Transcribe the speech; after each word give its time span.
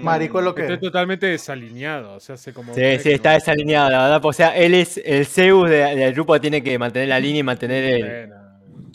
Mm, 0.00 0.02
Marico 0.04 0.38
es 0.38 0.44
lo 0.44 0.54
que 0.54 0.62
Estoy 0.62 0.76
es. 0.76 0.80
totalmente 0.82 1.26
desalineado. 1.26 2.14
O 2.14 2.20
sea, 2.20 2.34
hace 2.34 2.52
como. 2.52 2.74
Sí, 2.74 2.80
sí, 3.00 3.10
está 3.12 3.30
no- 3.30 3.34
desalineado, 3.34 3.90
la 3.90 4.02
verdad. 4.04 4.20
O 4.24 4.32
sea, 4.32 4.56
él 4.56 4.74
es 4.74 5.00
el 5.04 5.26
Zeus 5.26 5.68
de- 5.70 5.94
del 5.96 6.12
grupo, 6.14 6.40
tiene 6.40 6.62
que 6.62 6.78
mantener 6.78 7.08
la 7.08 7.20
línea 7.20 7.40
y 7.40 7.42
mantener 7.42 7.84
el. 7.84 8.00
Bueno, 8.28 8.43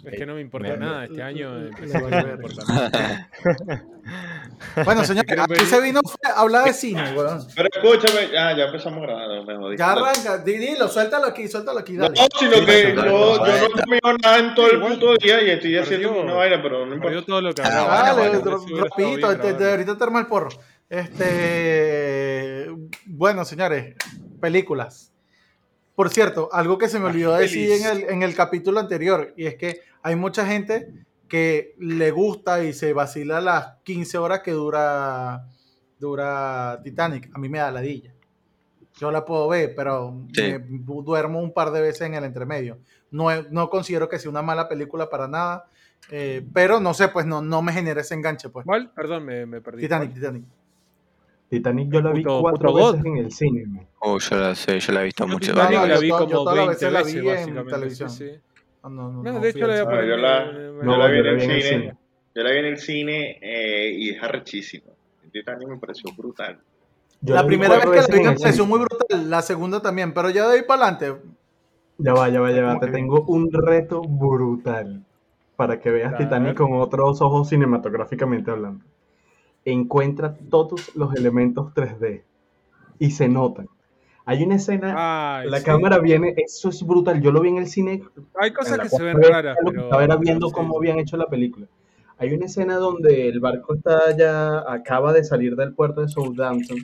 es 0.06 0.18
que 0.18 0.26
no 0.26 0.36
me 0.36 0.42
importa 0.42 0.70
Me- 0.70 0.78
nada. 0.78 1.06
Este 1.06 1.22
año 1.22 1.56
le 1.60 1.68
empecé 1.70 2.00
vale 2.02 2.16
a 2.16 2.22
no 2.22 2.28
me 2.28 2.36
verga. 2.36 2.48
importa 2.48 2.74
nada. 2.74 3.30
Bueno, 4.84 5.04
señor, 5.06 5.26
aquí 5.40 5.66
se 5.66 5.82
vino 5.82 6.02
fue 6.04 6.32
a 6.32 6.40
hablar 6.42 6.66
de 6.66 6.74
cine, 6.74 7.14
weón. 7.16 7.46
Pero 7.56 7.70
escúchame, 7.72 8.30
ya, 8.34 8.56
ya 8.58 8.66
empezamos 8.66 9.02
grabando, 9.02 9.44
me 9.46 9.56
jodí. 9.56 9.78
Ya 9.78 9.92
arranca, 9.92 10.38
di- 10.40 10.58
dilo, 10.58 10.88
suéltalo 10.88 11.28
aquí, 11.28 11.48
suéltalo 11.48 11.80
aquí, 11.80 11.94
No, 11.94 12.04
dale. 12.10 12.16
sino 12.40 12.66
que 12.66 12.94
yo, 12.96 13.04
yo 13.04 13.06
no 13.06 13.46
he 13.46 13.72
comido 13.84 14.18
nada 14.24 14.40
en 14.40 14.56
todo 14.56 14.72
el 14.72 14.80
puto 14.82 15.16
día 15.18 15.42
y 15.44 15.50
estoy 15.52 15.78
haciendo 15.78 16.20
una 16.22 16.34
vaina, 16.34 16.62
pero 16.62 16.86
no 16.86 16.96
importa. 16.96 17.22
todo 17.26 17.42
lo 17.42 17.54
que 17.54 17.62
bueno, 17.62 17.86
Dale, 17.88 18.42
rapidito, 18.82 19.28
ahorita 19.28 19.98
te 19.98 20.04
arma 20.04 20.20
el 20.20 20.28
porro. 20.28 20.50
Este, 20.90 22.70
bueno, 23.06 23.46
señores, 23.46 23.96
películas. 24.42 25.12
Por 26.00 26.12
cierto, 26.12 26.48
algo 26.54 26.78
que 26.78 26.88
se 26.88 26.98
me 26.98 27.08
olvidó 27.08 27.34
decir 27.36 27.70
en 27.74 27.86
el, 27.86 28.04
en 28.10 28.24
el 28.24 28.34
capítulo 28.34 28.80
anterior, 28.80 29.34
y 29.36 29.48
es 29.48 29.56
que 29.56 29.82
hay 30.02 30.16
mucha 30.16 30.46
gente 30.46 30.94
que 31.28 31.76
le 31.78 32.12
gusta 32.12 32.64
y 32.64 32.72
se 32.72 32.94
vacila 32.94 33.42
las 33.42 33.76
15 33.84 34.18
horas 34.18 34.40
que 34.40 34.52
dura, 34.52 35.46
dura 36.00 36.80
Titanic. 36.86 37.30
A 37.34 37.38
mí 37.38 37.50
me 37.50 37.58
da 37.58 37.70
ladilla. 37.70 38.14
Yo 38.98 39.12
la 39.12 39.26
puedo 39.26 39.50
ver, 39.50 39.74
pero 39.76 40.26
Sí. 40.32 40.42
me 40.44 40.60
duermo 41.04 41.42
un 41.42 41.52
par 41.54 41.70
de 41.72 41.82
veces 41.82 42.04
en 42.04 42.14
el 42.14 42.24
entremedio. 42.24 42.80
No, 43.12 43.26
no 43.52 43.70
considero 43.70 44.08
que 44.08 44.20
sea 44.20 44.32
una 44.32 44.42
mala 44.42 44.70
película 44.70 45.10
para 45.10 45.28
nada, 45.28 45.66
eh, 46.12 46.48
pero 46.54 46.80
no 46.80 46.94
sé, 46.94 47.10
pues 47.10 47.26
no, 47.26 47.42
no 47.42 47.62
me 47.62 47.74
genera 47.74 48.00
ese 48.00 48.14
enganche, 48.14 48.48
pues. 48.48 48.66
¿Cuál? 48.66 48.90
Perdón, 48.94 49.26
me, 49.26 49.46
me 49.46 49.60
perdí. 49.60 49.82
Titanic, 49.82 50.14
Titanic. 50.14 50.46
Titanic 51.50 51.92
yo 51.92 52.02
la 52.02 52.12
vi 52.12 52.22
Puto- 52.24 52.42
cuatro 52.42 52.72
puto 52.72 52.92
veces 52.94 53.06
en 53.06 53.18
el 53.18 53.32
cine. 53.32 53.66
man. 53.66 53.88
Oh, 54.00 54.20
yo 54.20 54.36
la 54.38 54.56
sé, 54.56 54.80
yo 54.80 54.94
la 54.94 55.02
he 55.02 55.06
visto 55.06 55.24
Yo 55.26 55.34
muchas 55.34 55.50
Titanic 55.56 55.72
No, 55.74 55.82
no, 55.82 55.88
la 55.88 55.96
yo 55.96 56.02
vi 56.02 56.10
como 56.10 56.28
yo 56.30 56.38
todas 56.44 56.56
las 56.58 56.68
20 56.68 56.86
veces 56.86 57.04
veces, 57.06 57.22
vi 57.24 57.28
básicamente. 57.30 57.72
televisión. 57.72 58.10
sí, 58.10 58.30
sí. 58.30 58.40
No, 58.84 58.90
no, 58.90 59.12
No, 59.12 59.24
no 59.34 59.40
de 59.40 59.50
hecho 59.50 59.68
la. 59.68 59.74
Ah, 59.82 60.06
yo 60.06 60.18
la- 60.18 60.52
yo 60.54 60.98
la 60.98 61.08
vi 61.08 61.18
yo 61.18 61.20
en 61.20 61.24
la 61.26 61.30
el 61.32 61.36
vi 61.38 61.44
en 61.44 61.52
el 61.52 61.62
cine. 61.62 61.62
cine. 61.80 61.98
Yo 62.36 62.44
la 62.44 62.52
vi 62.52 62.58
en 62.60 62.66
el 62.66 62.78
cine 62.78 63.40
eh, 63.42 63.92
y 63.98 64.10
es 64.12 64.24
arrechísima. 64.24 64.86
Titanic 65.32 65.68
me 65.68 65.78
pareció 65.78 66.12
brutal. 66.16 66.60
Yo 67.22 67.36
La 67.36 67.46
primera 67.46 67.76
vez 67.76 67.84
que 67.84 67.90
la 67.90 67.96
veces 68.02 68.16
vi 68.16 68.24
me 68.24 68.36
pareció 68.38 68.66
muy 68.66 68.80
brutal, 68.80 69.30
la 69.30 69.42
segunda 69.42 69.82
también, 69.82 70.14
pero 70.14 70.30
ya 70.30 70.48
de 70.48 70.58
ahí 70.60 70.64
para 70.66 70.88
adelante. 70.88 71.22
Ya 71.98 72.14
va, 72.14 72.30
ya 72.30 72.40
va, 72.40 72.52
ya 72.52 72.62
va. 72.64 72.80
Te 72.80 72.88
tengo 72.88 73.24
un 73.24 73.52
reto 73.52 74.02
brutal 74.02 75.04
para 75.58 75.80
que 75.82 75.90
veas 75.92 76.16
Titanic 76.18 76.56
con 76.56 76.74
otros 76.74 77.22
ojos 77.22 77.50
cinematográficamente 77.50 78.50
hablando. 78.52 78.86
Encuentra 79.72 80.36
todos 80.50 80.96
los 80.96 81.14
elementos 81.16 81.74
3D 81.74 82.24
y 83.00 83.12
se 83.12 83.28
notan. 83.30 83.68
Hay 84.26 84.44
una 84.44 84.56
escena, 84.56 85.40
Ay, 85.40 85.50
la 85.50 85.58
sí. 85.60 85.66
cámara 85.66 85.98
viene, 85.98 86.36
eso 86.38 86.70
es 86.70 86.84
brutal. 86.86 87.22
Yo 87.22 87.32
lo 87.32 87.42
vi 87.42 87.50
en 87.50 87.58
el 87.58 87.68
cine 87.68 88.04
Hay 88.40 88.54
cosas 88.54 88.80
que 88.80 88.90
se 88.90 89.02
ven 89.02 89.22
raras, 89.22 89.58
pero. 89.66 89.84
estaba 89.84 90.16
viendo 90.18 90.48
sí. 90.48 90.54
cómo 90.54 90.78
habían 90.78 91.00
hecho 91.00 91.18
la 91.18 91.26
película. 91.26 91.66
Hay 92.20 92.34
una 92.34 92.46
escena 92.46 92.76
donde 92.76 93.28
el 93.30 93.40
barco 93.40 93.74
está 93.74 94.16
ya, 94.16 94.60
acaba 94.72 95.14
de 95.14 95.24
salir 95.24 95.56
del 95.56 95.74
puerto 95.74 96.02
de 96.02 96.10
Southampton 96.10 96.78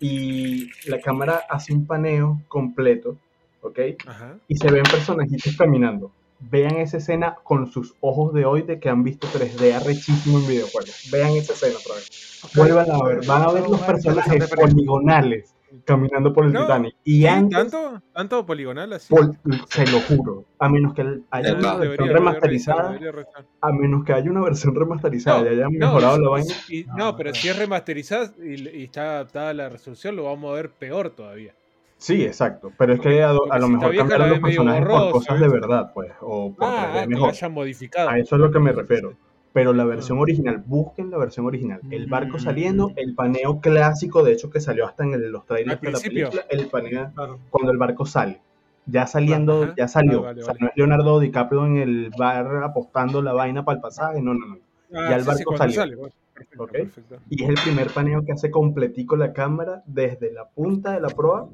y 0.00 0.68
la 0.88 1.00
cámara 1.00 1.42
hace 1.48 1.72
un 1.72 1.86
paneo 1.86 2.42
completo, 2.48 3.16
¿ok? 3.62 3.78
Ajá. 4.06 4.36
Y 4.48 4.56
se 4.56 4.70
ven 4.70 4.82
personajitos 4.82 5.56
caminando. 5.56 6.10
Vean 6.50 6.76
esa 6.76 6.96
escena 6.98 7.36
con 7.42 7.66
sus 7.70 7.94
ojos 8.00 8.34
de 8.34 8.44
hoy 8.44 8.62
de 8.62 8.78
que 8.80 8.88
han 8.88 9.02
visto 9.04 9.26
3D 9.28 9.74
arrechísimo 9.74 10.38
en 10.38 10.46
videojuegos. 10.48 11.08
Vean 11.10 11.30
esa 11.32 11.52
escena 11.52 11.76
otra 11.78 11.94
vez. 11.94 12.40
Vuelvan 12.54 12.90
a 12.90 13.04
ver, 13.04 13.24
van 13.26 13.42
a 13.42 13.52
ver 13.52 13.68
los 13.68 13.80
personajes 13.80 14.50
poligonales 14.50 15.54
caminando 15.86 16.34
por 16.34 16.44
el 16.44 16.52
No, 16.52 16.62
Titanic. 16.62 16.94
Y 17.04 17.20
¿Sí? 17.20 17.26
antes 17.26 17.56
¿Tanto? 17.70 18.02
¿Tanto 18.12 18.44
poligonal 18.44 18.92
así? 18.92 19.14
Pol- 19.14 19.38
se 19.70 19.86
lo 19.86 20.00
juro, 20.00 20.44
a 20.58 20.68
menos 20.68 20.92
que 20.92 21.00
haya 21.00 21.14
una 21.30 21.30
Debería- 21.30 21.52
versión 21.54 21.80
debería 21.80 22.12
remasterizada, 22.12 22.76
revisar, 22.82 23.00
debería 23.00 23.12
revisar. 23.12 23.46
a 23.60 23.72
menos 23.72 24.04
que 24.04 24.12
haya 24.12 24.30
una 24.30 24.40
versión 24.42 24.74
remasterizada 24.74 25.40
No, 25.40 25.46
y 25.46 25.48
hayan 25.54 25.72
mejorado 25.72 26.18
la 26.20 26.28
vaina. 26.28 26.54
y- 26.68 26.84
No, 26.84 26.96
no, 26.96 27.16
pero 27.16 27.30
pero- 27.30 27.34
si 27.36 27.48
es 27.48 27.56
remasterizada 27.58 28.32
y, 28.44 28.68
y 28.80 28.84
está 28.84 29.02
adaptada 29.14 29.48
a 29.50 29.54
la 29.54 29.68
resolución, 29.70 30.14
lo 30.16 30.24
vamos 30.24 30.50
a 30.50 30.54
ver 30.56 30.70
peor 30.72 31.08
todavía. 31.10 31.54
Sí, 32.02 32.24
exacto, 32.24 32.72
pero 32.76 32.94
es 32.94 33.00
que 33.00 33.22
a, 33.22 33.30
a 33.30 33.58
lo 33.60 33.68
mejor 33.68 33.94
la 33.94 34.26
los 34.26 34.40
personajes 34.40 34.82
por 34.84 34.90
borrosa, 34.90 35.12
cosas 35.12 35.40
de 35.40 35.48
verdad, 35.48 35.92
pues, 35.94 36.10
o 36.20 36.52
por 36.52 36.64
Ah, 36.68 36.90
3D 36.90 36.92
que 36.94 37.00
la 37.00 37.06
mejor. 37.06 37.28
hayan 37.30 37.52
modificado. 37.52 38.08
A 38.08 38.18
eso 38.18 38.34
es 38.34 38.40
lo 38.42 38.50
que 38.50 38.58
me 38.58 38.72
refiero. 38.72 39.14
Pero 39.52 39.72
la 39.72 39.84
versión 39.84 40.18
original, 40.18 40.64
busquen 40.66 41.10
la 41.12 41.18
versión 41.18 41.46
original. 41.46 41.80
El 41.90 42.08
barco 42.08 42.38
Mm. 42.38 42.40
saliendo, 42.40 42.90
el 42.96 43.14
paneo 43.14 43.60
clásico, 43.60 44.24
de 44.24 44.32
hecho 44.32 44.50
que 44.50 44.60
salió 44.60 44.84
hasta 44.86 45.04
en 45.04 45.12
el- 45.12 45.30
los 45.30 45.46
trailers 45.46 45.80
de 45.80 45.92
la 45.92 45.98
película, 46.00 46.42
el 46.48 46.66
paneo 46.68 47.12
Claro. 47.14 47.38
cuando 47.50 47.70
el 47.70 47.78
barco 47.78 48.04
sale. 48.04 48.40
Ya 48.86 49.06
saliendo, 49.06 49.62
Ajá. 49.62 49.74
ya 49.76 49.86
salió. 49.86 50.22
Vale, 50.22 50.26
vale, 50.26 50.40
O 50.40 50.44
sea, 50.44 50.54
vale. 50.54 50.60
no 50.62 50.66
es 50.68 50.72
Leonardo 50.76 51.20
DiCaprio 51.20 51.66
en 51.66 51.76
el 51.76 52.10
bar 52.18 52.64
apostando 52.64 53.22
la 53.22 53.32
vaina 53.32 53.64
para 53.64 53.76
el 53.76 53.82
pasaje, 53.82 54.20
no, 54.20 54.34
no, 54.34 54.44
no. 54.46 54.56
Ah, 54.94 55.10
ya 55.10 55.16
el 55.16 55.22
sí, 55.22 55.28
barco 55.28 55.52
sí, 55.52 55.58
salió. 55.58 55.74
sale, 55.76 55.94
bueno, 55.96 56.14
perfecto, 56.34 56.64
Ok. 56.64 56.72
perfecto. 56.72 57.16
Y 57.30 57.44
es 57.44 57.48
el 57.50 57.54
primer 57.62 57.86
paneo 57.92 58.24
que 58.24 58.32
hace 58.32 58.50
completico 58.50 59.14
la 59.16 59.32
cámara 59.32 59.82
desde 59.86 60.32
la 60.32 60.46
punta 60.48 60.92
de 60.92 61.00
la 61.00 61.08
proa, 61.10 61.48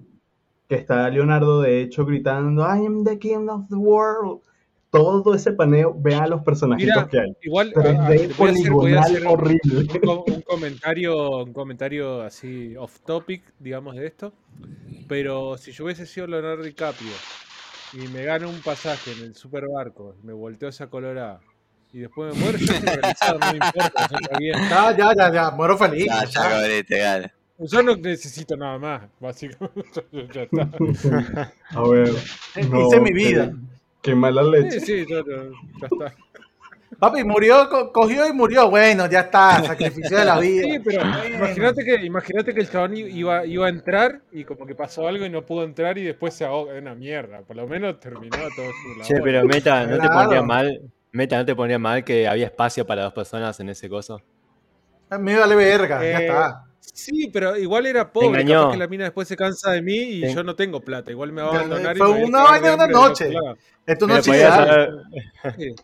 que 0.68 0.74
está 0.76 1.08
Leonardo 1.08 1.62
de 1.62 1.80
hecho 1.80 2.04
gritando, 2.04 2.62
I 2.62 2.84
am 2.86 3.02
the 3.04 3.18
king 3.18 3.48
of 3.48 3.68
the 3.68 3.76
world. 3.76 4.42
Todo 4.90 5.34
ese 5.34 5.52
paneo, 5.52 5.94
vean 5.98 6.22
a 6.22 6.26
los 6.28 6.42
personajitos 6.42 6.94
Mira, 6.94 7.08
que 7.08 7.18
hay. 7.20 7.36
Igual, 7.42 7.72
ah, 7.76 7.80
ah, 7.80 8.08
3D 8.08 8.34
voy 8.36 8.48
a 8.48 8.52
hacer, 8.52 8.72
voy 8.72 8.92
a 8.94 9.00
poligonal 9.00 9.04
hacer 9.04 9.22
un, 9.22 9.32
horrible. 9.32 9.92
un 9.92 10.00
co- 10.00 10.24
un 10.24 10.42
comentario, 10.42 11.30
un 11.44 11.52
comentario 11.52 12.22
así 12.22 12.74
off 12.76 12.98
topic, 13.00 13.42
digamos, 13.58 13.96
de 13.96 14.06
esto. 14.06 14.32
Pero 15.06 15.56
si 15.56 15.72
yo 15.72 15.84
hubiese 15.84 16.06
sido 16.06 16.26
Leonardo 16.26 16.62
DiCaprio 16.62 17.10
y 17.94 18.08
me 18.08 18.24
gano 18.24 18.48
un 18.48 18.60
pasaje 18.60 19.12
en 19.12 19.24
el 19.24 19.34
superbarco, 19.34 20.14
me 20.22 20.32
volteo 20.34 20.68
esa 20.68 20.88
colorada 20.88 21.40
y 21.92 22.00
después 22.00 22.34
me 22.34 22.40
muero, 22.42 22.58
yo 22.58 23.38
no 23.38 23.52
me 23.52 23.56
importa, 23.58 24.06
yo 24.10 24.16
está 24.16 24.36
bien. 24.38 24.54
Ya, 24.68 24.96
ya, 24.96 25.14
ya, 25.16 25.32
ya, 25.32 25.50
muero 25.50 25.78
feliz. 25.78 26.06
Ya, 26.06 26.24
ya. 26.24 26.30
ya, 26.30 26.48
cabrete. 26.50 27.32
Yo 27.58 27.82
no 27.82 27.96
necesito 27.96 28.56
nada 28.56 28.78
más, 28.78 29.02
básicamente. 29.18 30.06
ya 30.32 30.42
está. 30.42 30.62
A 31.70 31.88
ver. 31.88 32.10
no, 32.70 32.86
Hice 32.86 33.00
mi 33.00 33.08
qué- 33.10 33.14
vida. 33.14 33.52
Qué, 34.00 34.14
mala 34.14 34.42
leche. 34.44 34.80
Sí, 34.80 35.04
sí, 35.04 35.06
ya 35.08 35.18
está. 35.18 36.14
Papi, 37.00 37.22
murió, 37.22 37.68
co- 37.68 37.92
cogió 37.92 38.26
y 38.28 38.32
murió. 38.32 38.70
Bueno, 38.70 39.08
ya 39.10 39.20
está, 39.22 39.62
sacrificio 39.62 40.16
de 40.18 40.24
la 40.24 40.38
vida. 40.40 40.62
Sí, 40.62 40.78
pero 40.84 41.02
imagínate 41.36 41.84
que, 41.84 41.94
imagínate 42.06 42.54
que 42.54 42.60
el 42.60 42.70
chabón 42.70 42.96
iba, 42.96 43.44
iba 43.44 43.66
a 43.66 43.68
entrar 43.68 44.22
y 44.32 44.44
como 44.44 44.64
que 44.66 44.74
pasó 44.74 45.06
algo 45.06 45.24
y 45.26 45.30
no 45.30 45.44
pudo 45.44 45.64
entrar 45.64 45.98
y 45.98 46.04
después 46.04 46.32
se 46.34 46.44
ahogó. 46.44 46.72
Es 46.72 46.80
una 46.80 46.94
mierda. 46.94 47.40
Por 47.42 47.56
lo 47.56 47.66
menos 47.66 47.98
terminó 48.00 48.36
todo 48.56 48.66
su 48.82 48.88
labor. 48.90 49.04
Che, 49.04 49.20
pero 49.22 49.44
Meta, 49.44 49.86
¿no 49.86 49.98
te 49.98 50.08
pondría 50.08 50.42
mal? 50.42 50.80
Meta, 51.12 51.38
¿no 51.38 51.44
te 51.44 51.54
pondría 51.56 51.78
mal 51.78 52.04
que 52.04 52.26
había 52.28 52.46
espacio 52.46 52.86
para 52.86 53.02
dos 53.02 53.12
personas 53.12 53.58
en 53.60 53.68
ese 53.68 53.88
coso? 53.88 54.22
Me 55.18 55.36
vale 55.38 55.54
verga, 55.56 56.02
ya 56.02 56.18
Eh, 56.20 56.26
está. 56.26 56.64
Sí, 56.92 57.30
pero 57.32 57.56
igual 57.56 57.86
era 57.86 58.12
pobre. 58.12 58.28
engañó. 58.42 58.60
Capaz 58.62 58.72
que 58.72 58.78
la 58.78 58.88
mina 58.88 59.04
después 59.04 59.28
se 59.28 59.36
cansa 59.36 59.70
de 59.72 59.82
mí 59.82 59.96
y 59.96 60.20
Te- 60.22 60.34
yo 60.34 60.42
no 60.42 60.54
tengo 60.56 60.80
plata. 60.80 61.10
Igual 61.10 61.32
me 61.32 61.42
va 61.42 61.48
a 61.48 61.50
abandonar 61.56 61.96
y 61.96 61.98
fue 62.00 62.08
voy 62.08 62.22
a 62.22 62.26
una 62.26 62.42
vaina 62.42 62.68
de 62.70 62.74
una 62.74 62.86
noche. 62.88 63.30
Esto 63.86 64.06
no 64.06 64.16
es 64.16 64.28
haber, 64.28 64.90
Sí. 65.56 65.74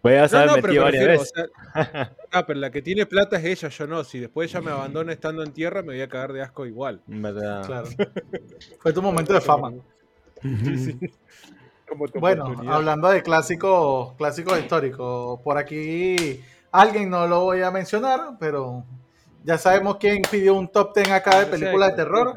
podías 0.00 0.32
No, 0.32 0.46
no, 0.46 0.54
pero 0.62 0.82
varias 0.82 1.06
veces. 1.06 1.32
o 1.32 1.34
sea, 1.82 2.12
ah, 2.32 2.46
pero 2.46 2.58
la 2.60 2.70
que 2.70 2.82
tiene 2.82 3.06
plata 3.06 3.36
es 3.36 3.44
ella, 3.44 3.68
yo 3.68 3.86
no. 3.86 4.02
Si 4.04 4.18
después 4.18 4.50
ella 4.50 4.60
me 4.62 4.70
abandona 4.70 5.12
estando 5.12 5.42
en 5.42 5.52
tierra, 5.52 5.82
me 5.82 5.92
voy 5.94 6.00
a 6.02 6.08
cagar 6.08 6.32
de 6.32 6.42
asco 6.42 6.64
igual. 6.66 7.02
¿Verdad? 7.06 7.64
Claro. 7.66 7.88
Fue 8.80 8.92
tu 8.92 9.02
momento 9.02 9.32
de 9.32 9.40
fama. 9.40 9.72
Sí, 10.42 10.76
sí. 10.78 10.98
Como 11.88 12.06
tu 12.08 12.20
Bueno, 12.20 12.54
hablando 12.68 13.08
de 13.10 13.20
clásicos, 13.22 14.14
clásicos 14.14 14.58
históricos, 14.60 15.40
por 15.42 15.58
aquí 15.58 16.40
alguien 16.70 17.10
no 17.10 17.26
lo 17.26 17.40
voy 17.40 17.62
a 17.62 17.70
mencionar, 17.72 18.36
pero 18.38 18.84
ya 19.44 19.58
sabemos 19.58 19.96
quién 19.96 20.22
pidió 20.30 20.54
un 20.54 20.68
top 20.68 20.94
10 20.94 21.10
acá 21.10 21.40
de 21.40 21.46
No 21.46 21.52
sé, 21.52 21.58
películas 21.58 21.88
de 21.90 21.94
¿qué 21.94 22.02
terror. 22.02 22.34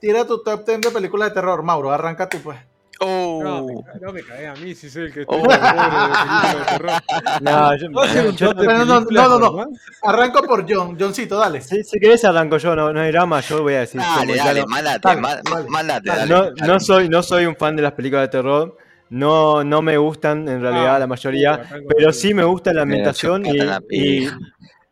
Tira 0.00 0.24
tu 0.26 0.42
top 0.42 0.64
10 0.66 0.80
de 0.80 0.90
películas 0.90 1.28
de 1.30 1.34
terror, 1.34 1.62
Mauro, 1.62 1.90
arranca 1.90 2.28
tú 2.28 2.38
pues. 2.42 2.58
Oh, 3.02 3.40
No, 3.42 3.64
me, 3.66 3.74
no 3.98 4.12
me 4.12 4.22
cagué 4.22 4.46
a 4.46 4.52
mí, 4.54 4.74
si 4.74 4.90
soy 4.90 5.04
el 5.04 5.12
que 5.14 5.24
Oh. 5.26 5.36
estoy 5.36 5.40
pobre 5.42 5.56
de 5.56 5.62
películas 5.62 6.54
de 6.54 6.64
terror. 6.66 6.92
No, 7.40 7.76
yo, 7.76 7.90
¿Puedo 7.92 8.06
hacer 8.10 8.26
un 8.26 8.36
yo- 8.36 8.52
no, 8.52 8.62
no, 8.84 9.00
no, 9.00 9.28
no, 9.28 9.38
no. 9.38 9.66
Arranco 10.02 10.42
por 10.42 10.66
John, 10.70 10.98
Johncito, 11.00 11.38
dale. 11.38 11.62
si, 11.62 11.82
si 11.82 11.98
querés 11.98 12.22
arranco 12.26 12.58
yo, 12.58 12.76
no, 12.76 12.92
no 12.92 13.00
hay 13.00 13.10
drama, 13.10 13.40
yo 13.40 13.62
voy 13.62 13.74
a 13.74 13.80
decir. 13.80 14.00
dale, 14.02 14.36
dale, 14.36 14.60
no- 14.60 14.66
mandate, 14.66 15.00
Dale, 15.08 15.20
ma- 15.22 15.36
dale, 15.36 15.68
mandate, 15.70 16.08
dale. 16.10 16.20
dale. 16.20 16.30
no, 16.30 16.42
dale. 16.54 16.72
no 16.72 16.80
soy, 16.80 17.08
no 17.08 17.22
soy 17.22 17.46
un 17.46 17.56
fan 17.56 17.74
de 17.76 17.82
las 17.82 17.92
películas 17.92 18.24
de 18.24 18.28
terror. 18.28 18.76
No, 19.08 19.64
no 19.64 19.82
me 19.82 19.96
gustan 19.96 20.46
en 20.48 20.60
realidad 20.60 20.96
Ah, 20.96 20.98
la 21.00 21.06
mayoría, 21.08 21.62
pero 21.88 22.12
sí 22.12 22.32
me 22.32 22.44
gusta 22.44 22.72
la 22.72 22.82
ambientación 22.82 23.44
y. 23.90 24.28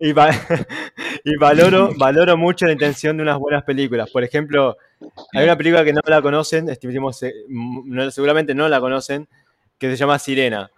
y 0.01 0.13
va- 0.13 0.31
y 1.25 1.37
valoro, 1.37 1.91
valoro 1.97 2.37
mucho 2.37 2.67
la 2.67 2.73
intención 2.73 3.17
de 3.17 3.23
unas 3.23 3.39
buenas 3.39 3.65
películas. 3.65 4.11
Por 4.11 4.23
ejemplo, 4.25 4.77
hay 5.33 5.45
una 5.45 5.57
película 5.57 5.85
que 5.85 5.93
no 5.93 6.01
la 6.07 6.23
conocen, 6.23 6.69
estimemos, 6.69 7.23
eh, 7.23 7.33
no- 7.49 8.11
seguramente 8.11 8.55
no 8.55 8.69
la 8.69 8.81
conocen, 8.81 9.29
que 9.79 9.91
se 9.91 9.97
llama 9.97 10.19
Sirena. 10.19 10.71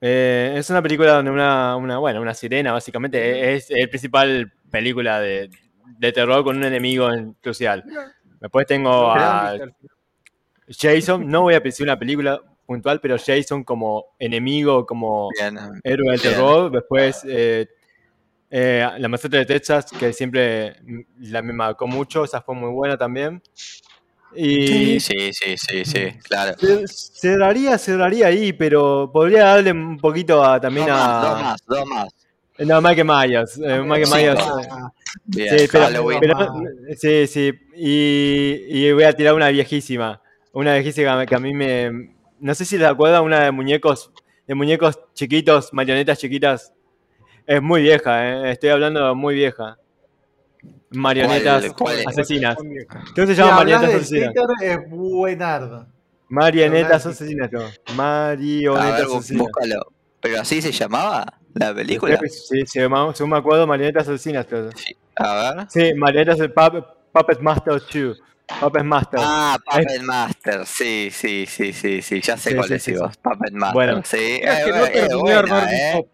Eh, 0.00 0.54
es 0.56 0.68
una 0.70 0.82
película 0.82 1.12
donde 1.12 1.30
una, 1.30 1.76
una, 1.76 1.98
bueno, 1.98 2.20
una 2.20 2.34
sirena 2.34 2.72
básicamente 2.72 3.54
es 3.54 3.70
el 3.70 3.88
principal 3.88 4.52
película 4.70 5.20
de, 5.20 5.48
de 5.98 6.12
terror 6.12 6.42
con 6.42 6.56
un 6.56 6.64
enemigo 6.64 7.12
en 7.12 7.34
crucial. 7.34 7.84
Después 8.40 8.66
tengo 8.66 9.12
a 9.12 9.56
Jason, 10.68 11.28
no 11.28 11.42
voy 11.42 11.54
a 11.54 11.60
decir 11.60 11.84
una 11.84 11.98
película 11.98 12.40
puntual, 12.66 13.00
pero 13.00 13.16
Jason 13.16 13.62
como 13.62 14.06
enemigo, 14.18 14.84
como 14.86 15.28
Bien. 15.38 15.56
héroe 15.84 16.10
del 16.12 16.20
terror. 16.22 16.70
Después 16.72 17.22
eh, 17.28 17.68
eh, 18.54 18.86
La 18.98 19.08
Masacre 19.08 19.38
de 19.40 19.46
Texas, 19.46 19.86
que 19.98 20.12
siempre 20.12 20.76
la 21.20 21.40
me 21.42 21.52
marcó 21.54 21.86
mucho, 21.86 22.22
esa 22.24 22.42
fue 22.42 22.54
muy 22.54 22.70
buena 22.70 22.96
también. 22.98 23.42
Y 24.34 25.00
Sí, 25.00 25.00
sí, 25.00 25.32
sí, 25.32 25.56
sí, 25.56 25.84
sí, 25.84 26.06
claro. 26.22 26.54
ce- 26.58 26.86
cerraría, 26.86 27.76
cerraría 27.78 28.26
ahí, 28.28 28.52
pero 28.52 29.10
podría 29.12 29.44
darle 29.44 29.72
un 29.72 29.98
poquito 29.98 30.42
a, 30.44 30.58
también 30.60 30.86
Dos 30.86 30.96
más, 30.96 31.08
a... 31.08 31.28
dos 31.28 31.42
más, 31.42 31.60
dos 31.66 31.86
más. 31.86 32.08
No, 32.58 32.80
Mike 32.80 33.04
Myers. 33.04 33.58
eh, 33.58 33.82
Mike 33.82 34.06
Sí, 34.06 34.14
Myers. 34.14 34.38
no. 34.38 34.94
Bien, 35.24 35.58
Sí, 35.58 35.66
pero, 35.72 35.84
Halloween. 35.84 36.20
pero- 36.20 36.52
sí, 36.98 37.26
sí. 37.26 37.52
Y, 37.76 38.64
y 38.68 38.92
voy 38.92 39.04
a 39.04 39.12
tirar 39.14 39.34
una 39.34 39.48
viejísima. 39.48 40.22
Una 40.52 40.74
viejísima 40.74 41.24
que 41.26 41.34
a 41.34 41.38
mí 41.38 41.52
me. 41.54 42.14
No 42.40 42.54
sé 42.54 42.64
si 42.64 42.76
te 42.78 42.84
acuerdas, 42.86 43.20
una 43.22 43.40
de 43.44 43.50
muñecos, 43.50 44.10
de 44.46 44.54
muñecos 44.54 44.98
chiquitos, 45.14 45.72
marionetas 45.72 46.18
chiquitas. 46.18 46.72
Es 47.46 47.60
muy 47.62 47.82
vieja, 47.82 48.28
¿eh? 48.28 48.52
estoy 48.52 48.70
hablando 48.70 49.06
de 49.08 49.14
muy 49.14 49.34
vieja. 49.34 49.76
Marionetas 50.90 51.64
¿Cuál- 51.72 51.76
cuál 51.76 51.98
es? 52.00 52.06
asesinas. 52.06 52.56
¿Cómo 52.56 53.26
se 53.26 53.26
Si 53.26 53.34
llama 53.34 53.58
hablas 53.58 53.80
marionetas 53.82 53.94
asesinas? 54.02 54.34
Es 54.62 54.90
buenardo. 54.90 55.86
Marionetas 56.28 57.06
asesinas, 57.06 57.50
no. 57.52 57.60
Ver, 57.60 57.72
Marionetas 57.96 59.02
asesinas. 59.06 59.42
búscalo. 59.42 59.86
¿Pero 60.20 60.40
así 60.40 60.62
se 60.62 60.70
llamaba 60.70 61.24
la 61.54 61.74
película? 61.74 62.18
Sí, 62.28 62.64
se 62.66 62.80
llama- 62.80 63.12
según 63.14 63.30
me 63.30 63.38
acuerdo, 63.38 63.66
marionetas 63.66 64.08
asesinas. 64.08 64.46
creo. 64.46 64.70
A 65.16 65.54
ver. 65.54 65.66
Sí, 65.70 65.92
marionetas 65.94 66.38
Puppet, 66.48 66.84
Puppet 67.12 67.40
Master 67.40 67.82
2. 67.92 68.20
Puppet 68.60 68.84
Master. 68.84 69.20
Ah, 69.22 69.58
Puppet 69.64 70.02
Master, 70.02 70.66
sí, 70.66 71.08
sí, 71.10 71.46
sí, 71.46 71.72
sí, 71.72 72.02
sí, 72.02 72.20
ya 72.20 72.36
sé 72.36 72.50
Sí, 72.50 72.56
cuál 72.56 72.68
sí, 72.68 72.74
es 72.74 72.82
sí, 72.82 72.92
Puppet 73.22 73.52
Master, 73.52 73.74
Bueno. 73.74 74.02
sí, 74.04 74.40
Es 74.42 74.58
eh, 74.58 74.62
que 74.64 74.70
no 74.70 74.84
eh, 74.86 74.90
terminé 74.92 75.30
de 75.30 75.36
armar 75.36 75.68
eh. 75.72 76.06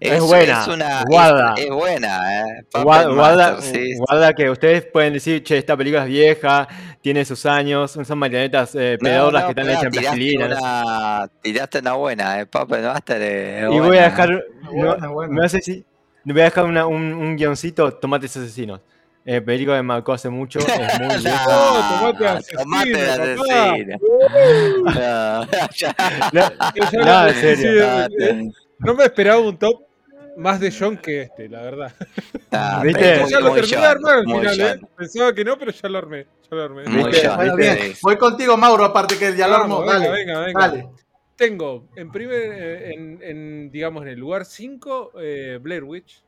Es 0.00 0.20
buena, 0.22 0.64
una, 0.72 1.04
guarda. 1.04 1.54
Es, 1.58 1.64
es 1.66 1.70
buena, 1.70 2.40
eh. 2.40 2.64
Guarda, 2.82 3.08
guarda, 3.12 3.52
Master, 3.52 3.82
sí, 3.82 3.94
guarda 3.98 4.32
que 4.32 4.48
ustedes 4.48 4.86
pueden 4.86 5.12
decir, 5.12 5.42
che, 5.44 5.58
esta 5.58 5.76
película 5.76 6.04
es 6.04 6.08
vieja, 6.08 6.66
tiene 7.02 7.22
sus 7.26 7.44
años, 7.44 7.90
son 7.92 8.18
marionetas 8.18 8.74
eh, 8.76 8.96
pedorras 8.98 9.42
no, 9.42 9.48
que 9.54 9.60
están 9.60 9.68
hechas 9.70 9.84
en 9.84 9.90
tiraste 9.90 10.00
plastilina. 10.18 10.46
una, 10.46 11.30
tiraste 11.42 11.78
una 11.80 11.92
buena, 11.92 12.40
eh. 12.40 12.46
Puppet 12.46 12.82
Master 12.82 13.20
es 13.22 13.62
Y 13.64 13.66
buena, 13.66 13.86
voy 13.86 13.96
a 13.98 14.00
eh. 14.00 14.04
dejar, 14.10 14.44
buena, 14.72 14.96
no, 14.96 15.12
buena. 15.12 15.42
no 15.42 15.48
sé 15.50 15.60
si, 15.60 15.84
voy 16.24 16.40
a 16.40 16.44
dejar 16.44 16.64
una- 16.64 16.86
un, 16.86 17.02
un 17.12 17.36
guioncito, 17.36 17.92
Tomates 17.92 18.34
Asesinos. 18.38 18.80
Eh, 19.26 19.42
película 19.42 19.76
que 19.76 19.82
me 19.82 19.86
marcó 19.88 20.14
hace 20.14 20.30
mucho, 20.30 20.60
es 20.60 20.66
muy 20.98 21.08
vieja. 21.18 21.44
No, 21.46 22.16
tomate 22.56 23.06
asesino, 23.10 23.36
tomate. 23.36 23.98
No, 26.32 27.26
en 27.28 27.34
serio. 27.34 27.84
eh, 28.18 28.50
No 28.78 28.94
me 28.94 29.04
esperaba 29.04 29.40
un 29.40 29.58
top 29.58 29.82
más 30.36 30.60
de 30.60 30.72
John 30.76 30.96
que 30.96 31.22
este, 31.22 31.48
la 31.48 31.62
verdad. 31.62 31.92
Ah, 32.52 32.80
¿Viste? 32.84 33.00
pero 33.00 33.28
ya 33.28 33.40
lo 33.40 33.50
muy 33.52 33.60
terminé 33.60 33.76
de 33.76 33.82
John, 33.82 33.96
armar 33.96 34.14
al 34.16 34.26
muy 34.26 34.38
final, 34.40 34.60
¿eh? 34.60 34.76
John. 34.80 34.88
Pensaba 34.96 35.34
que 35.34 35.44
no, 35.44 35.58
pero 35.58 35.70
ya 35.72 35.88
lo 35.88 35.98
armé. 35.98 36.26
Ya 36.50 36.56
lo 36.56 36.62
armé. 36.62 36.84
Muy 36.88 37.04
¿Viste? 37.10 37.26
John, 37.28 37.36
Bueno, 37.36 37.56
¿viste? 37.56 37.74
bien. 37.82 37.94
Voy 38.02 38.16
contigo, 38.16 38.56
Mauro, 38.56 38.84
aparte 38.84 39.16
que 39.18 39.36
ya 39.36 39.48
lo 39.48 39.56
armó. 39.56 39.80
Venga, 39.80 39.92
Dale, 39.94 40.10
venga, 40.10 40.40
venga. 40.40 40.60
dale. 40.60 40.88
Tengo 41.36 41.88
en 41.96 42.10
primer, 42.12 42.40
eh, 42.52 42.92
en, 42.94 43.18
en, 43.22 43.70
digamos, 43.70 44.02
en 44.02 44.08
el 44.10 44.18
lugar 44.18 44.44
5, 44.44 45.12
Blair 45.60 45.84
Witch. 45.84 46.22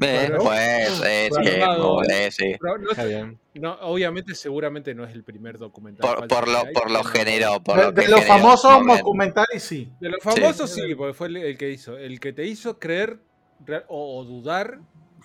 Eh, 0.00 0.30
pues, 0.38 1.02
eh, 1.04 1.28
sí, 1.28 1.34
Programado, 1.34 1.94
muy, 1.96 2.06
eh, 2.10 2.30
sí. 2.30 2.54
no, 2.60 2.90
Está 2.90 3.04
bien. 3.04 3.40
no, 3.54 3.74
obviamente, 3.80 4.34
seguramente 4.36 4.94
no 4.94 5.04
es 5.04 5.12
el 5.14 5.24
primer 5.24 5.58
documental. 5.58 6.14
Por, 6.14 6.28
por 6.28 6.48
lo, 6.48 6.58
hay, 6.66 6.72
por 6.72 6.90
lo 6.90 7.02
generó, 7.02 7.60
por 7.60 7.76
De, 7.76 7.82
lo 7.86 7.94
que 7.94 8.02
de 8.02 8.08
los 8.08 8.24
famosos 8.24 8.86
documentales, 8.86 9.62
sí. 9.62 9.90
De 10.00 10.10
los 10.10 10.22
famosos 10.22 10.70
sí, 10.70 10.94
porque 10.94 11.14
fue 11.14 11.26
el, 11.26 11.36
el 11.38 11.58
que 11.58 11.70
hizo. 11.70 11.98
El 11.98 12.20
que 12.20 12.32
te 12.32 12.46
hizo 12.46 12.78
creer 12.78 13.18
real- 13.66 13.84
o, 13.88 14.18
o 14.20 14.24
dudar 14.24 14.78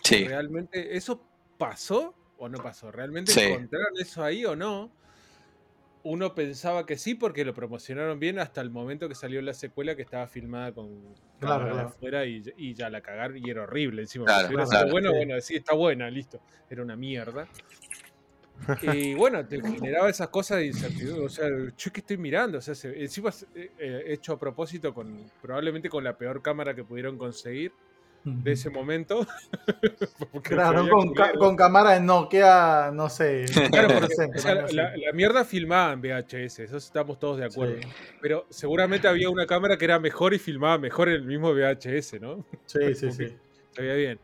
Sí, 0.04 0.28
realmente 0.28 0.98
eso 0.98 1.24
pasó 1.58 2.16
o 2.38 2.50
no 2.50 2.58
pasó. 2.58 2.92
¿Realmente 2.92 3.32
Sí. 3.32 3.42
encontraron 3.42 3.94
eso 4.00 4.24
ahí 4.24 4.46
o 4.46 4.56
no? 4.56 4.92
Uno 6.08 6.36
pensaba 6.36 6.86
que 6.86 6.98
sí 6.98 7.16
porque 7.16 7.44
lo 7.44 7.54
promocionaron 7.56 8.20
bien 8.20 8.38
hasta 8.38 8.62
el 8.62 8.70
momento 8.70 9.10
que 9.10 9.16
salió 9.16 9.42
la 9.42 9.54
secuela 9.56 9.96
que 9.96 10.04
estaba 10.04 10.28
filmada 10.28 10.72
con 10.72 11.16
Claro, 11.40 11.66
claro. 11.72 11.88
afuera 11.90 12.26
y, 12.26 12.44
y 12.58 12.76
ya 12.76 12.90
la 12.92 13.02
cagaron 13.02 13.38
y 13.38 13.50
era 13.50 13.64
horrible 13.64 14.04
encima. 14.04 14.26
Claro, 14.26 14.50
claro, 14.70 14.92
bueno, 14.92 15.10
sí. 15.10 15.16
bueno, 15.18 15.42
sí, 15.42 15.56
está 15.56 15.74
buena, 15.74 16.10
listo. 16.12 16.40
Era 16.70 16.84
una 16.84 16.96
mierda. 16.96 17.50
Y 18.82 19.14
bueno, 19.16 19.46
te 19.48 19.62
generaba 19.62 20.10
esas 20.10 20.30
cosas 20.30 20.60
de 20.60 20.68
incertidumbre. 20.68 21.26
O 21.26 21.30
sea, 21.30 21.48
yo 21.50 21.92
que 21.92 22.00
estoy 22.00 22.18
mirando. 22.18 22.58
O 22.60 22.62
sea, 22.62 22.76
se- 22.76 23.02
encima 23.02 23.32
eh, 23.54 23.74
eh, 23.78 24.04
hecho 24.08 24.34
a 24.34 24.40
propósito 24.40 24.94
con 24.94 25.32
probablemente 25.42 25.90
con 25.90 26.04
la 26.04 26.18
peor 26.18 26.42
cámara 26.42 26.74
que 26.76 26.84
pudieron 26.84 27.18
conseguir 27.18 27.74
de 28.26 28.52
ese 28.52 28.70
momento. 28.70 29.26
Se 30.36 30.42
Claro, 30.42 30.90
con, 30.90 31.14
ca- 31.14 31.34
con 31.34 31.56
cámara 31.56 31.92
de 31.92 32.00
Nokia, 32.02 32.90
no 32.94 33.08
sé. 33.10 33.46
Claro, 33.72 33.88
porque, 34.00 34.14
o 34.36 34.40
sea, 34.40 34.56
la, 34.72 34.96
la 34.98 35.12
mierda 35.14 35.46
filmaba 35.46 35.94
en 35.94 36.02
VHS, 36.02 36.60
eso 36.60 36.78
estamos 36.78 37.20
todos 37.20 37.38
de 37.38 37.46
acuerdo. 37.46 37.76
Sí, 37.82 37.88
Pero 38.22 38.46
seguramente 38.50 39.08
había 39.08 39.30
una 39.30 39.46
cámara 39.46 39.78
que 39.78 39.86
era 39.86 40.00
mejor 40.00 40.34
y 40.34 40.40
filmaba 40.40 40.78
mejor 40.78 41.08
en 41.10 41.16
el 41.16 41.24
mismo 41.24 41.52
VHS, 41.54 42.20
¿no? 42.20 42.44
sí, 42.66 42.80
sí, 42.96 43.12
sí. 43.12 43.36
Se 43.72 43.82
veía 43.82 43.94
bien. 43.96 44.20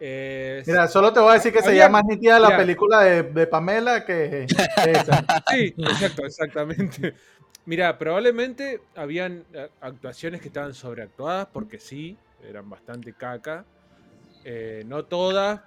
Eh, 0.00 0.62
Mira, 0.66 0.88
solo 0.88 1.12
te 1.12 1.20
voy 1.20 1.30
a 1.30 1.34
decir 1.34 1.52
que 1.52 1.58
Había- 1.60 1.68
sería 1.70 1.88
más 1.88 2.04
nítida 2.04 2.38
la 2.40 2.56
película 2.56 3.02
de, 3.02 3.22
de 3.22 3.46
Pamela 3.46 4.04
que 4.04 4.46
que 4.84 4.90
esa. 4.90 5.24
Sí, 5.50 5.74
exacto, 5.78 6.26
exactamente. 6.26 7.14
Mira, 7.66 7.96
probablemente 7.96 8.80
habían 8.96 9.44
eh, 9.54 9.68
actuaciones 9.80 10.40
que 10.42 10.48
estaban 10.48 10.74
sobreactuadas 10.74 11.46
porque 11.52 11.78
sí, 11.78 12.18
eran 12.48 12.68
bastante 12.68 13.12
caca. 13.12 13.64
Eh, 14.44 14.82
no 14.86 15.04
todas, 15.04 15.62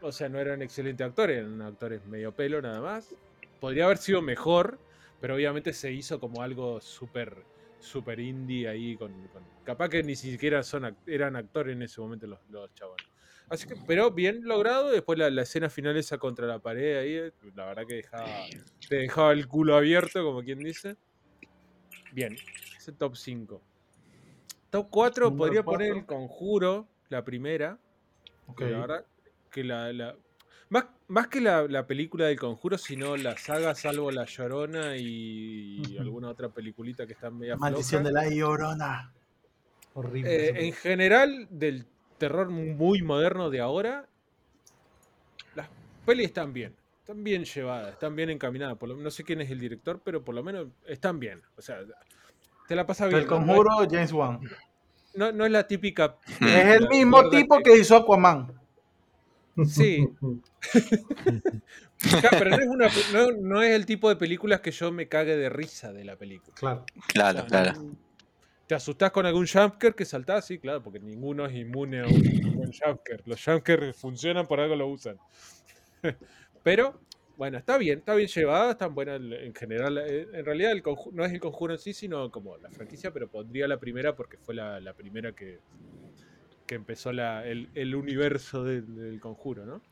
o 0.00 0.12
sea, 0.12 0.28
no 0.28 0.38
eran 0.38 0.62
excelentes 0.62 1.06
actores, 1.06 1.38
eran 1.38 1.60
actores 1.62 2.04
medio 2.06 2.32
pelo 2.32 2.60
nada 2.62 2.80
más. 2.80 3.14
Podría 3.60 3.84
haber 3.84 3.98
sido 3.98 4.22
mejor, 4.22 4.78
pero 5.20 5.34
obviamente 5.34 5.72
se 5.72 5.92
hizo 5.92 6.20
como 6.20 6.42
algo 6.42 6.80
súper 6.80 7.44
super 7.78 8.18
indie 8.18 8.66
ahí 8.66 8.96
con, 8.96 9.12
capaz 9.62 9.90
que 9.90 10.02
ni 10.02 10.16
siquiera 10.16 10.62
son 10.62 10.96
eran 11.06 11.36
actores 11.36 11.76
en 11.76 11.82
ese 11.82 12.00
momento 12.00 12.26
los, 12.26 12.40
los 12.48 12.72
chavales. 12.74 13.06
Así 13.48 13.68
que, 13.68 13.74
pero 13.86 14.10
bien 14.10 14.40
logrado. 14.44 14.90
Después 14.90 15.18
la, 15.18 15.30
la 15.30 15.42
escena 15.42 15.68
final 15.68 15.96
esa 15.96 16.18
contra 16.18 16.46
la 16.46 16.58
pared 16.58 16.96
ahí, 16.96 17.14
eh, 17.14 17.32
la 17.54 17.66
verdad 17.66 17.84
que 17.86 17.96
dejaba, 17.96 18.46
te 18.88 18.96
dejaba 18.96 19.32
el 19.32 19.46
culo 19.46 19.76
abierto, 19.76 20.24
como 20.24 20.42
quien 20.42 20.60
dice. 20.60 20.96
Bien, 22.12 22.36
ese 22.76 22.92
top 22.92 23.16
5. 23.16 23.62
Top 24.74 24.88
4 24.90 25.26
Número 25.30 25.38
podría 25.38 25.62
poner 25.62 25.92
el 25.96 26.04
conjuro, 26.04 26.88
la 27.08 27.24
primera. 27.24 27.78
Ok. 28.48 28.58
que 28.58 28.70
La 28.70 28.78
verdad 28.80 29.04
que 29.52 29.62
la. 29.62 29.92
la- 29.92 30.16
más, 30.68 30.86
más 31.06 31.28
que 31.28 31.40
la, 31.40 31.62
la 31.68 31.86
película 31.86 32.26
del 32.26 32.40
conjuro, 32.40 32.76
sino 32.76 33.16
la 33.16 33.36
saga, 33.36 33.76
salvo 33.76 34.10
La 34.10 34.24
Llorona 34.24 34.96
y 34.96 35.96
alguna 36.00 36.28
otra 36.28 36.48
peliculita 36.48 37.06
que 37.06 37.12
está 37.12 37.30
media 37.30 37.54
Maldición 37.56 38.02
floja. 38.02 38.20
de 38.20 38.28
la 38.30 38.34
Llorona. 38.34 39.12
Horrible. 39.92 40.34
Eh, 40.48 40.66
en 40.66 40.72
general, 40.72 41.46
del 41.50 41.86
terror 42.18 42.50
muy 42.50 43.02
moderno 43.02 43.50
de 43.50 43.60
ahora, 43.60 44.08
las 45.54 45.68
pelis 46.04 46.26
están 46.26 46.52
bien. 46.52 46.74
Están 46.98 47.22
bien 47.22 47.44
llevadas, 47.44 47.92
están 47.92 48.16
bien 48.16 48.30
encaminadas. 48.30 48.76
Por 48.76 48.88
lo, 48.88 48.96
no 48.96 49.10
sé 49.12 49.22
quién 49.22 49.40
es 49.40 49.50
el 49.52 49.60
director, 49.60 50.00
pero 50.04 50.24
por 50.24 50.34
lo 50.34 50.42
menos 50.42 50.66
están 50.86 51.20
bien. 51.20 51.42
O 51.56 51.62
sea, 51.62 51.78
te 52.68 52.74
la 52.74 52.86
pasa 52.86 53.06
bien. 53.06 53.20
El 53.20 53.26
¿no? 53.26 53.40
No 53.40 53.46
conjuro, 53.46 53.70
James 53.90 54.12
Wan. 54.12 54.40
No, 55.14 55.32
no 55.32 55.46
es 55.46 55.52
la 55.52 55.66
típica. 55.66 56.16
Es 56.40 56.80
el 56.80 56.88
mismo 56.88 57.28
tipo 57.30 57.58
que 57.60 57.78
hizo 57.78 57.96
Aquaman. 57.96 58.52
Sí. 59.66 60.08
Claro, 62.10 62.28
pero 62.38 62.50
no 62.50 62.58
es, 62.58 62.68
una, 62.68 62.88
no, 63.12 63.30
no 63.40 63.62
es 63.62 63.70
el 63.70 63.86
tipo 63.86 64.10
de 64.10 64.16
películas 64.16 64.60
que 64.60 64.72
yo 64.72 64.92
me 64.92 65.08
cague 65.08 65.36
de 65.36 65.48
risa 65.48 65.90
de 65.92 66.04
la 66.04 66.16
película. 66.16 66.54
Claro. 66.54 66.84
claro, 67.06 67.44
O 67.46 67.48
sea, 67.48 67.62
claro. 67.62 67.96
¿Te 68.66 68.74
asustás 68.74 69.10
con 69.10 69.26
algún 69.26 69.46
jumpscare 69.46 69.94
que 69.94 70.04
saltás? 70.04 70.46
Sí, 70.46 70.58
claro, 70.58 70.82
porque 70.82 70.98
ninguno 70.98 71.44
es 71.46 71.54
inmune 71.54 72.00
a 72.00 72.06
un 72.06 72.54
buen 72.56 72.72
jumpscare. 72.72 73.22
Los 73.26 73.42
jumpscares 73.44 73.96
funcionan, 73.96 74.46
por 74.46 74.58
algo 74.60 74.74
lo 74.74 74.88
usan. 74.88 75.18
Pero, 76.62 77.00
bueno, 77.36 77.58
está 77.58 77.78
bien, 77.78 77.98
está 78.00 78.14
bien 78.14 78.28
llevada, 78.28 78.72
están 78.72 78.94
buenas 78.94 79.20
en 79.20 79.54
general. 79.54 79.98
Eh, 79.98 80.28
En 80.32 80.44
realidad 80.44 80.72
el 80.72 80.82
no 81.12 81.24
es 81.24 81.32
el 81.32 81.40
conjuro 81.40 81.74
en 81.74 81.78
sí, 81.80 81.92
sino 81.94 82.30
como 82.30 82.56
la 82.58 82.70
franquicia, 82.70 83.12
pero 83.12 83.30
pondría 83.30 83.68
la 83.68 83.78
primera 83.80 84.14
porque 84.16 84.38
fue 84.38 84.54
la, 84.54 84.80
la 84.80 84.94
primera 84.94 85.32
que, 85.34 85.62
que 86.66 86.74
empezó 86.74 87.12
la- 87.12 87.46
el, 87.46 87.70
el 87.74 87.94
universo 87.94 88.64
del, 88.64 88.94
del 88.94 89.20
conjuro, 89.20 89.66
¿no? 89.66 89.84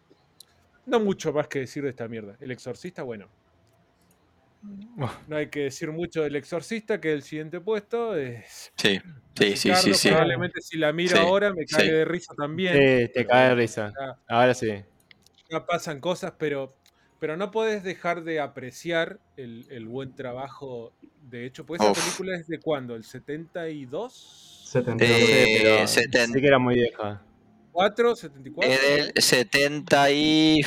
No 0.86 1.00
mucho 1.00 1.32
más 1.32 1.48
que 1.48 1.60
decir 1.60 1.82
de 1.84 1.90
esta 1.90 2.08
mierda. 2.08 2.36
El 2.40 2.50
exorcista, 2.52 3.02
bueno. 3.02 3.32
No 5.26 5.36
hay 5.36 5.50
que 5.50 5.60
decir 5.64 5.90
mucho 5.90 6.22
del 6.22 6.36
exorcista, 6.36 7.00
que 7.00 7.12
el 7.12 7.22
siguiente 7.22 7.60
puesto 7.60 8.16
es. 8.16 8.72
Sí, 8.76 9.00
sí, 9.36 9.56
sí, 9.56 9.68
Ricardo, 9.70 9.74
sí, 9.74 9.94
sí. 9.94 10.08
Probablemente 10.10 10.60
si 10.60 10.78
la 10.78 10.92
miro 10.92 11.16
Sí, 11.16 11.22
ahora 11.22 11.52
me 11.52 11.66
cae 11.66 11.84
sí. 11.84 11.90
de 11.90 12.04
risa 12.04 12.34
también. 12.36 12.78
Sí, 12.78 13.12
te 13.14 13.26
cae 13.26 13.48
de 13.50 13.54
risa. 13.54 13.92
Ya, 13.98 14.14
Ahora 14.28 14.54
sí. 14.54 14.72
ya 15.50 15.64
pasan 15.66 16.00
cosas, 16.00 16.34
pero, 16.38 16.81
pero 17.22 17.36
no 17.36 17.52
puedes 17.52 17.84
dejar 17.84 18.24
de 18.24 18.40
apreciar 18.40 19.20
el, 19.36 19.64
el 19.70 19.86
buen 19.86 20.12
trabajo 20.12 20.92
de 21.30 21.46
hecho. 21.46 21.64
Pues 21.64 21.80
esa 21.80 21.92
Uf. 21.92 22.02
película 22.04 22.36
es 22.36 22.48
de 22.48 22.58
cuándo? 22.58 22.96
¿El 22.96 23.04
72? 23.04 24.64
72. 24.72 25.08
Eh, 25.08 25.58
pero 25.62 25.76
seten- 25.86 26.32
sí 26.32 26.40
que 26.40 26.46
era 26.48 26.58
muy 26.58 26.74
vieja. 26.74 27.22
¿4? 27.72 27.94
¿74? 28.16 28.64
Es 28.64 28.82
del 28.82 29.12
70 29.22 30.10
y. 30.10 30.62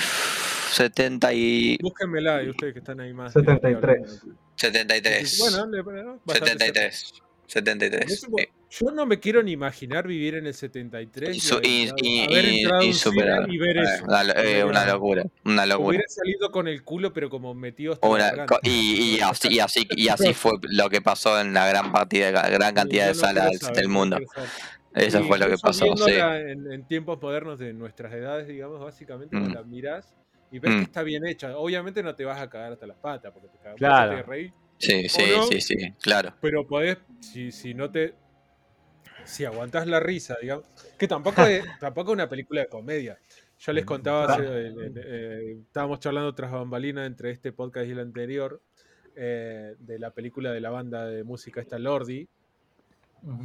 70 0.71 1.33
y. 1.33 1.77
Búsquenmela, 1.81 2.41
y 2.41 2.49
ustedes 2.51 2.71
que 2.71 2.79
están 2.79 3.01
ahí 3.01 3.11
más. 3.11 3.33
73. 3.33 4.21
73. 4.55 5.37
Bueno, 5.39 5.65
le- 5.67 5.81
bueno, 5.81 6.21
bastante 6.23 6.67
73. 6.67 7.13
73. 7.47 8.27
Yo 8.77 8.91
no 8.91 9.05
me 9.05 9.19
quiero 9.19 9.41
ni 9.41 9.51
imaginar 9.53 10.05
vivir 10.05 10.35
en 10.35 10.47
el 10.47 10.53
73 10.53 11.37
Y, 11.63 11.67
y, 11.67 11.91
y, 11.97 12.25
haber 12.25 12.45
y- 12.45 12.61
entrado 12.61 12.81
a 12.81 12.83
y 12.83 12.87
un 12.87 12.93
cine 12.93 12.99
superar. 13.15 13.49
y 13.49 13.57
ver 13.57 13.77
Eh, 13.77 13.81
eso. 13.83 14.03
una, 14.05 14.21
eh, 14.23 14.63
una 14.65 14.85
locura. 14.85 15.23
Una 15.45 15.65
locura. 15.65 15.87
Hubiera 15.89 16.03
salido 16.09 16.51
con 16.51 16.67
el 16.67 16.83
culo, 16.83 17.13
pero 17.13 17.29
como 17.29 17.53
metido 17.53 17.93
hasta 17.93 18.07
Una- 18.07 18.45
y, 18.63 19.15
y 19.15 19.19
así, 19.21 19.47
y, 19.49 19.59
así, 19.59 19.87
y 19.95 20.09
así 20.09 20.33
fue 20.33 20.53
lo 20.63 20.89
que 20.89 21.01
pasó 21.01 21.39
en 21.39 21.53
la 21.53 21.67
gran, 21.67 21.91
partida, 21.93 22.31
gran 22.49 22.73
cantidad 22.73 23.05
de 23.07 23.13
no 23.13 23.19
salas 23.19 23.49
del, 23.51 23.59
saber, 23.59 23.75
del 23.77 23.87
no 23.87 23.93
mundo. 23.93 24.17
Eso 24.93 25.23
fue 25.23 25.37
lo 25.39 25.47
que 25.49 25.57
pasó, 25.57 25.85
sí. 25.97 26.11
En, 26.13 26.71
en 26.71 26.85
tiempos 26.87 27.21
modernos 27.21 27.59
de 27.59 27.73
nuestras 27.73 28.13
edades, 28.13 28.47
digamos, 28.47 28.79
básicamente, 28.81 29.35
Mm. 29.37 29.53
la 29.53 29.63
mirás 29.63 30.13
y 30.51 30.59
ves 30.59 30.71
Mm. 30.73 30.77
que 30.79 30.83
está 30.83 31.03
bien 31.03 31.25
hecha. 31.25 31.57
Obviamente 31.57 32.03
no 32.03 32.13
te 32.15 32.25
vas 32.25 32.41
a 32.41 32.49
cagar 32.49 32.73
hasta 32.73 32.87
las 32.87 32.97
patas, 32.97 33.31
porque 33.31 33.47
te 33.49 33.57
cagas 33.57 33.77
Claro. 33.77 34.17
te 34.17 34.23
reís, 34.23 34.53
Sí, 34.77 35.07
sí, 35.07 35.21
no? 35.35 35.43
sí, 35.47 35.61
sí, 35.61 35.75
claro. 36.01 36.33
pero 36.41 36.67
podés, 36.67 36.97
si, 37.21 37.51
si 37.53 37.73
no 37.73 37.89
te. 37.89 38.15
Si 39.25 39.45
aguantás 39.45 39.87
la 39.87 39.99
risa, 39.99 40.35
digamos. 40.41 40.65
Que 40.97 41.07
tampoco 41.07 41.41
es, 41.43 41.63
tampoco 41.79 42.11
es 42.11 42.13
una 42.15 42.29
película 42.29 42.61
de 42.61 42.67
comedia. 42.67 43.17
Yo 43.59 43.71
les 43.73 43.85
contaba, 43.85 44.33
hace, 44.33 44.43
eh, 44.43 44.67
eh, 44.67 44.91
eh, 44.95 45.57
estábamos 45.61 45.99
charlando 45.99 46.33
tras 46.35 46.51
bambalinas 46.51 47.07
entre 47.07 47.31
este 47.31 47.51
podcast 47.53 47.87
y 47.87 47.91
el 47.91 47.99
anterior, 47.99 48.61
eh, 49.15 49.75
de 49.79 49.97
la 49.99 50.11
película 50.11 50.51
de 50.51 50.59
la 50.59 50.69
banda 50.71 51.05
de 51.05 51.23
música 51.23 51.61
esta 51.61 51.79
Lordi, 51.79 52.27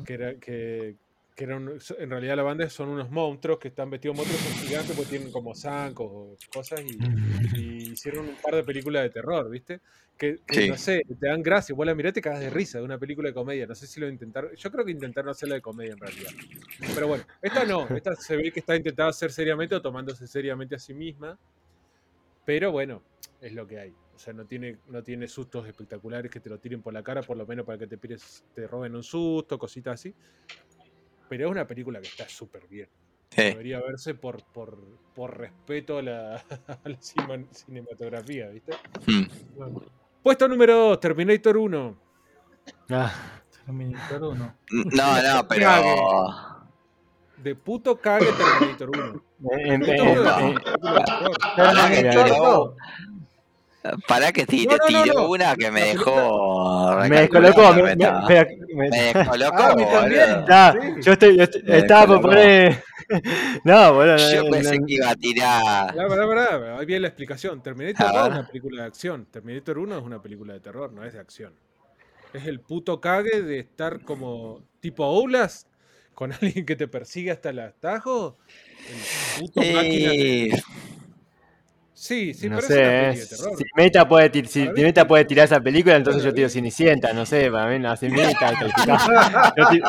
que 0.04 0.14
era 0.14 0.34
que, 0.34 0.96
que 1.36 1.44
era 1.44 1.56
un- 1.56 1.78
en 1.98 2.10
realidad 2.10 2.36
la 2.36 2.42
banda 2.42 2.68
son 2.68 2.88
unos 2.88 3.08
monstruos 3.10 3.58
que 3.60 3.68
están 3.68 3.88
vestidos 3.88 4.16
monstruos 4.16 4.42
gigantes 4.60 4.96
porque 4.96 5.10
tienen 5.10 5.30
como 5.32 5.54
zancos 5.54 6.08
o 6.10 6.36
cosas 6.52 6.80
y, 6.82 6.98
y 7.56 7.79
hicieron 7.92 8.28
un 8.28 8.36
par 8.36 8.54
de 8.54 8.64
películas 8.64 9.02
de 9.02 9.10
terror, 9.10 9.48
¿viste? 9.50 9.80
Que, 10.16 10.40
que 10.46 10.54
Sí. 10.54 10.68
no 10.68 10.76
sé, 10.76 11.02
te 11.18 11.26
dan 11.28 11.42
gracia, 11.42 11.74
vos 11.74 11.86
la 11.86 11.94
mirás 11.94 12.10
y 12.10 12.14
te 12.14 12.20
cagas 12.22 12.40
de 12.40 12.50
risa 12.50 12.78
de 12.78 12.84
una 12.84 12.98
película 12.98 13.28
de 13.28 13.34
comedia, 13.34 13.66
no 13.66 13.74
sé 13.74 13.86
si 13.86 14.00
lo 14.00 14.08
intentaron, 14.08 14.54
yo 14.54 14.70
creo 14.70 14.84
que 14.84 14.92
intentaron 14.92 15.30
hacerla 15.30 15.54
de 15.56 15.62
comedia 15.62 15.92
en 15.92 15.98
realidad. 15.98 16.30
Pero 16.94 17.08
bueno, 17.08 17.24
esta 17.40 17.64
no, 17.64 17.88
esta 17.88 18.14
se 18.14 18.36
ve 18.36 18.52
que 18.52 18.60
está 18.60 18.76
intentada 18.76 19.08
hacer 19.10 19.32
seriamente 19.32 19.74
o 19.74 19.82
tomándose 19.82 20.26
seriamente 20.26 20.74
a 20.74 20.78
sí 20.78 20.92
misma, 20.94 21.38
pero 22.44 22.72
bueno, 22.72 23.02
es 23.40 23.52
lo 23.52 23.66
que 23.66 23.78
hay. 23.78 23.94
O 24.14 24.18
sea, 24.18 24.34
no 24.34 24.44
tiene, 24.46 24.76
no 24.88 25.02
tiene 25.02 25.26
sustos 25.28 25.66
espectaculares 25.66 26.30
que 26.30 26.40
te 26.40 26.50
lo 26.50 26.58
tiren 26.58 26.82
por 26.82 26.92
la 26.92 27.02
cara, 27.02 27.22
por 27.22 27.36
lo 27.36 27.46
menos 27.46 27.64
para 27.64 27.78
que 27.78 27.86
te, 27.86 27.96
pires, 27.96 28.44
te 28.54 28.66
roben 28.66 28.94
un 28.94 29.02
susto, 29.02 29.58
cositas 29.58 29.94
así. 29.94 30.14
Pero 31.28 31.46
es 31.46 31.50
una 31.50 31.66
película 31.66 32.00
que 32.00 32.08
está 32.08 32.28
súper 32.28 32.66
bien. 32.68 32.88
Sí. 33.30 33.42
Debería 33.42 33.80
verse 33.80 34.14
por, 34.14 34.42
por, 34.44 34.78
por 35.14 35.38
respeto 35.38 35.98
a 35.98 36.02
la, 36.02 36.34
a 36.84 36.88
la, 36.88 36.98
cinematografía, 37.00 38.48
¿viste? 38.48 38.72
Bueno. 39.56 39.82
Puesto 40.22 40.48
número 40.48 40.76
2, 40.76 41.00
Terminator 41.00 41.56
1. 41.56 41.96
Ah. 42.90 43.12
Terminator 43.64 44.22
1. 44.24 44.54
No, 44.92 45.22
no, 45.22 45.48
pero. 45.48 45.66
Cague. 45.66 45.96
De 47.42 47.54
puto 47.54 47.96
cague 47.96 48.26
Terminator 48.32 48.90
1. 48.90 49.24
Eh, 49.50 49.74
eh, 49.74 49.74
eh, 49.74 50.54
Terminator 51.56 52.28
2. 52.28 52.74
Para 54.06 54.30
que 54.30 54.44
sí, 54.44 54.66
no, 54.66 54.76
te 54.76 54.92
no, 54.92 55.02
tiró 55.02 55.14
no, 55.14 55.30
una 55.30 55.56
que 55.56 55.70
me 55.70 55.80
dejó. 55.80 56.98
Me 57.08 57.20
descolocó, 57.20 57.72
me, 57.72 57.82
me, 57.82 57.96
me, 57.96 58.46
me, 58.74 58.90
descolocó. 59.14 59.56
Ah, 59.56 59.72
boludo. 59.72 60.46
Nah, 60.46 60.72
sí. 60.72 60.78
Yo 61.02 61.12
estoy, 61.12 61.36
yo 61.38 61.44
estoy 61.44 61.62
estaba 61.66 62.06
por 62.06 62.20
poner. 62.20 62.82
no, 63.64 63.94
boludo. 63.94 64.34
Yo 64.34 64.50
pensé 64.50 64.78
que 64.86 64.94
iba 64.94 65.10
a 65.10 65.16
tirar. 65.16 65.96
Pará, 65.96 66.08
pará, 66.08 66.26
pará. 66.26 66.78
Ahí 66.78 66.84
viene 66.84 67.00
la 67.00 67.08
explicación. 67.08 67.62
Terminator 67.62 68.12
2 68.12 68.22
es 68.22 68.30
una 68.30 68.46
película 68.46 68.82
de 68.82 68.88
acción. 68.88 69.26
Terminator 69.30 69.78
1 69.78 69.98
es 69.98 70.04
una 70.04 70.20
película 70.20 70.52
de 70.52 70.60
terror, 70.60 70.92
no 70.92 71.02
es 71.02 71.14
de 71.14 71.20
acción. 71.20 71.54
Es 72.34 72.46
el 72.46 72.60
puto 72.60 73.00
cague 73.00 73.40
de 73.40 73.60
estar 73.60 74.02
como 74.02 74.62
tipo 74.80 75.04
Oulas 75.04 75.66
con 76.14 76.32
alguien 76.40 76.66
que 76.66 76.76
te 76.76 76.86
persigue 76.86 77.30
hasta 77.30 77.48
el 77.48 77.60
atajo. 77.60 78.36
El 79.38 79.40
puto 79.40 79.62
eh... 79.62 79.72
máquina 79.74 80.10
de 80.10 80.62
Sí, 82.02 82.32
sí, 82.32 82.48
no 82.48 82.56
pero 82.56 82.66
es 82.66 82.70
una 82.70 82.78
sé, 82.78 82.82
peli 82.82 83.18
eh, 83.18 83.20
de 83.20 83.26
terror. 83.26 83.58
si 83.58 83.64
Meta 83.76 84.08
puede, 84.08 84.44
si 84.46 84.68
Meta 84.70 85.06
puede 85.06 85.24
tirar 85.26 85.44
esa 85.44 85.60
película, 85.60 85.96
entonces 85.96 86.22
yo 86.22 86.32
tiro. 86.32 86.48
Cenicienta, 86.48 87.12
no 87.12 87.26
sé, 87.26 87.50
para 87.50 87.70
mí 87.70 87.78
no 87.78 87.90
hace 87.90 88.08
Meta, 88.08 88.54
calificado. 88.58 89.12
Yo 89.54 89.68
tiro- 89.68 89.86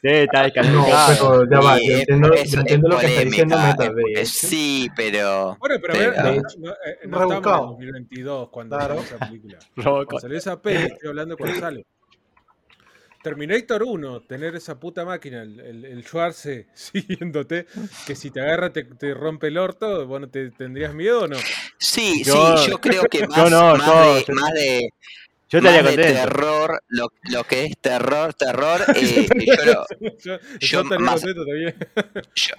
Sí, 0.00 0.08
está 0.08 0.38
No, 0.38 0.44
descalificado. 0.44 1.40
pero 1.40 1.50
ya 1.50 1.60
va, 1.60 1.78
yo 1.80 1.92
entiendo, 1.98 2.32
es- 2.32 2.42
yo 2.44 2.48
es 2.48 2.54
entiendo 2.54 2.88
lo 2.88 2.98
que 2.98 3.06
está 3.06 3.20
diciendo 3.24 3.58
Meta. 3.58 3.92
Sí, 4.24 4.88
pero. 4.94 5.56
Bueno, 5.58 5.74
pero 5.82 5.94
a 5.94 5.96
ver, 5.98 6.14
De 6.14 6.22
no, 6.22 6.28
hecho, 6.30 6.58
no, 6.60 6.70
eh, 6.70 6.74
no 6.74 6.92
estamos 7.02 7.22
en 7.22 7.28
rebuscado. 7.28 7.66
2022 7.66 8.48
cuando 8.50 8.76
Claro. 8.78 8.94
salió 8.94 9.02
esa 9.16 9.18
película. 9.26 9.58
Cuando 10.06 10.20
salió 10.20 10.38
esa 10.38 10.62
peli, 10.62 10.84
estoy 10.92 11.08
hablando 11.08 11.36
cuando 11.36 11.58
sale. 11.58 11.86
Terminator 13.22 13.82
1, 13.82 14.22
tener 14.22 14.54
esa 14.56 14.78
puta 14.78 15.04
máquina, 15.04 15.42
el, 15.42 15.60
el, 15.60 15.84
el 15.84 16.04
Schwarze 16.04 16.66
siguiéndote, 16.74 17.66
que 18.06 18.14
si 18.14 18.30
te 18.30 18.40
agarra 18.40 18.72
te, 18.72 18.84
te 18.84 19.14
rompe 19.14 19.48
el 19.48 19.58
orto, 19.58 20.06
bueno, 20.06 20.28
¿te 20.28 20.50
tendrías 20.50 20.94
miedo 20.94 21.22
o 21.22 21.28
no? 21.28 21.36
Sí, 21.78 22.22
Yo- 22.24 22.56
sí, 22.58 22.70
yo 22.70 22.78
creo 22.80 23.02
que 23.04 23.26
más, 23.28 23.36
yo 23.36 23.50
no, 23.50 23.76
más, 23.76 23.86
yo- 23.86 24.14
de, 24.14 24.24
yo- 24.26 24.34
más 24.34 24.52
de, 24.54 24.90
Yo 25.50 25.62
más 25.62 25.84
de 25.84 25.96
terror, 25.96 26.82
lo, 26.88 27.08
lo 27.30 27.44
que 27.44 27.64
es 27.64 27.78
terror, 27.80 28.34
terror, 28.34 28.82
eh, 28.94 29.26
yo 29.46 29.64
lo- 29.64 29.86
Yo, 30.18 30.38
yo 30.38 30.38
Yo 30.60 30.80
estaría 30.82 31.04
más- 31.04 31.24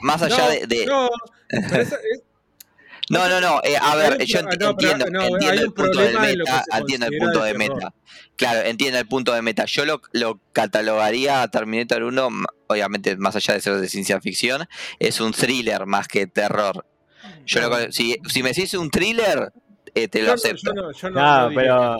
más 0.01 0.22
allá 0.24 0.38
no, 0.46 0.50
de, 0.50 0.68
de- 0.68 0.86
no, 0.86 1.10
pero 1.48 1.82
esa- 1.84 1.96
es- 1.98 2.24
No, 3.10 3.28
no, 3.28 3.42
no. 3.42 3.60
eh, 3.63 3.75
a 3.82 3.96
ver, 3.96 4.24
yo 4.25 4.39
enti- 4.39 4.60
no, 4.60 4.75
pero- 4.75 4.92
entiendo, 4.92 5.06
no, 5.10 5.22
entiendo 5.24 5.62
el 5.62 5.74
punto 5.74 6.00
del 6.00 6.20
meta. 6.20 6.63
Entiendo 6.78 7.06
el 7.08 7.18
punto 7.18 7.44
de 7.44 7.54
meta. 7.56 7.94
Claro, 8.36 8.60
entiendo 8.62 9.00
el 9.00 9.08
punto 9.08 9.34
de 9.34 9.42
meta. 9.42 9.66
Yo 9.66 9.86
lo, 9.86 10.01
lo 10.13 10.39
catalogaría 10.54 11.42
a 11.42 11.48
Terminator 11.50 12.04
1, 12.04 12.28
m- 12.28 12.46
obviamente, 12.68 13.18
más 13.18 13.36
allá 13.36 13.54
de 13.56 13.62
ser 13.62 13.75
de 13.78 13.89
ciencia 13.89 14.22
ficción, 14.22 14.68
es 15.00 15.20
un 15.20 15.32
thriller 15.34 15.86
más 15.86 16.08
que 16.08 16.28
terror. 16.28 16.86
Yo 17.46 17.62
lo- 17.68 17.92
si, 17.92 18.18
si 18.30 18.44
me 18.44 18.50
decís 18.50 18.74
un 18.75 18.89
thriller, 18.92 19.51
eh, 19.96 20.08
te 20.08 20.22
lo 20.22 20.28
no- 20.28 20.34
acepto. 20.34 20.74
yo 20.74 20.82
no- 20.82 20.92
yo 20.92 21.10
no- 21.10 21.20
No, 21.20 21.42
no 21.42 21.50
diría 21.50 21.98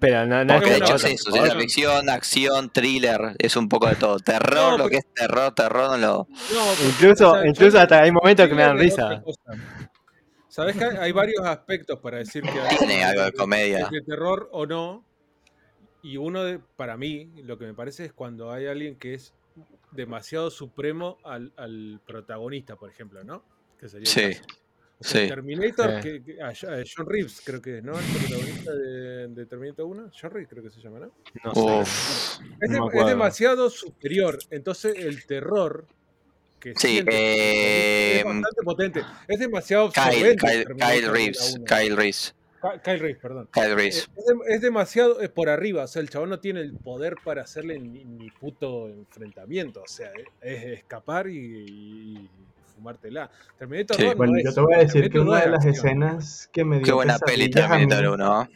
pero- 0.00 0.22
es 0.22 0.28
no, 0.28 0.44
no 0.44 0.54
Porque 0.54 0.70
de 0.70 0.76
hecho 0.78 0.96
es 0.96 1.04
eso, 1.04 1.30
otra- 1.30 1.58
ficción, 1.60 2.08
acción, 2.10 2.70
thriller, 2.70 3.36
es 3.38 3.56
un 3.56 3.68
poco 3.68 3.86
de 3.88 3.94
todo. 3.96 4.18
Terror, 4.18 4.72
No, 4.72 4.78
lo 4.78 4.88
que 4.88 4.96
es 4.96 5.06
terror, 5.14 5.54
terror 5.54 5.90
no 5.90 5.96
lo... 5.98 6.28
No, 6.52 6.88
Incluso, 6.88 7.30
o 7.30 7.34
sea, 7.36 7.46
incluso 7.46 7.78
hasta 7.78 8.02
hay 8.02 8.10
momentos 8.10 8.48
que 8.48 8.54
me 8.54 8.62
dan 8.62 8.76
es 8.76 8.82
risa. 8.82 9.22
Sabes 10.48 10.76
que 10.76 10.84
hay 10.84 10.96
hay 10.98 11.12
varios 11.12 11.44
aspectos 11.44 11.98
para 12.00 12.18
decir 12.18 12.42
que 12.42 12.76
Tiene 12.78 13.04
algo 13.04 13.22
de 13.24 13.32
comedia. 13.32 13.78
es 13.80 13.90
de 13.90 14.00
terror 14.02 14.48
o 14.52 14.66
no. 14.66 15.04
Y 16.02 16.16
uno 16.16 16.44
de, 16.44 16.58
para 16.76 16.96
mí, 16.96 17.30
lo 17.44 17.58
que 17.58 17.66
me 17.66 17.74
parece 17.74 18.04
es 18.06 18.12
cuando 18.12 18.50
hay 18.52 18.66
alguien 18.66 18.96
que 18.96 19.14
es 19.14 19.34
demasiado 19.92 20.50
supremo 20.50 21.18
al, 21.24 21.52
al 21.56 22.00
protagonista, 22.06 22.76
por 22.76 22.90
ejemplo, 22.90 23.24
¿no? 23.24 23.42
Que 23.78 23.88
sería 23.88 24.06
Sí, 24.06 24.40
sí. 25.00 25.28
Terminator, 25.28 26.02
Sí. 26.02 26.02
que, 26.02 26.22
que- 26.24 26.42
ah, 26.42 26.52
ya- 26.52 26.82
John 26.96 27.06
Reeves 27.08 27.40
creo 27.44 27.60
que 27.62 27.78
es, 27.78 27.84
¿no? 27.84 27.98
El 27.98 28.04
protagonista 28.04 28.72
de, 28.74 29.28
de 29.28 29.46
Terminator 29.46 29.86
1. 29.86 30.10
John 30.20 30.30
Reeves 30.30 30.48
creo 30.50 30.62
que 30.62 30.70
se 30.70 30.80
llama, 30.80 31.00
¿no? 31.00 31.12
No 31.44 31.54
sé. 31.54 31.60
Uf. 31.60 32.40
Es, 32.40 32.40
de- 32.60 32.68
No 32.68 32.70
me 32.70 32.76
es 32.76 32.80
acuerdo. 32.90 33.08
demasiado 33.08 33.70
superior. 33.70 34.38
Entonces 34.50 34.94
el 34.96 35.24
terror 35.26 35.86
que 36.60 36.72
Sí, 36.76 36.88
siente 36.88 37.12
eh, 37.14 38.18
es 38.18 38.24
bastante 38.24 38.62
potente. 38.64 39.02
Es 39.28 39.38
demasiado 39.38 39.90
Kyle, 39.92 40.36
Kyle, 40.36 41.08
Reeves. 41.08 41.58
Kyle 41.66 41.96
Reeves, 41.96 42.34
Kyle 42.82 42.98
Reeves, 42.98 43.18
perdón. 43.20 43.48
Kyle 43.52 43.64
Eh, 43.66 43.74
Reeves. 43.74 44.10
Es, 44.16 44.24
de- 44.26 44.54
es 44.54 44.60
demasiado 44.62 45.20
es 45.20 45.28
por 45.28 45.48
arriba, 45.50 45.84
o 45.84 45.86
sea, 45.86 46.00
el 46.02 46.08
chabón 46.10 46.30
no 46.30 46.40
tiene 46.40 46.60
el 46.62 46.72
poder 46.72 47.16
para 47.22 47.42
hacerle 47.42 47.78
ni, 47.78 48.04
ni 48.04 48.30
puto 48.30 48.88
enfrentamiento, 48.88 49.82
o 49.82 49.86
sea, 49.86 50.10
es, 50.12 50.26
es 50.40 50.64
escapar 50.78 51.28
y, 51.28 51.36
y 51.38 52.30
fumártela. 52.76 53.30
Terminator 53.58 53.96
Sí. 53.96 54.02
2 54.04 54.12
no 54.12 54.18
Bueno, 54.18 54.36
es- 54.38 54.44
yo 54.44 54.54
te 54.54 54.60
voy 54.60 54.74
a 54.74 54.78
decir 54.78 55.10
que 55.10 55.18
una 55.18 55.36
de 55.36 55.42
2 55.42 55.50
las 55.50 55.64
es 55.64 55.70
acción. 55.78 56.02
escenas 56.02 56.50
que 56.52 56.64
me 56.64 56.76
dio 56.76 56.84
Qué 56.84 56.92
buena 56.92 57.18
peli 57.18 57.50
Terminator 57.50 58.06
1. 58.14 58.48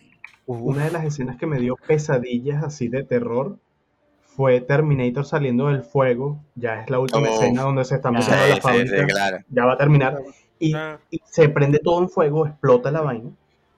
Una 0.46 0.84
de 0.84 0.90
las 0.90 1.04
escenas 1.04 1.36
que 1.36 1.46
me 1.46 1.58
dio 1.58 1.76
pesadillas 1.86 2.62
así 2.64 2.88
de 2.88 3.02
terror 3.04 3.58
fue 4.36 4.60
Terminator 4.60 5.24
saliendo 5.24 5.68
del 5.68 5.82
fuego. 5.82 6.42
Ya 6.54 6.82
es 6.82 6.90
la 6.90 6.98
última 6.98 7.28
Uf. 7.28 7.34
escena 7.42 7.62
donde 7.62 7.84
se 7.84 7.96
está 7.96 8.08
Ah, 8.08 8.12
metiendo 8.12 8.42
Sí, 8.44 8.48
la 8.48 8.54
sí, 8.56 8.60
fábrica. 8.60 8.96
sí, 8.98 9.06
claro. 9.06 9.38
Ya 9.48 9.64
va 9.64 9.72
a 9.74 9.76
terminar. 9.76 10.18
Y, 10.58 10.74
Ah. 10.74 10.98
y 11.10 11.20
se 11.24 11.48
prende 11.48 11.78
todo 11.78 12.00
en 12.02 12.08
fuego, 12.10 12.46
explota 12.46 12.90
la 12.90 13.00
vaina. 13.00 13.30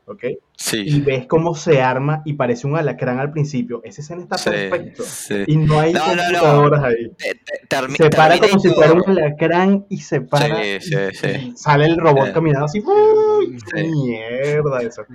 ¿Ok? 0.06 0.25
Y 0.25 0.37
Sí. 0.56 1.00
ves 1.00 1.26
cómo 1.26 1.54
se 1.54 1.80
arma 1.82 2.23
y 2.25 2.35
parece 2.35 2.66
un 2.66 2.76
alacrán 2.76 3.18
al 3.18 3.30
principio. 3.32 3.80
Esa 3.85 4.00
escena 4.02 4.23
está 4.23 4.38
Sí, 4.38 4.50
perfecto. 4.50 5.02
sí. 5.04 5.44
Y 5.47 5.56
no 5.56 5.80
hay 5.80 5.92
No, 5.92 6.00
no, 6.00 6.14
no. 6.14 6.23
computadoras 6.23 6.85
ahí. 6.85 7.11
Te- 7.16 7.35
te- 7.35 7.68
termi- 7.68 7.97
Se 7.97 8.11
para 8.11 8.38
como 8.38 8.59
si 8.61 8.68
fuera 8.71 8.92
un 8.92 9.02
alacrán 9.11 9.87
y 9.88 9.99
se 9.99 10.21
para. 10.21 10.62
Sí, 10.62 10.80
sí, 10.80 10.94
y- 11.11 11.14
sí. 11.16 11.26
y 11.28 11.56
sale 11.56 11.87
el 11.87 11.97
robot 11.99 12.32
caminando 12.32 12.66
así. 12.66 12.80
¡Uy! 12.80 13.59
Sí. 13.75 13.82
Mierda, 13.87 14.82
eso 14.82 15.02
es 15.02 15.09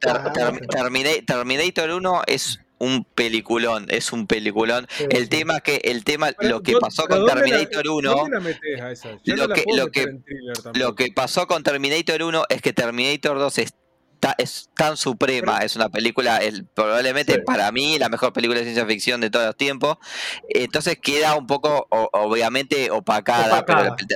para 0.00 0.32
Termina- 0.32 1.10
Terminator 1.26 1.90
1 1.90 2.22
es 2.26 2.60
un 2.82 3.04
peliculón, 3.04 3.86
es 3.90 4.12
un 4.12 4.26
peliculón. 4.26 4.86
Sí, 4.90 5.04
El 5.10 5.22
sí. 5.24 5.28
tema 5.28 5.60
que, 5.60 5.76
el 5.84 6.02
tema, 6.04 6.32
Pero, 6.36 6.50
lo 6.56 6.62
que 6.62 6.72
¿dó- 6.72 6.80
pasó 6.80 7.06
con 7.06 7.24
la- 7.24 7.34
Terminator 7.34 7.88
1, 7.88 8.10
¿Dónde 8.12 8.30
la 8.36 8.40
metes 8.40 8.80
a 8.80 8.90
esa? 8.90 9.10
Yo 9.24 9.36
Lo 9.36 9.42
no 9.42 9.48
la 9.48 9.54
que- 9.54 9.64
lo 9.76 9.86
que- 9.88 10.06
lo 10.74 10.94
que 10.96 11.12
pasó 11.14 11.46
con 11.46 11.62
Terminator 11.62 12.22
1 12.22 12.44
es 12.48 12.60
que 12.60 12.72
Terminator 12.72 13.38
2 13.38 13.58
está, 13.58 14.34
es 14.38 14.68
tan 14.76 14.96
suprema, 14.96 15.58
es 15.58 15.74
una 15.76 15.88
película, 15.88 16.38
el- 16.38 16.64
probablemente 16.66 17.34
Sí. 17.34 17.40
para 17.44 17.70
mí 17.72 17.98
la 17.98 18.08
mejor 18.08 18.32
película 18.32 18.58
de 18.60 18.64
ciencia 18.64 18.86
ficción 18.86 19.20
de 19.20 19.30
todos 19.30 19.46
los 19.46 19.56
tiempos. 19.56 19.98
Entonces 20.48 20.96
queda 21.00 21.34
un 21.36 21.46
poco, 21.46 21.86
o- 21.90 22.08
obviamente, 22.12 22.90
opacada, 22.90 23.58
Opacada. 23.60 23.96
pero, 23.96 24.06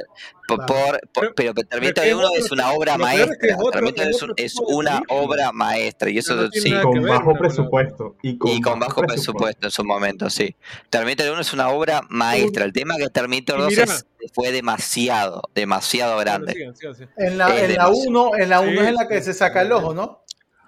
por, 0.46 0.64
Claro. 0.66 0.98
por- 1.12 1.34
Pero- 1.34 1.54
pero 1.54 1.68
Terminator 1.68 2.04
que 2.04 2.10
es 2.10 2.14
1 2.16 2.26
otro 2.26 2.38
es 2.44 2.50
una 2.52 2.72
obra 2.72 2.92
es 2.92 2.98
maestra. 2.98 3.48
es 3.48 3.56
otro- 3.58 3.70
Terminator 3.72 4.06
es 4.06 4.16
es, 4.36 4.52
es 4.54 4.60
una 4.60 5.02
obra 5.08 5.52
maestra, 5.52 6.10
y 6.10 6.18
eso 6.18 6.34
no 6.36 6.48
sí. 6.50 6.72
con 6.82 7.02
ver 7.02 7.12
bajo 7.12 7.32
la 7.32 7.38
presupuesto. 7.38 8.16
Y 8.22 8.38
con, 8.38 8.50
Y 8.50 8.60
con 8.60 8.78
bajo 8.80 9.02
presupuesto 9.02 9.66
en 9.66 9.70
su 9.70 9.84
momento, 9.84 10.30
sí. 10.30 10.54
Terminator 10.90 11.30
1 11.32 11.40
es 11.40 11.52
una 11.52 11.68
obra 11.70 12.00
maestra. 12.08 12.64
El 12.64 12.72
tema 12.72 12.94
es 12.96 13.04
que 13.04 13.10
Terminator 13.10 13.58
Y 13.58 13.62
2 13.62 13.70
mirá. 13.70 13.84
es- 13.84 14.06
fue 14.34 14.50
demasiado, 14.52 15.42
demasiado 15.54 16.18
grande. 16.18 16.52
sigan, 16.52 16.74
sigan, 16.76 16.94
sigan. 16.96 17.10
En 17.16 17.38
la, 17.38 17.48
Es 17.48 17.62
en 17.62 17.76
la 17.76 17.84
demasiado. 17.84 18.08
1, 18.08 18.30
en 18.38 18.48
la 18.50 18.60
1 18.60 18.70
Sí, 18.72 18.78
es 18.78 18.88
en 18.88 18.94
la 18.94 19.08
que 19.08 19.18
sí, 19.18 19.24
se 19.24 19.32
sí. 19.32 19.38
saca 19.38 19.62
el 19.62 19.72
ojo, 19.72 19.94
¿no? 19.94 20.22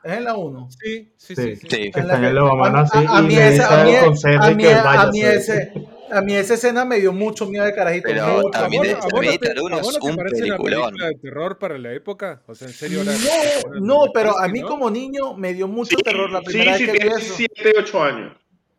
Es 0.05 0.13
en 0.13 0.25
la 0.25 0.37
1. 0.37 0.69
Sí, 0.71 1.13
sí, 1.17 1.35
sí. 1.35 1.43
Sí. 1.43 1.57
sí. 1.57 1.67
Sí. 1.69 1.91
Que 1.93 2.01
En 2.01 2.07
la 2.09 2.15
en 2.15 2.35
la 2.35 2.55
mano 2.55 2.79
a- 2.79 2.83
así 2.83 2.99
a- 3.07 3.21
mí 3.21 3.37
esa- 3.37 3.81
a 3.81 3.85
mí- 3.85 3.95
al 3.97 4.05
conserje 4.07 4.37
a 4.47 4.51
mí- 4.55 4.65
a 4.67 5.07
mí 5.11 5.21
ese- 5.23 5.73
A 6.11 6.21
mí 6.23 6.35
esa 6.35 6.55
escena 6.55 6.85
me 6.85 6.99
dio 7.01 7.13
mucho 7.13 7.47
miedo 7.47 7.65
de 7.65 7.75
carajito. 7.75 8.09
Pero 8.09 8.27
mucho, 8.27 8.51
también 8.51 8.83
mucho. 8.83 8.93
es- 8.99 9.05
¿A 9.05 9.09
no 9.09 9.21
te 9.21 10.07
un 10.07 10.17
peliculón. 10.17 10.83
película 10.91 11.07
de 11.09 11.15
terror 11.17 11.59
para 11.59 11.79
la 11.79 11.93
época? 11.93 12.43
O 12.47 12.55
sea, 12.55 12.69
en 12.69 12.75
serio. 12.75 13.05
la- 13.05 13.13
No, 13.81 13.81
no, 14.07 14.13
pero 14.13 14.39
a 14.39 14.49
mí 14.49 14.61
no? 14.61 14.69
como 14.69 14.91
niño 14.91 15.35
me 15.35 15.55
dio 15.55 15.69
mucho 15.69 15.97
Sí, 15.97 16.03
terror 16.03 16.31
la 16.31 16.41
sí, 16.41 16.45
primera 16.47 16.77
sí, 16.77 16.85
vez 16.87 16.93
que 16.93 16.93
vi 16.93 16.99
tienes 17.11 17.25
eso. 17.25 17.35
7, 17.37 17.73
8 17.79 18.03
años. 18.03 18.37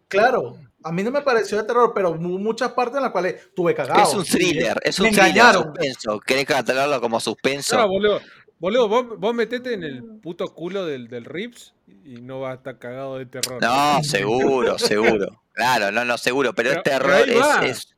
Claro, 0.08 0.58
a 0.84 0.92
mí 0.92 1.04
no 1.04 1.12
me 1.12 1.22
pareció 1.22 1.58
de 1.58 1.64
terror, 1.66 1.92
pero 1.94 2.10
hubo 2.12 2.18
muchas 2.40 2.72
partes 2.72 2.98
en 2.98 3.04
las 3.04 3.12
cuales 3.12 3.50
tuve 3.56 3.76
cagado. 3.76 4.02
Es 4.02 4.14
un 4.16 4.24
thriller, 4.24 4.78
es 4.84 5.00
un 5.00 5.06
Me 5.06 5.12
thriller 5.12 5.28
engañaron. 5.30 5.64
suspenso. 5.66 6.20
¿Querés 6.22 6.46
catalogarlo 6.46 7.00
como 7.02 7.20
suspenso? 7.20 7.78
No, 7.78 7.88
boludo. 7.88 8.20
Boludo, 8.60 8.90
vos, 8.90 9.06
vos 9.20 9.34
metete 9.34 9.74
en 9.74 9.84
el 9.84 10.04
puto 10.22 10.54
culo 10.54 10.86
del, 10.86 11.08
del 11.08 11.24
Rips 11.24 11.74
y 12.04 12.16
no 12.22 12.42
va 12.42 12.52
a 12.52 12.56
estar 12.56 12.78
cagado 12.78 13.18
de 13.18 13.26
terror. 13.26 13.62
No, 13.62 14.04
seguro, 14.04 14.78
seguro. 14.78 15.42
Claro, 15.60 15.92
no, 15.92 16.04
no, 16.06 16.18
seguro. 16.18 16.54
Pero, 16.54 16.70
Pero- 16.70 16.80
es 16.80 16.84
terror, 16.84 17.22
pero 17.26 17.44
ahí 17.44 17.60
va. 17.62 17.66
es, 17.66 17.78
es- 17.78 17.96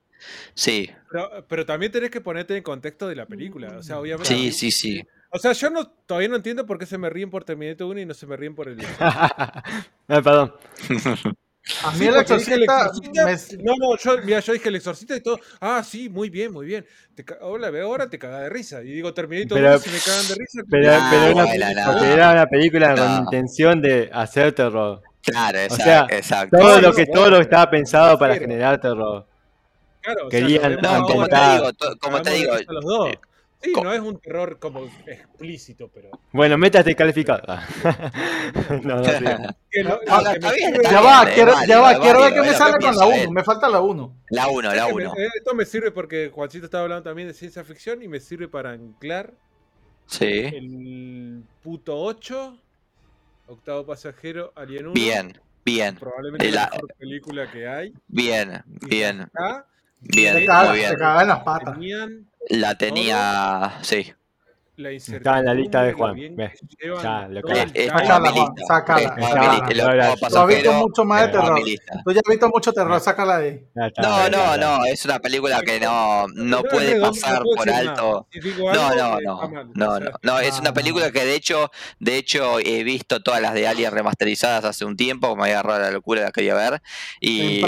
Sí, 0.53 0.89
Pero, 1.11 1.45
pero 1.47 1.65
también 1.65 1.91
tenés 1.91 2.11
que 2.11 2.21
ponerte 2.21 2.55
en 2.55 2.61
contexto 2.63 3.07
de 3.07 3.15
la 3.15 3.25
película. 3.25 3.69
O 3.77 3.81
sea, 3.83 3.99
obviamente. 3.99 4.27
sí, 4.33 4.51
sí, 4.51 4.69
sí. 4.71 5.01
O 5.31 5.39
sea, 5.39 5.53
yo 5.53 5.69
no, 5.69 5.87
todavía 5.87 6.27
no 6.29 6.35
entiendo 6.35 6.65
por 6.65 6.77
qué 6.77 6.85
se 6.85 6.97
me 6.97 7.09
ríen 7.09 7.29
por 7.29 7.43
Terminator 7.45 7.87
1 7.87 8.01
y 8.01 8.05
no 8.05 8.13
se 8.13 8.27
me 8.27 8.35
ríen 8.35 8.53
por 8.53 8.67
el. 8.67 8.77
No, 8.77 8.85
perdón. 10.23 10.53
A 11.83 11.91
mí 11.91 11.97
Sí, 11.99 12.07
el 12.07 12.15
exorcista 12.15 12.91
me- 13.25 13.63
No, 13.63 13.73
no, 13.77 13.95
yo, 13.97 14.17
mira, 14.23 14.39
yo 14.39 14.53
dije 14.53 14.69
el 14.69 14.75
exorcista 14.77 15.15
y 15.15 15.21
todo. 15.21 15.39
Ah, 15.59 15.83
sí, 15.87 16.09
muy 16.09 16.29
bien, 16.31 16.51
muy 16.51 16.65
bien. 16.65 16.85
Te 17.15 17.23
Hola, 17.41 17.69
veo 17.69 17.85
ahora 17.85 18.09
te 18.09 18.17
caga 18.17 18.39
de 18.41 18.49
risa. 18.49 18.81
Y 18.81 18.91
digo, 18.91 19.13
Terminator 19.13 19.57
Pero- 19.59 19.69
1 19.75 19.79
si 19.79 19.89
me 19.91 19.99
cagan 19.99 20.27
de 20.27 20.35
risa. 20.35 20.61
Pero, 20.69 20.91
pero, 21.11 21.33
una, 21.33 21.45
bueno, 21.45 21.65
nah. 21.75 21.93
pero 21.99 22.13
era 22.13 22.31
una 22.31 22.47
película 22.47 22.95
con 22.95 23.05
No. 23.07 23.19
intención 23.19 23.79
de 23.81 24.09
hacer 24.11 24.53
terror. 24.53 25.01
Claro, 25.23 25.59
exacto. 25.59 25.83
sea, 25.83 26.07
exacto. 26.17 26.57
Todo 26.57 26.81
lo 26.81 26.93
que, 26.93 27.05
todo 27.05 27.29
lo 27.29 27.37
que 27.37 27.43
estaba 27.43 27.69
pensado 27.69 28.17
para 28.17 28.35
generar 28.35 28.79
terror. 28.81 29.25
Claro, 30.01 30.25
o 30.25 30.29
querían- 30.29 30.61
sea, 30.61 30.69
lo 30.69 30.81
vemos 30.81 30.99
No, 30.99 31.05
como 31.07 31.27
te 31.27 31.35
digo, 31.35 31.69
como 31.99 32.21
te 32.21 32.29
digo, 32.31 32.53
los 32.69 32.83
dos. 32.85 33.09
eh, 33.09 33.19
Sí, 33.63 33.71
co- 33.73 33.83
no 33.83 33.93
es 33.93 33.99
un 33.99 34.19
terror 34.19 34.57
como 34.57 34.87
explícito, 35.05 35.87
pero. 35.93 36.09
Bueno, 36.31 36.57
métate 36.57 36.95
calificado. 36.95 37.43
no, 38.83 38.95
no. 38.95 39.03
Que 39.03 39.11
que 39.69 39.83
Ya 40.89 41.01
va, 41.01 41.25
quiero, 41.31 41.53
ya 41.67 41.79
va, 41.79 41.99
quiero 41.99 42.21
ver 42.21 42.33
qué 42.33 42.41
me 42.41 42.53
sale 42.53 42.77
que 42.79 42.85
con 42.87 42.95
la 42.95 43.01
piensa 43.01 43.05
1. 43.05 43.15
él. 43.15 43.29
Me 43.31 43.43
falta 43.43 43.69
la 43.69 43.81
1. 43.81 44.15
La 44.31 44.47
1, 44.47 44.61
la 44.73 44.75
Es 44.75 44.87
que 44.87 44.93
me- 44.95 45.07
1. 45.07 45.13
eh, 45.15 45.29
Esto 45.37 45.53
me 45.53 45.65
sirve 45.65 45.91
porque 45.91 46.31
Juancito 46.33 46.65
estaba 46.65 46.83
hablando 46.85 47.03
también 47.03 47.27
de 47.27 47.35
ciencia 47.35 47.63
ficción 47.63 48.01
y 48.01 48.07
me 48.07 48.19
sirve 48.19 48.47
para 48.47 48.71
anclar 48.71 49.33
Sí. 50.07 50.25
el 50.25 51.43
puto 51.61 51.95
8, 52.01 52.57
octavo 53.51 53.85
pasajero, 53.85 54.51
Alien 54.55 54.87
1. 54.87 54.93
Bien, 54.93 55.39
bien, 55.65 55.95
Probablemente 55.95 56.51
la 56.51 56.61
la- 56.61 56.69
mejor 56.71 56.93
película 56.97 57.51
que 57.51 57.67
hay. 57.67 57.93
bien, 58.07 58.63
Y 58.81 58.87
bien, 58.87 59.21
acá 59.21 59.65
bien, 59.99 60.45
caga, 60.45 60.69
muy 60.69 60.79
bien. 60.79 60.95
caga 60.97 61.21
en 61.21 61.27
las 61.27 61.43
patas. 61.43 61.73
tenían 61.75 62.27
La 62.49 62.77
tenía, 62.77 63.77
sí. 63.81 64.13
La 64.81 64.91
Está 64.91 65.39
en 65.39 65.45
la 65.45 65.53
lista 65.53 65.83
de 65.83 65.93
Juan, 65.93 66.17
Ya, 67.03 67.27
lo 67.29 67.41
que- 67.41 67.89
Sácala, 68.67 69.15
Juan, 69.17 69.31
Tú 69.31 69.37
has 69.37 69.67
visto 69.67 70.17
pasajero 70.19 70.73
mucho 70.73 71.05
más 71.05 71.21
de 71.21 71.27
terror. 71.29 71.59
Tú 72.03 72.11
ya 72.11 72.19
has 72.25 72.29
visto 72.29 72.49
mucho 72.49 72.73
terror, 72.73 72.99
sácala 72.99 73.39
de 73.39 73.49
ahí. 73.49 73.91
No, 74.01 74.29
no, 74.29 74.57
no, 74.57 74.85
es 74.85 75.05
una 75.05 75.19
película 75.19 75.61
que 75.61 75.79
no, 75.79 76.27
no 76.27 76.63
puede 76.63 76.99
pasar 76.99 77.41
por 77.43 77.69
alto. 77.69 78.27
No, 78.73 78.95
no, 78.95 79.19
no, 79.21 79.49
no, 79.75 79.99
no, 79.99 80.11
no, 80.21 80.39
es 80.39 80.59
una 80.59 80.73
película 80.73 81.11
que 81.11 81.25
de 81.25 81.35
hecho, 81.35 81.71
de 81.99 82.17
hecho 82.17 82.59
he 82.59 82.83
visto 82.83 83.21
todas 83.21 83.41
las 83.41 83.53
de 83.53 83.67
Alien 83.67 83.91
remasterizadas 83.91 84.65
hace 84.65 84.85
un 84.85 84.95
tiempo, 84.95 85.35
me 85.35 85.43
había 85.43 85.59
agarrado 85.59 85.81
la 85.81 85.91
locura, 85.91 86.21
las 86.21 86.31
quería 86.31 86.55
ver, 86.55 86.81
y, 87.19 87.61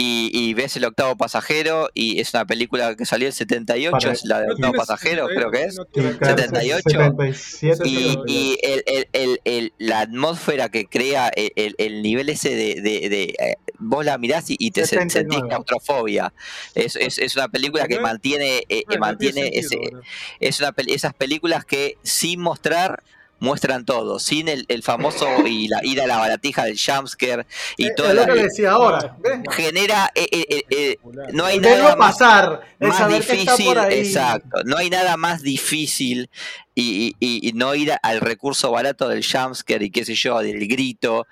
Y, 0.00 0.30
y 0.32 0.54
ves 0.54 0.76
el 0.76 0.84
octavo 0.84 1.16
pasajero, 1.16 1.88
y 1.92 2.20
es 2.20 2.32
una 2.32 2.44
película 2.46 2.94
que 2.94 3.04
salió 3.04 3.26
en 3.26 3.32
78, 3.32 3.90
Para- 3.90 4.12
es 4.12 4.24
la 4.24 4.38
del 4.40 4.48
no 4.50 4.54
octavo 4.68 4.72
pasajero, 4.74 5.26
68, 5.26 5.34
creo 5.34 5.50
que 5.50 5.62
es. 5.68 5.74
no 5.76 5.82
Sí, 5.82 5.88
tiene- 5.92 6.16
claro, 6.18 6.36
78. 6.38 6.88
77. 6.88 7.82
Y, 7.88 8.16
y 8.28 8.58
el, 8.62 8.84
el- 8.86 9.08
el- 9.12 9.40
el- 9.44 9.72
la 9.78 10.00
atmósfera 10.00 10.68
que 10.68 10.84
crea 10.86 11.28
el, 11.34 11.50
el- 11.56 11.74
el 11.78 12.02
nivel 12.02 12.28
ese 12.28 12.50
de, 12.50 12.80
de- 12.80 13.08
de, 13.08 13.22
eh, 13.40 13.56
vos 13.80 14.04
la 14.04 14.18
mirás 14.18 14.48
y, 14.50 14.56
y 14.60 14.70
te 14.70 14.82
sen- 14.82 15.08
79. 15.10 15.30
sentís 15.32 15.48
claustrofobia. 15.48 16.32
Es, 16.76 16.94
es, 16.94 17.18
es 17.18 17.34
una 17.34 17.48
película 17.48 17.88
que 17.88 17.98
mantiene, 17.98 18.58
eh, 18.58 18.64
eh, 18.68 18.84
no 18.88 18.98
mantiene 18.98 19.42
sentido, 19.50 19.60
ese, 19.66 19.76
bueno. 19.78 20.00
es 20.38 20.60
una 20.60 20.72
pel- 20.76 20.94
esas 20.94 21.12
películas 21.14 21.64
que 21.64 21.96
sin 22.04 22.40
mostrar 22.40 23.02
muestran 23.40 23.84
todo, 23.84 24.18
sin 24.18 24.48
el, 24.48 24.64
el 24.68 24.82
famoso 24.82 25.46
y 25.46 25.68
la 25.68 25.80
ir 25.84 26.00
a 26.00 26.06
la 26.06 26.18
baratija 26.18 26.64
del 26.64 26.78
jumpscare 26.78 27.46
y 27.76 27.86
Eh, 27.86 27.92
toda 27.96 28.10
es 28.10 28.14
lo 28.16 28.34
que 28.34 28.42
decía 28.42 28.72
ahora. 28.72 29.16
¿ves? 29.20 29.40
genera 29.54 30.10
eh, 30.14 30.26
eh, 30.32 30.46
eh, 30.48 30.64
eh, 30.70 30.96
no 31.32 31.44
hay 31.44 31.60
nada 31.60 31.94
más 31.96 32.18
pasar, 32.18 32.60
difícil, 33.08 33.78
exacto. 33.90 34.62
No 34.64 34.76
hay 34.76 34.90
nada 34.90 35.16
más 35.16 35.42
difícil 35.42 36.30
y, 36.74 37.14
y- 37.20 37.48
y 37.48 37.52
no 37.52 37.74
ir 37.74 37.92
al 38.02 38.20
recurso 38.20 38.70
barato 38.72 39.08
del 39.08 39.24
jumpscare 39.24 39.84
y 39.84 39.90
qué 39.90 40.04
sé 40.04 40.14
yo, 40.14 40.38
del 40.40 40.66
grito. 40.68 41.26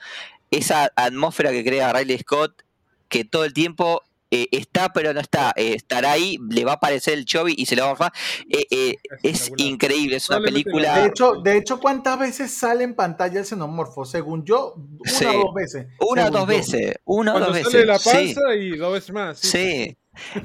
Esa 0.51 0.92
atmósfera 0.95 1.51
que 1.51 1.64
crea 1.64 1.92
Riley 1.92 2.19
Scott, 2.19 2.62
que 3.09 3.25
todo 3.25 3.45
el 3.45 3.53
tiempo 3.53 4.03
eh, 4.31 4.49
está 4.51 4.93
pero 4.93 5.12
no 5.15 5.21
está. 5.21 5.53
Eh, 5.57 5.75
estará 5.75 6.12
ahí, 6.12 6.37
le 6.51 6.65
va 6.65 6.73
a 6.73 6.75
aparecer 6.77 7.15
el 7.15 7.25
Chovy 7.25 7.55
y 7.57 7.67
se 7.67 7.77
lo 7.77 7.83
va 7.83 7.89
a 7.89 7.91
morfar. 7.93 8.12
Eh, 8.49 8.67
eh, 8.71 8.97
es 9.23 9.51
increíble, 9.57 10.17
es 10.17 10.29
una 10.29 10.39
Probablemente 10.39 10.71
la- 10.81 10.95
De 10.97 11.01
película. 11.01 11.07
hecho, 11.07 11.33
de 11.43 11.57
hecho, 11.59 11.81
¿cuántas 11.81 12.19
veces 12.19 12.51
sale 12.53 12.85
en 12.85 12.95
pantalla 12.95 13.39
el 13.41 13.47
xenomorfo? 13.47 14.05
Según 14.05 14.45
yo, 14.45 14.75
una 14.77 15.11
Sí. 15.11 15.25
o 15.27 15.33
dos 15.45 15.55
veces. 15.55 15.87
Una 16.01 16.23
o 16.23 16.25
según 16.27 16.33
dos 16.33 16.41
yo. 16.41 16.47
veces, 16.47 16.95
una 17.05 17.35
o 17.35 17.39
dos 17.39 17.49
sale 17.49 17.62
veces. 17.65 17.87
la 17.87 17.99
sí. 17.99 18.11
panza 18.35 18.55
y 18.55 18.77
dos 18.77 18.93
veces 18.93 19.11
más. 19.12 19.39
Sí. 19.39 19.49
Sí. 19.49 19.97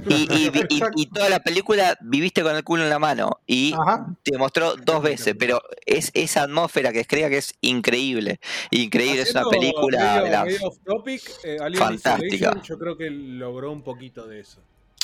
Y, 0.09 0.27
y, 0.33 0.49
vi- 0.49 0.63
y- 0.69 0.81
y 1.03 1.05
toda 1.07 1.29
la 1.29 1.39
película 1.39 1.97
viviste 2.01 2.43
con 2.43 2.55
el 2.55 2.63
culo 2.63 2.83
en 2.83 2.89
la 2.89 2.99
mano 2.99 3.39
y 3.47 3.73
Ajá. 3.73 4.07
te 4.23 4.37
mostró 4.37 4.75
dos 4.75 5.01
veces, 5.01 5.35
pero 5.37 5.61
es 5.85 6.11
esa 6.13 6.43
atmósfera 6.43 6.91
que 6.91 7.05
crea 7.05 7.29
que 7.29 7.37
es 7.37 7.53
increíble. 7.61 8.39
Increíble, 8.71 9.21
es 9.21 9.31
una 9.31 9.41
Haciendo 9.41 9.49
película 9.59 9.99
medio- 9.99 10.23
de 10.23 10.29
las- 10.31 10.45
medio 10.45 10.67
off 10.67 10.77
topic, 10.85 11.21
eh, 11.43 11.57
Fantástica. 11.75 12.61
Yo 12.63 12.77
creo 12.77 12.97
que 12.97 13.09
logró 13.09 13.71
un 13.71 13.81
poquito 13.83 14.27
de 14.27 14.39
eso. 14.41 14.59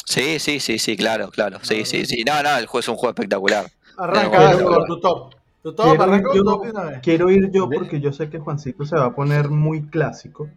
Sí, 0.05 0.39
sí, 0.39 0.59
sí, 0.59 0.79
sí, 0.79 0.95
claro, 0.95 1.29
claro. 1.29 1.59
Sí, 1.63 1.83
sí, 1.85 2.05
sí. 2.05 2.23
No, 2.25 2.41
no, 2.41 2.57
el 2.57 2.65
juego 2.65 2.79
es 2.79 2.87
un 2.87 2.95
juego 2.95 3.09
espectacular. 3.09 3.65
Arranca 3.97 4.53
con 4.63 4.85
tu 4.85 4.99
top. 4.99 5.33
Tu 5.63 5.73
top, 5.73 5.85
Quiero 5.87 6.03
arranca 6.03 6.29
yo, 6.33 6.43
top 6.43 6.63
de 6.63 6.71
una 6.71 6.83
vez. 6.83 6.99
quiero 7.03 7.29
ir 7.29 7.49
yo 7.51 7.69
porque 7.69 7.99
yo 7.99 8.13
sé 8.13 8.29
que 8.29 8.39
Juancito 8.39 8.85
se 8.85 8.95
va 8.95 9.05
a 9.07 9.15
poner 9.15 9.49
muy 9.49 9.87
clásico 9.87 10.49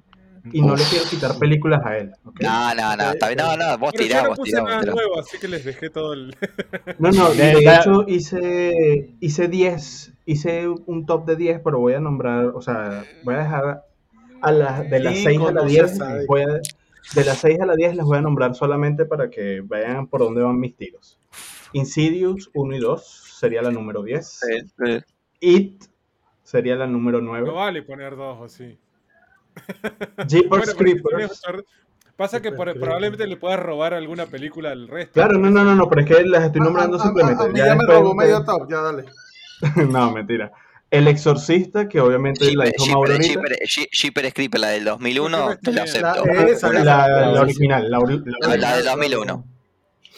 y 0.53 0.62
no 0.62 0.74
le 0.76 0.83
quiero 0.85 1.05
quitar 1.09 1.38
películas 1.38 1.81
a 1.85 1.98
él. 1.98 2.12
¿ok? 2.24 2.40
No, 2.40 2.74
no, 2.74 2.96
no, 2.96 3.11
está 3.11 3.29
bien. 3.29 3.38
No, 3.38 3.57
no, 3.57 3.79
vos 3.79 3.92
Pero 3.92 4.05
yo 4.05 4.09
tirá, 4.09 4.22
no 4.22 4.29
vos 4.31 4.38
puse 4.38 4.50
tirá, 4.53 4.62
nada 4.64 4.81
tirá. 4.81 4.92
nuevo, 4.94 5.18
así 5.18 5.38
que 5.38 5.48
les 5.48 5.64
dejé 5.64 5.90
todo 5.90 6.12
el. 6.12 6.35
No, 6.98 7.11
no, 7.12 7.31
De- 7.35 7.62
da- 7.64 7.81
hecho 7.81 8.05
hice, 8.09 9.11
hice 9.20 9.48
10, 9.48 10.12
hice 10.26 10.68
un 10.68 11.07
top 11.07 11.26
de 11.26 11.37
10, 11.37 11.61
pero 11.64 11.79
voy 11.79 11.94
a 11.94 12.00
nombrar, 12.00 12.46
o 12.46 12.61
sea, 12.62 13.05
voy 13.22 13.35
a 13.35 13.38
dejar 13.38 13.85
a 14.42 14.53
las 14.53 14.88
de 14.90 15.00
las 15.00 15.14
Sí, 15.16 15.22
6 15.24 15.38
a 15.40 15.42
las 15.44 15.53
conoce 15.55 15.68
10, 15.68 15.96
sabe. 15.96 16.26
voy 16.26 16.42
a, 16.42 16.46
de 16.46 17.24
las 17.24 17.38
6 17.38 17.61
a 17.61 17.66
las 17.66 17.76
10 17.76 17.96
les 17.96 18.05
voy 18.05 18.18
a 18.18 18.22
nombrar 18.22 18.55
solamente 18.55 19.05
para 19.05 19.29
que 19.31 19.61
vean 19.64 20.07
por 20.07 20.20
dónde 20.20 20.42
van 20.42 20.59
mis 20.59 20.76
tiros. 20.76 21.18
Insidious 21.72 22.50
1 22.55 22.76
y 22.76 22.79
2 22.81 23.37
sería 23.38 23.62
la 23.62 23.70
número 23.70 24.03
10. 24.03 24.26
Sí, 24.26 24.59
sí. 24.85 24.98
It 25.40 25.85
sería 26.42 26.74
la 26.74 26.87
número 26.87 27.20
No 27.20 27.31
9. 27.31 27.50
vale 27.53 27.83
poner 27.83 28.16
dos 28.16 28.38
o 28.40 28.48
sí. 28.48 28.76
Jeepers 30.27 30.49
Bueno, 30.49 30.73
Creepers. 30.77 31.42
Pasa 32.16 32.42
que 32.42 32.53
por- 32.53 32.79
probablemente 32.79 33.27
le 33.27 33.37
puedas 33.38 33.59
robar 33.61 33.94
alguna 33.94 34.27
película 34.27 34.73
al 34.73 34.88
resto. 34.88 35.12
Claro, 35.14 35.38
no, 35.38 35.49
no, 35.51 35.64
no, 35.64 35.75
no, 35.75 35.88
pero 35.88 36.03
es 36.03 36.07
que 36.07 36.23
las 36.25 36.44
estoy 36.44 36.61
nombrando 36.61 36.99
Ah, 36.99 37.01
ah, 37.01 37.07
simplemente. 37.07 37.42
ah, 37.42 37.46
a 37.46 37.49
mí 37.49 37.59
Ya 37.59 37.66
ya 37.68 37.75
me 37.77 37.87
robó 37.87 38.14
medio 38.14 38.44
top, 38.44 38.70
ya 38.70 38.81
dale. 38.83 39.05
no, 39.90 40.11
mentira. 40.12 40.53
El 40.90 41.07
Exorcista, 41.09 41.88
que 41.88 42.01
obviamente 42.01 42.44
la 42.55 42.64
Shipper, 42.66 42.81
hizo 42.81 42.92
Mauro 42.92 43.16
Shipper, 43.16 43.59
Shipper 43.92 44.33
Creeper, 44.35 44.61
la 44.61 44.68
del 44.68 44.85
2001, 44.85 45.57
te 45.62 45.70
la 45.70 45.77
La- 45.77 45.83
acepto. 45.85 46.25
La, 46.27 46.33
esa, 46.49 46.73
La, 46.73 46.81
esa. 46.81 47.09
la 47.31 47.40
original, 47.40 47.90
la, 47.90 47.99
la 48.01 48.57
La, 48.57 48.77
del 48.77 48.85
2001. 48.85 49.44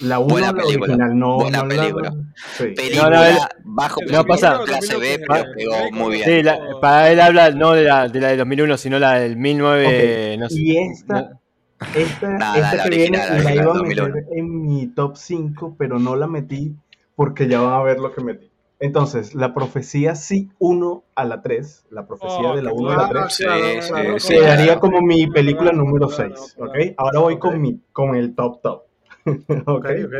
La 0.00 0.18
1, 0.18 0.28
Buena 0.32 0.46
la 0.48 0.52
película, 0.62 0.94
original, 0.94 1.18
no. 1.18 1.36
buena 1.36 1.58
no 1.62 1.64
la- 1.68 1.76
película. 1.82 2.12
sí. 2.56 2.64
Película 2.74 3.02
No, 3.04 3.10
no, 3.16 3.24
él- 3.24 3.36
bajo 3.64 4.00
El 4.00 4.12
No, 4.12 4.24
pasa- 4.24 4.50
2001, 4.54 4.64
clase 4.78 4.96
B, 4.96 5.18
2001, 5.18 5.26
pero 5.28 5.52
pegó 5.54 5.92
muy 5.92 6.12
bien. 6.14 6.24
Sí, 6.28 6.42
la- 6.42 6.58
para 6.80 7.10
él 7.12 7.20
habla 7.20 7.50
no 7.50 7.72
de 7.72 7.82
la, 7.84 8.08
de 8.08 8.20
la 8.20 8.28
del 8.28 8.38
2001, 8.38 8.76
sino 8.78 8.98
la 8.98 9.12
del 9.20 9.36
19... 9.36 10.34
Ok, 10.34 10.40
no 10.40 10.48
sé. 10.48 10.60
Y 10.60 10.76
esta, 10.78 11.14
No. 11.20 11.40
esta, 11.94 12.28
Nada, 12.30 12.56
esta 12.58 12.74
la 12.76 12.82
que 12.84 12.88
original, 12.88 13.28
viene 13.34 13.44
la 13.44 13.54
iba 13.54 13.62
a 13.62 13.66
2001. 13.74 14.08
meter 14.08 14.24
en 14.36 14.62
mi 14.66 14.86
top 14.88 15.16
5, 15.16 15.76
pero 15.78 15.98
no 15.98 16.16
la 16.16 16.26
metí 16.26 16.74
porque 17.14 17.46
ya 17.46 17.60
van 17.60 17.74
a 17.74 17.82
ver 17.82 18.00
lo 18.00 18.12
que 18.14 18.22
metí. 18.24 18.50
Entonces, 18.80 19.36
la 19.36 19.54
profecía 19.54 20.16
sí 20.16 20.50
1 20.58 21.04
a 21.14 21.24
la 21.24 21.40
3, 21.42 21.84
la 21.90 22.06
profecía 22.08 22.50
Oh, 22.50 22.56
de 22.56 22.62
la 22.62 22.70
qué 22.70 22.76
1 22.76 22.90
a 22.90 22.96
la 22.96 23.06
bueno. 23.06 23.26
3, 23.28 23.34
Sí, 24.18 24.26
sí, 24.26 24.34
quedaría 24.34 24.80
como 24.80 25.00
mi 25.02 25.28
película 25.28 25.70
número 25.70 26.08
claro, 26.08 26.34
6, 26.36 26.54
claro. 26.56 26.72
¿ok? 26.72 26.78
Ahora 26.96 27.20
voy 27.20 27.38
con, 27.38 27.60
mi, 27.62 27.78
con 27.92 28.16
el 28.16 28.34
top 28.34 28.60
top. 28.62 28.82
Ok, 29.66 29.84
¿ok? 29.84 29.90
ok. 30.06 30.14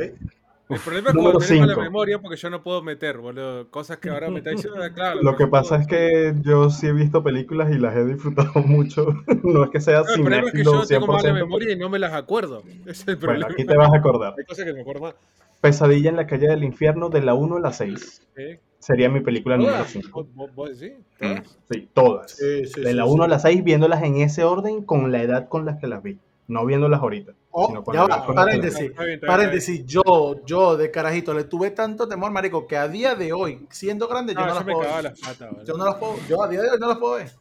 El 0.71 0.79
problema 0.81 1.11
es 1.11 1.15
Número 1.15 1.33
cuando 1.33 1.39
tenés 1.41 1.61
mala 1.61 1.73
cinco. 1.75 1.83
memoria 1.83 2.19
porque 2.19 2.37
yo 2.39 2.49
no 2.49 2.63
puedo 2.63 2.83
meter, 2.83 3.19
boludo. 3.19 3.69
Cosas 3.69 3.99
que 3.99 4.09
ahora 4.09 4.31
me 4.31 4.39
está 4.39 4.51
diciendo, 4.51 4.81
claro. 4.95 5.21
Lo 5.23 5.37
que 5.37 5.47
pasa 5.47 5.77
es 5.77 5.87
que 5.87 6.35
yo 6.43 6.71
sí 6.71 6.87
he 6.87 6.93
visto 6.93 7.23
películas 7.23 7.71
y 7.75 7.79
las 7.79 7.95
he 7.95 8.05
disfrutado 8.07 8.53
mucho. 8.65 9.07
No 9.43 9.65
es 9.65 9.71
que 9.71 9.81
sea 9.83 10.01
No, 10.03 10.15
el 10.15 10.21
problema 10.23 10.47
es 10.49 10.53
que 10.55 10.65
yo 10.65 10.87
tengo 10.87 11.07
mala 11.09 11.29
100%. 11.31 11.35
memoria 11.35 11.73
y 11.73 11.77
no 11.77 11.91
me 11.91 11.99
las 11.99 12.15
acuerdo. 12.15 12.63
Es 12.87 13.01
el 13.07 13.17
Bueno, 13.17 13.21
problema. 13.41 13.49
aquí 13.53 13.67
te 13.67 13.77
vas 13.77 13.93
a 13.93 13.97
acordar. 13.99 14.35
Hay 14.39 14.45
cosas 14.47 14.65
que 14.65 14.73
me 14.73 14.81
acuerdo 14.81 15.03
más. 15.03 15.15
Pesadilla 15.61 16.09
en 16.09 16.17
la 16.17 16.27
calle 16.27 16.49
del 16.49 16.65
infierno 16.65 17.11
de 17.11 17.21
la 17.23 17.35
1 17.35 17.57
a 17.57 17.61
la 17.61 17.73
6. 17.73 18.23
¿Eh? 18.37 18.59
Sería 18.79 19.11
mi 19.11 19.21
película 19.21 19.57
número 19.59 19.75
¿Todas? 19.77 19.91
5. 19.91 20.27
¿Vos- 20.55 20.81
decís? 20.81 20.97
Mm. 21.21 21.35
¿Todas? 21.35 21.59
Sí, 21.71 21.89
todas. 21.93 22.31
Sí, 22.33 22.67
sí, 22.67 22.81
de 22.81 22.95
la 22.95 23.05
sí. 23.05 23.11
1 23.11 23.25
a 23.25 23.29
la 23.29 23.39
6, 23.41 23.63
viéndolas 23.63 24.03
en 24.03 24.17
ese 24.17 24.43
orden 24.43 24.83
con 24.83 25.13
la 25.13 25.23
edad 25.23 25.49
con 25.49 25.67
la 25.67 25.79
que 25.79 25.87
las 25.87 26.03
vi. 26.03 26.19
No 26.49 26.67
viéndolas 26.67 27.01
ahorita. 27.01 27.33
Oh, 27.51 27.85
ya 27.93 28.07
vi. 28.07 28.35
paréntesis, 28.35 28.93
paréntesis, 29.27 29.87
yo, 29.87 30.45
yo 30.45 30.77
de 30.77 30.91
carajito 30.91 31.35
le 31.35 31.45
tuve 31.45 31.71
tanto 31.71 32.09
temor, 32.09 32.31
marico, 32.31 32.67
que 32.67 32.77
a 32.77 32.89
día 32.89 33.15
de 33.15 33.33
hoy, 33.33 33.67
siendo 33.71 34.09
grande, 34.09 34.35
yo 34.35 34.41
No, 34.41 34.47
las 34.47 34.65
puedo 34.65 35.03
las 35.03 35.21
patas. 35.21 35.51
Yo 35.65 35.77
no 35.77 35.85
las 35.85 35.97
puedo, 35.97 36.17
yo 36.29 36.43
a 36.43 36.49
día 36.49 36.63
de 36.63 36.71
hoy 36.71 36.79
no 36.81 36.89
las 36.89 36.99
puedo 36.99 37.15
ver. 37.15 37.33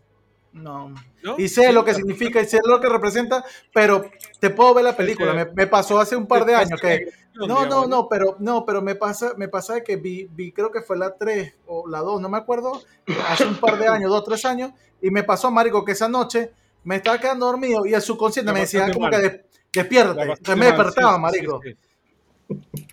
No. 0.54 0.94
¿No? 1.24 1.36
Y 1.38 1.48
sé 1.48 1.72
lo 1.72 1.86
que 1.86 1.94
significa 1.94 2.42
y 2.42 2.46
sé 2.46 2.60
lo 2.66 2.82
que 2.82 2.90
representa, 2.90 3.44
pero 3.74 4.04
te 4.40 4.50
puedo 4.50 4.74
ver 4.74 4.84
la 4.84 4.96
película. 4.96 5.34
Me, 5.34 5.46
me 5.46 5.68
pasó 5.68 6.00
hace 6.00 6.16
un 6.16 6.28
par 6.28 6.46
de 6.46 6.56
años 6.56 6.80
que 6.80 7.08
no, 7.34 7.66
no, 7.66 7.88
no, 7.88 8.08
pero 8.10 8.36
no, 8.40 8.66
pero 8.66 8.82
me 8.82 8.96
pasa, 8.96 9.34
me 9.38 9.48
pasa 9.48 9.76
de 9.76 9.84
que 9.84 9.96
vi, 9.96 10.28
vi, 10.32 10.52
creo 10.52 10.72
que 10.72 10.82
fue 10.82 10.98
la 10.98 11.16
3 11.16 11.54
o 11.68 11.88
la 11.88 12.00
2, 12.00 12.22
no 12.22 12.30
me 12.30 12.38
acuerdo, 12.38 12.82
hace 13.30 13.46
un 13.46 13.56
par 13.56 13.78
de 13.78 13.88
años, 13.88 14.12
dos, 14.12 14.24
tres 14.24 14.44
años, 14.46 14.72
y 15.02 15.10
me 15.10 15.24
pasó, 15.24 15.50
marico, 15.50 15.86
que 15.86 15.94
esa 15.94 16.10
noche 16.10 16.52
me 16.84 16.96
estaba 16.98 17.20
quedando 17.20 17.46
dormido 17.46 17.86
y 17.86 17.94
el 17.94 18.02
subconsciente 18.02 18.52
me 18.54 18.62
decía 18.62 18.92
como 18.92 19.02
mal. 19.08 19.12
que 19.12 19.18
des- 19.20 19.42
despiértate. 19.74 20.22
Entonces 20.22 20.58
me 20.58 20.66
despertaba, 20.66 21.18
marico. 21.18 21.62
Sí, 21.64 21.72
sí. 21.74 21.78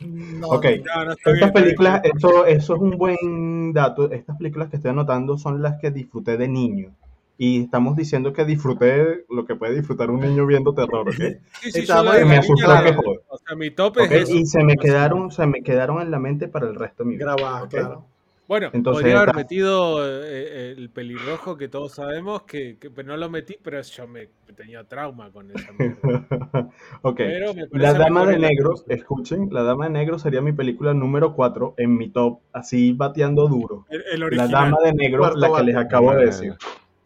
No, 0.01 0.49
Ok. 0.51 0.67
No, 0.95 1.05
no, 1.05 1.13
está 1.13 1.31
bien, 1.33 1.37
Estas 1.45 1.53
bien. 1.53 1.53
películas, 1.53 2.01
eso, 2.05 2.47
eso 2.47 2.75
es 2.77 2.81
un 2.81 2.97
buen 2.97 3.73
dato. 3.73 4.11
Estas 4.11 4.37
películas 4.39 4.69
que 4.71 4.77
estoy 4.77 4.91
anotando 4.91 5.37
son 5.37 5.63
las 5.63 5.81
que 5.81 5.91
disfruté 5.91 6.37
de 6.37 6.47
niño. 6.49 6.95
Y 7.41 7.63
estamos 7.63 7.97
diciendo 7.97 8.33
que 8.33 8.45
disfruté 8.45 9.25
lo 9.31 9.47
que 9.47 9.55
puede 9.55 9.75
disfrutar 9.77 10.11
un 10.11 10.21
niño 10.21 10.45
viendo 10.47 10.75
terror, 10.75 11.09
¿ok? 11.09 11.15
Sí, 11.61 11.71
sí, 11.73 11.81
Estaba- 11.81 12.15
yo 12.15 12.19
de 12.21 12.25
me 12.25 12.35
la 12.35 12.41
asustó 12.41 12.67
niña, 12.69 12.85
que 12.85 12.95
joder. 12.95 13.21
O 13.29 13.39
sea, 13.39 13.57
mi 13.57 13.71
top 13.71 13.97
Ok, 13.99 14.03
es 14.11 14.13
eso. 14.23 14.33
Y 14.33 14.47
se 14.47 14.65
me 14.65 14.77
quedaron, 14.77 15.31
se 15.31 15.47
me 15.47 15.63
quedaron 15.63 16.03
en 16.03 16.11
la 16.11 16.19
mente 16.19 16.49
para 16.49 16.67
el 16.67 16.75
resto 16.75 17.05
de 17.05 17.11
mi 17.11 17.17
vida. 17.17 17.35
grabada, 17.37 17.63
¿ok? 17.65 17.71
claro. 17.71 18.07
Bueno, 18.49 18.71
Entonces, 18.73 19.03
podría 19.03 19.21
haber 19.21 19.35
metido 19.37 19.99
eh, 20.09 20.73
el 20.77 20.89
pelirrojo 20.89 21.59
que 21.59 21.69
todos 21.69 21.93
sabemos, 21.93 22.43
que, 22.45 22.79
que- 22.79 22.91
pero 22.91 23.09
no 23.09 23.17
lo 23.19 23.29
metí, 23.29 23.59
pero 23.63 23.79
yo 23.83 24.09
me 24.09 24.31
tenía 24.57 24.85
trauma 24.85 25.31
con 25.31 25.51
esa 25.51 25.71
mierda. 25.79 26.71
ok. 27.03 27.17
Pero 27.19 27.53
me 27.53 27.67
La 27.73 27.93
Dama 27.93 28.25
de 28.25 28.37
el- 28.37 28.41
Negro, 28.41 28.75
escuchen, 28.89 29.49
La 29.53 29.65
Dama 29.65 29.85
de 29.85 29.91
Negro 29.91 30.19
sería 30.19 30.41
mi 30.41 30.53
película 30.53 30.95
número 30.95 31.35
4 31.35 31.75
en 31.77 31.95
mi 31.99 32.09
top, 32.09 32.41
así 32.55 32.93
bateando 32.95 33.49
duro. 33.49 33.85
El, 33.91 34.23
el 34.23 34.37
La. 34.39 34.47
Dama 34.49 34.79
de 34.83 34.95
Negro, 34.95 35.35
la 35.37 35.53
que 35.53 35.63
les 35.65 35.77
acabo 35.77 36.15
de 36.15 36.25
decir. 36.25 36.55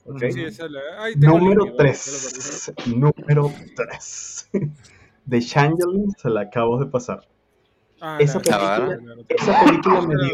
¿ok? 0.07 0.19
Sí, 0.31 0.45
esa 0.45 0.67
es 0.67 0.71
la- 0.71 0.81
ahí 1.01 1.15
tengo 1.19 1.39
el 1.39 1.43
Número 1.43 1.65
link, 1.65 1.73
igual, 1.75 1.87
3. 1.89 2.73
Número 2.87 3.53
3. 3.75 4.51
De 5.27 5.41
Changeling 5.41 6.11
se 6.17 6.31
la 6.31 6.43
acabo 6.43 6.79
de 6.79 6.87
pasar. 6.87 7.27
Ah, 8.01 8.17
Esa 8.21 8.39
la- 8.39 8.43
película- 8.45 8.79
la- 8.79 8.97
la- 8.97 9.15
la- 9.17 9.23
Esa 9.29 9.65
película 9.65 10.01
me 10.03 10.15
dio, 10.17 10.33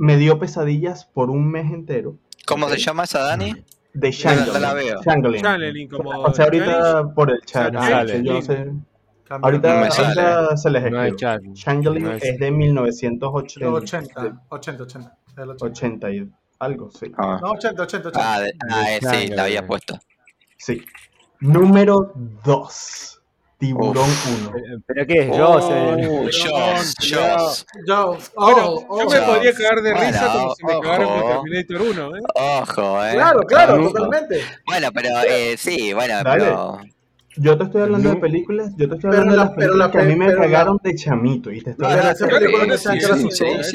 me 0.00 0.16
dio 0.16 0.38
pesadillas 0.38 1.04
por 1.04 1.28
un 1.30 1.50
mes 1.50 1.70
entero. 1.70 2.16
¿Cómo 2.46 2.70
se 2.70 2.78
llama 2.78 3.04
esa 3.04 3.20
Dani? 3.22 3.54
De 3.92 4.10
Changeling. 4.10 4.62
la 4.62 4.72
veo. 4.72 5.00
Changeling. 5.02 5.88
Como 5.88 6.22
pasé 6.22 6.42
ahorita 6.42 7.12
por 7.14 7.30
el 7.30 7.40
chat. 7.42 7.74
Ah, 7.76 8.04
yo 8.06 8.32
no 8.32 8.40
sé. 8.40 8.72
Ahorita, 9.28 9.86
ahorita 9.86 10.56
se 10.56 10.70
les 10.70 11.16
chat. 11.16 11.42
Changeling 11.52 12.02
No 12.04 12.12
es- 12.12 12.38
de 12.38 12.50
1980. 12.50 13.70
80, 13.70 14.38
80, 14.48 14.82
80. 14.84 15.16
el 15.36 15.50
80. 15.50 15.66
80 15.66 16.10
y 16.12 16.30
algo, 16.60 16.90
sí. 16.90 17.12
Ah, 17.18 17.38
No, 17.42 17.50
80, 17.52 17.82
80, 17.82 18.08
80. 18.08 18.34
ah, 18.34 18.40
de- 18.40 18.52
ah, 18.70 18.92
eh, 18.94 19.00
sí, 19.02 19.26
la 19.28 19.44
había 19.44 19.66
puesto. 19.66 19.98
Sí. 20.56 20.82
Número 21.40 22.12
2. 22.44 23.19
Tiburón 23.60 24.08
1. 24.48 24.56
Eh, 24.56 24.78
¿Pero 24.86 25.06
qué 25.06 25.14
es? 25.20 25.28
Oh, 25.38 25.60
Jaws, 25.60 26.94
Jaws. 26.98 27.66
Yo, 27.86 28.16
Bueno, 28.34 28.74
oh, 28.88 29.00
yo 29.02 29.06
oh. 29.06 29.10
me 29.10 29.20
podría 29.20 29.52
cagar 29.52 29.82
de 29.82 29.92
risa 29.94 30.26
Bueno, 30.26 30.40
como 30.40 30.54
si 30.54 30.64
me 30.64 30.80
cagaron 30.80 31.08
con 31.08 31.18
ojo. 31.20 31.42
Terminator 31.44 31.82
1, 31.82 32.16
¿eh? 32.16 32.20
Ojo, 32.34 33.04
eh. 33.06 33.12
Claro, 33.12 33.40
claro, 33.42 33.74
Ojo. 33.84 33.92
totalmente. 33.92 34.40
Bueno, 34.66 34.88
pero 34.92 35.08
eh, 35.28 35.56
sí, 35.58 35.92
bueno, 35.92 36.14
Dale. 36.24 36.42
pero. 36.44 36.78
Yo 37.36 37.56
te 37.56 37.62
estoy 37.64 37.82
hablando 37.82 38.08
No. 38.08 38.14
de 38.16 38.20
películas, 38.20 38.72
yo 38.76 38.88
te 38.88 38.94
estoy 38.96 39.08
Pero 39.10 39.22
hablando 39.22 39.36
la- 39.36 39.42
de 39.44 39.48
las 39.50 39.56
pero 39.56 39.76
la 39.76 39.90
películas 39.90 39.92
que 39.92 39.98
a 39.98 40.02
mí 40.02 40.16
me 40.18 40.26
pero 40.26 40.38
la- 40.40 40.44
cagaron 40.46 40.78
de 40.82 40.94
chamito. 40.96 41.52
Y 41.52 41.60
te 41.60 41.70
estoy 41.70 41.86
hablando 41.86 42.08
de 42.08 42.14
película 42.26 42.66
películas. 42.66 43.70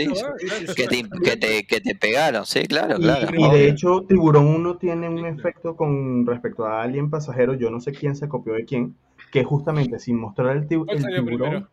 Que 1.69 1.81
te, 1.81 1.95
pegaron, 1.95 2.45
sí, 2.45 2.65
claro, 2.67 2.97
Y, 2.97 3.01
claro. 3.01 3.27
y 3.33 3.49
de 3.51 3.69
hecho, 3.69 4.03
Tiburón 4.07 4.47
1 4.47 4.77
tiene 4.77 5.07
un 5.07 5.25
efecto 5.25 5.75
con 5.77 6.25
respecto 6.25 6.65
a 6.65 6.81
Alien 6.83 7.09
Pasajero, 7.09 7.53
yo 7.53 7.69
no 7.71 7.79
sé 7.79 7.93
quién 7.93 8.15
se 8.15 8.27
copió 8.27 8.53
de 8.53 8.65
quién, 8.65 8.95
que 9.35 9.43
justamente 9.43 9.99
sin 9.99 10.17
mostrar 10.17 10.55
el, 10.55 10.65
ti- 10.65 10.77
¿Cuál 10.77 10.95
el 10.95 11.01
salió 11.01 11.25
tiburón, 11.25 11.67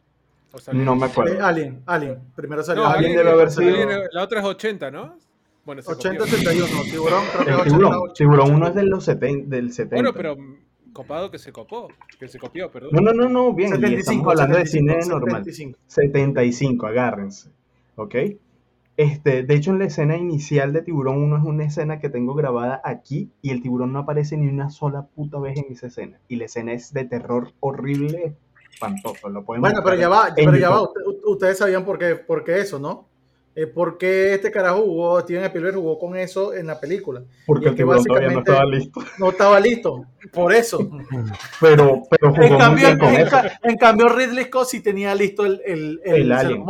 no 0.73 0.97
me 0.97 1.07
Eh, 1.07 1.11
acuerdo. 1.11 1.47
Alien, 1.47 1.81
Alien. 1.87 2.19
Primero 2.35 2.63
salió 2.65 2.83
No, 2.83 2.89
Alien 2.89 3.13
Alien. 3.13 3.17
debe 3.19 3.31
haber 3.31 3.51
sido- 3.53 4.03
La 4.11 4.23
otra 4.25 4.41
es 4.41 4.45
80, 4.47 4.91
¿no? 4.91 5.15
Bueno, 5.65 5.81
se 5.81 5.93
80, 5.93 6.19
copió. 6.25 6.35
81. 6.39 6.83
Tiburón, 6.91 7.23
creo 7.33 7.45
que 7.45 7.51
El 7.51 7.55
80. 7.57 7.65
tiburón, 7.79 7.95
80. 7.95 8.15
tiburón 8.15 8.55
1 8.55 8.67
es 8.67 8.75
de 8.75 8.83
los 8.83 9.05
70, 9.05 9.55
del 9.57 9.73
70. 9.73 9.95
Bueno, 9.97 10.13
pero 10.13 10.37
copado 10.93 11.31
que 11.31 11.39
se 11.39 11.53
copó. 11.53 11.87
Que 12.19 12.27
se 12.27 12.39
copió, 12.41 12.69
perdón. 12.71 12.91
No, 12.93 13.01
no, 13.01 13.13
no, 13.13 13.29
no, 13.29 13.53
bien, 13.55 13.69
y 13.71 13.73
75, 13.77 14.01
estamos 14.01 14.29
hablando 14.33 14.59
de 14.59 14.67
cine 14.67 14.93
75, 14.95 15.21
normal. 15.21 15.45
75. 15.45 15.79
75, 15.87 16.87
agárrense. 16.89 17.49
¿Ok? 17.95 18.15
Este, 18.97 19.43
de 19.43 19.55
hecho, 19.55 19.71
en 19.71 19.79
la 19.79 19.87
escena 19.87 20.17
inicial 20.17 20.73
de 20.73 20.83
Tiburón 20.83 21.23
1 21.23 21.39
es 21.39 21.45
una 21.45 21.65
escena 21.65 21.99
que 21.99 22.11
tengo 22.11 22.35
grabada 22.35 22.81
aquí 22.85 23.31
y 23.41 23.51
el 23.51 23.63
tiburón 23.63 23.93
no 23.93 24.01
aparece 24.01 24.37
ni 24.37 24.49
una 24.49 24.71
sola 24.71 25.07
puta 25.15 25.39
vez 25.39 25.57
en 25.59 25.73
esa 25.73 25.87
escena. 25.87 26.19
Y 26.29 26.37
la 26.37 26.45
escena 26.45 26.73
es 26.75 26.93
de 26.93 27.05
terror 27.05 27.53
horrible, 27.61 28.37
espantoso. 28.71 29.29
Lo 29.31 29.45
pueden 29.45 29.63
Bueno, 29.63 29.81
pero 29.83 29.97
ya 29.97 30.09
va, 30.09 30.29
pero 30.35 30.57
ya 30.57 30.69
va. 30.71 30.89
Ustedes 31.25 31.59
sabían 31.59 31.85
por 31.85 31.99
qué, 31.99 32.17
por 32.17 32.45
qué 32.45 32.61
eso, 32.61 32.79
¿no? 32.79 33.09
Eh, 33.55 33.67
¿Por 33.67 33.99
qué 33.99 34.33
este 34.33 34.51
carajo 34.51 34.81
jugó, 34.83 35.21
Steven 35.21 35.45
Spielberg 35.45 35.77
jugó 35.77 35.99
con 35.99 36.17
eso 36.17 36.55
en 36.55 36.67
la 36.67 36.81
película? 36.81 37.23
Porque 37.47 37.69
el 37.69 37.75
tiburón 37.75 38.03
todavía 38.03 38.31
no 38.31 38.39
estaba 38.39 38.65
listo. 38.65 39.01
No 39.19 39.29
estaba 39.29 39.61
listo, 39.61 40.07
por 40.33 40.55
eso. 40.55 40.79
Pero, 41.61 42.03
pero 42.11 42.31
jugó 42.31 42.43
En 42.45 42.51
muy 42.53 42.59
cambio, 42.59 42.87
bien 42.87 42.99
con 42.99 43.09
en, 43.09 43.27
eso. 43.27 43.37
en 43.63 43.77
cambio, 43.77 44.09
Ridley 44.09 44.45
Scott 44.45 44.69
sí 44.69 44.81
tenía 44.81 45.15
listo 45.15 45.45
el, 45.45 45.61
el, 45.67 46.01
el, 46.05 46.15
El 46.23 46.33
alien. 46.33 46.65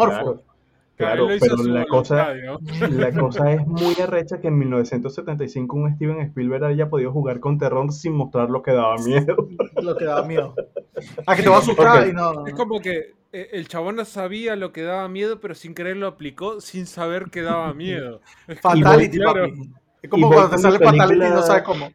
Claro. 1.03 1.29
Pero 1.41 1.57
la 1.65 1.87
cosa, 1.87 2.35
la 2.91 3.13
cosa 3.13 3.53
es 3.53 3.67
muy 3.67 3.95
arrecha 4.03 4.41
que 4.41 4.49
en 4.49 4.59
1975 4.59 5.77
un 5.77 5.95
Steven 5.95 6.21
Spielberg 6.21 6.65
haya 6.65 6.89
podido 6.89 7.13
jugar 7.13 7.41
con 7.41 7.59
terror 7.59 7.93
sin 7.93 8.13
mostrar 8.13 8.51
lo 8.51 8.63
que 8.63 8.73
daba 8.73 8.97
miedo. 8.99 9.37
Lo 9.83 9.97
que 9.97 10.05
daba 10.05 10.27
miedo. 10.27 10.55
A 11.27 11.37
que 11.37 11.43
te 11.43 11.49
va 11.49 11.57
a 11.57 11.59
asustar 11.59 12.09
y 12.09 12.13
no. 12.13 12.47
Es 12.47 12.55
como 12.55 12.81
que 12.81 13.15
eh, 13.33 13.49
el 13.53 13.67
chabón 13.69 13.97
no 13.97 14.05
sabía 14.05 14.57
lo 14.57 14.73
que 14.73 14.83
daba 14.83 15.09
miedo, 15.09 15.41
pero 15.41 15.55
sin 15.55 15.75
querer 15.75 15.97
lo 15.97 16.07
aplicó 16.07 16.61
sin 16.61 16.87
saber 16.87 17.31
que 17.31 17.43
daba 17.43 17.73
miedo. 17.75 18.21
Es 18.47 18.61
como- 18.61 18.77
Fatality, 18.77 19.19
claro. 19.19 19.49
papi. 19.49 19.71
Es 20.03 20.11
como 20.11 20.29
cuando 20.29 20.51
te 20.51 20.59
sale 20.59 20.79
Fatality 20.79 21.27
y 21.27 21.31
no 21.31 21.43
sabes 21.43 21.63
cómo. 21.63 21.91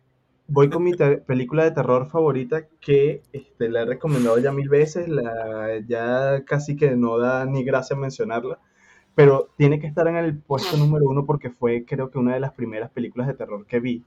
Voy 0.50 0.70
con 0.70 0.84
mi 0.84 0.94
película 0.94 1.66
de 1.66 1.72
terror 1.72 2.10
favorita 2.10 2.68
que 2.80 3.22
este, 3.34 3.68
la 3.68 3.82
he 3.82 3.86
recomendado 3.86 4.38
ya 4.40 4.54
mil 4.54 4.70
veces, 4.70 5.10
la, 5.10 5.80
ya 5.86 6.44
casi 6.46 6.78
que 6.78 6.96
no 6.96 7.18
da 7.18 7.46
ni 7.46 7.66
gracia 7.66 7.98
mencionarla, 7.98 8.58
pero 9.18 9.50
tiene 9.58 9.80
que 9.80 9.88
estar 9.88 10.08
en 10.08 10.16
el 10.16 10.38
puesto 10.38 10.78
número 10.78 11.10
uno 11.10 11.26
porque 11.26 11.50
fue 11.50 11.86
creo 11.86 12.12
que 12.12 12.20
una 12.20 12.36
de 12.36 12.40
las 12.40 12.52
primeras 12.54 12.92
películas 12.92 13.26
de 13.26 13.34
terror 13.34 13.66
que 13.66 13.80
vi. 13.80 14.04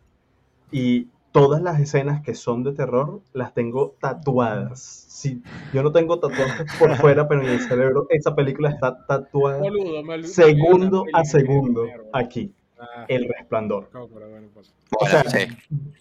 Y 0.71 1.09
todas 1.33 1.61
las 1.61 1.81
escenas 1.81 2.23
que 2.23 2.37
son 2.37 2.63
de 2.63 2.71
terror 2.71 3.21
las 3.33 3.53
tengo 3.53 3.97
tatuadas. 4.01 4.81
Sí, 5.09 5.43
yo 5.75 5.83
no 5.83 5.91
tengo 5.91 6.21
tatuajes 6.21 6.65
por 6.79 6.95
fuera, 6.97 7.27
pero 7.27 7.43
en 7.43 7.49
el 7.49 7.59
cerebro 7.59 8.07
esa 8.09 8.37
película 8.37 8.71
está 8.71 9.05
tatuada 9.05 9.59
Boludo, 9.59 10.23
segundo 10.29 11.05
a 11.13 11.25
segundo 11.25 11.87
aquí. 12.13 12.53
Ah, 12.79 13.05
El 13.09 13.27
Resplandor. 13.29 13.91
no, 13.93 14.07
pero 14.07 14.31
bueno, 14.31 14.47
pues. 14.55 14.73
O 15.01 15.07
sea, 15.07 15.25
sí. 15.25 15.49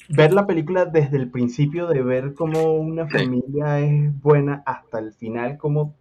ver 0.09 0.33
la 0.33 0.45
película 0.45 0.85
desde 0.85 1.17
el 1.17 1.31
principio, 1.31 1.87
de 1.87 2.03
ver 2.03 2.35
cómo 2.35 2.73
una 2.75 3.09
Sí. 3.09 3.17
familia 3.17 3.79
es 3.79 4.21
buena 4.21 4.61
hasta 4.67 4.99
el 4.99 5.13
final, 5.13 5.57
como 5.57 5.95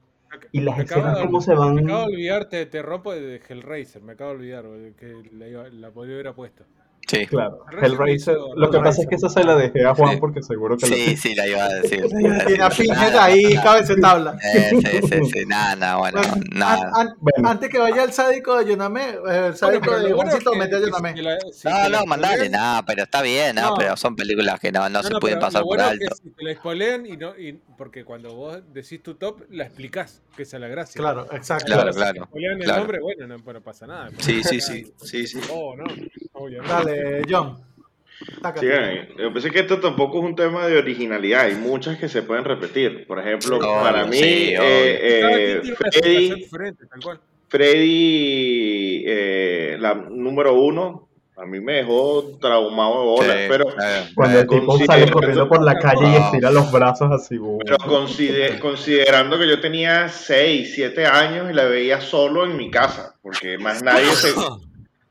y 0.53 0.61
las 0.61 0.77
Me 0.77 0.83
acabo 0.85 1.01
escenas 1.03 1.19
de- 1.21 1.27
cómo 1.27 1.41
se 1.41 1.55
van. 1.55 1.75
Me 1.75 1.83
acabo 1.83 1.99
de 2.01 2.05
olvidarte, 2.15 2.67
te 2.67 2.83
rompo 2.83 3.13
de 3.15 3.41
Hellraiser, 3.49 4.03
me 4.03 4.13
acabo 4.13 4.31
de 4.31 4.37
olvidar 4.37 4.65
que 4.99 5.15
la, 5.33 5.69
la 5.71 5.91
podría 5.91 6.15
haber 6.21 6.35
puesto. 6.35 6.65
Sí, 7.07 7.27
Claro, 7.27 7.65
Hellraiser 7.81 8.37
Lo 8.55 8.71
que 8.71 8.81
pasa 8.81 9.01
es 9.01 9.09
que 9.09 9.15
esa 9.15 9.31
se 9.31 9.43
la 9.43 9.57
dejé 9.57 9.83
a 9.87 9.95
Juan 9.95 10.19
porque 10.21 10.43
seguro 10.43 10.77
que 10.77 10.87
la 10.91 10.95
sí, 10.95 11.17
sí, 11.17 11.35
la 11.35 11.47
iba 11.49 11.65
a 11.65 11.69
decir. 11.81 12.05
Tiene 12.07 12.63
a 12.63 12.69
Pinhead 12.69 13.17
ahí, 13.17 13.55
cabeza 13.63 13.95
de 13.95 14.01
tabla. 14.03 14.37
Eh, 14.55 14.71
sí, 14.73 15.09
sí, 15.09 15.21
sí, 15.33 15.47
nada, 15.47 15.75
nada, 15.75 15.97
bueno, 15.97 16.21
Bueno, 16.21 16.35
nada. 16.53 16.91
an- 16.95 17.09
an- 17.09 17.15
Bueno. 17.19 17.49
Antes 17.49 17.71
que 17.71 17.79
vaya 17.79 18.05
el 18.05 18.13
sádico 18.13 18.59
de 18.59 18.67
Yoname, 18.71 19.05
eh, 19.27 19.47
el 19.47 19.57
sádico 19.57 19.99
de 19.99 20.13
Juancito, 20.13 20.55
mete 20.55 20.77
a 20.77 20.81
Yoname. 20.81 21.15
si 21.15 21.23
la- 21.23 21.39
si 21.51 21.69
No, 21.69 21.83
te 21.85 21.91
no, 21.91 22.05
mandale, 22.05 22.51
nada, 22.51 22.85
pero 22.85 23.05
está 23.05 23.23
bien, 23.23 23.57
no, 23.57 23.71
No. 23.71 23.75
pero 23.79 23.97
son 23.97 24.15
películas 24.15 24.61
que 24.61 24.71
no, 24.71 24.87
no, 24.91 25.03
se 25.03 25.09
no, 25.11 25.19
pueden 25.19 25.39
pasar 25.39 25.63
por 25.63 25.79
bueno 25.79 25.91
es 25.93 25.99
que 26.01 26.05
alto. 26.05 26.17
si 26.23 26.31
te 26.31 26.45
la 26.45 26.55
spoilean 26.57 27.07
y 27.07 27.17
no, 27.17 27.35
y- 27.39 27.59
porque 27.79 28.05
cuando 28.05 28.35
vos 28.35 28.61
decís 28.75 29.03
tu 29.03 29.15
top, 29.15 29.43
la 29.51 29.65
explicás, 29.65 30.21
que 30.37 30.43
esa 30.43 30.57
es 30.57 30.61
la 30.61 30.69
gracia. 30.69 30.99
Claro, 30.99 31.27
exacto. 31.33 31.67
Claro, 31.67 31.93
si 31.93 31.99
claro, 31.99 32.25
spoilean 32.25 32.59
el 32.59 32.65
claro. 32.65 32.81
nombre, 32.81 33.01
bueno, 33.01 33.27
no, 33.29 33.39
no 33.39 33.61
pasa 33.63 33.87
nada. 33.87 34.11
Sí, 34.19 34.43
sí, 34.43 34.61
sí, 34.61 34.93
sí, 34.97 35.27
sí. 35.27 35.41
Oh, 35.51 35.77
no, 35.77 35.85
obviamente. 36.33 36.75
Dale, 36.75 37.23
John. 37.31 37.57
Sí, 38.57 38.67
eh, 38.67 39.15
yo 39.17 39.33
pensé 39.33 39.51
que 39.51 39.61
esto 39.61 39.79
tampoco 39.79 40.19
es 40.19 40.25
un 40.25 40.35
tema 40.35 40.67
de 40.67 40.77
originalidad, 40.77 41.43
hay 41.43 41.55
muchas 41.55 41.99
que 41.99 42.09
se 42.09 42.23
pueden 42.23 42.45
repetir. 42.45 43.07
Por 43.07 43.21
ejemplo, 43.21 43.59
Obvio, 43.59 43.81
para 43.81 44.07
mí, 44.07 44.17
sí, 44.17 44.55
eh, 44.55 44.59
eh, 44.61 45.63
Freddy, 45.77 46.35
diferente, 46.35 46.87
tal 46.87 47.01
cual. 47.01 47.21
Freddy 47.47 49.05
eh, 49.07 49.77
la 49.79 49.95
número 49.95 50.55
uno, 50.61 51.08
a 51.41 51.47
mí 51.47 51.61
me 51.61 51.75
dejó 51.75 52.25
traumado 52.41 53.01
de 53.01 53.07
bola, 53.07 53.33
Sí, 53.35 53.39
pero, 53.49 53.69
eh, 53.71 54.09
Cuando 54.15 54.41
el 54.41 54.47
tipo 54.49 54.79
sale 54.79 55.11
corriendo 55.11 55.49
por 55.49 55.63
la 55.63 55.79
calle 55.79 56.11
y 56.13 56.17
estira 56.17 56.51
los 56.51 56.71
brazos 56.73 57.11
así. 57.13 57.39
pero 57.65 57.77
consider- 57.79 58.59
considerando 58.61 59.39
que 59.39 59.49
yo 59.49 59.61
tenía 59.61 60.09
6, 60.09 60.73
7 60.75 61.07
años 61.07 61.51
y 61.51 61.55
la 61.55 61.65
veía 61.65 62.01
solo 62.01 62.45
en 62.45 62.57
mi 62.57 62.71
casa, 62.71 63.15
porque 63.23 63.57
más 63.59 63.83
nadie 63.83 64.07
se, 64.15 64.33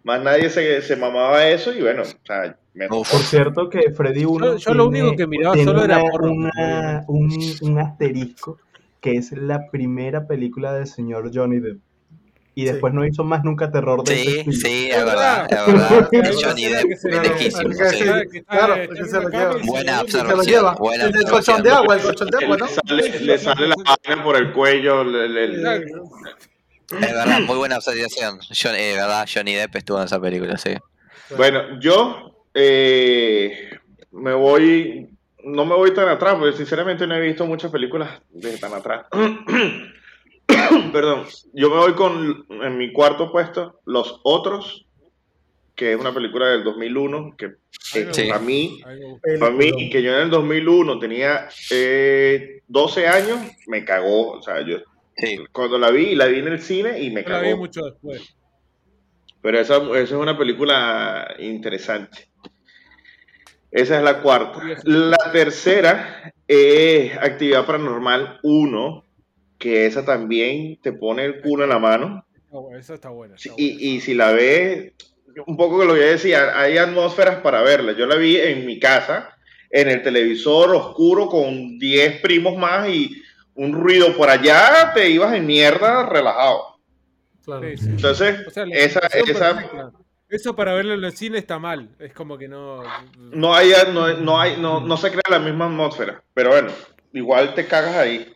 más 0.03 0.21
nadie 0.21 0.49
se, 0.49 0.81
se 0.81 0.95
mamaba 0.95 1.47
eso 1.47 1.73
y 1.73 1.81
bueno, 1.81 2.01
o 2.03 2.25
sea, 2.25 2.57
me. 2.73 2.87
Por 2.87 3.05
cierto 3.05 3.69
que 3.69 3.91
Freddy 3.91 4.25
1 4.25 4.45
Yo- 4.45 4.57
yo 4.57 4.73
lo 4.73 4.87
único 4.87 5.15
que 5.15 5.27
miraba 5.27 5.55
solo 5.55 5.83
era 5.83 5.97
una- 5.99 6.11
porno, 6.11 6.31
una- 6.31 7.03
un, 7.07 7.29
un 7.61 7.79
asterisco 7.79 8.57
que 9.01 9.13
es 9.13 9.31
la 9.31 9.69
primera 9.69 10.27
película 10.27 10.73
del 10.73 10.87
señor 10.87 11.31
Johnny 11.33 11.59
Depp. 11.59 11.79
Y 12.57 12.61
Sí. 12.65 12.71
después 12.71 12.91
no 12.91 13.05
hizo 13.05 13.23
más 13.23 13.43
nunca 13.43 13.69
terror 13.69 14.03
de 14.03 14.13
ese 14.15 14.23
Sí, 14.23 14.37
estilo. 14.39 14.57
sí, 14.57 14.89
Es 14.89 15.05
verdad, 15.05 15.47
es 15.47 15.73
verdad. 15.73 16.09
Johnny 16.41 16.65
Depp, 16.65 17.01
pendejísimo, 17.03 17.69
Claro, 17.69 17.91
sí. 17.91 18.29
que- 18.31 18.43
Claro, 18.45 18.73
es 18.75 18.89
que 18.89 19.05
se 19.05 19.21
lo 19.21 19.29
lleva. 19.29 19.55
Buena 19.63 20.01
observación, 20.01 20.75
buena 20.79 21.03
El 21.05 21.23
colchón 21.29 21.61
de 21.61 21.69
agua, 21.69 21.95
el 21.97 22.01
colchón 22.01 22.29
de 22.31 22.37
agua, 22.43 22.55
le 22.57 22.63
¿no? 22.63 22.67
sale, 22.67 23.19
le 23.19 23.37
sale 23.37 23.67
la 23.67 23.75
vaina 23.75 24.23
por 24.23 24.37
el 24.37 24.53
cuello, 24.53 25.03
le- 25.03 25.29
le- 25.29 25.47
le- 25.49 25.75
Es 25.77 26.99
verdad, 27.13 27.41
muy 27.41 27.57
buena 27.57 27.77
observación. 27.77 28.39
John, 28.59 28.73
eh, 28.73 28.93
verdad, 28.95 29.27
Johnny 29.31 29.53
Depp 29.53 29.75
estuvo 29.75 29.99
en 29.99 30.05
esa 30.05 30.19
película, 30.19 30.57
sí. 30.57 30.71
Bueno, 31.37 31.79
yo 31.79 32.43
eh, 32.55 33.69
me 34.13 34.33
voy, 34.33 35.07
no 35.43 35.63
me 35.63 35.75
voy 35.75 35.93
tan 35.93 36.09
atrás, 36.09 36.33
porque 36.39 36.57
sinceramente 36.57 37.05
no 37.05 37.13
he 37.13 37.21
visto 37.21 37.45
muchas 37.45 37.69
películas 37.71 38.19
de 38.31 38.57
tan 38.57 38.73
atrás. 38.73 39.05
Perdón, 40.91 41.25
yo 41.53 41.69
me 41.69 41.77
voy 41.77 41.93
con, 41.93 42.45
en 42.49 42.77
mi 42.77 42.91
cuarto 42.93 43.31
puesto, 43.31 43.79
Los 43.85 44.19
Otros, 44.23 44.85
que 45.75 45.93
es 45.93 45.99
una 45.99 46.13
película 46.13 46.47
del 46.49 46.63
2001, 46.63 47.35
que 47.37 47.45
eh, 47.95 48.07
Sí. 48.11 48.27
para 48.27 48.39
mí, 48.39 48.81
para 49.39 49.51
mí, 49.51 49.89
que 49.89 50.01
yo 50.01 50.13
en 50.15 50.21
el 50.23 50.29
2001 50.29 50.99
tenía 50.99 51.47
eh, 51.71 52.61
12 52.67 53.07
años, 53.07 53.39
me 53.67 53.85
cagó, 53.85 54.31
o 54.31 54.41
sea, 54.41 54.61
yo 54.65 54.77
Sí, 55.19 55.35
cuando 55.51 55.79
la 55.79 55.89
vi, 55.89 56.13
la 56.13 56.27
vi 56.27 56.37
en 56.39 56.47
el 56.47 56.61
cine 56.61 57.01
y 57.01 57.09
me 57.09 57.23
Yo 57.23 57.29
la 57.29 57.39
vi 57.39 57.47
cagó. 57.47 57.57
mucho 57.57 57.83
después. 57.83 58.35
Pero 59.41 59.59
esa, 59.59 59.77
esa 59.77 59.97
es 59.99 60.11
una 60.11 60.37
película 60.37 61.33
interesante. 61.39 62.29
Esa 63.71 63.97
es 63.97 64.03
la 64.03 64.21
cuarta. 64.21 64.61
La 64.83 65.17
tercera 65.31 66.31
es 66.47 67.17
Actividad 67.17 67.65
Paranormal 67.65 68.39
1, 68.43 69.05
que 69.57 69.85
esa 69.85 70.05
también 70.05 70.79
te 70.81 70.93
pone 70.93 71.25
el 71.25 71.41
culo 71.41 71.63
en 71.63 71.69
la 71.69 71.79
mano. 71.79 72.25
Esa 72.77 72.93
está 72.93 73.09
buena. 73.09 73.35
está 73.35 73.43
Sí, 73.43 73.49
buena. 73.49 73.63
Y, 73.63 73.95
y 73.95 74.01
si 74.01 74.13
la 74.13 74.31
ves, 74.31 74.93
un 75.45 75.57
poco 75.57 75.79
que 75.79 75.85
lo 75.85 75.93
que 75.93 75.99
yo 76.01 76.07
decía, 76.07 76.59
hay 76.59 76.77
atmósferas 76.77 77.37
para 77.41 77.61
verla. 77.61 77.93
Yo 77.93 78.05
la 78.05 78.15
vi 78.15 78.37
en 78.37 78.65
mi 78.65 78.79
casa, 78.79 79.37
en 79.69 79.89
el 79.89 80.01
televisor 80.01 80.73
oscuro 80.75 81.27
con 81.27 81.77
10 81.77 82.21
primos 82.21 82.57
más 82.57 82.89
y 82.89 83.21
un 83.55 83.73
ruido 83.73 84.15
por 84.15 84.29
allá, 84.29 84.91
te 84.93 85.09
ibas 85.09 85.33
en 85.33 85.45
mierda 85.45 86.07
relajado. 86.07 86.79
Claro. 87.43 87.67
Sí, 87.69 87.77
sí. 87.77 87.89
Entonces, 87.89 88.47
O 88.47 88.51
sea, 88.51 88.65
la 88.65 88.75
esa, 88.75 88.99
esa. 89.07 89.91
Eso 90.29 90.55
para 90.55 90.73
verlo 90.73 90.93
en 90.93 91.03
el 91.03 91.13
cine 91.13 91.37
está 91.37 91.57
mal. 91.57 91.89
Es 91.99 92.13
como 92.13 92.37
que 92.37 92.47
no. 92.49 92.83
no 93.17 93.55
hay, 93.55 93.71
no, 93.93 94.13
no 94.17 94.39
hay, 94.39 94.57
no, 94.57 94.81
no 94.81 94.97
se 94.97 95.09
crea 95.09 95.23
la 95.29 95.39
misma 95.39 95.65
atmósfera, 95.67 96.21
pero 96.33 96.49
bueno, 96.49 96.69
igual 97.13 97.53
te 97.53 97.65
cagas 97.65 97.95
ahí. 97.95 98.33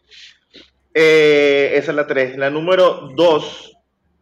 Eh, 0.94 1.72
esa 1.76 1.92
es 1.92 1.96
la 1.96 2.08
3. 2.08 2.38
La 2.38 2.50
número 2.50 3.10
2, 3.16 3.78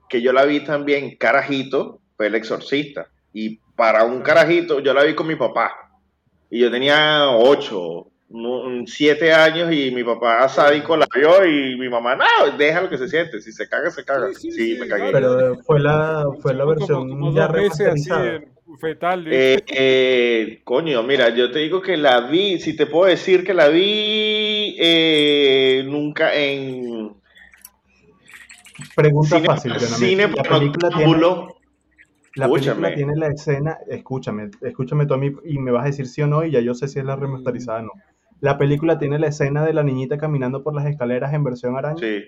que 0.07 0.21
yo 0.21 0.33
la 0.33 0.45
vi 0.45 0.63
también 0.63 1.15
carajito, 1.17 1.99
fue 2.15 2.27
El 2.27 2.35
Exorcista. 2.35 3.07
Y 3.33 3.59
para 3.75 4.03
un 4.03 4.21
carajito, 4.21 4.79
yo 4.79 4.93
la 4.93 5.03
vi 5.03 5.15
con 5.15 5.27
mi 5.27 5.35
papá. 5.35 5.73
Y 6.49 6.59
yo 6.59 6.71
tenía 6.71 7.29
8, 7.29 8.07
7 8.85 9.33
años 9.33 9.71
y 9.71 9.91
mi 9.91 10.03
papá 10.03 10.47
sádico 10.49 10.95
la 10.95 11.07
vio 11.15 11.45
y 11.45 11.77
mi 11.77 11.89
mamá, 11.89 12.15
no, 12.15 12.57
déjalo 12.57 12.89
que 12.89 12.97
se 12.97 13.07
siente, 13.07 13.41
si 13.41 13.51
se 13.51 13.67
caga, 13.67 13.89
se 13.89 14.03
caga. 14.03 14.27
Sí, 14.29 14.35
Sí, 14.35 14.51
sí, 14.51 14.73
sí, 14.75 14.79
me 14.79 14.87
cagué. 14.87 15.11
Pero 15.11 15.57
fue 15.63 15.79
la, 15.79 16.25
fue 16.41 16.53
la 16.53 16.65
versión 16.65 17.09
como, 17.09 17.27
como 17.27 17.35
ya 17.35 17.47
remasterizada. 17.47 18.41
fetal. 18.79 19.23
¿viste? 19.23 19.53
Eh, 19.53 19.63
eh, 19.67 20.61
coño, 20.63 21.01
mira, 21.03 21.29
yo 21.29 21.51
te 21.51 21.59
digo 21.59 21.81
que 21.81 21.97
la 21.97 22.21
vi, 22.21 22.59
si 22.59 22.75
te 22.75 22.85
puedo 22.85 23.09
decir 23.09 23.43
que 23.43 23.53
la 23.53 23.69
vi 23.69 24.38
eh, 24.81 25.83
nunca 25.85 26.33
en 26.33 27.13
Pregunta 28.95 29.35
cine, 29.35 29.47
fácil, 29.47 29.73
cine 29.79 30.27
La 30.29 30.43
película 30.43 30.89
tiene, 30.89 31.11
la 31.21 32.47
película 32.47 32.47
Escúchame. 32.47 32.91
tiene 32.91 33.15
la 33.17 33.27
escena, 33.27 33.77
escúchame, 33.87 34.49
escúchame 34.61 35.05
tú 35.05 35.13
a 35.15 35.17
mí 35.17 35.31
y 35.43 35.59
me 35.59 35.71
vas 35.71 35.83
a 35.83 35.87
decir 35.87 36.07
sí 36.07 36.21
o 36.21 36.27
no 36.27 36.45
y 36.45 36.51
ya 36.51 36.61
yo 36.61 36.73
sé 36.73 36.87
si 36.87 36.99
es 36.99 37.05
la 37.05 37.15
remasterizada 37.17 37.79
o 37.79 37.83
no. 37.83 37.91
La 38.39 38.57
película 38.57 38.97
tiene 38.97 39.19
la 39.19 39.27
escena 39.27 39.65
de 39.65 39.73
la 39.73 39.83
niñita 39.83 40.17
caminando 40.17 40.63
por 40.63 40.73
las 40.73 40.85
escaleras 40.85 41.33
en 41.33 41.43
versión 41.43 41.75
araña. 41.77 41.97
Sí, 41.99 42.23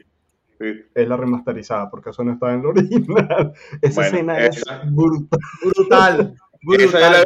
sí. 0.59 0.81
Es 0.93 1.07
la 1.07 1.15
remasterizada, 1.15 1.89
porque 1.89 2.09
eso 2.09 2.23
no 2.25 2.33
estaba 2.33 2.53
en 2.53 2.63
la 2.63 2.69
original. 2.69 3.53
Esa 3.81 4.01
Bueno, 4.01 4.17
escena 4.17 4.39
es 4.45 4.63
brutal. 4.91 5.39
Brutal. 5.63 6.35
La- 6.93 7.23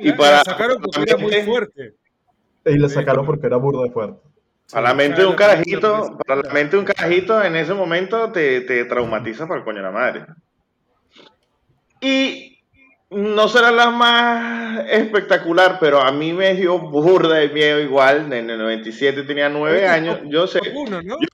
Y 0.00 0.12
para, 0.12 0.38
la 0.38 0.44
sacaron 0.44 0.78
porque 0.82 1.02
era 1.02 1.16
muy 1.18 1.32
fuerte. 1.44 1.94
Y 2.64 2.78
la 2.78 2.88
sacaron 2.88 3.24
porque 3.26 3.46
era 3.46 3.58
burda 3.58 3.82
de 3.82 3.90
fuerte. 3.90 4.20
Para 4.72 4.88
la 4.88 4.94
mente 4.94 5.20
de 5.20 5.26
un 5.26 5.36
carajito, 5.36 6.18
para 6.26 6.42
la 6.42 6.52
mente 6.52 6.76
de 6.76 6.78
un 6.78 6.84
carajito 6.84 7.42
en 7.42 7.56
ese 7.56 7.74
momento 7.74 8.32
te, 8.32 8.62
te 8.62 8.84
traumatiza 8.84 9.46
para 9.46 9.60
el 9.60 9.64
coño 9.64 9.78
de 9.78 9.82
la 9.82 9.90
madre. 9.90 10.26
Y 12.00 12.55
no 13.10 13.46
será 13.48 13.70
la 13.70 13.90
más 13.90 14.84
espectacular, 14.90 15.78
pero 15.80 16.00
a 16.00 16.10
mí 16.10 16.32
me 16.32 16.54
dio 16.54 16.78
burda 16.78 17.36
de 17.36 17.48
miedo 17.50 17.80
igual. 17.80 18.32
En 18.32 18.50
el 18.50 18.58
97 18.58 19.22
tenía 19.22 19.48
9 19.48 19.76
Este 19.76 19.86
es 19.86 19.92
años. 19.92 20.20
Yo 20.24 20.46
sé. 20.46 20.58
top 20.58 20.68
uno, 20.74 21.02
¿no? 21.02 21.16
Yo 21.20 21.26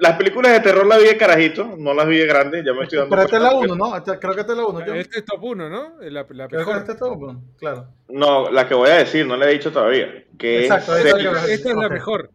las 0.00 0.16
películas 0.16 0.52
de 0.52 0.60
terror 0.60 0.86
las 0.86 0.98
vi 0.98 1.04
de 1.08 1.16
carajito, 1.18 1.74
no 1.76 1.92
las 1.92 2.06
vi 2.06 2.16
de 2.18 2.26
grande, 2.26 2.62
ya 2.64 2.72
me 2.72 2.84
estoy 2.84 2.98
dando 2.98 3.10
Pero 3.10 3.22
esta 3.22 3.36
es 3.36 3.42
la 3.42 3.50
cuenta. 3.50 3.74
1, 3.74 3.76
¿no? 3.90 4.04
Creo 4.18 4.34
que 4.34 4.40
esta 4.40 4.52
es 4.52 4.58
la 4.58 4.66
1. 4.66 4.86
Yo. 4.86 4.94
Este 4.94 5.18
es 5.18 5.24
top 5.26 5.44
1, 5.44 5.68
¿no? 5.68 5.92
La, 6.00 6.26
la 6.30 6.48
Creo 6.48 6.64
que 6.64 6.72
esta 6.72 6.92
es 6.92 6.98
top 6.98 7.18
1. 7.22 7.42
Claro. 7.58 7.88
No, 8.08 8.50
la 8.50 8.66
que 8.66 8.74
voy 8.74 8.88
a 8.90 8.94
decir, 8.94 9.26
no 9.26 9.36
la 9.36 9.48
he 9.50 9.52
dicho 9.52 9.70
todavía. 9.70 10.24
Que 10.38 10.62
Exacto, 10.62 10.96
es 10.96 11.04
es 11.04 11.48
Esta 11.50 11.70
es 11.70 11.76
la 11.76 11.88
mejor. 11.90 12.30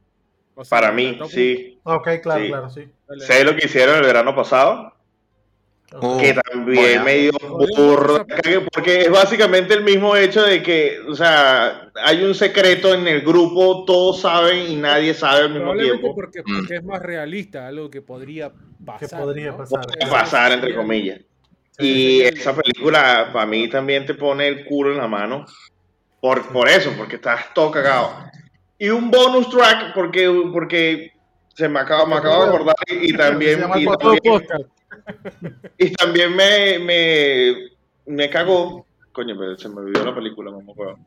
O 0.53 0.63
sea, 0.63 0.79
para 0.79 0.91
mí, 0.91 1.17
sí. 1.29 1.79
Ok, 1.83 2.07
claro, 2.21 2.41
Sí. 2.41 2.47
claro, 2.49 2.69
sí. 2.69 2.87
Sé 3.19 3.43
lo 3.43 3.55
que 3.55 3.65
hicieron 3.65 3.95
el 3.97 4.03
verano 4.03 4.35
pasado. 4.35 4.93
Que 6.19 6.33
también 6.33 6.81
buena. 6.81 7.03
me 7.03 7.15
dio 7.17 7.31
burro 7.75 8.19
de 8.19 8.25
cague, 8.25 8.61
porque 8.73 9.01
es 9.01 9.09
básicamente 9.11 9.73
el 9.73 9.83
mismo 9.83 10.15
hecho 10.15 10.41
de 10.41 10.63
que, 10.63 10.99
o 11.07 11.13
sea, 11.13 11.89
hay 12.05 12.23
un 12.23 12.33
secreto 12.33 12.93
en 12.93 13.05
el 13.07 13.21
grupo, 13.21 13.83
todos 13.83 14.21
saben 14.21 14.71
y 14.71 14.77
nadie 14.77 15.13
sabe 15.13 15.41
al 15.41 15.53
mismo 15.53 15.75
tiempo. 15.75 16.15
porque, 16.15 16.41
Mm. 16.45 16.59
porque 16.59 16.75
es 16.75 16.83
más 16.85 17.01
realista, 17.01 17.67
algo 17.67 17.89
que 17.89 18.01
podría 18.01 18.51
pasar. 18.85 19.09
Que 19.09 19.15
podría 19.17 19.51
¿no? 19.51 19.57
pasar. 19.57 19.85
Puede 19.85 20.09
pasar, 20.11 20.51
entre 20.53 20.73
comillas. 20.75 21.19
Y 21.77 22.21
esa 22.21 22.55
película 22.55 23.29
para 23.33 23.45
mí 23.45 23.67
también 23.67 24.05
te 24.05 24.13
pone 24.13 24.47
el 24.47 24.63
culo 24.65 24.91
en 24.91 24.97
la 24.97 25.07
mano. 25.07 25.45
Por, 26.21 26.47
por 26.53 26.69
eso, 26.69 26.93
porque 26.97 27.15
estás 27.17 27.53
todo 27.53 27.71
cagado. 27.71 28.11
Y 28.77 28.89
un 28.89 29.11
bonus 29.11 29.49
track, 29.49 29.93
porque, 29.93 30.29
porque 30.53 31.11
se 31.55 31.67
me 31.67 31.79
acaba, 31.79 32.05
me 32.05 32.15
acabo 32.15 32.43
de 32.43 32.49
acordar 32.49 32.75
y, 32.87 33.09
y 33.13 33.17
también, 33.17 33.55
Se 33.55 33.61
llama 33.61 33.79
y 33.79 33.85
también, 33.85 34.21
Podcast. 34.23 34.65
Y 35.77 35.91
también 35.93 36.35
me, 36.35 36.79
me, 36.79 37.55
me 38.05 38.29
cagó. 38.29 38.85
Coño, 39.11 39.35
pero 39.37 39.57
se 39.57 39.67
me 39.69 39.75
olvidó 39.81 40.05
la 40.05 40.15
película, 40.15 40.51
mamá. 40.51 40.71
huevo. 40.75 40.97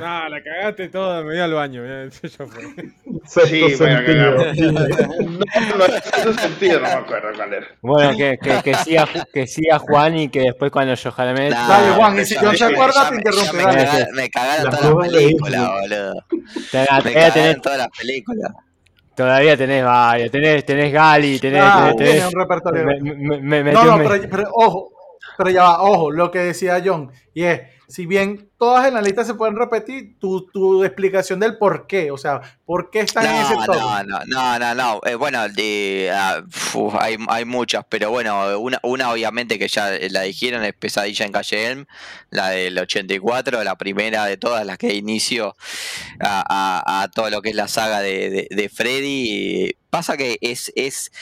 Nah, 0.00 0.26
la 0.26 0.42
cagaste 0.42 0.88
toda, 0.88 1.20
me 1.20 1.32
voy 1.32 1.38
al 1.38 1.52
baño. 1.52 1.82
ya, 1.84 2.08
ya 2.22 2.46
fue. 2.46 2.62
Sexto 3.26 3.46
Sí, 3.46 3.76
me 3.82 4.04
cagaron. 4.06 4.56
No, 4.56 5.76
no 5.76 5.84
es 5.84 6.06
ese 6.06 6.32
sentido, 6.34 6.80
no 6.80 6.86
me 6.86 6.92
acuerdo 6.94 7.28
cuál 7.36 7.52
era. 7.52 7.66
Bueno, 7.82 8.16
que, 8.16 8.38
que, 8.42 8.62
que, 8.62 8.74
siga, 8.76 9.06
que 9.34 9.46
siga 9.46 9.78
Juan 9.78 10.16
y 10.16 10.28
que 10.30 10.40
después 10.40 10.70
cuando 10.72 10.94
yo 10.94 11.12
jale 11.12 11.50
Nah, 11.50 11.68
Dale, 11.68 11.90
Juan, 11.94 12.18
y 12.18 12.24
si 12.24 12.38
me- 12.38 12.56
se 12.56 12.64
acuerda, 12.64 13.04
te 13.04 13.10
me- 13.10 13.16
interrumpe, 13.18 13.52
Me, 13.66 14.06
me 14.22 14.30
cagaron 14.30 14.70
de 14.70 15.10
películas, 15.10 15.60
Disney. 15.60 15.80
boludo. 15.82 16.14
te- 16.70 16.78
Me 16.78 16.86
cagaron 16.86 17.32
tenés, 17.34 17.60
todas 17.60 17.78
las 17.78 17.88
películas. 17.90 18.52
Todavía 19.14 19.56
tenés 19.56 19.84
varios. 19.84 20.30
Tenés, 20.30 20.64
tenés 20.64 20.92
Gali, 20.92 21.38
tenés. 21.38 21.62
Ah, 21.64 21.92
tenés, 21.96 21.96
tiene 21.96 22.20
tenés- 22.20 22.34
un 22.34 22.40
repertorio. 22.40 22.84
me, 22.84 23.40
me, 23.40 23.64
me 23.64 23.72
No, 23.72 23.84
no, 23.84 23.98
pero, 23.98 24.24
pero 24.30 24.48
ojo, 24.54 24.90
pero 25.36 25.50
ya 25.50 25.62
va, 25.64 25.82
ojo, 25.82 26.10
lo 26.10 26.30
que 26.30 26.38
decía 26.40 26.82
John, 26.84 27.10
y 27.34 27.44
es, 27.44 27.60
si 27.88 28.06
bien 28.06 28.48
todas 28.58 28.86
en 28.88 28.94
la 28.94 29.02
lista 29.02 29.22
se 29.24 29.34
pueden 29.34 29.54
repetir, 29.56 30.18
tu, 30.18 30.46
tu 30.50 30.82
explicación 30.84 31.40
del 31.40 31.58
por 31.58 31.86
qué, 31.86 32.10
o 32.10 32.16
sea, 32.16 32.40
por 32.64 32.90
qué 32.90 33.00
están 33.00 33.26
en 33.26 33.34
ese 33.42 33.54
No, 33.54 33.64
top. 33.66 33.76
no, 33.76 34.02
no, 34.04 34.18
no, 34.26 34.58
no, 34.58 34.74
no. 34.74 35.00
Eh, 35.04 35.14
bueno, 35.14 35.46
de, 35.50 36.10
ah, 36.14 36.42
hay, 36.98 37.16
hay 37.28 37.44
muchas, 37.44 37.84
pero 37.88 38.10
bueno, 38.10 38.58
una, 38.58 38.78
una 38.82 39.10
obviamente 39.12 39.58
que 39.58 39.68
ya 39.68 39.90
la 40.10 40.22
dijeron 40.22 40.64
es 40.64 40.72
Pesadilla 40.74 41.26
en 41.26 41.32
Calle 41.32 41.66
Elm, 41.66 41.86
la 42.30 42.48
del 42.50 42.78
84, 42.78 43.62
la 43.62 43.76
primera 43.76 44.24
de 44.24 44.38
todas 44.38 44.64
las 44.64 44.78
que 44.78 44.94
inicio 44.94 45.54
a, 46.20 46.44
a- 46.48 47.02
a 47.02 47.08
todo 47.10 47.28
lo 47.30 47.42
que 47.42 47.50
es 47.50 47.56
la 47.56 47.68
saga 47.68 48.00
de, 48.00 48.30
de, 48.30 48.48
de 48.50 48.68
Freddy. 48.70 49.72
Pasa 49.90 50.16
que 50.16 50.38
es, 50.40 50.72
es, 50.76 51.12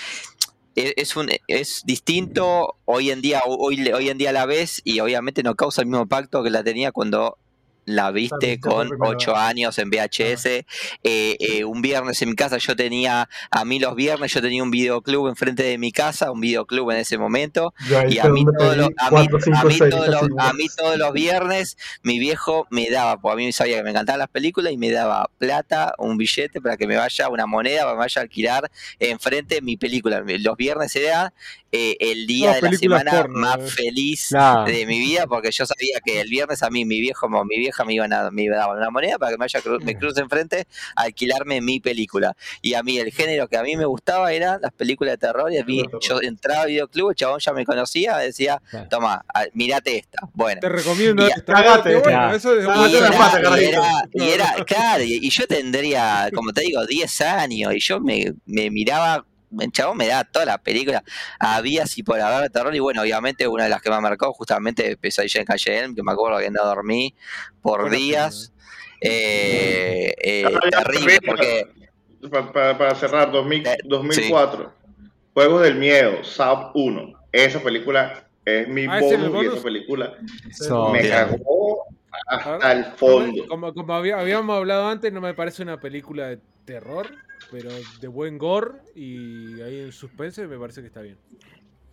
es, 0.74 0.94
es 0.96 1.16
un, 1.16 1.30
es 1.48 1.82
distinto 1.84 2.76
hoy 2.84 3.10
en 3.10 3.20
día, 3.20 3.42
hoy, 3.46 3.90
hoy 3.90 4.08
en 4.08 4.18
día 4.18 4.32
la 4.32 4.46
ves 4.46 4.80
y 4.84 5.00
obviamente 5.00 5.42
no 5.42 5.54
causa 5.54 5.82
el 5.82 5.88
mismo 5.88 6.02
impacto 6.02 6.42
que 6.42 6.50
la 6.50 6.62
tenía 6.62 6.92
cuando 6.92 7.38
la 7.84 8.10
viste 8.10 8.60
con 8.60 8.90
8 9.00 9.36
años 9.36 9.78
en 9.78 9.90
VHS. 9.90 10.46
Eh, 10.46 10.64
eh, 11.02 11.64
un 11.64 11.82
viernes 11.82 12.20
en 12.22 12.30
mi 12.30 12.34
casa 12.34 12.58
yo 12.58 12.76
tenía, 12.76 13.28
a 13.50 13.64
mí 13.64 13.78
los 13.78 13.94
viernes 13.94 14.32
yo 14.32 14.40
tenía 14.40 14.62
un 14.62 14.70
videoclub 14.70 15.28
enfrente 15.28 15.62
de 15.62 15.78
mi 15.78 15.92
casa, 15.92 16.30
un 16.30 16.40
videoclub 16.40 16.90
en 16.90 16.98
ese 16.98 17.18
momento, 17.18 17.74
y 18.08 18.18
a 18.18 18.28
mí, 18.28 18.44
todos 18.58 18.76
los, 18.76 18.90
a, 18.98 19.10
mí, 19.10 19.28
a, 19.54 19.64
mí 19.64 19.78
todos 19.78 20.08
los, 20.08 20.22
a 20.38 20.52
mí 20.52 20.66
todos 20.76 20.98
los 20.98 21.12
viernes 21.12 21.76
mi 22.02 22.18
viejo 22.18 22.66
me 22.70 22.88
daba, 22.90 23.20
porque 23.20 23.42
a 23.42 23.46
mí 23.46 23.52
sabía 23.52 23.78
que 23.78 23.82
me 23.82 23.90
encantaban 23.90 24.18
las 24.18 24.28
películas 24.28 24.72
y 24.72 24.76
me 24.76 24.90
daba 24.90 25.30
plata, 25.38 25.94
un 25.98 26.16
billete 26.16 26.60
para 26.60 26.76
que 26.76 26.86
me 26.86 26.96
vaya, 26.96 27.28
una 27.28 27.46
moneda 27.46 27.82
para 27.82 27.92
que 27.92 27.96
me 27.96 28.00
vaya 28.00 28.20
a 28.20 28.22
alquilar 28.22 28.70
enfrente 28.98 29.56
de 29.56 29.62
mi 29.62 29.76
película. 29.76 30.22
Los 30.26 30.56
viernes 30.56 30.94
era 30.96 31.32
eh, 31.72 31.96
el 32.00 32.26
día 32.26 32.54
de 32.54 32.62
la 32.62 32.72
semana 32.72 33.10
porno, 33.12 33.38
más 33.38 33.58
eh. 33.58 33.68
feliz 33.68 34.32
Nah. 34.32 34.64
de 34.64 34.86
mi 34.86 34.98
vida 34.98 35.26
porque 35.26 35.50
yo 35.52 35.64
sabía 35.66 36.00
que 36.04 36.20
el 36.20 36.28
viernes 36.28 36.62
a 36.62 36.70
mí 36.70 36.84
mi 36.84 37.00
viejo 37.00 37.28
mi 37.44 37.58
vieja 37.58 37.84
me 37.84 37.94
iban 37.94 38.12
a 38.12 38.30
me 38.30 38.48
daban 38.48 38.76
una 38.78 38.90
moneda 38.90 39.18
para 39.18 39.32
que 39.32 39.38
me 39.38 39.44
vaya 39.44 39.60
cru- 39.60 39.80
me 39.80 39.96
cruce 39.96 40.20
enfrente 40.20 40.66
a 40.96 41.02
alquilarme 41.02 41.60
mi 41.60 41.78
película 41.80 42.36
y 42.60 42.74
a 42.74 42.82
mí 42.82 42.98
el 42.98 43.12
género 43.12 43.46
que 43.48 43.56
a 43.56 43.62
mí 43.62 43.76
me 43.76 43.84
gustaba 43.84 44.32
era 44.32 44.58
las 44.60 44.72
películas 44.72 45.12
de 45.14 45.18
terror 45.18 45.52
y 45.52 45.58
a 45.58 45.64
mí 45.64 45.82
yo 46.00 46.20
entraba 46.20 46.62
al 46.62 46.68
videoclub 46.68 47.10
el 47.10 47.16
chabón 47.16 47.38
ya 47.40 47.52
me 47.52 47.64
conocía 47.64 48.16
decía 48.18 48.60
toma 48.90 49.24
a- 49.32 49.44
mirate 49.54 49.96
esta 49.98 50.18
bueno 50.34 50.60
Te 50.60 50.68
recomiendo 50.68 51.26
Y- 51.26 51.30
esta. 51.30 51.52
Cagate, 51.54 51.96
Bueno, 51.96 52.34
eso 52.34 52.54
es 52.56 52.64
y 52.90 52.96
era, 52.96 53.10
pata, 53.12 53.38
y 53.40 53.42
carajito. 53.42 53.68
era- 53.70 54.08
y 54.12 54.28
era- 54.30 54.64
claro, 54.64 55.02
y, 55.04 55.14
y 55.26 55.30
yo 55.30 55.46
tendría, 55.46 56.30
como 56.34 56.52
te 56.52 56.62
digo, 56.62 56.84
10 56.86 57.20
años, 57.20 57.72
y 57.74 57.80
yo 57.80 58.00
me, 58.00 58.32
me 58.46 58.70
miraba, 58.70 59.24
el 59.58 59.72
chabón 59.72 59.96
me 59.96 60.06
daba 60.06 60.24
toda 60.24 60.44
la 60.46 60.58
película, 60.58 61.02
había 61.38 61.82
así 61.84 62.02
por 62.02 62.20
haber 62.20 62.42
de 62.42 62.50
terror, 62.50 62.74
y 62.74 62.78
bueno, 62.78 63.02
obviamente 63.02 63.48
una 63.48 63.64
de 63.64 63.70
las 63.70 63.82
que 63.82 63.90
me 63.90 64.00
marcó 64.00 64.32
justamente 64.32 64.96
Pesadilla 64.96 65.40
en 65.40 65.46
Calle 65.46 65.78
Elm, 65.78 65.94
que 65.94 66.02
me 66.02 66.12
acuerdo 66.12 66.38
que 66.38 66.50
no 66.50 66.64
dormí 66.64 67.14
por 67.62 67.90
días, 67.90 68.52
eh, 69.00 70.14
eh, 70.22 70.44
ya, 70.72 70.82
terrible, 70.82 71.18
porque 71.26 71.66
pa- 72.30 72.52
pa- 72.52 72.78
para 72.78 72.94
cerrar, 72.94 73.30
2000 73.32 73.66
Eh, 73.66 73.76
2004, 73.84 74.72
Juegos 75.34 75.62
del 75.62 75.74
Miedo, 75.76 76.22
Sub 76.22 76.70
1. 76.74 77.14
Esa 77.32 77.60
película 77.60 78.24
es 78.44 78.68
mi 78.68 78.86
Ah, 78.88 78.98
esa 79.00 79.62
película 79.62 80.14
So- 80.52 80.90
me 80.90 81.08
cagó 81.08 81.84
hasta 82.26 82.72
el 82.72 82.84
fondo. 82.96 83.46
Como, 83.48 83.72
como 83.72 83.94
había- 83.94 84.18
habíamos 84.18 84.56
hablado 84.56 84.88
antes, 84.88 85.12
no 85.12 85.20
me 85.20 85.34
parece 85.34 85.62
una 85.62 85.78
película 85.80 86.28
de 86.28 86.38
terror, 86.64 87.08
pero 87.50 87.70
de 88.00 88.08
buen 88.08 88.38
gore 88.38 88.78
y 88.94 89.60
ahí 89.60 89.78
en 89.80 89.92
suspense 89.92 90.46
me 90.46 90.58
parece 90.58 90.80
que 90.80 90.88
está 90.88 91.00
bien. 91.00 91.18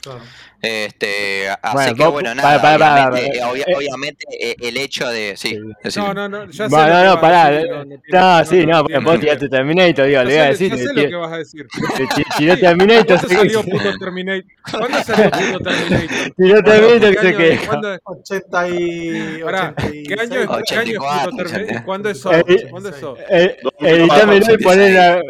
Claro. 0.08 0.22
este, 0.62 1.50
así 1.50 1.74
Bueno, 1.74 1.96
que 1.96 2.04
vos- 2.04 2.12
bueno, 2.14 2.36
nada, 2.36 2.62
para, 2.62 2.78
para, 2.80 3.08
obviamente, 3.10 3.40
para, 3.40 3.52
obvia- 3.52 3.66
eh, 3.68 3.74
obviamente 3.76 4.26
eh, 4.40 4.56
el 4.60 4.78
hecho 4.78 5.08
de, 5.08 5.34
sí. 5.38 5.58
No, 5.98 6.14
no, 6.14 6.28
no, 6.28 6.46
ya 6.50 6.68
sé. 6.68 6.76
Bueno, 6.76 6.88
lo 6.88 6.94
no, 6.96 7.02
que 7.02 7.08
no, 7.16 7.22
pará. 7.22 7.50
decir, 7.52 7.70
no, 7.70 7.78
no 7.78 7.84
tiene- 7.86 8.02
No, 8.08 8.38
no, 8.40 8.46
sí, 8.46 8.66
no 8.66 9.02
vos 9.04 9.20
tiraste 9.20 9.50
Terminator, 9.50 10.06
digo, 10.08 10.24
le 10.24 10.34
iba 10.34 10.44
a 10.44 10.48
decir. 10.48 10.70
ya 10.72 10.78
sé 10.78 10.88
si- 10.88 10.96
lo 11.02 11.10
que 11.10 11.16
vas 11.16 11.32
a 11.34 11.38
decir. 11.38 11.68
si- 11.98 12.06
si- 12.16 12.24
Tiró 12.38 12.58
Terminator, 12.58 13.20
¿Cuándo 13.20 13.36
salió 13.38 13.64
puto 13.64 13.98
Terminator? 14.00 14.44
¿Cuándo 14.72 15.04
salió 15.04 15.32
puto 15.32 15.60
Terminator? 15.70 16.34
tiró 16.38 16.64
Terminator 16.64 17.10
¿Qué 17.10 17.16
que 17.16 17.22
se 17.22 17.28
año- 17.28 17.38
queja. 17.38 17.68
¿Cuándo, 17.68 18.00
80 18.04 18.70
y... 18.70 19.42
pará, 19.44 19.74
¿qué 19.78 20.14
año 20.20 20.40
es, 20.42 20.48
86. 20.50 20.64
¿qué 20.68 20.76
año 20.76 20.92
es 20.92 20.98
84, 20.98 21.32
puto 21.32 21.44
Terminator? 21.44 21.86
¿Cuándo 21.86 22.10
es 22.10 22.18
eso? 22.18 22.34
Eh, 22.34 22.68
¿Cuándo 22.70 22.90
es 22.90 22.96
eso? 22.96 23.18
Eh, 23.30 23.58
2004, 23.62 23.88
editámelo 23.88 24.54
y 24.54 24.58
poner 24.64 24.92
la. 24.94 25.22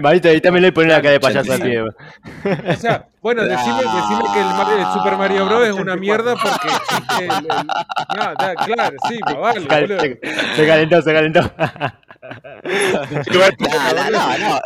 Marito, 0.00 0.28
editámelo 0.28 0.66
y 0.66 0.70
poner 0.72 0.90
la 0.90 0.96
cara 1.02 1.10
de 1.12 1.20
payaso 1.20 1.52
a 1.52 1.56
85. 1.56 1.94
pie. 2.42 2.72
O 2.72 2.76
sea, 2.76 3.06
bueno, 3.24 3.42
decime, 3.44 3.78
decime 3.78 4.22
que 4.34 4.38
el, 4.38 4.46
Mar- 4.46 4.78
el 4.78 4.92
Super 4.92 5.16
Mario 5.16 5.46
Bros. 5.46 5.66
es 5.66 5.72
una 5.72 5.94
84. 5.94 5.98
mierda 6.00 6.36
porque 6.36 6.68
existe 6.68 7.24
el. 7.24 7.30
el- 7.30 7.66
No, 8.16 8.34
da- 8.38 8.54
claro, 8.66 8.96
sí, 9.08 9.18
vale, 9.40 9.60
boludo. 9.60 10.00
Se, 10.00 10.56
se 10.56 10.66
calentó, 10.66 11.02
se 11.02 11.12
calentó. 11.12 11.40
No, 12.64 14.10
no, 14.10 14.10
no, 14.10 14.38
no, 14.40 14.60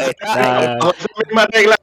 esa 0.90 1.06
misma 1.26 1.46
regla 1.52 1.76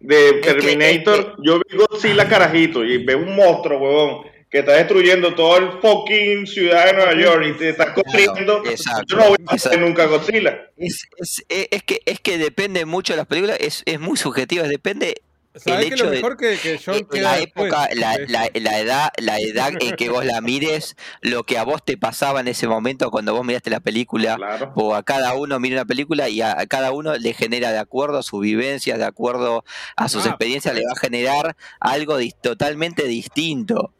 de 0.00 0.40
que- 0.40 0.54
Terminator, 0.54 1.36
yo 1.44 1.58
vi 1.68 1.76
Godzilla 1.76 2.28
carajito 2.28 2.84
y 2.84 3.04
veo 3.04 3.18
un 3.18 3.34
monstruo, 3.34 3.78
huevón, 3.80 4.26
que 4.50 4.58
está 4.60 4.72
destruyendo 4.74 5.34
todo 5.34 5.56
el 5.56 5.70
fucking 5.80 6.46
ciudad 6.46 6.86
de 6.86 6.92
Nueva 6.92 7.14
York 7.14 7.44
y 7.48 7.58
te 7.58 7.70
está 7.70 7.92
corriendo. 7.94 8.62
exacto, 8.64 9.02
yo 9.08 9.16
no 9.16 9.28
voy 9.30 9.36
a 9.48 9.54
exacto. 9.54 9.78
nunca 9.80 10.06
Godzilla. 10.06 10.70
Es, 10.76 11.08
es, 11.18 11.44
es- 11.48 11.68
es 11.70 11.82
que, 11.82 12.00
es 12.06 12.20
que 12.20 12.38
depende 12.38 12.84
mucho 12.84 13.12
de 13.12 13.16
las 13.18 13.26
películas, 13.26 13.56
es, 13.60 13.82
es 13.86 13.98
muy 13.98 14.16
subjetivo, 14.16 14.64
depende 14.68 15.22
¿Sabés 15.54 15.80
el 15.84 15.88
que 15.90 15.94
hecho 15.94 16.04
lo 16.04 16.10
de- 16.10 16.16
mejor 16.16 16.36
que, 16.36 16.56
que 16.56 16.80
John 16.84 17.06
queda 17.10 17.32
la 17.32 17.38
época, 17.40 17.88
la, 17.94 18.16
la, 18.26 18.48
la 18.54 18.78
edad, 18.80 19.08
la 19.18 19.38
edad 19.38 19.72
en 19.80 19.96
que 19.96 20.08
vos 20.08 20.24
la 20.24 20.40
mires, 20.40 20.96
lo 21.20 21.44
que 21.44 21.58
a 21.58 21.64
vos 21.64 21.84
te 21.84 21.96
pasaba 21.98 22.40
en 22.40 22.48
ese 22.48 22.66
momento 22.68 23.10
cuando 23.10 23.34
vos 23.34 23.44
miraste 23.44 23.68
la 23.70 23.80
película, 23.80 24.36
Claro. 24.36 24.72
o 24.76 24.94
a 24.94 25.02
cada 25.02 25.34
uno 25.34 25.60
mira 25.60 25.76
una 25.76 25.84
película 25.84 26.28
y 26.28 26.40
a, 26.40 26.58
a 26.58 26.66
cada 26.66 26.92
uno 26.92 27.14
le 27.16 27.34
genera 27.34 27.70
de 27.70 27.78
acuerdo 27.78 28.18
a 28.18 28.22
sus 28.22 28.40
vivencias, 28.40 28.98
de 28.98 29.04
acuerdo 29.04 29.64
a 29.96 30.08
sus 30.08 30.24
Ah, 30.26 30.30
experiencias, 30.30 30.74
le 30.74 30.84
va 30.86 30.92
a 30.92 30.96
generar 30.98 31.56
algo 31.80 32.18
dis- 32.20 32.34
totalmente 32.40 33.04
distinto. 33.06 33.92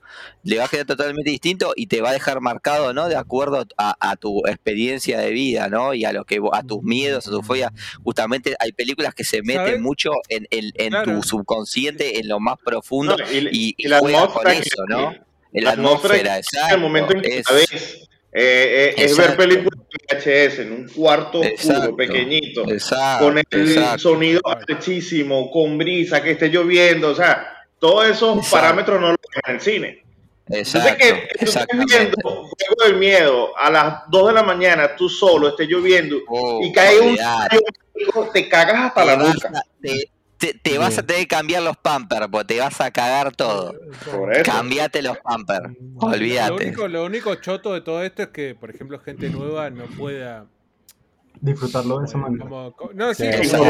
Le 0.44 0.58
va 0.58 0.64
a 0.64 0.68
generar 0.68 0.86
totalmente 0.86 1.30
distinto 1.30 1.72
y 1.76 1.86
te 1.86 2.00
va 2.00 2.10
a 2.10 2.12
dejar 2.12 2.40
marcado, 2.40 2.92
¿no? 2.92 3.08
De 3.08 3.16
acuerdo 3.16 3.64
a, 3.76 3.96
a 4.00 4.16
tu 4.16 4.46
experiencia 4.46 5.18
de 5.18 5.30
vida, 5.30 5.68
¿no? 5.68 5.94
Y 5.94 6.04
a 6.04 6.12
lo 6.12 6.24
que 6.24 6.40
a 6.52 6.62
tus 6.62 6.82
miedos, 6.82 7.26
a 7.28 7.30
tus 7.30 7.46
fobias. 7.46 7.70
Justamente 8.02 8.54
hay 8.58 8.72
películas 8.72 9.14
que 9.14 9.24
se 9.24 9.42
meten 9.42 9.66
¿Sabes? 9.66 9.80
mucho 9.80 10.10
en, 10.28 10.46
en, 10.50 10.70
en 10.74 10.90
Claro. 10.90 11.14
tu 11.14 11.22
subconsciente, 11.22 12.18
en 12.18 12.28
lo 12.28 12.40
más 12.40 12.56
profundo, 12.64 13.16
No, 13.16 13.24
y, 13.32 13.38
y, 13.50 13.74
y 13.76 13.88
con 13.88 14.44
que- 14.44 14.58
eso, 14.58 14.84
¿no? 14.88 15.12
En 15.54 15.64
la 15.64 15.70
la 15.70 15.70
atmósfera, 15.72 16.38
exacto. 16.38 16.74
el 16.76 16.80
momento 16.80 17.12
en 17.14 17.20
que 17.22 17.38
es- 17.38 17.50
la 17.50 17.56
ves, 17.56 18.08
eh, 18.34 18.94
eh, 18.96 19.04
es 19.04 19.16
ver 19.18 19.36
películas 19.36 19.78
en 19.78 20.18
VHS 20.18 20.58
en 20.62 20.72
un 20.72 20.88
cuarto 20.88 21.40
oscuro, 21.40 21.54
Exacto. 21.54 21.96
pequeñito, 21.96 22.62
exacto, 22.70 23.24
con 23.26 23.36
el 23.38 23.44
exacto. 23.68 23.98
sonido 23.98 24.40
altísimo, 24.46 25.50
con 25.50 25.76
brisa, 25.76 26.22
que 26.22 26.30
esté 26.32 26.48
lloviendo, 26.48 27.10
o 27.10 27.14
sea, 27.14 27.46
todos 27.78 28.06
esos 28.06 28.48
parámetros 28.48 29.00
no 29.00 29.08
los 29.08 29.16
ven 29.34 29.42
en 29.48 29.54
el 29.56 29.60
cine. 29.60 30.01
Entonces 30.52 30.74
Exacto, 30.74 30.98
que 30.98 31.44
exactamente. 31.44 31.96
viendo 31.98 32.18
Juego 32.22 32.84
del 32.84 32.96
Miedo 32.96 33.56
a 33.56 33.70
las 33.70 34.02
2 34.10 34.28
de 34.28 34.34
la 34.34 34.42
mañana, 34.42 34.94
tú 34.96 35.08
solo, 35.08 35.48
esté 35.48 35.66
lloviendo, 35.66 36.18
Oh, 36.28 36.60
y 36.62 36.72
cae 36.72 37.00
un 37.00 37.08
olvidate. 37.10 37.58
mágico, 37.96 38.30
te 38.32 38.48
cagas 38.48 38.76
hasta 38.86 39.00
te 39.00 39.06
la 39.06 39.14
vas 39.16 39.34
nuca. 39.34 39.48
a- 39.58 39.62
te, 39.80 40.10
te, 40.38 40.54
te 40.54 40.76
vas 40.78 40.98
a 40.98 41.02
tener 41.04 41.22
que 41.22 41.28
cambiar 41.28 41.62
los 41.62 41.76
pampers, 41.76 42.26
porque 42.30 42.54
te 42.54 42.60
vas 42.60 42.80
a 42.80 42.90
cagar 42.90 43.34
todo. 43.34 43.74
Por 44.10 44.32
eso. 44.34 44.42
Cambiate 44.44 45.00
los 45.02 45.16
pampers. 45.18 45.68
Lo 45.80 46.06
Olvídate. 46.08 46.52
único, 46.66 46.88
lo 46.88 47.04
único 47.04 47.34
choto 47.36 47.72
de 47.74 47.80
todo 47.80 48.02
esto 48.02 48.22
es 48.24 48.28
que, 48.28 48.54
por 48.54 48.68
ejemplo, 48.70 48.98
gente 49.00 49.28
nueva 49.30 49.70
no 49.70 49.84
pueda. 49.86 50.46
Disfrutarlo 51.42 51.98
de 51.98 52.06
esa 52.06 52.18
manera. 52.18 52.44
como- 52.44 52.72
co- 52.76 52.90
no, 52.94 53.12
sí, 53.14 53.24
Sí, 53.42 53.50
como- 53.50 53.64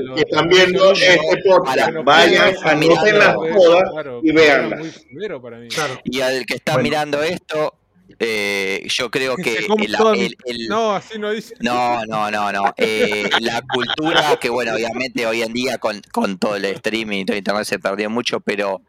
lo- 0.00 0.14
que 0.16 0.20
están 0.22 0.48
viendo 0.48 0.90
este 0.92 1.16
podcast, 1.48 1.78
vayan, 2.04 2.54
no, 2.54 2.68
anoten 2.68 3.18
las 3.20 3.34
todas 3.34 3.90
claro, 3.92 4.20
y. 4.24 5.68
Claro. 5.68 6.00
Y 6.04 6.20
al 6.20 6.44
que 6.44 6.54
está 6.56 6.72
Bueno. 6.72 6.82
mirando 6.82 7.22
esto, 7.22 7.74
eh, 8.18 8.82
yo 8.88 9.10
creo 9.12 9.36
Que 9.44 9.58
el- 9.58 9.94
el- 10.16 10.36
el- 10.44 10.68
No, 10.68 10.92
así 10.96 11.16
no 11.20 11.30
dice. 11.30 11.54
No, 11.60 12.04
no, 12.06 12.32
no, 12.32 12.50
no. 12.52 12.74
Eh, 12.76 13.30
la 13.40 13.62
cultura, 13.62 14.36
que 14.40 14.48
bueno, 14.50 14.74
obviamente 14.74 15.24
hoy 15.24 15.42
en 15.42 15.52
día 15.52 15.78
con, 15.78 16.02
con 16.12 16.36
todo 16.38 16.56
el 16.56 16.64
streaming 16.64 17.20
y 17.20 17.24
todo 17.26 17.36
internet 17.36 17.64
se 17.64 17.78
perdió 17.78 18.10
mucho, 18.10 18.40
pero 18.40 18.82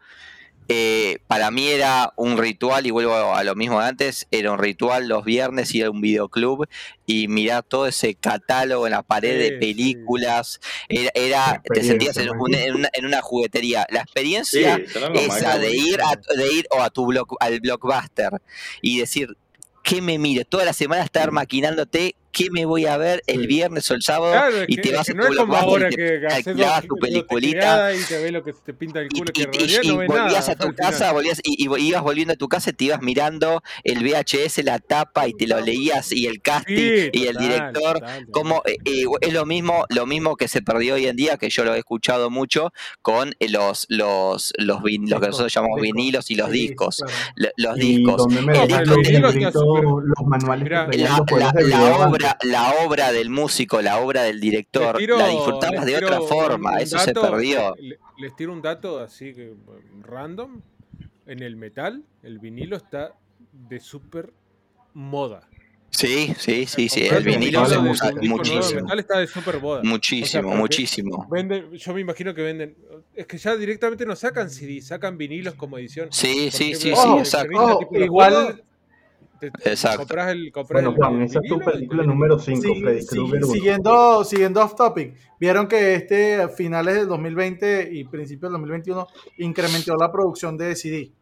eh, 0.68 1.18
para 1.26 1.50
mí 1.50 1.68
era 1.68 2.12
un 2.16 2.38
ritual, 2.38 2.86
y 2.86 2.90
vuelvo 2.90 3.34
a 3.34 3.44
lo 3.44 3.54
mismo 3.54 3.80
de 3.80 3.86
antes, 3.86 4.26
era 4.30 4.50
un 4.52 4.58
ritual 4.58 5.06
los 5.08 5.24
viernes 5.24 5.74
ir 5.74 5.84
a 5.84 5.90
un 5.90 6.00
videoclub 6.00 6.66
y 7.06 7.28
mirar 7.28 7.62
todo 7.62 7.86
ese 7.86 8.14
catálogo 8.14 8.86
en 8.86 8.92
la 8.92 9.02
pared 9.02 9.36
Sí, 9.38 9.50
de 9.50 9.58
películas. 9.58 10.60
Era, 10.88 11.10
era 11.14 11.62
te 11.72 11.82
sentías 11.84 12.16
en, 12.16 12.28
experiencia, 12.28 12.32
un- 12.38 12.54
en 12.68 12.74
una, 12.74 12.88
en 12.92 13.06
una 13.06 13.22
juguetería. 13.22 13.86
La 13.90 14.00
experiencia 14.00 14.78
más 15.12 15.38
esa 15.38 15.58
de 15.58 15.70
ir 15.76 16.00
a, 16.02 16.16
de 16.36 16.52
ir 16.52 16.66
o 16.70 16.82
a 16.82 16.90
tu 16.90 17.06
block, 17.06 17.36
al 17.40 17.60
blockbuster 17.60 18.30
y 18.82 18.98
decir 18.98 19.36
qué 19.84 20.02
me 20.02 20.18
miro 20.18 20.44
toda 20.44 20.64
la 20.64 20.72
semana 20.72 21.04
estar 21.04 21.30
maquinándote 21.30 22.16
qué 22.36 22.50
me 22.50 22.66
voy 22.66 22.84
a 22.84 22.98
ver 22.98 23.22
el 23.26 23.42
Sí. 23.42 23.46
viernes 23.46 23.90
o 23.90 23.94
el 23.94 24.02
sábado 24.02 24.32
Claro, 24.32 24.56
y 24.68 24.76
que, 24.76 24.82
te 24.82 24.88
es 24.90 24.96
vas 24.96 25.06
que 25.06 25.12
a 25.12 25.14
no 25.14 25.26
como 25.36 25.56
ahora 25.56 25.88
y 25.88 25.90
te 25.90 25.96
que 26.20 26.26
alquilabas 26.26 26.86
tu 26.86 26.96
peliculita 26.96 27.94
y 27.94 28.02
te 28.04 28.18
ves 28.18 28.32
lo 28.32 28.44
que 28.44 28.52
te 28.52 28.74
pinta 28.74 29.00
el 29.00 29.06
y, 29.06 29.18
culo, 29.18 29.32
que 29.32 29.42
y- 29.42 29.88
no 29.88 29.94
volvías 29.96 30.48
nada 30.48 30.52
a 30.52 30.56
tu 30.56 30.74
casa 30.74 31.12
volvías, 31.12 31.40
y, 31.42 31.66
y 31.66 31.88
ibas 31.88 32.02
volviendo 32.02 32.34
a 32.34 32.36
tu 32.36 32.48
casa 32.48 32.70
y 32.70 32.72
te 32.74 32.84
ibas 32.84 33.00
mirando 33.00 33.62
el 33.84 34.04
VHS 34.04 34.62
la 34.64 34.78
tapa 34.78 35.26
y 35.28 35.32
te 35.32 35.46
lo 35.46 35.58
leías 35.60 36.12
y 36.12 36.26
el 36.26 36.42
casting 36.42 36.76
Sí, 36.76 37.10
y 37.12 37.26
el 37.26 37.36
director 37.38 38.00
como 38.32 38.62
eh, 38.66 38.76
eh, 38.84 39.04
es 39.22 39.32
lo 39.32 39.46
mismo 39.46 39.86
lo 39.88 40.04
mismo 40.06 40.36
que 40.36 40.48
se 40.48 40.60
perdió 40.62 40.94
hoy 40.94 41.06
en 41.06 41.16
día 41.16 41.38
que 41.38 41.48
yo 41.48 41.64
lo 41.64 41.74
he 41.74 41.78
escuchado 41.78 42.28
mucho 42.30 42.72
con 43.02 43.34
eh, 43.40 43.48
los 43.48 43.86
los 43.88 44.52
los, 44.58 44.78
vin- 44.80 45.08
lo 45.08 45.20
que 45.20 45.28
nosotros 45.28 45.52
llamamos 45.54 45.80
vinilos 45.80 46.30
y 46.30 46.34
los 46.34 46.50
Sí, 46.50 46.68
discos 46.68 47.02
los 47.56 47.76
Y 47.78 47.80
discos. 47.80 48.16
los 48.26 48.32
manuales 50.26 50.68
que 50.90 50.98
la, 50.98 51.14
juegos 51.16 52.10
la- 52.42 52.74
obra 52.84 53.12
del 53.12 53.30
músico 53.30 53.80
la 53.82 53.98
obra 53.98 54.22
del 54.22 54.40
director 54.40 54.96
tiro- 54.96 55.18
la 55.18 55.28
disfrutabas 55.28 55.84
de 55.86 55.96
otra 55.96 56.20
forma 56.20 56.72
un 56.72 56.78
eso 56.80 56.98
se 56.98 57.12
perdió 57.14 57.74
le- 57.78 57.98
Les 58.18 58.34
tiro 58.36 58.52
un 58.52 58.62
dato 58.62 58.98
así 59.00 59.32
que 59.34 59.50
um, 59.50 60.02
random. 60.02 60.60
En 61.26 61.42
el 61.42 61.56
metal, 61.56 62.04
el 62.22 62.38
vinilo 62.38 62.76
está 62.76 63.12
de 63.52 63.80
super 63.80 64.32
moda. 64.94 65.48
sí 65.90 66.32
sí 66.38 66.66
sí 66.66 66.88
sí 66.88 67.06
el 67.06 67.24
vinilo 67.24 67.66
se 67.66 67.78
usa 67.78 68.12
muchísimo 68.22 68.82
metal 68.82 68.98
está 69.00 69.18
de 69.18 69.26
super 69.26 69.60
moda. 69.60 69.82
muchísimo 69.82 70.54
muchísimo 70.54 71.26
Venden, 71.30 71.72
yo 71.72 71.94
me 71.94 72.00
imagino 72.02 72.32
que 72.34 72.42
venden. 72.42 72.76
Es 73.14 73.26
que 73.26 73.38
ya 73.38 73.56
directamente 73.56 74.04
no 74.06 74.14
sacan 74.14 74.50
CD, 74.50 74.80
sacan 74.80 75.18
vinilos 75.18 75.54
como 75.54 75.78
edición. 75.78 76.08
sí 76.12 76.50
sí 76.52 76.74
sí 76.74 76.92
sí 76.94 77.08
exacto 77.18 77.80
los 77.90 78.02
igual- 78.04 78.32
juegos, 78.34 78.60
te- 79.38 79.46
Exacto. 79.70 79.98
Compras 79.98 80.30
el, 80.32 80.50
compras 80.52 80.82
Bueno, 80.82 80.96
Juan, 80.96 81.16
el 81.16 81.22
esa 81.24 81.40
es 81.42 81.48
tu 81.48 81.56
y 81.56 81.64
película 81.64 82.02
número 82.04 82.38
5, 82.38 82.60
Sí, 82.62 82.80
Freddy 82.82 83.02
sí, 83.02 83.08
Krueger 83.08 83.44
uno. 83.44 83.52
siguiendo, 83.52 84.24
siguiendo 84.24 84.62
off 84.62 84.74
topic, 84.74 85.14
vieron 85.40 85.66
que 85.68 85.94
este 85.94 86.42
a 86.42 86.48
finales 86.48 86.94
del 86.96 87.08
2020 87.08 87.88
y 87.92 88.04
principios 88.04 88.50
del 88.52 88.60
2021 88.60 89.06
incrementó 89.38 89.96
la 89.96 90.10
producción 90.12 90.56
de 90.56 90.74
CD. 90.76 91.12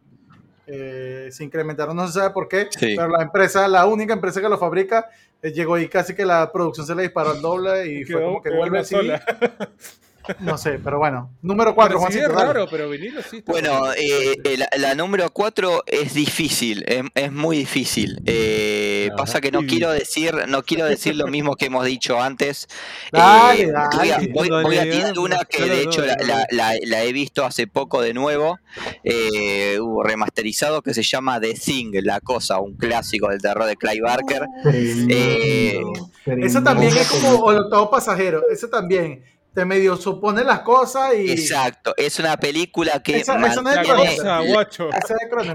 Eh, 0.66 1.28
se 1.30 1.44
incrementaron, 1.44 1.94
no 1.94 2.06
se 2.06 2.14
sabe 2.14 2.30
por 2.32 2.48
qué, 2.48 2.68
Sí. 2.70 2.94
pero 2.96 3.08
la 3.08 3.22
empresa, 3.22 3.68
la 3.68 3.84
única 3.86 4.14
empresa 4.14 4.40
que 4.40 4.48
lo 4.48 4.56
fabrica, 4.56 5.10
eh, 5.42 5.52
llegó 5.52 5.78
y 5.78 5.88
casi 5.88 6.14
que 6.14 6.24
la 6.24 6.50
producción 6.50 6.86
se 6.86 6.94
le 6.94 7.02
disparó 7.02 7.32
al 7.32 7.42
doble 7.42 7.86
y 7.86 8.04
fue 8.04 8.14
quedó- 8.16 8.26
como 8.28 8.42
que 8.42 8.50
vuelve 8.50 8.82
CD. 8.84 9.20
No 10.40 10.56
sé, 10.56 10.80
pero 10.82 10.98
bueno. 10.98 11.30
Número 11.42 11.74
4, 11.74 11.88
Pero 11.90 12.00
Juan 12.00 12.12
sí 12.12 12.18
es 12.18 12.28
raro, 12.28 12.66
pero 12.70 12.88
vinilo 12.88 13.20
sí 13.22 13.38
está 13.38 13.52
Bueno, 13.52 13.78
bueno. 13.80 13.92
eh, 13.94 14.36
eh, 14.44 14.56
la, 14.56 14.68
la 14.78 14.94
número 14.94 15.28
4 15.30 15.84
es 15.86 16.14
difícil, 16.14 16.82
es, 16.86 17.02
es 17.14 17.32
muy 17.32 17.58
difícil. 17.58 18.20
Eh, 18.24 19.10
pasa 19.16 19.40
que 19.40 19.50
no 19.50 19.62
quiero 19.66 19.90
decir, 19.90 20.34
no 20.48 20.62
quiero 20.62 20.86
decir 20.86 21.14
lo 21.16 21.26
mismo 21.26 21.56
que 21.56 21.66
hemos 21.66 21.84
dicho 21.84 22.20
antes. 22.20 22.66
Dale, 23.12 23.62
Eh, 23.64 23.72
dale. 23.72 24.30
Voy 24.32 24.48
voy 24.48 24.78
a 24.78 24.82
tirar 24.90 25.18
una 25.18 25.44
que 25.44 25.64
de 25.64 25.82
hecho 25.82 26.02
la, 26.50 27.04
he 27.04 27.12
visto 27.12 27.44
hace 27.44 27.66
poco 27.66 28.00
de 28.00 28.14
nuevo, 28.14 28.58
eh, 29.02 29.78
hubo 29.80 30.02
remasterizado 30.02 30.80
que 30.82 30.94
se 30.94 31.02
llama 31.02 31.40
The 31.40 31.54
Thing, 31.54 31.92
La 32.02 32.20
Cosa, 32.20 32.60
un 32.60 32.76
clásico 32.76 33.28
del 33.28 33.40
terror 33.42 33.66
de 33.66 33.76
Clive 33.76 34.00
Barker. 34.02 34.46
Eh, 34.72 35.80
Eso 36.24 36.62
también 36.62 36.96
es 36.96 37.08
como 37.08 37.44
octavo 37.44 37.90
pasajero. 37.90 38.42
Ese 38.50 38.68
también 38.68 39.22
te 39.55 39.64
medio 39.64 39.96
supone 39.96 40.42
las 40.44 40.61
cosas 40.61 41.14
y. 41.16 41.30
Exacto, 41.30 41.94
es 41.96 42.18
una 42.18 42.36
película 42.36 43.02
que 43.02 43.18
Esa- 43.18 43.34
esa 43.46 43.62
no 43.62 43.70
es 43.70 43.76
La 43.76 43.82
de 43.82 43.88
cosa, 43.88 44.40
guacho. 44.40 44.88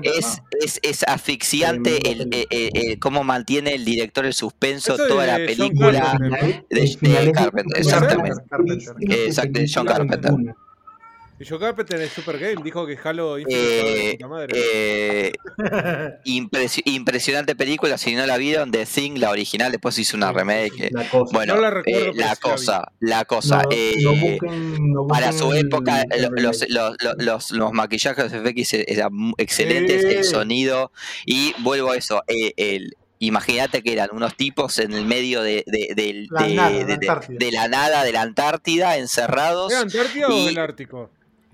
De 0.01 0.09
Es, 0.17 0.37
¿no? 0.37 0.43
es, 0.61 0.79
es 0.83 1.03
asfixiante 1.03 1.99
Tremenda 1.99 2.23
el, 2.23 2.29
película. 2.29 2.57
eh, 2.57 2.69
eh, 2.73 2.91
eh, 2.93 2.99
cómo 2.99 3.23
mantiene 3.23 3.73
el 3.75 3.83
director 3.85 4.25
el 4.25 4.33
suspenso 4.33 4.93
Eso 4.93 5.03
es 5.03 5.09
toda 5.09 5.25
la 5.27 5.37
de 5.37 5.47
John 5.55 5.67
película. 5.69 6.01
Carpenter, 6.01 6.29
¿no? 6.29 6.47
de- 6.47 6.65
El 6.69 6.77
de 6.79 6.83
es 6.83 7.31
Carpenter, 7.33 7.73
la 7.73 7.79
exactamente. 7.79 8.41
Exacto, 9.25 9.59
de 9.59 9.71
John 9.73 9.85
Carpenter. 9.87 10.31
Y 11.39 11.45
Joe 11.45 11.57
Carpenter 11.57 12.01
en 12.01 12.09
Super 12.09 12.37
Game 12.37 12.57
dijo 12.63 12.85
que 12.85 12.97
Halo 13.01 13.39
Infinite 13.39 14.11
Eh, 14.11 14.17
madre. 14.27 14.53
eh, 14.55 15.31
impresi- 16.25 16.81
impresionante 16.85 17.55
película, 17.55 17.97
si 17.97 18.13
no 18.15 18.25
la 18.25 18.37
vieron, 18.37 18.71
The 18.71 18.85
Thing, 18.85 19.19
la 19.19 19.29
original, 19.29 19.71
después 19.71 19.97
hizo 19.99 20.17
una 20.17 20.33
remake. 20.33 20.87
eh, 20.87 20.89
La 20.91 21.09
cosa. 21.09 21.31
Bueno, 21.33 21.55
No 21.55 21.61
la 21.61 21.69
recuerdo, 21.69 21.99
eh, 21.99 22.01
pero 22.01 22.13
la 22.13 22.13
sí 22.13 22.19
la 22.19 22.33
vi. 22.33 22.39
cosa, 22.41 22.91
la 22.99 23.25
cosa. 23.25 23.61
no, 23.63 23.69
eh, 23.71 23.93
no 24.01 24.15
busquen, 24.15 24.91
no 24.93 25.07
para 25.07 25.31
su 25.31 25.53
época, 25.53 26.03
el 26.11 26.23
lo- 26.23 26.29
los, 26.31 26.65
los, 26.69 26.95
los, 27.01 27.15
los- 27.17 27.51
los 27.51 27.71
maquillajes 27.71 28.31
de 28.31 28.39
FX 28.39 28.73
eran 28.87 29.13
mu- 29.13 29.33
excelentes, 29.37 30.03
el 30.03 30.23
sonido, 30.25 30.91
y 31.25 31.53
vuelvo 31.59 31.91
a 31.91 31.95
eso, 31.97 32.21
eh, 32.27 32.51
el, 32.57 32.95
imagínate 33.19 33.81
que 33.81 33.93
eran 33.93 34.09
unos 34.11 34.35
tipos 34.35 34.77
en 34.79 34.93
el 34.93 35.05
medio 35.05 35.41
de, 35.41 35.63
de, 35.67 35.93
de- 35.95 36.27
nada, 36.31 36.47
de- 36.47 36.55
la 36.55 36.69
de- 36.85 36.93
Antártida. 36.95 37.37
de 37.39 37.51
la 37.53 37.67
nada 37.69 38.03
de 38.03 38.11
la 38.11 38.21
Antártida, 38.23 38.97
encerrados. 38.97 39.71
¿Era 39.71 39.81
Antártida 39.81 40.27
o 40.27 40.49
el 40.49 40.57
Ártico? 40.57 41.11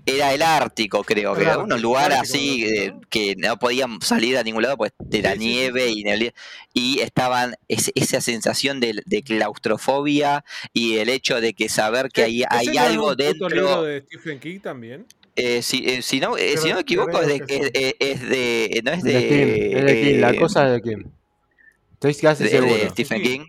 Era 0.08 0.32
el 0.32 0.40
Ártico, 0.42 1.02
creo, 1.02 1.34
que 1.34 1.42
era 1.42 1.58
un 1.58 1.82
lugar 1.82 2.12
así 2.12 2.64
eh, 2.64 2.92
¿no? 2.92 3.00
que 3.10 3.34
no 3.36 3.58
podían 3.58 4.00
salir 4.00 4.38
a 4.38 4.44
ningún 4.44 4.62
lado 4.62 4.76
pues 4.76 4.92
de 5.00 5.20
la 5.20 5.32
Sí, 5.32 5.38
sí, 5.38 5.42
sí. 5.44 5.48
nieve 5.50 5.88
y 5.90 6.04
y 6.72 7.00
estaban 7.00 7.56
es- 7.66 7.90
esa 7.96 8.20
sensación 8.20 8.78
de, 8.78 9.02
de 9.04 9.22
claustrofobia 9.22 10.44
y 10.72 10.98
el 10.98 11.08
hecho 11.08 11.40
de 11.40 11.54
que 11.54 11.68
saber 11.68 12.10
que 12.10 12.22
hay, 12.22 12.42
¿Ese 12.42 12.46
hay 12.50 12.66
no 12.66 12.72
es 12.72 12.78
algo 12.78 13.06
un 13.08 13.16
puto 13.16 13.48
libro 13.48 13.48
dentro 13.48 13.82
de 13.82 14.00
Stephen 14.02 14.38
King 14.38 14.60
también? 14.60 15.06
eh, 15.34 15.60
si, 15.62 15.84
eh, 15.86 16.00
si 16.02 16.20
no 16.20 16.36
eh, 16.38 16.56
si 16.56 16.68
no 16.68 16.76
me 16.76 16.80
equivoco 16.82 17.20
es 17.20 17.26
de, 17.26 17.34
es, 17.48 17.70
es- 17.74 17.94
es 17.98 18.28
de 18.28 18.80
no 18.84 18.92
es 18.92 19.02
De 19.02 19.12
de, 19.12 19.78
es 19.78 19.84
de 19.84 20.00
Kim, 20.12 20.20
la 20.20 20.30
eh, 20.30 20.36
cosa 20.38 20.66
es 20.66 20.72
de 20.72 20.82
Kim. 20.88 21.04
Estoy 21.94 22.14
casi 22.14 22.44
de- 22.44 22.50
seguro. 22.50 22.74
de 22.76 22.88
Stephen 22.90 23.18
Sí. 23.18 23.24
King 23.28 23.44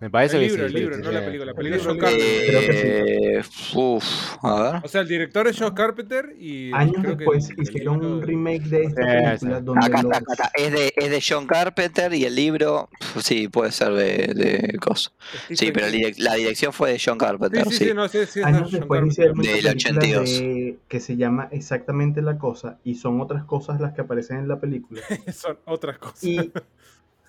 Me 0.00 0.08
parece 0.10 0.36
el 0.36 0.42
que 0.42 0.48
libro, 0.48 0.68
sí. 0.68 0.74
el 0.74 0.80
libro, 0.80 0.94
sí, 0.96 1.02
no 1.02 1.08
sí. 1.10 1.14
la 1.14 1.24
película. 1.24 1.44
La 1.44 1.50
El 1.50 1.56
película 1.56 1.76
es 1.76 1.86
John 1.86 1.98
Carpenter. 1.98 2.46
Creo 2.46 2.60
que 2.60 3.38
eh, 3.38 3.42
uf, 3.74 4.04
a 4.42 4.62
ver 4.72 4.80
O 4.84 4.88
sea, 4.88 5.00
el 5.02 5.08
director 5.08 5.46
es 5.46 5.56
John 5.58 5.74
Carpenter 5.74 6.34
y. 6.38 6.72
Años 6.72 6.96
creo 7.02 7.16
después 7.16 7.50
hicieron 7.58 8.04
un 8.04 8.22
remake 8.22 8.62
de 8.64 8.84
esta 8.84 9.02
película 9.02 9.58
sí. 9.58 9.64
donde 9.64 9.86
Acá 9.86 10.02
los, 10.02 10.12
está, 10.12 10.16
acá 10.18 10.32
está. 10.32 10.50
Es 10.54 10.72
de, 10.72 10.92
es 10.96 11.10
de 11.10 11.22
John 11.28 11.46
Carpenter 11.46 12.14
y 12.14 12.24
el 12.24 12.34
libro, 12.34 12.88
sí, 13.22 13.48
puede 13.48 13.72
ser 13.72 13.92
de, 13.92 14.32
de 14.34 14.78
cosa. 14.78 15.10
Sí, 15.52 15.70
pero 15.70 15.86
la 15.86 15.92
King. 15.92 15.98
direc- 16.04 16.18
la 16.18 16.34
dirección 16.34 16.72
fue 16.72 16.92
de 16.92 17.02
John 17.04 17.18
Carpenter, 17.18 17.64
Sí, 17.66 17.70
sí. 17.70 17.76
sí, 17.78 17.84
sí, 18.26 18.40
no 18.40 18.46
años 18.46 18.72
después 18.72 19.02
hicieron 19.06 19.36
Del 19.38 19.48
esta 19.66 19.72
película 19.72 20.20
82. 20.22 20.30
de- 20.40 20.78
que 20.88 21.00
se 21.00 21.16
llama 21.16 21.48
exactamente 21.52 22.22
la 22.22 22.38
cosa 22.38 22.78
y 22.84 22.94
son 22.94 23.20
otras 23.20 23.44
cosas 23.44 23.80
las 23.80 23.92
que 23.92 24.00
aparecen 24.00 24.38
en 24.38 24.48
la 24.48 24.58
película 24.60 25.02
Son 25.34 25.58
otras 25.66 25.98
cosas. 25.98 26.24
y 26.24 26.52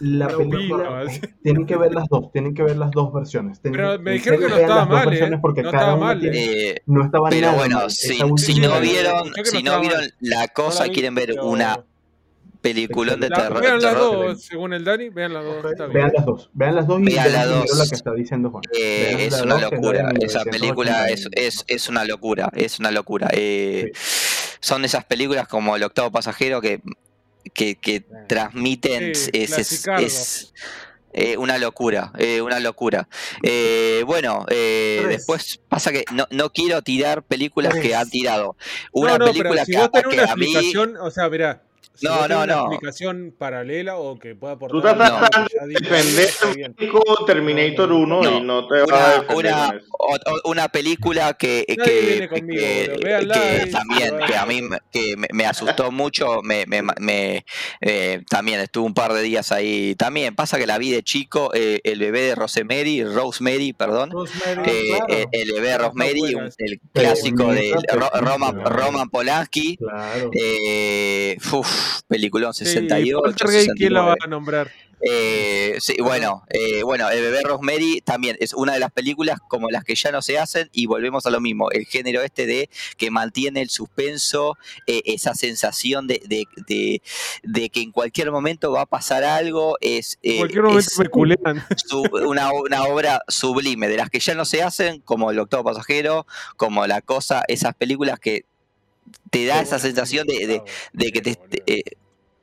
la 0.01 0.27
Pero 0.27 0.49
película 0.49 1.01
así. 1.01 1.21
tienen 1.43 1.65
que 1.65 1.77
ver 1.77 1.93
las 1.93 2.07
dos 2.09 2.31
tienen 2.31 2.53
que 2.53 2.63
ver 2.63 2.77
las 2.77 2.91
dos 2.91 3.13
versiones 3.13 3.61
Tienen- 3.61 3.79
Pero 3.79 3.99
me 3.99 4.11
dijeron 4.11 4.39
que 4.39 4.47
no 4.49 4.55
vean 4.55 4.61
estaba 4.61 4.79
las 4.81 4.89
dos 4.89 4.95
mal, 4.97 5.03
¿eh? 5.03 5.09
versiones 5.11 5.39
porque 5.41 5.61
No 5.63 5.71
cada 5.71 5.83
estaba 5.83 5.99
mal, 5.99 6.19
tiene- 6.19 6.37
Eh, 6.69 6.81
no 6.87 7.05
estaba 7.05 7.29
pero 7.29 7.47
nada 7.47 7.57
bueno, 7.57 7.75
mal. 7.77 7.91
si, 7.91 8.13
si 8.37 8.59
no 8.59 8.79
vieron, 8.79 9.29
no 9.29 9.45
si 9.45 9.63
no 9.63 9.79
vieron 9.79 9.99
mal. 9.99 10.13
la 10.19 10.47
cosa 10.49 10.83
vi, 10.85 10.89
quieren 10.91 11.15
ver 11.15 11.27
pero- 11.29 11.45
una 11.45 11.83
peliculón 12.61 13.19
de 13.19 13.29
terror, 13.29 13.59
vean 13.59 13.81
las 13.81 13.95
dos, 13.95 14.43
según 14.43 14.73
el 14.73 14.83
Dani, 14.83 15.09
vean 15.09 15.33
las 15.33 15.43
dos. 15.43 15.63
Vean 15.91 16.11
las 16.13 16.25
dos 16.25 16.49
vean 16.53 16.75
las 16.75 16.85
dos 16.87 17.01
y 17.01 17.05
Vean 17.05 17.31
las 17.33 17.49
dos. 17.49 17.77
la 17.77 17.87
que 17.87 17.95
está 17.95 18.13
diciendo 18.13 18.51
Juan 18.51 18.63
eh, 18.77 19.15
es 19.27 19.41
una 19.41 19.55
dos, 19.55 19.71
locura. 19.71 20.11
Esa 20.21 20.43
película 20.43 21.09
es, 21.09 21.21
1989. 21.31 21.47
es, 21.47 21.65
es 21.67 21.89
una 21.89 22.05
locura, 22.05 22.51
es 22.55 22.79
una 22.79 22.91
locura. 22.91 23.29
Eh, 23.33 23.91
Son 24.59 24.85
esas 24.85 25.05
películas 25.05 25.47
como 25.47 25.75
El 25.75 25.81
octavo 25.81 26.11
pasajero 26.11 26.61
que, 26.61 26.81
que, 27.53 27.75
que 27.75 28.03
transmiten 28.27 29.15
Sí, 29.15 29.29
es, 29.33 29.87
es- 29.87 30.53
Eh, 31.13 31.35
una 31.35 31.57
locura, 31.57 32.13
eh, 32.17 32.39
una 32.41 32.61
locura. 32.61 33.09
Eh, 33.43 34.01
bueno, 34.05 34.45
eh, 34.49 35.03
después 35.09 35.59
pasa 35.67 35.91
que 35.91 36.05
no, 36.13 36.25
no 36.31 36.51
quiero 36.51 36.81
tirar 36.83 37.23
películas 37.23 37.73
que 37.75 37.93
han 37.93 38.09
tirado. 38.09 38.55
Una 38.93 39.17
no, 39.17 39.17
no, 39.17 39.25
película 39.25 39.49
pero 39.51 39.65
si 39.65 39.71
que, 39.73 39.77
vos 39.77 39.91
tenés 39.91 40.07
que 40.07 40.21
una 40.21 40.31
a 40.31 40.35
mí. 40.37 40.45
explicación, 40.45 40.95
o 40.95 41.11
sea, 41.11 41.27
mirá, 41.27 41.63
No, 42.01 42.27
no, 42.27 42.37
una 42.43 42.45
no. 42.45 42.61
explicación 42.71 43.35
paralela 43.37 43.97
o 43.97 44.17
que 44.17 44.35
pueda 44.35 44.53
aportar. 44.53 44.81
Tú 44.81 44.87
estás 44.87 45.19
tratando 45.19 45.49
de 45.67 45.73
defender 45.79 46.29
Terminator 47.25 47.91
1 47.91 48.21
No, 48.23 48.37
y 48.37 48.41
no 48.41 48.67
te 48.67 48.81
vas 48.81 48.91
a 48.91 49.33
Una, 49.33 49.69
una, 49.69 49.81
o- 49.97 50.49
una 50.49 50.67
película 50.69 51.33
que, 51.33 51.65
que, 51.67 52.27
conmigo, 52.29 52.61
que- 52.61 52.99
que 53.31 53.65
y- 53.67 53.71
también 53.71 54.17
que 54.27 54.35
a 54.35 54.45
mí 54.45 54.61
me- 54.61 54.79
que 54.91 55.15
me, 55.17 55.27
me 55.33 55.45
asustó 55.45 55.91
mucho 55.91 56.41
me, 56.43 56.65
me, 56.65 56.81
me- 56.99 57.45
eh, 57.81 58.21
también 58.29 58.59
estuve 58.59 58.85
un 58.85 58.93
par 58.93 59.13
de 59.13 59.21
días 59.21 59.51
ahí 59.51 59.95
también 59.95 60.35
pasa 60.35 60.57
que 60.57 60.67
la 60.67 60.77
vi 60.77 60.91
de 60.91 61.03
chico 61.03 61.51
eh, 61.53 61.79
el 61.83 61.99
bebé 61.99 62.21
de 62.21 62.35
Rosemary 62.35 63.03
Rosemary 63.03 63.73
perdón 63.73 64.11
Rosemary, 64.11 64.69
eh, 64.69 64.83
claro. 64.87 65.05
eh, 65.09 65.25
el 65.31 65.51
bebé 65.51 65.67
de 65.69 65.77
Rosemary 65.77 66.21
esa. 66.29 66.55
el 66.59 66.79
clásico 66.93 67.47
de 67.53 67.73
Roman. 68.21 68.65
Roman 68.65 69.09
Polanski 69.09 69.77
Claro. 69.77 70.29
eh, 70.33 71.37
uf, 71.95 72.01
peliculón 72.07 72.53
Sí, 72.53 72.65
68 72.65 73.19
Poltergeist, 73.21 73.69
¿quién 73.77 73.93
la 73.93 74.01
va 74.01 74.13
69. 74.13 74.17
a 74.23 74.27
nombrar? 74.27 74.71
Eh, 75.03 75.77
sí, 75.79 75.95
bueno, 75.99 76.43
eh, 76.49 76.83
bueno, 76.83 77.09
el 77.09 77.21
bebé 77.21 77.41
Rosemary 77.41 78.01
también 78.01 78.37
es 78.39 78.53
una 78.53 78.73
de 78.73 78.79
las 78.79 78.91
películas 78.91 79.39
como 79.49 79.71
las 79.71 79.83
que 79.83 79.95
ya 79.95 80.11
no 80.11 80.21
se 80.21 80.37
hacen 80.37 80.69
y 80.71 80.85
volvemos 80.85 81.25
a 81.25 81.31
lo 81.31 81.41
mismo, 81.41 81.71
el 81.71 81.87
género 81.87 82.21
este 82.21 82.45
de 82.45 82.69
que 82.97 83.09
mantiene 83.09 83.63
el 83.63 83.71
suspenso, 83.71 84.59
eh, 84.85 85.01
esa 85.05 85.33
sensación 85.33 86.05
de, 86.05 86.21
de, 86.27 86.45
de- 86.67 87.01
de 87.41 87.69
que 87.69 87.81
en 87.81 87.91
cualquier 87.91 88.29
momento 88.31 88.71
va 88.71 88.81
a 88.81 88.85
pasar 88.85 89.23
algo, 89.23 89.75
es, 89.81 90.19
En 90.21 90.37
cualquier 90.37 90.61
momento 90.65 90.87
es 90.91 90.99
me 90.99 91.09
culean. 91.09 91.65
su- 91.77 92.03
una, 92.27 92.51
una 92.53 92.83
obra 92.83 93.21
sublime, 93.27 93.87
de 93.87 93.97
las 93.97 94.11
que 94.11 94.19
ya 94.19 94.35
no 94.35 94.45
se 94.45 94.61
hacen, 94.61 95.01
como 95.01 95.31
El 95.31 95.39
Octavo 95.39 95.63
Pasajero, 95.63 96.27
como 96.57 96.85
La 96.85 97.01
Cosa, 97.01 97.43
esas 97.47 97.73
películas 97.73 98.19
que 98.19 98.45
te 99.29 99.45
da 99.45 99.61
esa 99.61 99.79
sensación 99.79 100.27
de, 100.27 100.61
de, 100.93 101.11
que 101.11 101.21
te... 101.21 101.37
eh, 101.65 101.81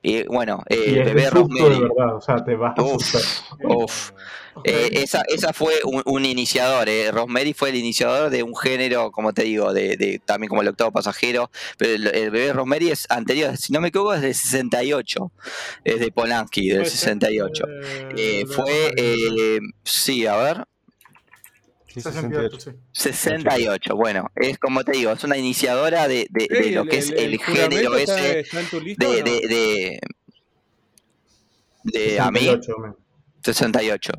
eh, 0.05 0.25
bueno, 0.29 0.63
eh, 0.69 1.03
bebé 1.05 1.29
Rosemary. 1.29 1.75
de 1.75 1.81
verdad, 1.81 2.15
o 2.17 2.21
sea, 2.21 2.43
te 2.45 2.55
vas 2.55 2.79
a 2.79 2.83
Uf. 2.83 3.03
asustar. 3.15 3.23
Uf. 3.69 4.11
Ok. 4.55 4.67
Eh, 4.67 4.91
esa, 5.03 5.23
esa 5.29 5.53
fue 5.53 5.75
un, 5.85 6.03
un 6.05 6.25
iniciador, 6.25 6.89
eh. 6.89 7.11
Rosemary 7.13 7.53
fue 7.53 7.71
el 7.71 7.77
iniciador 7.77 8.31
de 8.31 8.43
un 8.43 8.57
género, 8.57 9.11
como 9.13 9.33
te 9.33 9.43
digo, 9.43 9.73
de, 9.73 9.97
de- 9.97 10.21
también 10.25 10.49
como 10.49 10.63
el 10.63 10.69
octavo 10.69 10.93
pasajero, 10.93 11.51
pero 11.77 11.95
el, 11.95 12.07
el 12.09 12.31
bebé 12.31 12.53
Rosemary 12.53 12.91
es 12.91 13.07
anterior, 13.11 13.57
si 13.57 13.73
no 13.73 13.81
me 13.81 13.89
equivoco, 13.89 14.15
es 14.15 14.23
del 14.23 14.35
68, 14.35 15.33
es 15.85 16.01
de 16.01 16.11
Polanski, 16.13 16.69
del 16.69 16.79
Puede 16.79 16.91
ser. 16.91 16.99
68. 16.99 17.65
Eh, 17.69 18.09
Eh, 18.17 18.47
fue, 18.47 18.93
eh, 18.97 19.59
sí, 19.85 20.27
a 20.27 20.37
ver, 20.37 20.65
Sí, 22.01 22.11
68, 22.13 22.61
68. 22.61 22.71
sí. 22.71 22.71
68, 22.93 23.97
bueno, 23.97 24.27
es 24.37 24.59
como 24.59 24.85
te 24.85 24.93
digo, 24.93 25.13
es 25.13 25.25
una 25.25 25.37
iniciadora 25.37 26.09
de, 26.09 26.27
de- 26.31 26.71
lo 26.73 26.85
que 26.87 26.99
es 26.99 27.11
el, 27.11 27.39
género 27.39 27.97
está- 27.97 28.19
ese 28.19 28.41
está 28.41 28.61
en 28.61 28.67
tu 28.69 28.81
lista 28.81 29.07
de, 29.09 29.23
de, 29.23 29.41
de, 29.49 30.01
de- 31.85 32.21
a 32.21 32.31
mí, 32.31 32.41
68, 32.41 32.79
man. 32.79 32.97
68. 33.43 34.13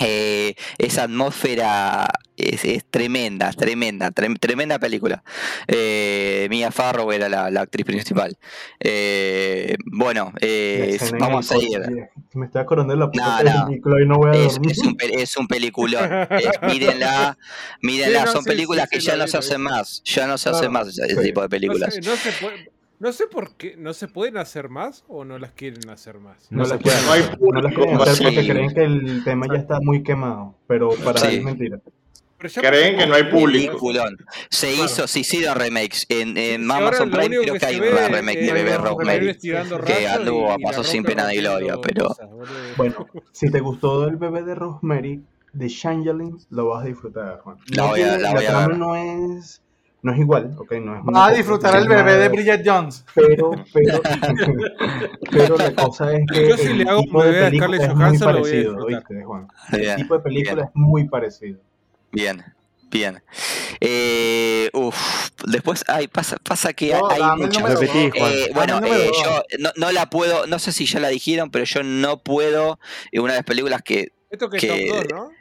Eh, 0.00 0.54
esa 0.78 1.04
atmósfera 1.04 2.08
es, 2.36 2.64
es 2.64 2.84
tremenda, 2.88 3.52
tremenda, 3.52 4.10
trem- 4.12 4.38
tremenda 4.38 4.78
película. 4.78 5.22
Eh, 5.66 6.46
Mia 6.50 6.70
Farrow 6.70 7.10
era 7.12 7.28
la, 7.28 7.50
la 7.50 7.62
actriz 7.62 7.84
principal. 7.84 8.36
Eh, 8.78 9.76
bueno, 9.86 10.32
eh, 10.40 10.98
vamos 11.18 11.50
a 11.50 11.58
ir. 11.58 11.80
Me 12.34 12.46
estoy 12.46 12.60
acordando 12.62 12.92
de 12.94 13.00
la 13.00 13.10
puta 13.10 13.42
No, 13.42 13.50
no. 13.60 13.66
película 13.66 14.02
y 14.02 14.06
no 14.06 14.16
voy 14.18 14.30
a 14.36 14.40
Es, 14.40 14.52
dormir. 14.54 14.72
es 14.72 14.78
un, 14.78 14.96
es 15.00 15.36
un 15.36 15.46
peliculón. 15.48 16.08
Es- 16.30 16.62
mírenla, 16.62 17.36
mírenla. 17.82 18.20
Sí, 18.20 18.26
no, 18.26 18.32
Son 18.32 18.42
sí, 18.44 18.48
películas 18.50 18.88
sí, 18.90 18.96
que 18.96 19.00
sí, 19.00 19.06
ya 19.08 19.16
no 19.16 19.26
se 19.26 19.36
hacen 19.38 19.60
más. 19.60 20.02
Ya 20.04 20.26
no 20.26 20.38
se 20.38 20.44
Claro, 20.44 20.58
hacen 20.58 20.72
más 20.72 20.88
ese 20.88 21.08
sí. 21.08 21.20
tipo 21.22 21.40
de 21.40 21.46
No 21.46 21.50
películas. 21.50 21.94
sé, 21.94 22.00
no 22.02 22.14
se 22.16 22.32
puede- 22.32 22.70
no 23.00 23.12
sé 23.12 23.26
por 23.26 23.54
qué, 23.56 23.76
no 23.76 23.94
se 23.94 24.08
pueden 24.08 24.36
hacer 24.38 24.68
más 24.68 25.04
o 25.08 25.24
no 25.24 25.38
las 25.38 25.52
quieren 25.52 25.88
hacer 25.90 26.18
más. 26.18 26.46
No, 26.50 26.62
No 26.64 26.68
las 26.68 26.78
quieren 26.80 27.04
No 27.06 27.12
hay 27.12 27.20
hacer, 27.22 27.38
no 27.40 27.60
las 27.60 27.74
quieren 27.74 27.96
público, 27.96 28.02
hacer 28.10 28.24
porque 28.26 28.42
sí. 28.42 28.48
creen 28.48 28.74
que 28.74 28.82
el 28.84 29.24
tema 29.24 29.46
ya 29.52 29.58
está 29.60 29.78
muy 29.80 30.02
quemado, 30.02 30.54
pero 30.66 30.90
para 31.04 31.18
Sí. 31.20 31.26
mí 31.28 31.34
es 31.36 31.44
mentira. 31.44 31.80
Creen 32.38 32.96
que 32.96 33.04
no 33.08 33.14
hay 33.14 33.24
público. 33.24 33.72
Peliculón. 33.72 34.16
Se 34.48 34.68
Claro. 34.72 34.84
hizo, 34.84 35.08
se 35.08 35.18
hicieron 35.20 35.58
remakes. 35.58 36.06
En, 36.08 36.36
en 36.36 36.70
Amazon 36.70 37.10
Prime 37.10 37.36
creo 37.36 37.54
que, 37.54 37.66
hay 37.66 37.80
una 37.80 38.06
remake 38.08 38.38
de 38.42 38.52
Bebé 38.52 38.76
Rosemary. 38.78 39.36
que 39.84 40.06
anduvo, 40.08 40.56
pasó 40.62 40.82
la 40.82 40.88
sin 40.88 41.02
pena 41.02 41.26
ni 41.26 41.38
gloria, 41.38 41.74
pero- 41.82 42.06
cosas. 42.08 42.28
Bueno, 42.76 43.06
si 43.32 43.50
te 43.50 43.58
gustó 43.58 44.06
el 44.06 44.16
bebé 44.16 44.44
de 44.44 44.54
Rosemary, 44.54 45.20
de 45.52 45.66
Changeling, 45.68 46.38
lo 46.50 46.68
vas 46.68 46.84
a 46.84 46.86
disfrutar, 46.86 47.40
Juan. 47.40 47.56
La 47.70 47.86
voy 47.86 48.02
a- 48.02 48.18
la 48.18 48.32
voy 48.34 48.44
a 48.44 48.66
ver. 48.68 48.76
no 48.78 48.94
es, 48.94 49.60
no 50.02 50.12
es 50.12 50.18
igual, 50.20 50.54
ok, 50.58 50.72
no 50.80 50.96
es 50.96 51.02
Va 51.14 51.26
a 51.26 51.32
disfrutar 51.32 51.72
no 51.74 51.78
el 51.80 51.88
bebé 51.88 52.02
nada 52.04 52.18
de 52.18 52.28
Bridget 52.28 52.62
Jones. 52.64 53.04
Pero, 53.14 53.50
pero, 53.72 54.00
pero 55.30 55.56
la 55.56 55.74
cosa 55.74 56.12
es 56.12 56.20
que 56.32 56.48
Yo 56.48 56.56
si 56.56 56.66
el 56.68 56.78
le 56.78 56.88
hago 56.88 57.00
un 57.00 57.04
tipo 57.06 57.22
de 57.22 57.30
bebé 57.30 57.46
a 57.46 57.50
película 57.50 57.76
Scarlett 57.76 57.82
es 57.82 57.88
muy 57.96 58.04
Johansson, 58.04 58.32
lo 58.32 58.38
voy 58.40 58.40
a 58.40 58.42
parecido, 58.42 58.72
disfrutar. 58.72 58.96
¿oíste, 59.10 59.24
Juan? 59.24 59.48
El 59.72 59.80
Bien, 59.80 59.96
tipo 59.96 60.14
de 60.14 60.20
película 60.20 60.62
es 60.64 60.70
muy 60.74 61.04
parecido. 61.08 61.58
bien, 62.12 62.44
bien. 62.90 63.22
Eh, 63.80 64.70
uf, 64.72 65.30
después 65.46 65.84
ay, 65.88 66.08
pasa, 66.08 66.36
pasa 66.42 66.72
que 66.72 66.92
No, 66.92 67.08
hay 67.10 67.20
el 67.42 67.48
dos. 67.50 67.56
Juan. 67.60 67.76
Eh, 68.14 68.50
bueno, 68.54 68.78
el 68.78 68.84
eh, 68.86 69.10
yo 69.24 69.42
no, 69.58 69.70
no 69.76 69.92
la 69.92 70.08
puedo, 70.10 70.46
no 70.46 70.58
sé 70.58 70.72
si 70.72 70.86
ya 70.86 71.00
la 71.00 71.08
dijeron, 71.08 71.50
pero 71.50 71.64
yo 71.64 71.82
no 71.82 72.22
puedo. 72.22 72.78
eh, 73.12 73.20
Una 73.20 73.32
de 73.34 73.38
las 73.40 73.44
películas 73.46 73.82
que 73.82 74.08
Esto 74.30 74.48
que 74.48 74.56
es 74.58 74.62
que- 74.62 74.86
Top 74.90 75.08
2, 75.10 75.12
¿no? 75.12 75.37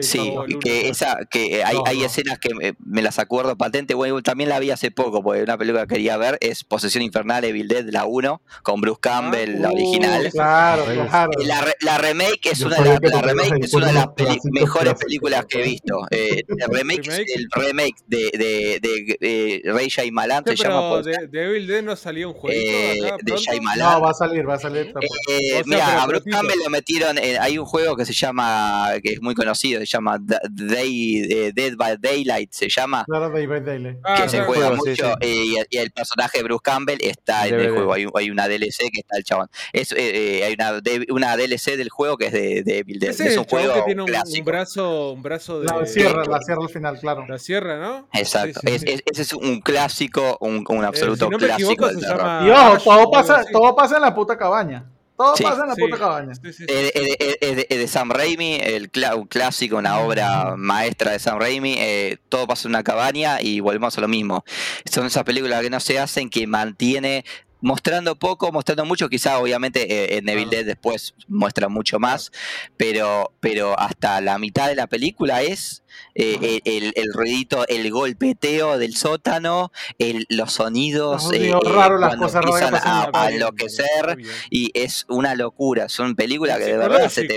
Sí, 0.00 0.20
y 0.20 0.34
Dos. 0.34 0.46
que 0.62 0.88
esa, 0.88 1.18
que 1.30 1.58
eh, 1.58 1.64
hay, 1.64 1.76
No, 1.76 1.82
hay 1.86 1.98
no. 1.98 2.06
escenas 2.06 2.38
que 2.38 2.54
me, 2.54 2.74
me 2.84 3.02
las 3.02 3.18
acuerdo 3.18 3.56
patente, 3.56 3.94
bueno, 3.94 4.22
también 4.22 4.48
la 4.48 4.58
vi 4.58 4.70
hace 4.70 4.90
poco, 4.90 5.22
porque 5.22 5.42
una 5.42 5.58
película 5.58 5.86
que 5.86 5.94
quería 5.94 6.16
ver 6.16 6.38
es 6.40 6.64
Posesión 6.64 7.02
Infernal 7.02 7.44
Evil 7.44 7.68
Dead, 7.68 7.84
la 7.90 8.04
1, 8.06 8.40
con 8.62 8.80
Bruce 8.80 9.00
Campbell, 9.00 9.60
la 9.60 9.68
Uh, 9.70 9.74
original. 9.74 10.28
Claro, 10.32 10.84
claro. 10.84 11.30
La, 11.44 11.60
re- 11.60 11.74
la 11.80 11.98
remake 11.98 12.46
es 12.52 12.58
Yo 12.60 12.66
una 12.68 12.80
la, 12.80 12.98
que 12.98 13.08
la 13.08 13.22
remake 13.22 13.64
es 13.64 13.70
por 13.70 13.82
una 13.82 13.88
de 13.88 13.94
las 13.94 14.06
peli- 14.08 14.38
mejores 14.52 14.94
películas 14.94 15.44
que 15.46 15.60
he 15.60 15.64
visto. 15.64 15.98
Eh, 16.10 16.42
el 16.48 16.68
remake, 16.74 17.00
es- 17.00 17.18
¿Remake? 17.18 17.32
el 17.34 17.46
remake 17.52 17.96
de, 18.06 18.16
de, 18.32 18.80
de, 18.80 19.16
de 19.64 19.72
Rey 19.72 19.88
Shyamalan 19.88 20.44
Sí, 20.46 20.56
se 20.56 20.64
llama 20.64 20.90
pues, 20.90 21.04
de, 21.06 21.26
de 21.28 21.44
Evil 21.44 21.66
Dead 21.66 21.82
no 21.82 21.96
salía 21.96 22.26
un 22.28 22.34
jueguito 22.34 22.70
eh, 22.72 23.06
acá 23.06 23.16
de? 23.22 23.36
Shyamalan. 23.36 23.78
No, 23.92 24.00
va 24.00 24.10
a 24.10 24.14
salir, 24.14 24.48
va 24.48 24.54
a 24.54 24.58
salir. 24.58 24.86
Eh, 25.00 25.06
eh, 25.28 25.52
O 25.52 25.54
sea, 25.56 25.62
mira, 25.66 26.02
a 26.02 26.06
Bruce. 26.06 26.30
Campbell 26.30 26.58
lo 26.62 26.70
metieron. 26.70 27.18
en- 27.18 27.40
hay 27.40 27.58
un 27.58 27.66
juego 27.66 27.96
que 27.96 28.04
se 28.04 28.12
llama, 28.12 28.88
que 29.02 29.12
es 29.14 29.20
muy 29.22 29.34
conocido, 29.34 29.81
se 29.86 29.92
llama 29.92 30.18
Da- 30.20 30.40
Day, 30.50 31.22
eh, 31.30 31.52
Dead 31.54 31.74
by 31.76 31.96
Daylight, 32.00 32.52
se 32.52 32.68
llama. 32.68 33.04
Claro, 33.06 33.30
David 33.30 33.62
Daily. 33.62 33.96
Ah, 34.04 34.22
que 34.22 34.28
se 34.28 34.40
juega 34.42 34.68
juego, 34.68 34.76
mucho 34.76 35.06
sí. 35.06 35.12
eh, 35.20 35.44
y, 35.44 35.56
el, 35.56 35.66
y 35.70 35.76
el 35.78 35.90
personaje 35.90 36.38
de 36.38 36.44
Bruce 36.44 36.62
Campbell 36.62 36.98
está 37.00 37.46
en 37.46 37.60
el 37.60 37.70
juego. 37.72 37.92
Hay, 37.94 38.06
hay 38.14 38.30
una 38.30 38.46
DLC 38.48 38.78
que 38.92 39.00
está 39.00 39.16
el 39.18 39.24
chabón. 39.24 39.48
Es, 39.72 39.92
eh, 39.96 40.42
hay 40.44 40.54
una, 40.54 40.80
de- 40.80 41.06
una 41.10 41.36
DLC 41.36 41.76
del 41.76 41.88
juego 41.90 42.16
que 42.16 42.26
es 42.26 42.32
de, 42.32 42.62
de 42.62 42.78
Evil 42.78 42.98
Dead. 42.98 43.10
Es 43.10 43.20
es 43.20 43.36
un 43.36 43.44
juego 43.44 43.74
que 43.74 43.82
tiene 43.82 44.02
un, 44.02 44.44
brazo, 44.44 45.12
un 45.12 45.22
brazo 45.22 45.60
de... 45.60 45.66
La 45.66 45.86
cierra, 45.86 46.24
la 46.24 46.40
cierra 46.40 46.62
al 46.62 46.68
final, 46.70 46.98
claro. 47.00 47.26
La 47.28 47.38
sierra, 47.38 47.78
¿no? 47.78 48.08
Exacto. 48.12 48.60
Sí, 48.60 48.68
sí, 48.68 48.74
Es- 48.74 48.80
sí. 48.82 48.88
es- 48.90 49.02
ese 49.06 49.22
es 49.22 49.32
un 49.32 49.60
clásico, 49.60 50.36
un, 50.40 50.64
un 50.68 50.84
Eh, 50.84 50.86
absoluto 50.86 51.26
si 51.26 51.30
no 51.30 51.38
clásico 51.38 51.70
equivoco, 51.72 51.88
del 51.88 52.00
se 52.00 52.06
terror. 52.06 52.18
llama... 52.20 52.46
Y 52.46 52.50
ojo, 52.76 52.84
todo 52.96 53.10
pasa, 53.10 53.44
todo 53.52 53.74
pasa 53.76 53.96
en 53.96 54.02
la 54.02 54.14
puta 54.14 54.36
cabaña. 54.36 54.84
Todo 55.22 55.36
Sí. 55.36 55.44
pasa 55.44 55.62
en 55.62 55.68
la 55.68 55.74
Sí. 55.74 55.80
puta 55.82 55.98
cabaña. 55.98 56.34
Sí, 56.34 56.40
sí, 56.52 56.52
sí. 56.52 56.64
Es 56.68 57.68
de, 57.68 57.88
Sam 57.88 58.10
Raimi, 58.10 58.56
el 58.56 58.90
un 59.16 59.26
clásico, 59.26 59.76
una 59.76 60.00
obra 60.00 60.54
maestra 60.56 61.12
de 61.12 61.18
Sam 61.18 61.38
Raimi. 61.38 61.74
eh, 61.78 62.18
todo 62.28 62.46
pasa 62.46 62.66
en 62.68 62.72
una 62.72 62.82
cabaña 62.82 63.40
y 63.40 63.60
volvemos 63.60 63.96
a 63.96 64.00
lo 64.00 64.08
mismo. 64.08 64.44
Son 64.84 65.06
esas 65.06 65.24
películas 65.24 65.62
que 65.62 65.70
no 65.70 65.80
se 65.80 65.98
hacen, 65.98 66.28
que 66.30 66.46
mantiene 66.46 67.24
mostrando 67.62 68.16
poco, 68.16 68.52
mostrando 68.52 68.84
mucho. 68.84 69.08
Quizá, 69.08 69.38
obviamente, 69.38 69.80
eh, 70.14 70.18
en 70.18 70.28
Evil 70.28 70.50
Dead 70.50 70.64
después 70.66 71.14
muestra 71.28 71.68
mucho 71.70 71.98
más, 71.98 72.30
pero, 72.76 73.32
pero 73.40 73.78
hasta 73.78 74.20
la 74.20 74.36
mitad 74.38 74.68
de 74.68 74.74
la 74.74 74.86
película 74.86 75.40
es 75.42 75.82
eh, 76.14 76.60
el, 76.64 76.84
el- 76.84 76.92
el 76.96 77.12
ruidito, 77.12 77.66
el 77.68 77.90
golpeteo 77.90 78.78
del 78.78 78.96
sótano, 78.96 79.72
el- 79.98 80.26
los 80.30 80.52
sonidos, 80.54 81.24
Los 81.24 81.32
eh, 81.34 81.50
eh, 81.50 81.68
raros, 81.74 82.00
las 82.00 82.16
cosas 82.16 82.42
empiezan 82.44 82.74
a, 82.88 83.10
a 83.12 83.30
enloquecer 83.30 84.18
y 84.50 84.70
es 84.74 85.04
una 85.08 85.34
locura. 85.34 85.88
Son 85.90 86.14
películas 86.16 86.58
que 86.58 86.64
de 86.64 86.76
verdad 86.78 87.08
se 87.10 87.22
te, 87.28 87.34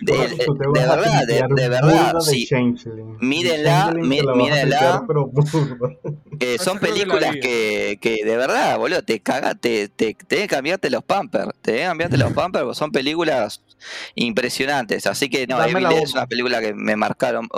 de- 0.00 0.12
verdad, 0.72 1.26
de- 1.26 1.34
verdad, 1.68 2.12
sí. 2.32 2.46
Mírenla, 3.20 3.92
mírenla. 4.44 4.78
Eh, 6.40 6.56
son 6.58 6.78
películas 6.78 7.30
que, 7.42 7.98
que 8.00 8.24
de 8.24 8.36
verdad, 8.36 8.78
boludo, 8.78 9.02
te 9.02 9.20
caga, 9.20 9.54
te, 9.60 9.88
te, 9.88 10.14
te 10.14 10.36
deben 10.36 10.48
cambiarte 10.48 10.90
los 10.90 11.04
pampers, 11.04 11.52
te 11.62 11.72
deben 11.72 11.88
cambiarte 11.88 12.16
los 12.16 12.32
pampers, 12.34 12.64
porque 12.64 12.78
son 12.78 12.90
películas 12.90 13.62
impresionantes. 14.14 15.06
Así 15.06 15.28
que 15.28 15.46
no, 15.46 15.62
Evil 15.62 15.88
Dead 15.88 16.02
es 16.02 16.12
una 16.12 16.26
película 16.26 16.60
que 16.60 16.74
me 16.74 16.96
marcaron. 16.96 17.48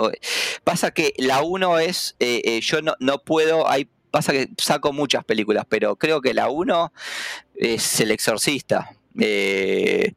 Pasa 0.63 0.91
que 0.91 1.13
la 1.17 1.41
uno 1.41 1.79
es, 1.79 2.15
eh, 2.19 2.41
eh, 2.43 2.61
yo 2.61 2.81
no, 2.81 2.93
no 2.99 3.19
puedo, 3.19 3.69
hay, 3.69 3.89
pasa 4.11 4.31
que 4.31 4.49
saco 4.57 4.93
muchas 4.93 5.23
películas, 5.23 5.65
pero 5.67 5.95
creo 5.95 6.21
que 6.21 6.33
la 6.33 6.49
uno 6.49 6.93
es 7.55 7.99
El 7.99 8.11
Exorcista. 8.11 8.91
Eh, 9.19 10.13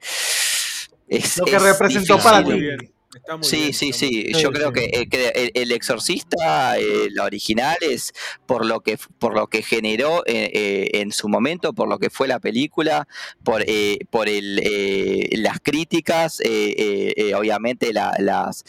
es, 1.09 1.39
Lo 1.39 1.45
que 1.45 1.57
es 1.57 1.63
representó 1.63 2.17
difícil. 2.17 2.23
para 2.23 2.45
ti. 2.45 2.93
Bien. 3.17 3.23
Está 3.25 3.37
muy 3.37 3.45
Sí, 3.47 3.57
bien, 3.57 3.73
sí, 3.75 3.85
muy 3.87 3.93
sí. 3.95 4.27
Sí, 4.35 4.43
Yo 4.43 4.51
creo 4.53 4.69
sí. 4.69 4.75
que, 4.75 4.85
eh, 5.01 5.09
que 5.09 5.29
el, 5.29 5.51
el 5.55 5.73
Exorcista, 5.73 6.79
eh, 6.79 7.09
la 7.13 7.25
original, 7.25 7.77
es 7.81 8.13
por 8.47 8.65
lo 8.65 8.81
que 8.81 8.99
por 9.19 9.35
lo 9.35 9.47
que 9.49 9.63
generó 9.63 10.23
eh, 10.27 10.91
en 10.95 11.13
su 11.13 11.29
momento, 11.29 11.73
por 11.73 11.89
lo 11.89 11.99
que 11.99 12.11
fue 12.11 12.29
la 12.29 12.39
película, 12.41 13.09
por 13.45 13.65
eh, 13.67 13.99
por 14.11 14.29
el 14.29 14.61
eh, 14.63 15.29
las 15.37 15.61
críticas, 15.61 16.41
obviamente 17.37 17.93
la- 17.93 18.15
las 18.19 18.65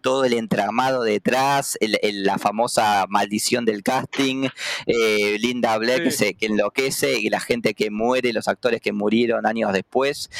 todo 0.00 0.24
el 0.24 0.32
entramado 0.34 1.02
detrás, 1.02 1.76
el- 1.80 1.98
la 2.24 2.38
famosa 2.38 3.06
maldición 3.08 3.64
del 3.64 3.82
casting, 3.82 4.48
Linda 4.86 5.76
Blair 5.78 6.02
que 6.02 6.10
se 6.10 6.34
que 6.34 6.46
enloquece 6.46 7.18
y 7.18 7.28
la 7.30 7.40
gente 7.40 7.74
que 7.74 7.90
muere, 7.90 8.32
los 8.32 8.48
actores 8.48 8.80
que 8.80 8.92
murieron 8.92 9.46
años 9.46 9.72
después, 9.72 10.30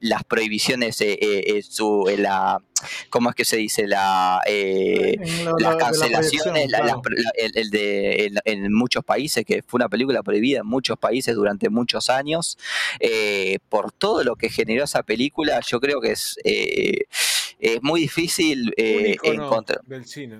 las 0.00 0.24
prohibiciones, 0.24 0.96
su, 1.68 2.08
la, 2.16 2.62
¿cómo 3.10 3.30
es 3.30 3.36
que 3.36 3.44
se 3.44 3.56
dice? 3.56 3.86
La, 3.86 4.40
eh, 4.46 5.16
las 5.58 5.76
cancelaciones 5.76 6.70
la- 6.70 6.78
las 6.78 6.86
claro. 6.88 7.02
pro- 7.02 7.14
la- 7.16 7.30
el, 7.36 7.52
el 7.56 7.70
de, 7.70 8.26
en, 8.26 8.34
en 8.64 8.72
muchos 8.72 9.04
países, 9.04 9.44
que 9.44 9.62
fue 9.62 9.78
una 9.78 9.88
película 9.88 10.22
prohibida 10.22 10.60
en 10.60 10.66
muchos 10.66 10.98
países 10.98 11.34
durante 11.34 11.68
muchos 11.68 12.10
años, 12.10 12.58
eh, 13.00 13.58
por 13.68 13.92
todo 13.92 14.24
lo 14.24 14.36
que 14.36 14.48
generó 14.48 14.84
esa 14.84 15.02
película, 15.02 15.60
yo 15.66 15.80
creo 15.80 16.00
que 16.00 16.12
es, 16.12 16.36
eh, 16.44 17.04
es 17.58 17.82
muy 17.82 18.00
difícil 18.00 18.72
eh, 18.76 19.16
encontrar. 19.22 19.80
del 19.84 20.04
cine. 20.06 20.38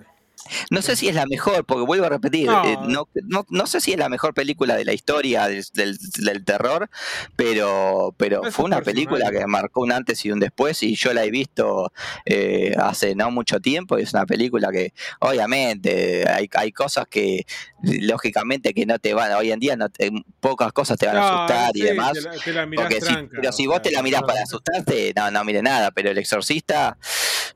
No 0.71 0.83
sé 0.83 0.97
si 0.97 1.09
es 1.09 1.15
la 1.15 1.27
mejor, 1.27 1.65
porque 1.65 1.85
vuelvo 1.87 2.07
a 2.07 2.09
repetir, 2.09 2.47
No. 2.47 2.65
eh, 2.65 2.77
no, 2.89 3.09
no, 3.29 3.47
no 3.49 3.67
sé 3.67 3.81
si 3.81 3.93
es 3.93 3.99
la 3.99 4.09
mejor 4.09 4.35
película 4.35 4.75
de 4.77 4.85
la 4.85 4.93
historia 4.93 5.47
del, 5.47 5.65
del- 5.75 5.99
del 6.19 6.45
terror, 6.45 6.89
pero, 7.37 8.15
pero 8.17 8.43
fue 8.51 8.65
una 8.65 8.81
película 8.83 9.31
que 9.31 9.47
marcó 9.47 9.81
un 9.83 9.93
antes 9.93 10.25
y 10.25 10.31
un 10.33 10.41
después 10.41 10.83
y 10.83 10.97
yo 10.97 11.13
la 11.13 11.25
he 11.25 11.31
visto 11.31 11.93
eh, 12.25 12.75
hace 12.79 13.15
no 13.15 13.31
mucho 13.31 13.61
tiempo 13.61 13.99
y 13.99 14.03
es 14.03 14.13
una 14.13 14.27
película 14.27 14.71
que 14.73 14.93
obviamente 15.21 16.29
hay, 16.29 16.49
hay 16.55 16.73
cosas 16.73 17.07
que 17.09 17.45
lógicamente 17.83 18.75
que 18.75 18.87
no 18.87 18.99
te 18.99 19.15
van, 19.15 19.33
hoy 19.33 19.53
en 19.53 19.61
día 19.61 19.77
no 19.77 19.89
te- 19.89 20.11
pocas 20.41 20.73
cosas 20.73 20.99
te 20.99 21.07
van 21.07 21.17
a 21.17 21.27
asustar 21.29 21.71
y 21.75 21.83
demás. 21.83 22.13
Te 22.13 22.21
la, 22.23 22.33
te 22.39 22.53
la 22.53 22.67
mirás 22.67 22.85
Porque 22.87 23.01
si, 23.01 23.15
pero 23.31 23.53
si 23.53 23.67
vos 23.67 23.77
sea, 23.77 23.83
te 23.83 23.91
la 23.93 24.03
mirás 24.03 24.23
para 24.23 24.43
asustarte, 24.43 25.13
no, 25.17 25.31
no 25.31 25.45
mire 25.45 25.63
nada. 25.63 25.91
Pero 25.91 26.11
El 26.11 26.19
Exorcista 26.19 26.99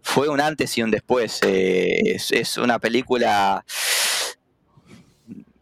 fue 0.02 0.28
un 0.28 0.40
antes 0.40 0.76
y 0.78 0.82
un 0.82 0.90
después. 0.90 1.40
eh, 1.42 2.14
es, 2.14 2.30
es 2.32 2.56
una 2.58 2.73
película. 2.78 3.64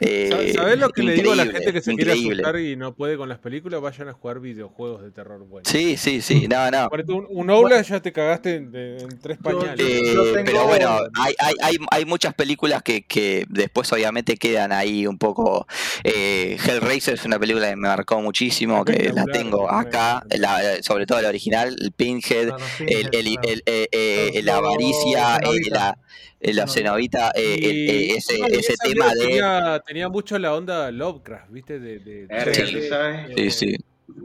eh, 0.04 0.52
¿Sabés 0.56 0.78
lo 0.80 0.88
que 0.90 1.04
le 1.04 1.12
digo 1.14 1.30
a 1.30 1.36
la 1.36 1.44
gente 1.46 1.72
que 1.72 1.80
se 1.80 1.94
quiere 1.94 2.10
increíble. 2.16 2.42
asustar 2.42 2.60
y 2.60 2.74
no 2.74 2.92
puede 2.92 3.16
con 3.16 3.28
las 3.28 3.38
películas? 3.38 3.80
Vayan 3.80 4.08
a 4.08 4.12
jugar 4.12 4.40
videojuegos 4.40 5.00
de 5.00 5.12
terror 5.12 5.38
buenos. 5.46 5.70
Sí, 5.70 5.96
sí, 5.96 6.20
sí, 6.20 6.48
no, 6.48 6.68
no. 6.72 6.88
Un, 7.06 7.26
un 7.30 7.50
Oblast 7.50 7.90
ya 7.90 8.00
te 8.00 8.10
cagaste 8.12 8.56
en, 8.56 8.74
en 8.74 9.20
tres 9.20 9.38
pañales. 9.38 9.78
Eh, 9.78 10.12
yo 10.12 10.24
tengo- 10.32 10.44
Pero 10.44 10.66
bueno, 10.66 10.98
hay, 11.20 11.34
hay, 11.38 11.54
hay, 11.62 11.76
hay 11.92 12.04
muchas 12.04 12.34
películas 12.34 12.82
que, 12.82 13.02
que 13.06 13.44
después 13.48 13.92
obviamente 13.92 14.36
quedan 14.36 14.72
ahí 14.72 15.06
un 15.06 15.18
poco... 15.18 15.68
eh, 16.02 16.56
Hellraiser 16.66 17.14
es 17.14 17.24
una 17.24 17.38
película 17.38 17.70
que 17.70 17.76
me 17.76 17.86
marcó 17.86 18.20
muchísimo, 18.20 18.84
que 18.84 19.12
la 19.14 19.24
tengo 19.26 19.70
acá, 19.70 20.24
la- 20.36 20.82
sobre 20.82 21.06
todo 21.06 21.22
la 21.22 21.28
original, 21.28 21.76
el 21.80 21.92
Pinhead, 21.92 22.52
sí, 22.76 22.86
el, 22.88 23.08
el, 23.12 23.24
claro. 23.36 23.48
el- 23.48 23.62
eh, 23.66 23.88
eh, 23.92 24.42
la 24.42 24.56
avaricia, 24.56 25.36
eh, 25.36 25.70
la, 25.70 25.96
la 26.42 26.66
cenobita, 26.66 27.30
eh, 27.34 27.56
eh, 27.60 28.14
ese, 28.16 28.38
no, 28.38 28.46
tema 28.82 29.14
de... 29.14 29.20
Tenía, 29.26 29.82
tenía 29.86 30.08
mucho 30.08 30.38
la 30.38 30.54
onda 30.54 30.90
Lovecraft, 30.90 31.50
¿viste? 31.50 31.78
De, 31.78 31.98
de, 32.00 32.26
Sí. 32.52 32.72
¿tú 32.80 32.82
sabes? 32.88 33.26
Sí, 33.36 33.50
sí. 33.50 33.76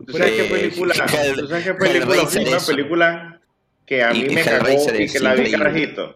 ¿Tú 0.07 0.13
sabes 0.13 0.31
qué 0.31 0.45
Eh, 0.45 0.49
película? 0.49 0.93
Hell- 0.95 1.35
¿Tú 1.39 1.47
sabes 1.47 1.63
qué 1.63 1.73
película? 1.75 2.15
Hellraiser 2.15 2.47
Una 2.47 2.57
es- 2.57 2.65
película 2.65 3.41
que 3.85 4.03
a 4.03 4.11
mí 4.11 4.25
y 4.29 4.29
me 4.35 4.43
cagó 4.43 4.67
y 4.99 5.07
que 5.07 5.19
la 5.19 5.35
vi 5.35 5.51
carajito. 5.51 6.15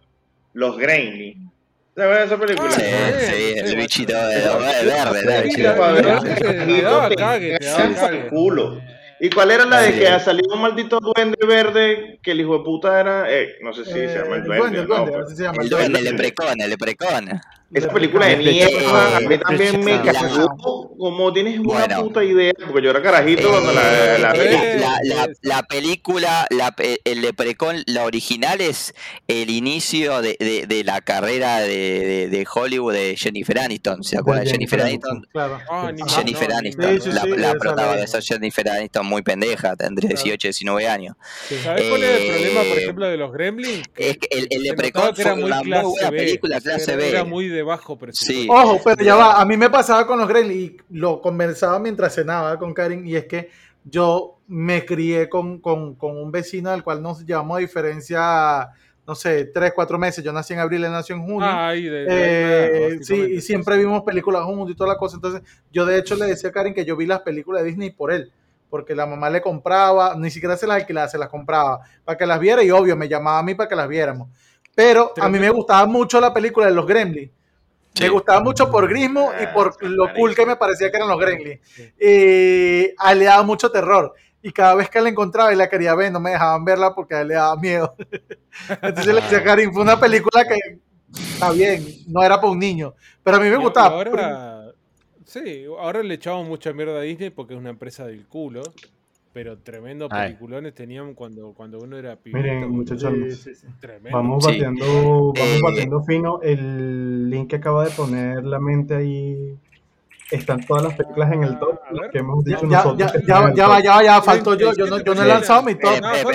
Los 0.53 0.77
Gremlins. 0.77 1.49
¿Sabes 1.95 2.25
esa 2.25 2.37
película? 2.39 2.71
Sí, 2.71 2.81
Ah, 2.85 3.11
sí, 3.19 3.53
el 3.57 3.75
bichito 3.75 4.13
de 4.13 4.35
verde, 4.35 5.11
verde, 5.25 5.49
te 5.55 5.61
daba 5.61 7.09
te 7.09 7.15
cague, 7.15 7.57
te 7.59 7.65
daba 7.65 7.79
cagan 7.79 7.93
cague. 7.93 8.17
pa'l 8.19 8.27
culo. 8.29 8.81
¿Y 9.23 9.29
cuál 9.29 9.51
era 9.51 9.65
la 9.65 9.81
de 9.81 9.93
que 9.93 10.19
salió 10.19 10.41
un 10.51 10.61
maldito 10.61 10.99
duende 10.99 11.37
verde 11.45 12.19
que 12.23 12.31
el 12.31 12.41
hijo 12.41 12.57
de 12.57 12.63
puta 12.63 12.99
era, 12.99 13.31
eh, 13.31 13.55
no 13.61 13.71
sé 13.71 13.85
si 13.85 13.91
se 13.91 14.07
llama 14.17 14.37
el 14.37 14.41
el 14.41 14.43
duende, 14.47 14.57
duende, 14.57 14.79
el 14.79 14.87
¿no? 14.87 14.95
duende, 14.95 15.11
Pero 15.11 15.23
así 15.25 15.35
se 15.35 15.43
llama. 15.43 15.57
El 15.59 15.63
el 15.65 15.69
duende, 15.69 15.89
duende. 15.91 16.09
el 16.09 16.15
leprecon, 16.15 16.61
el 16.61 16.69
leprecon. 16.71 17.41
Esa 17.73 17.89
película 17.89 18.25
de 18.27 18.37
mierda, 18.37 19.17
a 19.17 19.19
mí 19.21 19.35
eh, 19.35 19.37
también 19.39 19.83
me 19.83 20.01
cagó, 20.01 20.57
como 20.97 21.31
tienes 21.31 21.57
una 21.59 21.79
Bueno. 21.85 22.01
puta 22.01 22.23
idea, 22.23 22.51
porque 22.67 22.81
yo 22.83 22.89
era 22.91 23.01
carajito 23.01 23.49
cuando 23.49 23.71
la, 23.71 24.17
la 24.17 24.31
Eh, 24.35 24.77
la, 24.79 24.97
la- 25.03 25.27
la 25.41 25.63
película, 25.63 26.45
la, 26.49 26.71
pe- 26.71 26.99
el 27.05 27.21
Leprecon, 27.21 27.83
la 27.87 28.03
original 28.05 28.59
es 28.61 28.93
el 29.27 29.49
inicio 29.49 30.21
de, 30.21 30.35
de- 30.39 30.65
de 30.67 30.83
la 30.83 31.01
carrera 31.01 31.59
de, 31.61 31.67
de- 31.69 32.27
de 32.29 32.45
Hollywood 32.53 32.93
de 32.93 33.15
Jennifer 33.17 33.59
Aniston. 33.59 34.03
¿Se 34.03 34.17
acuerdan 34.17 34.43
de 34.45 34.51
Jennifer 34.51 34.81
Aniston? 34.81 35.25
Claro. 35.31 35.59
Jennifer 36.07 36.49
no, 36.49 36.57
Aniston, 36.57 36.99
la, 37.41 37.53
protagonista 37.53 38.21
Jennifer 38.21 38.69
Aniston 38.69 39.05
muy 39.05 39.21
pendeja, 39.21 39.75
tendría 39.75 40.09
18, 40.09 40.47
19 40.49 40.87
años. 40.87 41.15
¿Sabés 41.63 41.87
cuál 41.89 42.03
es 42.03 42.09
el 42.09 42.21
Eh, 42.25 42.31
problema, 42.31 42.61
por 42.69 42.77
ejemplo, 42.79 43.07
de 43.07 43.17
los 43.17 43.31
Gremlins? 43.31 43.83
Es 43.95 44.17
que 44.17 44.27
el, 44.31 44.47
el 44.49 44.63
Leprecon 44.63 45.15
fue 45.15 45.33
una 45.33 45.61
muy 45.63 45.71
buena 45.83 46.09
película, 46.09 46.59
clase 46.59 46.95
B. 46.95 47.09
era 47.09 47.23
muy 47.23 47.47
de 47.47 47.60
bajo 47.63 47.97
presupuesto. 47.97 48.41
Sí. 48.41 48.47
Ojo, 48.49 48.79
pero 48.83 49.03
ya 49.03 49.15
va, 49.15 49.41
a 49.41 49.45
mí 49.45 49.57
me 49.57 49.69
pasaba 49.69 50.05
con 50.07 50.19
los 50.19 50.27
Gremlins 50.27 50.71
y 50.71 50.77
lo 50.89 51.21
conversaba 51.21 51.79
mientras 51.79 52.15
cenaba 52.15 52.57
con 52.57 52.73
Karin 52.73 53.05
y 53.07 53.15
es 53.15 53.25
que 53.25 53.49
yo 53.83 54.39
me 54.47 54.85
crié 54.85 55.29
con, 55.29 55.59
con, 55.59 55.95
con 55.95 56.17
un 56.17 56.31
vecino 56.31 56.71
del 56.71 56.83
cual 56.83 57.01
nos 57.01 57.25
llevamos 57.25 57.57
a 57.57 57.59
diferencia, 57.61 58.69
no 59.07 59.15
sé, 59.15 59.45
tres, 59.45 59.71
cuatro 59.73 59.97
meses. 59.97 60.23
Yo 60.23 60.31
nací 60.31 60.53
en 60.53 60.59
abril, 60.59 60.83
él 60.83 60.91
nació 60.91 61.15
en 61.15 61.23
junio. 61.23 61.47
Ah, 61.49 61.69
ahí 61.69 61.83
de, 61.83 62.05
de 62.05 62.87
Eh, 62.95 62.99
sí, 63.01 63.15
y 63.15 63.41
siempre 63.41 63.77
vimos 63.77 64.03
películas 64.03 64.43
juntos 64.43 64.71
y 64.71 64.75
toda 64.75 64.93
la 64.93 64.97
cosa. 64.97 65.15
Entonces, 65.15 65.41
yo 65.71 65.85
de 65.85 65.97
hecho 65.97 66.15
le 66.15 66.25
decía 66.25 66.49
a 66.49 66.53
Karin 66.53 66.73
que 66.73 66.85
yo 66.85 66.95
vi 66.95 67.05
las 67.05 67.21
películas 67.21 67.63
de 67.63 67.69
Disney 67.69 67.89
por 67.91 68.11
él, 68.11 68.31
porque 68.69 68.93
la 68.93 69.05
mamá 69.07 69.29
le 69.29 69.41
compraba, 69.41 70.15
ni 70.15 70.29
siquiera 70.29 70.55
se 70.57 70.67
las 70.67 70.81
alquilaba, 70.81 71.07
se 71.07 71.17
las 71.17 71.29
compraba 71.29 71.81
para 72.05 72.17
que 72.17 72.25
las 72.25 72.39
viera 72.39 72.63
y 72.63 72.71
obvio 72.71 72.95
me 72.95 73.09
llamaba 73.09 73.39
a 73.39 73.43
mí 73.43 73.55
para 73.55 73.67
que 73.67 73.75
las 73.75 73.87
viéramos. 73.87 74.29
Pero 74.75 75.13
a 75.19 75.27
mí 75.27 75.39
me 75.39 75.49
gustaba 75.49 75.85
mucho 75.87 76.21
la 76.21 76.33
película 76.33 76.67
de 76.67 76.73
los 76.73 76.85
Gremlins. 76.85 77.31
Sí. 77.93 78.03
Me 78.03 78.09
gustaba 78.09 78.41
mucho 78.41 78.71
por 78.71 78.87
Grismo 78.87 79.31
y 79.41 79.47
por 79.53 79.73
Ah, 79.73 79.77
lo 79.81 80.13
cool 80.13 80.33
que 80.33 80.45
me 80.45 80.55
parecía 80.55 80.89
que 80.89 80.97
eran 80.97 81.09
los 81.09 81.19
Gremlins. 81.19 81.59
Y 81.99 82.93
a 82.97 83.11
él 83.11 83.19
le 83.19 83.25
daba 83.25 83.43
mucho 83.43 83.69
terror. 83.71 84.13
Y 84.41 84.51
cada 84.51 84.73
vez 84.75 84.89
que 84.89 85.01
la 85.01 85.09
encontraba 85.09 85.53
y 85.53 85.55
la 85.55 85.69
quería 85.69 85.93
ver, 85.93 86.11
no 86.11 86.19
me 86.19 86.31
dejaban 86.31 86.63
verla 86.65 86.95
porque 86.95 87.15
a 87.15 87.21
él 87.21 87.27
le 87.27 87.33
daba 87.35 87.55
miedo. 87.57 87.95
Entonces 88.81 89.07
le 89.13 89.21
decía 89.21 89.39
a 89.39 89.43
Karin, 89.43 89.71
fue 89.73 89.83
una 89.83 89.99
película 89.99 90.43
que 90.45 90.79
está 91.13 91.51
bien, 91.51 91.85
no 92.07 92.23
era 92.23 92.37
para 92.39 92.51
un 92.51 92.59
niño. 92.59 92.93
Pero 93.23 93.37
a 93.37 93.39
mí 93.39 93.47
me 93.49 93.55
Y- 93.57 93.59
y 93.59 93.61
gustaba. 93.63 93.95
Ahora, 93.95 94.71
sí, 95.25 95.65
ahora 95.77 96.01
le 96.01 96.13
echamos 96.15 96.47
mucha 96.47 96.73
mierda 96.73 96.97
a 96.97 97.01
Disney 97.01 97.29
porque 97.29 97.53
es 97.53 97.59
una 97.59 97.69
empresa 97.69 98.05
del 98.07 98.25
culo. 98.27 98.63
Pero 99.33 99.57
tremendo 99.59 100.07
Ay. 100.11 100.27
peliculones 100.29 100.73
tenían 100.75 101.13
cuando, 101.13 101.53
cuando 101.53 101.79
uno 101.79 101.97
era 101.97 102.17
pibito. 102.17 102.37
Miren, 102.37 102.69
muchachos, 102.69 103.13
Sí, 103.29 103.31
sí, 103.31 103.55
sí. 103.55 103.67
Tremendo. 103.79 104.17
vamos 104.17 104.43
Sí. 104.43 104.51
bateando, 104.51 104.85
vamos 104.85 105.39
Eh, 105.39 105.59
bateando 105.63 106.03
fino. 106.03 106.39
El 106.41 107.29
link 107.29 107.49
que 107.49 107.55
acaba 107.55 107.85
de 107.85 107.91
poner 107.91 108.43
la 108.43 108.59
mente 108.59 108.93
ahí. 108.95 109.55
Están 110.29 110.65
todas 110.65 110.83
las 110.83 110.93
películas 110.95 111.29
en 111.33 111.43
el 111.43 111.59
top, 111.59 111.77
A 111.85 111.91
las 111.91 112.01
ver. 112.03 112.09
que 112.11 112.17
hemos 112.19 112.43
dicho 112.45 112.61
ya, 112.61 112.77
nosotros. 112.83 112.97
ya, 113.13 113.21
ya, 113.27 113.39
va, 113.41 113.47
top. 113.47 113.55
ya 113.57 113.67
va, 113.67 114.03
ya 114.03 114.21
faltó 114.21 114.53
yo. 114.55 114.71
Yo 114.73 114.85
no, 114.85 114.99
yo 115.03 115.13
no 115.13 115.23
he 115.23 115.27
lanzado 115.27 115.61
mi 115.63 115.75
top. 115.75 115.95
Yo 115.95 116.29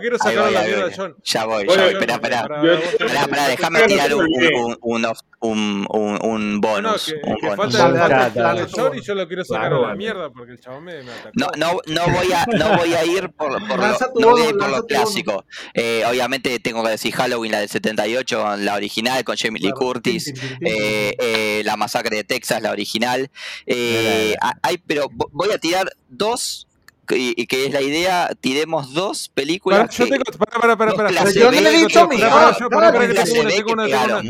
quiero, 0.00 0.18
sacar 0.18 0.52
la 0.52 0.62
mierda. 0.62 0.90
John. 0.96 1.16
Ya 1.24 1.46
voy, 1.46 1.66
ya 1.68 1.74
voy. 1.82 1.92
Espera, 1.92 2.14
espera. 2.14 2.40
Espera, 2.42 3.20
espera, 3.22 3.48
déjame 3.48 3.82
tirar 3.88 4.14
un. 4.14 5.06
Un, 5.46 5.86
un, 5.90 6.18
un, 6.20 6.20
un 6.22 6.60
No, 6.60 6.68
bonus. 6.68 7.06
que, 7.06 7.14
un 7.30 7.36
que 7.36 7.46
bonus. 7.48 7.76
falta 7.76 8.26
el 8.26 8.34
dale, 8.34 8.60
el 8.62 8.68
John 8.72 8.96
y 8.98 9.02
yo 9.02 9.14
lo 9.14 9.26
quiero 9.26 9.44
sacar 9.44 9.68
Claro, 9.68 9.84
a 9.84 9.88
la 9.90 9.94
mierda 9.96 10.30
porque 10.30 10.52
el 10.52 10.60
chabón 10.60 10.84
me, 10.84 11.02
me 11.02 11.10
atacó. 11.12 11.30
No, 11.34 11.48
no, 11.56 11.78
no 11.86 12.12
voy 12.12 12.32
a, 12.32 12.46
no 12.56 12.76
voy 12.76 12.94
a 12.94 13.04
ir 13.04 13.30
por, 13.30 13.50
por 13.66 13.78
lo, 13.78 13.86
no 14.20 14.30
voy 14.30 14.42
a 14.42 14.48
ir 14.50 14.56
por 14.56 14.68
lo 14.70 14.82
clásico. 14.86 15.44
Eh, 15.74 16.04
obviamente 16.08 16.58
tengo 16.60 16.82
que 16.84 16.90
decir 16.90 17.12
Halloween, 17.14 17.52
la 17.52 17.60
del 17.60 17.68
78, 17.68 18.56
la 18.58 18.74
original 18.74 19.24
con 19.24 19.36
Jamie 19.36 19.60
Lee 19.60 19.70
Claro. 19.70 19.76
Curtis. 19.86 20.32
Eh, 20.60 21.14
eh, 21.18 21.62
la 21.64 21.76
masacre 21.76 22.16
de 22.16 22.24
Texas, 22.24 22.60
la 22.62 22.70
original. 22.70 23.30
Eh, 23.66 24.34
hay, 24.62 24.78
pero 24.78 25.08
vo- 25.10 25.28
voy 25.32 25.50
a 25.52 25.58
tirar 25.58 25.90
dos, 26.08 26.65
que, 27.06 27.16
y 27.36 27.46
que 27.46 27.66
es 27.66 27.72
la 27.72 27.80
idea, 27.80 28.30
tiremos 28.40 28.92
dos 28.92 29.28
películas. 29.28 29.80
Para, 29.80 29.92
yo 29.92 30.06
tengo. 30.08 30.24
Para, 30.38 30.60
para, 30.60 30.76
para, 30.76 30.94
para. 30.94 31.30
yo 31.32 31.44
no 31.46 31.50
le 31.52 31.58
he 31.58 31.72
B, 31.72 31.78
dicho 31.78 32.06
mi- 32.08 32.18
yo- 32.18 32.26
tengo 32.26 32.76
una, 32.78 32.90
B 32.90 33.08
tengo 33.08 33.72
una, 33.72 33.86
tengo 33.86 34.02
una. 34.12 34.20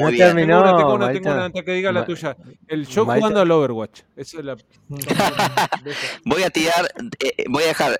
Tengo 0.76 0.94
una, 0.94 1.12
tengo 1.12 1.30
una, 1.32 1.44
antes 1.46 1.64
que 1.64 1.72
diga 1.72 1.90
la 1.92 2.04
tuya. 2.04 2.36
El 2.68 2.86
show 2.86 3.04
Maita. 3.06 3.20
jugando 3.20 3.40
al 3.40 3.50
Overwatch. 3.50 4.02
Esa 4.16 4.38
es 4.38 4.44
la. 4.44 4.56
Voy 6.24 6.42
a 6.42 6.50
tirar, 6.50 6.92
eh, 7.18 7.44
voy 7.48 7.64
a 7.64 7.68
dejar 7.68 7.98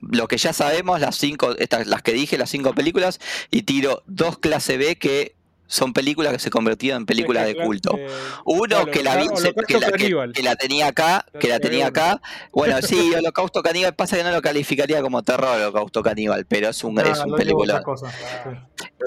lo 0.00 0.28
que 0.28 0.38
ya 0.38 0.52
sabemos, 0.52 1.00
las 1.00 1.16
cinco, 1.16 1.54
estas, 1.58 1.86
las 1.86 2.02
que 2.02 2.12
dije, 2.12 2.38
las 2.38 2.50
cinco 2.50 2.74
películas, 2.74 3.20
y 3.50 3.62
tiro 3.62 4.02
dos 4.06 4.38
clase 4.38 4.76
B 4.78 4.96
que 4.96 5.34
Son 5.72 5.92
películas 5.92 6.32
que 6.32 6.40
se 6.40 6.50
convirtieron 6.50 7.02
en 7.02 7.06
películas 7.06 7.46
de 7.46 7.54
culto. 7.54 7.96
Uno 8.44 8.86
que 8.86 9.04
la 9.04 10.56
tenía 10.56 10.88
acá, 10.88 11.24
que 11.38 11.46
la 11.46 11.60
tenía 11.60 11.86
acá. 11.86 12.20
Bueno, 12.52 12.82
sí, 12.82 13.14
Holocausto 13.16 13.62
Caníbal 13.62 13.94
pasa 13.94 14.16
que 14.16 14.24
no 14.24 14.32
lo 14.32 14.42
calificaría 14.42 15.00
como 15.00 15.22
terror 15.22 15.56
Holocausto 15.56 16.02
Caníbal, 16.02 16.44
pero 16.46 16.70
es 16.70 16.82
un, 16.82 16.98
es 16.98 17.20
un 17.20 17.36
película. 17.36 17.82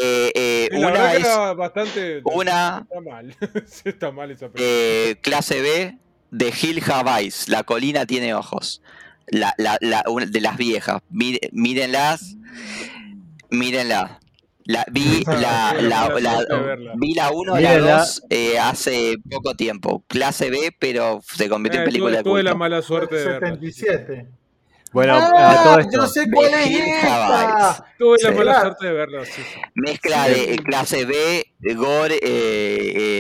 Eh, 0.01 0.32
eh, 0.34 0.70
Sí, 0.72 0.78
una 0.78 1.14
es 1.16 1.28
bastante. 1.57 2.22
una- 2.24 2.88
Está 2.89 3.01
mal. 3.01 3.36
Está 3.84 4.11
mal 4.11 4.32
esa 4.32 4.49
eh, 4.55 5.18
clase 5.22 5.59
B 5.61 5.97
de 6.32 6.53
Hill 6.61 6.82
Havais, 6.89 7.49
La 7.49 7.64
colina 7.64 8.05
tiene 8.05 8.34
ojos. 8.34 8.82
La, 9.28 9.53
la, 9.57 9.78
la- 9.82 10.03
una 10.07 10.26
de 10.28 10.39
las 10.39 10.55
viejas. 10.55 11.01
Mí- 11.09 11.39
mírenlas. 11.51 12.38
Mírenlas. 13.49 14.11
La, 14.66 14.86
vi 14.91 15.24
la, 15.28 15.76
la, 15.82 16.09
la 16.20 16.45
vi 16.95 17.14
la 17.14 17.32
1 17.32 17.59
y 17.59 17.61
la 17.61 17.78
Mírenla. 17.78 17.97
2 17.97 18.24
eh, 18.30 18.59
hace 18.59 19.16
poco 19.30 19.55
tiempo. 19.55 20.03
Clase 20.07 20.49
B, 20.49 20.76
pero 20.80 21.22
se 21.24 21.49
convirtió 21.49 21.80
Eh, 21.80 21.82
en 21.82 21.86
película 21.86 22.18
tuve, 22.18 22.18
de 22.18 22.24
tuve 22.24 22.43
la 22.43 22.51
culto. 22.51 22.55
mala 22.55 22.82
suerte 22.82 23.16
de 23.16 23.26
verla. 23.26 23.59
77. 24.94 24.96
Bueno, 24.96 25.14
Ah, 25.16 25.52
a 25.52 25.64
todo 25.64 25.80
esto. 25.80 25.91
yo 26.02 26.08
sé 26.08 26.32
cuál 26.32 26.54
es 26.54 26.70
esta. 26.70 27.86
Tuve 27.98 28.18
la 28.22 28.32
mala 28.32 28.62
suerte 28.62 28.86
de 28.86 28.94
verla, 28.94 29.26
sí. 29.26 29.41
Mezcla 29.76 30.26
Sí. 30.26 30.46
de 30.48 30.56
clase 30.58 31.06
B, 31.06 31.46
de 31.60 31.74
gore, 31.74 32.16
eh, 32.16 32.20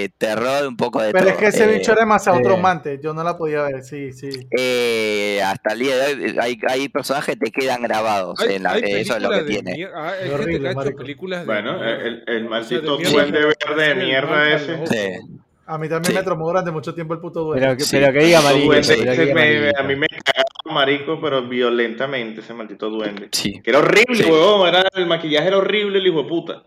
eh, 0.03 0.09
terror, 0.17 0.67
un 0.67 0.75
poco 0.77 1.01
de 1.01 1.11
Pero 1.11 1.25
todo. 1.25 1.33
es 1.33 1.39
que 1.39 1.45
ese 1.47 1.63
Eh, 1.63 1.77
bicho 1.77 1.91
era 1.93 2.01
demasiado 2.01 2.39
eh. 2.39 2.43
traumante. 2.43 2.99
Yo 3.01 3.13
no 3.13 3.23
la 3.23 3.37
podía 3.37 3.63
ver, 3.63 3.83
sí, 3.83 4.11
sí. 4.13 4.29
eh, 4.57 5.41
hasta 5.43 5.73
el 5.73 5.79
día 5.79 5.95
de 5.97 6.05
hoy 6.13 6.37
hay, 6.39 6.59
hay 6.67 6.89
personajes 6.89 7.35
que 7.37 7.45
te 7.45 7.51
quedan 7.51 7.81
grabados. 7.81 8.39
Hay, 8.41 8.55
en 8.55 8.63
la- 8.63 8.71
hay 8.73 8.83
eso 9.01 9.15
es 9.15 9.21
lo 9.23 9.29
que 9.31 9.41
tiene. 9.43 9.87
ah, 9.95 10.13
hay 10.21 10.29
Horrible, 10.29 10.51
gente 10.53 10.59
que 10.61 10.67
ha 10.67 10.71
hecho 10.71 10.75
marico. 10.79 10.97
películas 10.97 11.39
de. 11.41 11.45
Bueno, 11.45 11.83
el, 11.83 12.23
el 12.27 12.45
maldito 12.49 12.97
sea, 12.97 13.05
de 13.05 13.11
mierda, 13.11 13.39
duende 13.41 13.55
verde 13.67 13.87
de 13.87 13.95
mierda 13.95 14.53
ese. 14.53 14.87
Sí. 14.87 15.32
A 15.65 15.77
mí 15.77 15.87
también 15.87 16.11
Sí. 16.11 16.17
me 16.17 16.23
traumó 16.23 16.47
durante 16.47 16.71
mucho 16.71 16.93
tiempo 16.93 17.13
el 17.13 17.19
puto 17.21 17.41
duende. 17.43 17.65
Pero, 17.65 17.77
que- 17.77 17.83
Sí. 17.85 17.89
pero 17.97 18.11
que 18.13 18.19
diga 18.25 18.39
amarillo. 18.39 18.65
Duende, 18.65 18.87
pero 18.87 19.03
que 19.03 19.11
ese 19.11 19.21
diga 19.23 19.35
me- 19.35 19.41
amarillito. 19.41 19.79
a 19.79 19.83
mí 19.83 19.95
me 19.95 20.07
cagaba 20.07 20.73
marico, 20.73 21.21
pero 21.21 21.47
violentamente 21.47 22.41
ese 22.41 22.53
maldito 22.53 22.89
duende. 22.89 23.29
Sí, 23.31 23.61
Que 23.63 23.69
era 23.69 23.79
horrible, 23.79 24.25
huevón. 24.25 24.67
Era, 24.69 24.83
el 24.93 25.05
maquillaje 25.07 25.47
era 25.47 25.57
horrible, 25.57 25.99
el 25.99 26.07
hijo 26.07 26.23
de 26.23 26.29
puta. 26.29 26.63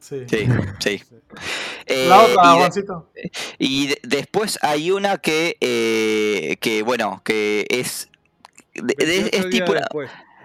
Sí. 0.00 0.24
sí, 0.78 0.98
sí. 0.98 1.02
Eh, 1.86 2.06
La 2.08 2.20
otra, 2.22 2.42
y 2.44 2.48
de- 2.52 2.58
Juancito. 2.58 3.10
Y 3.58 3.86
de- 3.88 3.98
después 4.04 4.58
hay 4.62 4.90
una 4.92 5.18
que, 5.18 5.56
eh, 5.60 6.56
que 6.60 6.82
bueno, 6.82 7.20
que 7.24 7.66
es, 7.68 8.08
de- 8.74 8.94
de- 9.04 9.04
28 9.06 9.36
es 9.38 9.50
tipo... 9.50 9.72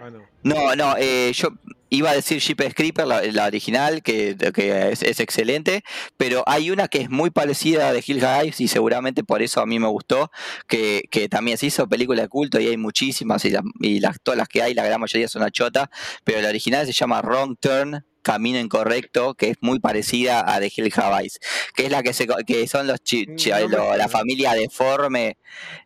Ah, 0.02 0.10
no. 0.10 0.20
No, 0.44 0.76
no, 0.76 0.96
eh, 0.98 1.32
yo 1.34 1.50
iba 1.96 2.10
a 2.12 2.14
decir 2.16 2.40
Jeepers 2.40 2.74
Creeper, 2.76 3.06
la, 3.08 3.22
la 3.22 3.46
original, 3.46 4.02
que, 4.02 4.36
que 4.54 4.92
es, 4.92 5.04
es 5.04 5.20
excelente, 5.20 5.84
pero 6.18 6.44
hay 6.48 6.72
una 6.72 6.88
que 6.88 7.00
es 7.02 7.10
muy 7.10 7.30
parecida 7.30 7.88
a 7.90 7.94
de 7.94 8.04
Hill 8.06 8.18
Hives 8.18 8.60
y 8.62 8.68
seguramente 8.68 9.24
por 9.24 9.42
eso 9.42 9.62
a 9.62 9.66
mí 9.66 9.80
me 9.80 9.88
gustó, 9.88 10.32
que, 10.68 11.04
que 11.12 11.30
también 11.30 11.58
se 11.58 11.68
hizo 11.68 11.88
película 11.88 12.22
de 12.24 12.28
culto 12.30 12.60
y 12.60 12.68
hay 12.68 12.78
muchísimas 12.78 13.46
y, 13.46 13.52
las- 13.52 13.64
y 13.80 14.00
las, 14.00 14.18
todas 14.22 14.38
las 14.38 14.48
que 14.48 14.62
hay, 14.64 14.74
la 14.74 14.84
gran 14.84 15.00
mayoría 15.00 15.28
son 15.28 15.42
una 15.44 15.52
chota, 15.52 15.90
pero 16.24 16.42
la 16.42 16.50
original 16.50 16.86
se 16.86 16.94
llama 16.94 17.22
Wrong 17.22 17.56
Turn. 17.60 18.06
Camino 18.24 18.58
incorrecto, 18.58 19.34
que 19.34 19.50
es 19.50 19.58
muy 19.60 19.82
parecida 19.82 20.46
a 20.48 20.62
The 20.62 20.72
Hill 20.74 20.94
Havais, 20.96 21.40
que 21.76 21.84
es 21.88 21.92
la 21.92 22.04
que 22.04 22.14
se 22.14 22.26
que 22.48 22.66
son 22.70 22.88
los 22.88 23.04
chi- 23.04 23.26
chi- 23.36 23.50
No 23.50 23.68
me 23.68 23.76
lo- 23.76 23.98
la 23.98 24.08
familia 24.08 24.54
deforme, 24.54 25.36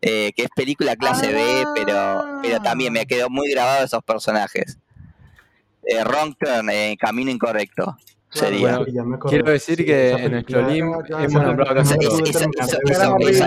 eh, 0.03 0.33
que 0.35 0.43
es 0.43 0.49
película 0.55 0.95
clase 0.95 1.33
B, 1.33 1.65
pero, 1.73 2.23
pero 2.43 2.61
también 2.61 2.93
me 2.93 3.07
quedó 3.07 3.31
muy 3.31 3.49
grabado 3.49 3.83
esos 3.83 4.03
personajes. 4.03 4.77
Eh, 5.89 6.03
wrong 6.03 6.35
turn, 6.39 6.69
eh, 6.69 6.97
camino 6.99 7.31
incorrecto. 7.31 7.95
Sería. 8.29 8.79
Bueno. 8.79 9.19
Quiero 9.19 9.51
decir 9.51 9.77
Sí, 9.77 9.85
que 9.85 10.11
en 10.11 10.45
ya, 10.45 10.59
ya, 10.59 11.23
hemos 11.23 11.43
nombrado 11.43 11.75
casi 11.75 11.93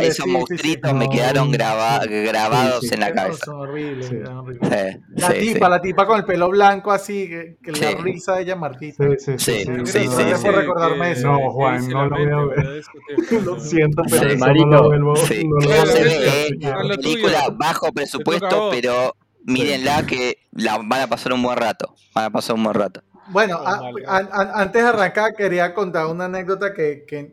esos 0.03 0.25
sí, 0.25 0.31
monstruitos 0.31 0.91
sí. 0.91 0.97
me 0.97 1.05
No, 1.05 1.11
quedaron 1.11 1.53
graba- 1.53 2.01
sí, 2.03 2.09
grabados 2.09 2.81
sí. 2.81 2.95
en 2.95 3.01
la 3.01 3.13
cabeza. 3.13 3.45
Son 3.45 3.57
horribles, 3.61 4.07
Sí. 4.07 4.17
La 4.21 5.29
sí, 5.29 5.39
tipa, 5.39 5.67
sí. 5.67 5.71
la 5.71 5.83
tipa 5.83 6.07
con 6.07 6.19
el 6.19 6.25
pelo 6.25 6.49
blanco 6.49 6.93
así, 6.93 7.29
que, 7.29 7.59
que 7.63 7.75
Sí. 7.75 7.83
la 7.83 7.91
risa 8.01 8.37
de 8.37 8.43
ella 8.43 8.57
Martita. 8.57 9.05
Sí, 9.05 9.15
sí, 9.19 9.33
sí. 9.37 9.53
Sí, 9.53 9.59
sí, 9.59 9.65
sí, 9.65 9.69
no, 9.69 9.87
sí, 9.87 9.99
Gracias 10.07 10.41
sí. 10.41 10.47
por 10.47 10.55
recordarme 10.57 11.13
eso. 11.13 11.27
No, 11.29 11.51
Juan, 11.51 11.89
no 11.89 12.07
lo 12.07 12.17
te- 12.17 13.41
Lo 13.43 13.61
siento, 13.61 14.03
pero 14.11 14.29
no 14.31 14.37
Marito. 14.39 14.67
lo 14.67 14.83
vuelvo. 14.85 15.15
Tuyo. 15.15 16.87
película 16.89 17.49
bajo 17.55 17.93
presupuesto, 17.93 18.69
pero 18.71 19.15
mírenla 19.45 20.07
que 20.07 20.39
la 20.53 20.79
van 20.79 21.03
a 21.03 21.07
pasar 21.07 21.33
un 21.33 21.43
buen 21.43 21.57
rato. 21.57 21.95
Van 22.15 22.25
a 22.27 22.31
pasar 22.31 22.57
un 22.57 22.65
buen 22.65 22.75
rato. 22.75 23.03
Bueno, 23.29 23.59
No, 23.59 23.67
a- 23.67 23.93
a- 24.09 24.29
a- 24.33 24.61
antes 24.63 24.83
de 24.83 24.89
arrancar 24.89 25.35
quería 25.35 25.73
contar 25.73 26.07
una 26.07 26.25
anécdota 26.25 26.75
que, 26.75 27.05
que 27.07 27.33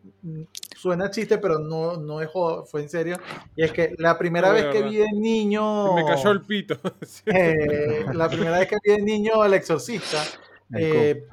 suena 0.76 1.10
chiste, 1.10 1.40
pero 1.40 1.58
no, 1.58 1.98
no 1.98 2.22
es 2.22 2.30
joda, 2.30 2.66
fue 2.66 2.84
en 2.84 2.90
serio. 2.90 3.18
Y 3.56 3.64
es 3.64 3.72
que 3.72 3.96
la 3.98 4.16
primera 4.18 4.52
vez 4.52 4.66
que 4.66 4.74
verdad. 4.84 4.90
vi 4.90 4.98
de 4.98 5.12
niño... 5.14 5.96
Me 5.96 6.06
cayó 6.06 6.32
el 6.32 6.42
pito. 6.44 6.78
Eh, 7.26 8.06
la 8.14 8.30
primera 8.30 8.60
vez 8.60 8.68
que 8.68 8.78
vi 8.84 8.92
de 8.92 9.02
niño 9.02 9.44
El 9.44 9.56
Exorcista, 9.56 10.22
eh, 10.78 11.24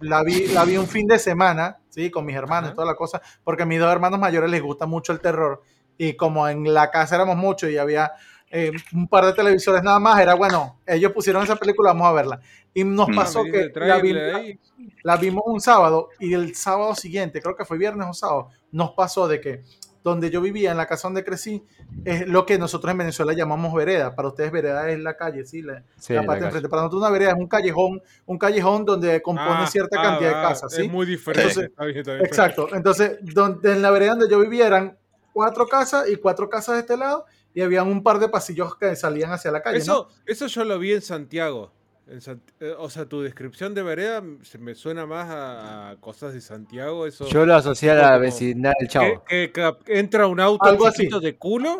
la, 0.00 0.22
vi, 0.22 0.46
la 0.48 0.64
vi 0.64 0.76
un 0.76 0.86
fin 0.86 1.06
de 1.08 1.18
semana, 1.18 1.78
¿sí? 1.88 2.10
Con 2.10 2.24
mis 2.24 2.36
hermanos 2.36 2.74
toda 2.74 2.86
la 2.86 2.94
cosa, 2.94 3.20
porque 3.42 3.64
a 3.64 3.66
mis 3.66 3.80
dos 3.80 3.90
hermanos 3.90 4.20
mayores 4.20 4.50
les 4.50 4.62
gusta 4.62 4.86
mucho 4.86 5.12
el 5.12 5.20
terror. 5.20 5.62
Y 5.98 6.14
como 6.14 6.48
en 6.48 6.72
la 6.72 6.90
casa 6.90 7.16
éramos 7.16 7.36
muchos 7.36 7.70
y 7.70 7.78
había 7.78 8.12
eh, 8.52 8.70
un 8.92 9.08
par 9.08 9.24
de 9.24 9.32
televisores 9.32 9.82
nada 9.82 9.98
más, 9.98 10.20
era 10.20 10.34
bueno, 10.34 10.78
ellos 10.86 11.10
pusieron 11.12 11.42
esa 11.42 11.56
película, 11.56 11.90
vamos 11.92 12.06
a 12.06 12.12
verla. 12.12 12.40
Y 12.74 12.84
nos 12.84 13.08
Mm. 13.08 13.14
pasó 13.14 13.42
que 13.44 13.72
la, 13.74 13.98
vi- 13.98 14.16
ahí. 14.16 14.60
la 15.02 15.16
vimos 15.16 15.42
un 15.46 15.60
sábado 15.60 16.08
y 16.20 16.34
el 16.34 16.54
sábado 16.54 16.94
siguiente, 16.94 17.40
creo 17.42 17.56
que 17.56 17.64
fue 17.64 17.78
viernes 17.78 18.06
o 18.08 18.14
sábado, 18.14 18.48
nos 18.70 18.92
pasó 18.92 19.26
de 19.26 19.40
que 19.40 19.62
donde 20.04 20.30
yo 20.30 20.40
vivía, 20.40 20.72
en 20.72 20.76
la 20.76 20.86
casa 20.86 21.06
donde 21.06 21.22
crecí, 21.22 21.62
es 22.04 22.26
lo 22.26 22.44
que 22.44 22.58
nosotros 22.58 22.90
en 22.90 22.98
Venezuela 22.98 23.34
llamamos 23.34 23.72
vereda. 23.72 24.16
Para 24.16 24.26
ustedes 24.28 24.50
vereda 24.50 24.90
es 24.90 24.98
la 24.98 25.16
calle, 25.16 25.44
¿sí? 25.46 25.62
La, 25.62 25.84
Sí, 25.96 26.12
la 26.12 26.22
la 26.22 26.26
parte 26.26 26.40
de 26.40 26.46
enfrente. 26.46 26.68
Para 26.68 26.82
nosotros 26.82 27.02
una 27.02 27.10
vereda 27.10 27.30
es 27.30 27.36
un 27.38 27.46
callejón, 27.46 28.02
un 28.26 28.36
callejón 28.38 28.84
donde 28.84 29.22
compone 29.22 29.60
Ah, 29.62 29.66
cierta 29.68 30.00
ah, 30.00 30.02
cantidad 30.02 30.30
de 30.30 30.36
ah, 30.36 30.48
casas, 30.48 30.74
¿sí? 30.74 30.82
Es 30.86 30.90
muy 30.90 31.06
diferente. 31.06 31.42
Entonces, 31.48 31.70
está 31.70 31.84
bien, 31.84 31.98
está 31.98 32.12
bien. 32.14 32.26
Exacto. 32.26 32.68
Entonces, 32.74 33.18
donde, 33.22 33.72
en 33.72 33.80
la 33.80 33.90
vereda 33.92 34.10
donde 34.16 34.28
yo 34.28 34.40
vivía 34.40 34.66
eran 34.66 34.98
cuatro 35.32 35.68
casas 35.68 36.08
y 36.10 36.16
cuatro 36.16 36.48
casas 36.50 36.74
de 36.74 36.80
este 36.80 36.96
lado 36.96 37.24
y 37.54 37.60
habían 37.62 37.88
un 37.88 38.02
par 38.02 38.18
de 38.18 38.28
pasillos 38.28 38.76
que 38.76 38.94
salían 38.96 39.32
hacia 39.32 39.50
la 39.50 39.62
calle, 39.62 39.78
¿no? 39.78 39.82
Eso, 39.82 40.08
eso 40.26 40.46
yo 40.46 40.64
lo 40.64 40.78
vi 40.78 40.92
en 40.92 41.02
Santiago. 41.02 41.72
En 42.08 42.20
Sant- 42.20 42.40
eh, 42.58 42.74
o 42.78 42.90
sea, 42.90 43.06
tu 43.06 43.22
descripción 43.22 43.74
de 43.74 43.82
vereda 43.82 44.22
se 44.42 44.58
me 44.58 44.74
suena 44.74 45.06
más 45.06 45.30
a, 45.30 45.90
a 45.90 45.96
cosas 45.96 46.34
de 46.34 46.40
Santiago. 46.40 47.06
Eso, 47.06 47.26
Yo 47.28 47.46
lo 47.46 47.54
asocié 47.54 47.92
a 47.92 47.94
la 47.94 48.18
vecindad 48.18 48.72
del 48.78 48.88
que, 48.88 48.92
chavo. 48.92 49.24
que 49.24 49.52
entra 49.86 50.26
un 50.26 50.40
auto 50.40 50.64
Algo 50.68 50.86
así. 50.86 51.08
de 51.08 51.36
culo, 51.36 51.78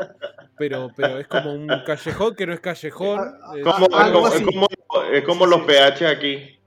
pero, 0.56 0.90
pero 0.96 1.18
es 1.18 1.26
como 1.26 1.52
un 1.52 1.66
callejón 1.84 2.36
que 2.36 2.46
no 2.46 2.52
es 2.52 2.60
callejón. 2.60 3.18
Es- 3.56 3.64
Como- 3.64 3.86
es, 3.86 3.94
Algo 3.94 4.14
como, 4.22 4.28
es 4.28 4.34
así. 4.34 4.44
como- 4.44 4.68
es 5.12 5.24
como 5.24 5.46
los 5.46 5.60
PH 5.62 6.06
aquí, 6.06 6.60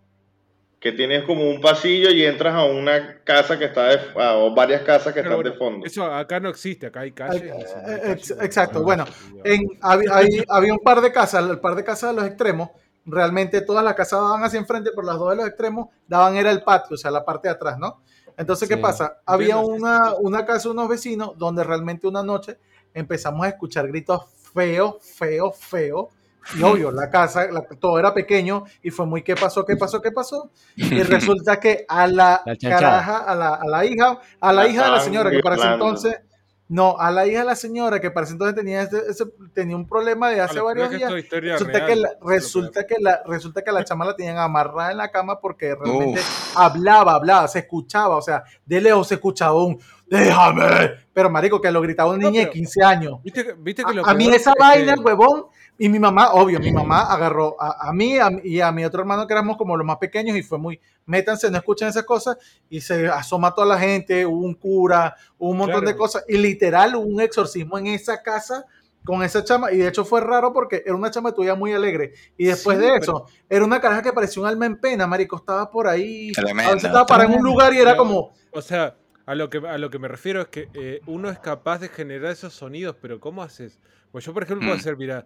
que 0.80 0.92
tienes 0.92 1.24
como 1.24 1.50
un 1.50 1.62
pasillo 1.62 2.12
y 2.12 2.24
entras 2.26 2.54
a 2.54 2.64
una 2.66 3.20
casa 3.24 3.58
que 3.58 3.66
está 3.66 3.88
de, 3.88 4.00
a- 4.22 4.36
o 4.38 4.54
varias 4.54 4.82
casas 4.84 5.14
que 5.14 5.22
pero 5.24 5.40
están 5.40 5.52
de 5.52 5.58
fondo. 5.58 5.86
Eso 5.88 6.06
acá 6.06 6.40
no 6.40 6.50
existe, 6.50 6.88
acá 6.88 7.00
hay 7.02 7.12
calles. 7.12 7.42
Eh, 7.44 8.02
calle, 8.04 8.46
exacto, 8.46 8.80
no- 8.80 8.86
bueno, 8.86 9.06
En, 9.44 9.62
había, 9.82 10.74
un 10.74 10.80
par 10.80 11.02
de 11.02 11.12
casas, 11.12 11.50
el 11.50 11.60
par 11.60 11.76
de 11.76 11.84
casas 11.84 12.12
de 12.12 12.16
los 12.18 12.26
extremos. 12.26 12.70
Realmente 13.08 13.62
todas 13.62 13.84
las 13.84 13.94
casas 13.94 14.20
daban 14.20 14.44
hacia 14.44 14.60
enfrente, 14.60 14.92
por 14.92 15.06
las 15.06 15.18
dos 15.18 15.30
de 15.30 15.36
los 15.38 15.48
extremos 15.48 15.90
daban 16.08 16.36
era 16.36 16.52
el 16.52 16.64
patio, 16.64 16.96
o 16.96 16.98
sea, 16.98 17.12
la 17.12 17.24
parte 17.24 17.48
de 17.48 17.54
atrás, 17.54 17.78
¿no? 17.78 18.02
Entonces, 18.38 18.68
¿qué 18.68 18.76
Sí. 18.76 18.82
pasa? 18.82 19.20
Había 19.26 19.58
una, 19.58 20.14
una 20.20 20.46
casa 20.46 20.64
de 20.70 20.74
unos 20.74 20.90
vecinos 20.90 21.38
donde 21.38 21.64
realmente 21.64 22.08
una 22.08 22.22
noche 22.24 22.58
empezamos 22.94 23.46
a 23.46 23.50
escuchar 23.50 23.88
gritos 23.88 24.24
feos, 24.54 24.96
feos, 25.02 25.56
feos. 25.58 26.08
Y 26.54 26.62
obvio, 26.64 26.92
la 26.92 27.10
casa, 27.10 27.48
la- 27.52 27.64
todo 27.64 27.98
era 27.98 28.14
pequeño 28.14 28.66
y 28.84 28.92
fue 28.92 29.06
muy 29.06 29.24
¿qué 29.24 29.36
pasó? 29.36 29.66
¿Qué 29.66 29.76
pasó? 29.78 30.02
¿Qué 30.02 30.12
pasó? 30.12 30.52
Y 30.76 31.02
resulta 31.04 31.60
que 31.60 31.86
a 31.88 32.06
la, 32.08 32.44
caraja, 32.62 33.18
a 33.20 33.34
la, 33.36 33.56
a 33.56 33.66
la 33.68 33.86
hija, 33.86 34.20
a 34.40 34.54
la 34.54 34.64
La 34.64 34.70
hija 34.70 34.86
de 34.86 34.92
la 34.92 35.00
señora 35.00 35.32
que 35.32 35.40
para 35.40 35.56
ese 35.56 35.68
entonces, 35.68 36.20
no, 36.68 36.98
a 37.00 37.12
la 37.12 37.28
hija 37.28 37.40
de 37.40 37.46
la 37.46 37.56
señora 37.56 38.00
que 38.00 38.10
para 38.12 38.24
ese 38.26 38.34
entonces 38.34 38.56
tenía, 38.56 38.82
ese- 38.84 39.04
ese- 39.10 39.26
tenía 39.54 39.76
un 39.76 39.88
problema 39.88 40.30
de 40.30 40.42
hace 40.42 40.60
varios 40.60 40.90
días. 40.90 41.12
Resulta 41.12 41.40
real, 41.40 41.86
que, 41.88 41.96
la, 41.96 42.10
resulta, 42.22 42.86
que 42.88 42.96
la, 43.00 43.22
resulta 43.26 43.62
que 43.64 43.72
la 43.72 43.84
chama 43.86 44.06
la 44.06 44.16
tenían 44.16 44.38
amarrada 44.38 44.92
en 44.92 44.98
la 44.98 45.10
cama 45.12 45.40
porque 45.40 45.76
realmente 45.76 46.22
hablaba, 46.56 47.14
hablaba, 47.14 47.48
se 47.48 47.60
escuchaba, 47.60 48.18
o 48.18 48.22
sea, 48.22 48.44
de 48.66 48.82
lejos 48.82 49.08
se 49.08 49.16
escuchaba 49.16 49.64
un 49.64 49.80
déjame, 50.08 50.92
pero 51.14 51.30
marico, 51.30 51.60
que 51.62 51.72
lo 51.72 51.82
gritaba 51.82 52.12
un 52.12 52.20
No, 52.20 52.28
niño 52.30 52.40
de 52.42 52.46
pero- 52.48 52.54
15 52.54 52.84
años. 52.84 53.20
¿Viste, 53.24 53.44
que- 53.46 53.54
viste 53.54 53.84
que 53.84 53.94
lo 53.94 54.06
A, 54.06 54.12
a 54.12 54.14
mí 54.14 54.28
esa 54.28 54.52
es 54.52 54.56
que- 54.56 54.60
vaina, 54.60 54.96
huevón, 55.04 55.46
y 55.78 55.90
mi 55.90 56.00
mamá, 56.00 56.32
obvio, 56.34 56.60
mi 56.60 56.72
mamá 56.72 57.02
agarró 57.02 57.56
a, 57.60 57.90
a 57.90 57.94
mí 57.94 58.18
a- 58.18 58.30
y 58.44 58.62
a 58.62 58.72
mi 58.72 58.86
otro 58.86 59.02
hermano 59.02 59.28
que 59.28 59.34
éramos 59.34 59.58
como 59.58 59.76
los 59.76 59.86
más 59.86 59.98
pequeños 59.98 60.38
y 60.38 60.44
fue 60.44 60.58
muy, 60.58 60.80
métanse, 61.06 61.52
no 61.52 61.58
escuchen 61.58 61.88
esas 61.90 62.04
cosas, 62.04 62.38
y 62.70 62.82
se 62.82 63.08
asoma 63.08 63.54
toda 63.54 63.68
la 63.68 63.80
gente, 63.80 64.26
hubo 64.26 64.46
un 64.46 64.54
cura, 64.56 65.16
hubo 65.38 65.52
un 65.52 65.58
montón 65.58 65.82
Claro. 65.82 65.92
de 65.92 65.98
cosas, 65.98 66.24
y 66.28 66.38
literal 66.38 66.96
hubo 66.96 67.06
un 67.06 67.22
exorcismo 67.22 67.78
en 67.78 67.88
esa 67.88 68.22
casa 68.24 68.66
con 69.04 69.22
esa 69.22 69.44
chama, 69.44 69.72
y 69.72 69.78
de 69.78 69.88
hecho 69.90 70.04
fue 70.04 70.20
raro 70.22 70.52
porque 70.52 70.82
era 70.84 70.96
una 70.96 71.12
chama 71.12 71.32
tuya 71.32 71.54
muy 71.54 71.72
alegre. 71.74 72.14
Y 72.38 72.46
después 72.46 72.78
Sí, 72.78 72.84
de 72.84 72.90
pero- 72.90 73.02
eso, 73.04 73.26
era 73.48 73.64
una 73.64 73.80
caraja 73.80 74.02
que 74.02 74.12
parecía 74.14 74.42
un 74.42 74.48
alma 74.50 74.66
en 74.66 74.80
pena, 74.80 75.06
marico, 75.06 75.36
estaba 75.36 75.70
por 75.70 75.88
ahí. 75.88 76.32
Tremendo, 76.32 76.72
a 76.72 76.74
veces 76.76 76.88
estaba 76.88 77.06
parada 77.06 77.30
en 77.32 77.38
un 77.38 77.46
lugar 77.46 77.72
y 77.74 77.78
era 77.78 77.92
Pero- 77.92 78.04
como, 78.04 78.34
O 78.52 78.62
sea, 78.64 78.96
a 79.28 79.36
lo 79.36 79.50
que, 79.52 79.58
a 79.60 79.78
lo 79.78 79.90
que 79.92 80.00
me 80.00 80.08
refiero 80.08 80.42
es 80.42 80.48
que 80.48 80.70
eh, 80.74 81.02
uno 81.06 81.30
es 81.30 81.38
capaz 81.38 81.80
de 81.80 81.90
generar 81.90 82.32
esos 82.32 82.54
sonidos, 82.54 82.96
pero 83.00 83.20
¿cómo 83.20 83.44
haces? 83.44 83.78
Pues 84.12 84.24
yo, 84.26 84.34
por 84.34 84.42
ejemplo, 84.44 84.66
puedo 84.66 84.78
Mm. 84.78 84.80
hacer, 84.80 84.98
mira. 84.98 85.26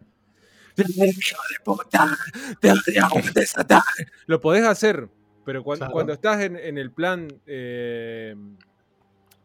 Lo 4.28 4.40
podés 4.40 4.66
hacer, 4.66 5.08
pero 5.46 5.64
cuando, 5.64 5.80
Claro. 5.86 5.94
cuando 5.94 6.14
estás 6.14 6.42
en, 6.42 6.56
en 6.56 6.78
el 6.78 6.92
plan 6.92 7.28
eh, 7.46 8.36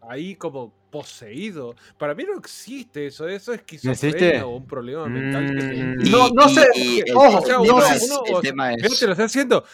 ahí 0.08 0.34
como 0.36 0.72
poseído, 0.90 1.74
para 1.98 2.14
mí 2.14 2.24
no 2.24 2.38
existe 2.38 3.06
eso, 3.06 3.26
eso 3.26 3.52
es 3.52 3.60
esquizofrenia 3.60 4.46
o 4.46 4.56
un 4.56 4.66
problema 4.66 5.06
mental 5.06 5.46
que 5.46 5.58
te 5.58 5.74
Mm. 5.82 6.06
Y- 6.06 6.10
No, 6.10 6.28
no 6.30 6.48
sé, 6.48 6.66
y 6.74 7.00
el 7.00 7.16
ojo, 7.16 7.38
O 7.38 7.46
sea, 7.46 7.58
uno, 7.60 7.78
es- 7.86 8.02
uno- 8.04 8.22
el 8.26 8.34
o- 8.34 8.40
tema 8.40 8.72
es- 8.74 8.98
te 9.00 9.06
lo 9.06 9.12
está 9.12 9.24
haciendo. 9.24 9.64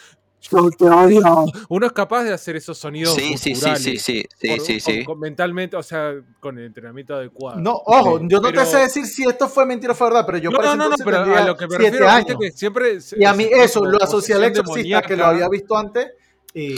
Uno 1.69 1.85
es 1.85 1.91
capaz 1.93 2.23
de 2.23 2.33
hacer 2.33 2.55
esos 2.55 2.77
sonidos 2.77 3.13
Sí, 3.13 3.37
sí, 3.37 3.55
sí, 3.55 3.75
sí, 3.75 3.97
sí, 3.97 4.25
sí, 4.35 4.47
por- 4.49 4.59
sí, 4.65 4.79
sí. 4.79 5.05
mentalmente, 5.17 5.75
o 5.75 5.83
sea, 5.83 6.13
con 6.39 6.57
el 6.57 6.65
entrenamiento 6.65 7.13
adecuado. 7.15 7.59
no, 7.59 7.73
ojo, 7.85 8.19
yo 8.27 8.39
no 8.39 8.49
Pero- 8.49 8.61
te 8.63 8.65
sé 8.65 8.77
decir 8.79 9.05
si 9.05 9.23
esto 9.23 9.47
fue 9.47 9.65
mentira 9.65 9.93
o 9.93 9.95
fue 9.95 10.07
verdad, 10.07 10.25
pero 10.25 10.37
yo 10.39 10.49
no, 10.49 10.57
para 10.57 10.75
no, 10.75 10.89
no, 10.89 10.95
pero 11.03 11.17
a 11.35 11.45
lo 11.45 11.55
que 11.55 11.67
me 11.67 11.75
siete 11.77 11.91
refiero, 11.91 12.09
años. 12.09 12.37
que 12.39 12.51
siempre. 12.51 12.97
Y 13.17 13.25
a 13.25 13.33
mí 13.33 13.47
eso 13.51 13.85
lo 13.85 14.01
asocié 14.01 14.35
al 14.35 14.43
exorcista, 14.45 15.01
que 15.03 15.15
lo 15.15 15.25
había 15.25 15.47
visto 15.47 15.77
antes, 15.77 16.07
y 16.53 16.75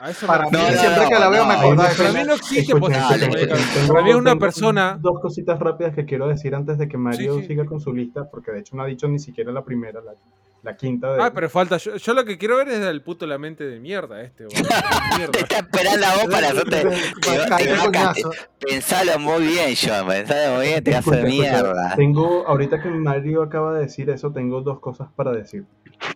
a 0.00 0.10
eso 0.10 0.26
para 0.26 0.44
mí 0.46 0.50
No, 0.52 0.58
refiero. 0.58 0.74
no, 0.74 0.80
siempre 0.80 1.08
que 1.14 1.20
la 1.20 1.28
veo 1.28 1.44
me 1.46 1.54
no, 1.54 1.60
acuerdo 1.60 1.82
Para 1.96 2.12
mí 2.12 2.24
no 2.26 2.34
existe 2.34 2.74
Para 2.74 4.02
mí 4.02 4.10
es 4.10 4.16
una 4.16 4.36
persona. 4.36 4.98
Dos 5.00 5.20
cositas 5.20 5.58
rápidas 5.60 5.94
que 5.94 6.04
quiero 6.06 6.26
decir 6.28 6.54
antes 6.54 6.78
de 6.78 6.88
que 6.88 6.96
Mario 6.96 7.34
Sí, 7.36 7.42
sí. 7.42 7.46
siga 7.48 7.66
con 7.66 7.78
su 7.80 7.92
lista, 7.92 8.28
porque 8.30 8.50
de 8.52 8.60
hecho 8.60 8.74
no 8.74 8.82
ha 8.82 8.86
dicho 8.86 9.06
ni 9.06 9.18
siquiera 9.18 9.52
la 9.52 9.62
primera, 9.64 10.00
la, 10.00 10.14
la 10.62 10.76
quinta 10.76 11.12
de. 11.12 11.22
Ah, 11.22 11.32
pero 11.34 11.48
falta. 11.50 11.76
Yo, 11.78 11.96
yo 11.96 12.14
lo 12.14 12.24
que 12.24 12.38
quiero 12.38 12.56
ver 12.56 12.68
es 12.68 12.80
el 12.84 13.02
puto 13.02 13.26
la 13.26 13.36
mente 13.38 13.64
de 13.64 13.80
mierda 13.80 14.22
este. 14.22 14.44
boludo. 14.44 15.30
Te 15.48 15.56
esperando 15.56 16.06
a 16.06 16.14
vos 16.14 16.26
para 16.30 16.48
hacerte. 16.48 16.84
Te-. 16.84 18.22
Pensalo 18.60 19.18
muy 19.18 19.46
bien, 19.46 19.74
John. 19.80 20.06
Pensalo 20.06 20.56
muy 20.56 20.66
bien, 20.66 20.84
te 20.84 20.90
Escucha, 20.92 21.16
escucha, 21.18 21.28
mierda. 21.28 21.94
Tengo, 21.96 22.46
ahorita 22.46 22.80
que 22.80 22.88
Mario 22.90 23.42
acaba 23.42 23.74
de 23.74 23.80
decir 23.82 24.08
eso, 24.10 24.32
tengo 24.32 24.60
dos 24.62 24.80
cosas 24.80 25.08
para 25.16 25.32
decir. 25.32 25.64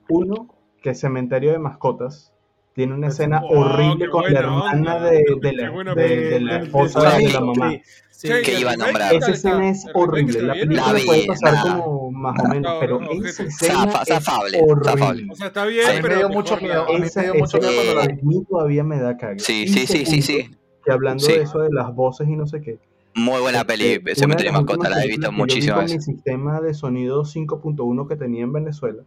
Uno, 0.08 0.48
que 0.82 0.94
Cementerio 0.94 1.52
de 1.52 1.58
Mascotas 1.58 2.32
tiene 2.74 2.94
una 2.94 3.08
escena 3.08 3.40
Oh, 3.42 3.60
horrible 3.60 4.08
con 4.10 4.32
la 4.32 4.38
hermana 4.38 4.72
onda. 4.96 5.00
de, 5.10 5.24
la, 5.52 5.94
de- 5.94 6.30
de 6.30 6.40
la 6.40 6.56
esposa 6.58 7.16
de 7.18 7.28
la 7.30 7.40
mamá. 7.40 7.72
Sí, 8.16 8.28
Que 8.44 8.52
¿y 8.52 8.54
el 8.56 8.60
iba 8.62 8.72
a 8.72 8.76
nombrar. 8.76 9.14
Esa 9.14 9.30
escena 9.32 9.68
es 9.70 9.84
¿El 9.84 9.92
horrible. 9.94 10.42
La 10.42 10.52
película 10.54 10.92
La 10.92 11.04
puede 11.04 11.20
vi, 11.20 11.26
pasar 11.26 11.52
la- 11.52 11.62
como 11.84 12.10
más 12.12 12.38
o 12.44 12.48
menos, 12.48 12.72
No, 12.74 12.80
pero 12.80 13.00
no, 13.00 13.10
esa 13.24 13.42
escena 13.44 13.74
Zafa- 13.86 14.02
es 14.02 14.08
zafable, 14.08 14.60
horrible. 14.62 14.90
zafable. 14.90 15.26
O 15.30 15.34
sea, 15.36 15.46
está 15.48 15.64
bien, 15.66 15.86
mí 15.88 15.96
me 15.96 16.02
pero 16.02 16.16
dio 16.16 16.28
mucho 16.30 16.56
miedo. 16.58 16.82
A 16.88 16.92
mí 16.92 16.98
me 17.00 17.06
Esa, 17.06 17.22
dio 17.22 17.34
mucho 17.34 17.58
esa- 17.58 17.68
miedo 17.68 17.82
cuando 17.84 17.94
la 17.94 18.12
a 18.12 18.16
mí 18.22 18.44
todavía 18.48 18.84
me 18.84 18.98
da 19.00 19.16
cague. 19.16 19.38
Sí, 19.40 19.68
sí, 19.68 19.86
sí, 19.86 20.06
sí, 20.06 20.22
sí. 20.22 20.50
Que 20.84 20.92
hablando 20.92 21.24
Sí. 21.24 21.32
de 21.32 21.42
eso 21.42 21.58
de 21.60 21.70
las 21.72 21.94
voces 21.94 22.28
y 22.28 22.36
no 22.36 22.46
sé 22.46 22.60
qué. 22.60 22.78
Muy 23.14 23.40
buena 23.40 23.60
este, 23.62 23.72
peli, 24.00 24.14
Cementerio 24.14 24.52
de 24.52 24.58
las 24.58 24.62
Mascota, 24.64 24.88
la 24.90 25.02
he 25.04 25.08
visto 25.08 25.28
películas 25.28 25.30
que 25.30 25.30
yo 25.30 25.30
vi 25.30 25.38
muchísimas 25.38 25.76
con 25.76 25.84
veces. 25.86 26.08
Mi 26.08 26.14
sistema 26.14 26.60
de 26.60 26.74
sonido 26.74 27.24
5.1 27.24 28.06
que 28.08 28.16
tenía 28.16 28.42
en 28.44 28.52
Venezuela 28.52 29.02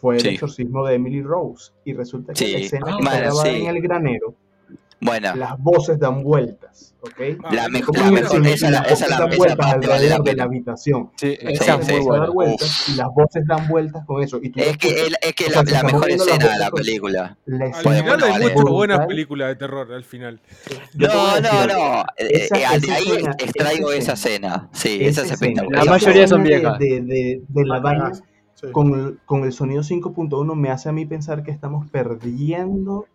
fue 0.00 0.16
el 0.16 0.22
Sí. 0.22 0.28
exorcismo 0.30 0.84
de 0.86 0.94
Emily 0.94 1.22
Rose. 1.22 1.72
Y 1.84 1.92
resulta 1.92 2.32
que 2.32 2.44
Sí. 2.44 2.52
la 2.52 2.58
escena 2.58 2.86
que 2.86 3.08
Ah, 3.08 3.16
grabada 3.18 3.42
sí. 3.44 3.56
en 3.62 3.66
el 3.66 3.80
granero, 3.80 4.34
Buena. 5.00 5.34
las 5.36 5.58
voces 5.58 5.98
dan 5.98 6.22
vueltas. 6.22 6.94
¿ok? 7.00 7.38
Ah, 7.44 7.54
La 7.54 7.68
mejor- 7.68 7.96
la 7.96 8.18
esa, 8.50 8.70
la- 8.70 8.80
esa, 8.80 9.06
la, 9.08 9.18
dan 9.20 9.32
esa 9.32 9.54
parte 9.56 9.86
vale 9.86 10.08
la 10.08 10.18
de 10.18 10.34
la 10.34 10.42
habitación. 10.44 11.10
Sí, 11.16 11.38
La 11.40 11.50
esa 11.52 11.76
es 11.76 11.86
sí, 11.86 11.92
muy 11.92 12.02
buena. 12.02 12.24
dar 12.24 12.32
vueltas 12.34 12.88
y 12.88 12.94
las 12.96 13.06
voces 13.14 13.46
dan 13.46 13.68
vueltas 13.68 14.04
con 14.04 14.20
eso. 14.22 14.40
Y 14.42 14.50
tú 14.50 14.58
Es 14.58 14.66
la 14.72 14.76
que, 14.76 14.88
el- 15.06 15.16
es 15.22 15.32
que 15.34 15.44
O 15.44 15.48
la, 15.50 15.52
sea, 15.54 15.64
se 15.64 15.70
la 15.70 15.76
están 15.78 15.86
mejor 15.86 16.10
escena 16.10 16.52
de 16.52 16.58
la 16.58 16.70
película. 16.72 17.38
La 17.46 17.64
Al 17.66 17.70
escena 17.70 17.82
Bueno, 17.84 18.02
final 18.02 18.22
hay 18.24 18.30
vale. 18.32 18.54
muchas 18.54 18.70
buenas 18.72 19.06
películas 19.06 19.48
de 19.48 19.54
terror 19.56 19.92
al 19.92 20.04
final. 20.04 20.40
No, 20.94 21.40
no, 21.40 21.66
no. 21.66 22.02
eh, 22.16 22.28
Esa- 22.30 22.56
eh, 22.74 22.80
de 22.80 22.92
ahí 22.92 23.08
escena, 23.08 23.36
extraigo 23.38 23.92
esa 23.92 24.12
escena. 24.14 24.68
Sí, 24.72 24.98
Esa 25.00 25.22
es 25.22 25.30
escena, 25.30 25.34
espectacular. 25.34 25.84
La 25.84 25.90
mayoría 25.92 26.26
son 26.26 26.42
viejas. 26.42 26.78
De, 26.80 27.40
la 27.64 27.78
vaina 27.78 28.10
con 28.72 28.92
el, 28.98 29.18
con 29.24 29.44
el 29.44 29.52
sonido 29.52 29.84
5.1 29.84 30.56
me 30.56 30.70
hace 30.70 30.88
a 30.88 30.92
mí 30.92 31.06
pensar 31.06 31.44
que 31.44 31.52
estamos 31.52 31.88
perdiendo 31.92 33.06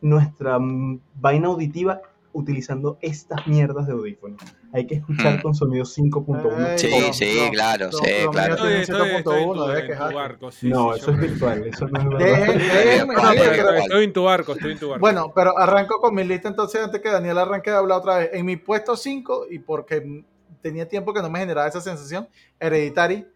nuestra 0.00 0.58
mm, 0.58 1.00
vaina 1.14 1.48
auditiva 1.48 2.00
utilizando 2.32 2.98
estas 3.00 3.46
mierdas 3.46 3.86
de 3.86 3.94
audífonos. 3.94 4.40
Hay 4.72 4.86
que 4.86 4.96
escuchar 4.96 5.38
Hmm. 5.38 5.42
con 5.42 5.54
sonido 5.54 5.84
5.1. 5.84 6.68
Ey, 6.72 6.78
Sí, 6.78 6.90
no, 7.00 7.12
sí, 7.12 7.38
no, 7.46 7.50
claro, 7.50 7.86
no, 7.86 7.98
sí, 7.98 8.04
claro. 8.30 8.54
Estoy, 8.54 8.72
estoy, 8.74 8.96
estoy 8.96 9.10
en 9.10 9.24
7.1, 9.24 9.54
tu, 9.54 9.70
en 9.72 9.98
tu 10.10 10.14
barco. 10.14 10.50
Sí, 10.52 10.68
no, 10.68 10.92
sí, 10.92 10.98
eso 11.00 11.06
yo 11.06 11.12
es 11.14 11.20
virtual, 11.30 11.66
eso 11.66 11.88
no 11.88 11.98
es 11.98 12.08
verdad. 12.08 12.46
Déjenme- 12.54 13.14
No, 13.14 13.22
no, 13.22 13.30
pero- 13.30 13.50
pero- 13.50 13.68
Estoy, 13.70 13.78
estoy 13.82 14.04
en 14.04 14.12
tu 14.12 14.24
barco, 14.24 14.52
estoy 14.52 14.72
en 14.72 14.78
tu 14.78 14.88
barco. 14.90 15.00
Bueno, 15.00 15.32
pero 15.34 15.58
arranco 15.58 16.00
con 16.00 16.14
mi 16.14 16.22
lista 16.22 16.48
entonces 16.48 16.80
antes 16.82 17.00
que 17.00 17.08
Daniel 17.10 17.38
arranque 17.38 17.70
de 17.70 17.76
hablar 17.76 17.98
otra 17.98 18.18
vez. 18.18 18.30
En 18.34 18.44
mi 18.46 18.56
puesto 18.56 18.94
5, 18.94 19.46
y 19.50 19.58
porque 19.58 20.22
tenía 20.60 20.86
tiempo 20.86 21.12
que 21.14 21.22
no 21.22 21.30
me 21.30 21.38
generaba 21.40 21.66
esa 21.66 21.80
sensación, 21.80 22.28
Hereditary 22.60 23.26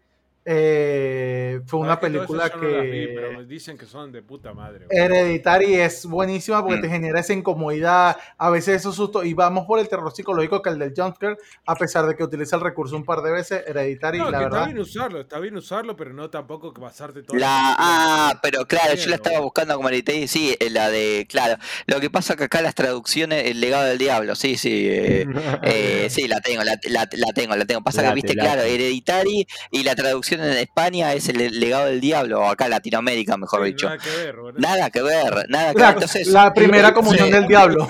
eh, 0.45 1.61
fue 1.65 1.79
una 1.79 1.95
que 1.99 2.07
película 2.07 2.49
yo 2.49 2.57
no 2.57 2.81
vi, 2.81 2.89
que... 3.07 3.11
pero 3.15 3.31
me 3.33 3.45
dicen 3.45 3.77
que 3.77 3.85
son 3.85 4.11
de 4.11 4.21
puta 4.21 4.53
madre. 4.53 4.85
güey. 4.85 4.99
Hereditary 4.99 5.75
es 5.75 6.05
buenísima 6.05 6.61
porque 6.61 6.79
Mm. 6.79 6.81
te 6.81 6.89
genera 6.89 7.19
esa 7.19 7.33
incomodidad, 7.33 8.17
a 8.37 8.49
veces 8.49 8.75
esos 8.77 8.95
sustos, 8.95 9.25
y 9.25 9.33
vamos 9.33 9.65
por 9.65 9.79
el 9.79 9.87
terror 9.87 10.11
psicológico 10.13 10.61
que 10.61 10.69
el 10.69 10.79
del 10.79 10.93
jumpscare, 10.95 11.37
a 11.65 11.75
pesar 11.75 12.05
de 12.07 12.15
que 12.15 12.23
utiliza 12.23 12.55
el 12.57 12.61
recurso 12.61 12.95
un 12.95 13.05
par 13.05 13.21
de 13.21 13.31
veces, 13.31 13.63
Hereditary, 13.67 14.19
No, 14.19 14.31
la 14.31 14.39
que 14.39 14.43
está 14.45 14.49
verdad, 14.55 14.65
bien 14.67 14.79
usarlo, 14.79 15.21
está 15.21 15.39
bien 15.39 15.55
usarlo, 15.57 15.95
pero 15.95 16.13
no 16.13 16.29
tampoco 16.29 16.73
que 16.73 16.81
pasarte 16.81 17.23
todo. 17.23 17.37
La, 17.37 17.75
ah, 17.77 18.39
pero 18.41 18.65
claro, 18.65 18.95
yo 18.95 19.09
la 19.09 19.15
estaba 19.15 19.39
buscando 19.39 19.75
como 19.75 19.87
Hereditary, 19.89 20.27
sí, 20.27 20.55
eh, 20.59 20.69
la 20.69 20.89
de, 20.89 21.25
claro, 21.29 21.57
lo 21.85 21.99
que 21.99 22.09
pasa 22.09 22.35
que 22.35 22.45
acá 22.45 22.61
las 22.61 22.75
traducciones, 22.75 23.45
el 23.45 23.61
legado 23.61 23.85
del 23.85 23.97
diablo, 23.97 24.35
sí, 24.35 24.57
sí, 24.57 24.87
eh, 24.89 25.25
eh, 25.63 26.07
sí, 26.09 26.27
la 26.27 26.41
tengo, 26.41 26.63
la, 26.63 26.77
la, 26.89 27.07
la 27.11 27.33
tengo, 27.33 27.55
la 27.55 27.65
tengo, 27.65 27.81
pasa 27.81 28.01
que 28.01 28.07
Late, 28.07 28.15
viste, 28.15 28.35
late. 28.35 28.47
claro, 28.49 28.61
Hereditary 28.63 29.47
y 29.71 29.83
la 29.83 29.95
traducción 29.95 30.32
en 30.33 30.57
España 30.57 31.13
es 31.13 31.29
el 31.29 31.59
legado 31.59 31.87
del 31.87 32.01
diablo, 32.01 32.41
o 32.41 32.49
acá 32.49 32.65
en 32.65 32.71
Latinoamérica, 32.71 33.37
mejor 33.37 33.63
Sí, 33.63 33.71
dicho. 33.71 33.89
Nada 33.89 33.99
que 33.99 34.09
ver. 34.09 34.35
Nada 34.57 34.89
que 34.89 35.01
ver, 35.01 35.49
nada 35.49 35.73
que 35.73 35.79
la, 35.79 35.87
ver, 35.87 35.93
entonces... 35.95 36.27
la 36.27 36.53
primera 36.53 36.93
comunión 36.93 37.31
del 37.31 37.47
diablo. 37.47 37.87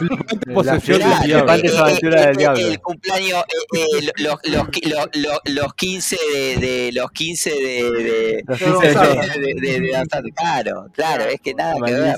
El 2.56 2.82
cumpleaños, 2.82 3.44
eh, 3.74 3.86
eh, 3.98 4.12
los, 4.18 4.40
los, 4.44 4.68
los, 4.84 5.10
los, 5.14 5.40
los 5.46 5.74
15 5.74 6.18
de, 6.34 6.58
de 6.58 6.92
los 6.94 7.12
15 7.12 7.50
de, 7.50 7.92
de, 7.92 8.44
Los 8.46 8.60
de 8.60 8.66
15 8.66 8.88
de 8.88 8.94
Gonzalo. 8.94 9.22
Joe. 9.22 9.40
de, 9.40 9.54
de, 9.62 9.80
de 9.80 9.92
danzar. 9.92 10.24
Claro, 10.36 10.88
claro, 10.94 11.24
es 11.26 11.42
que 11.42 11.54
nada 11.54 11.76
que 11.86 11.94
ver. 11.94 12.16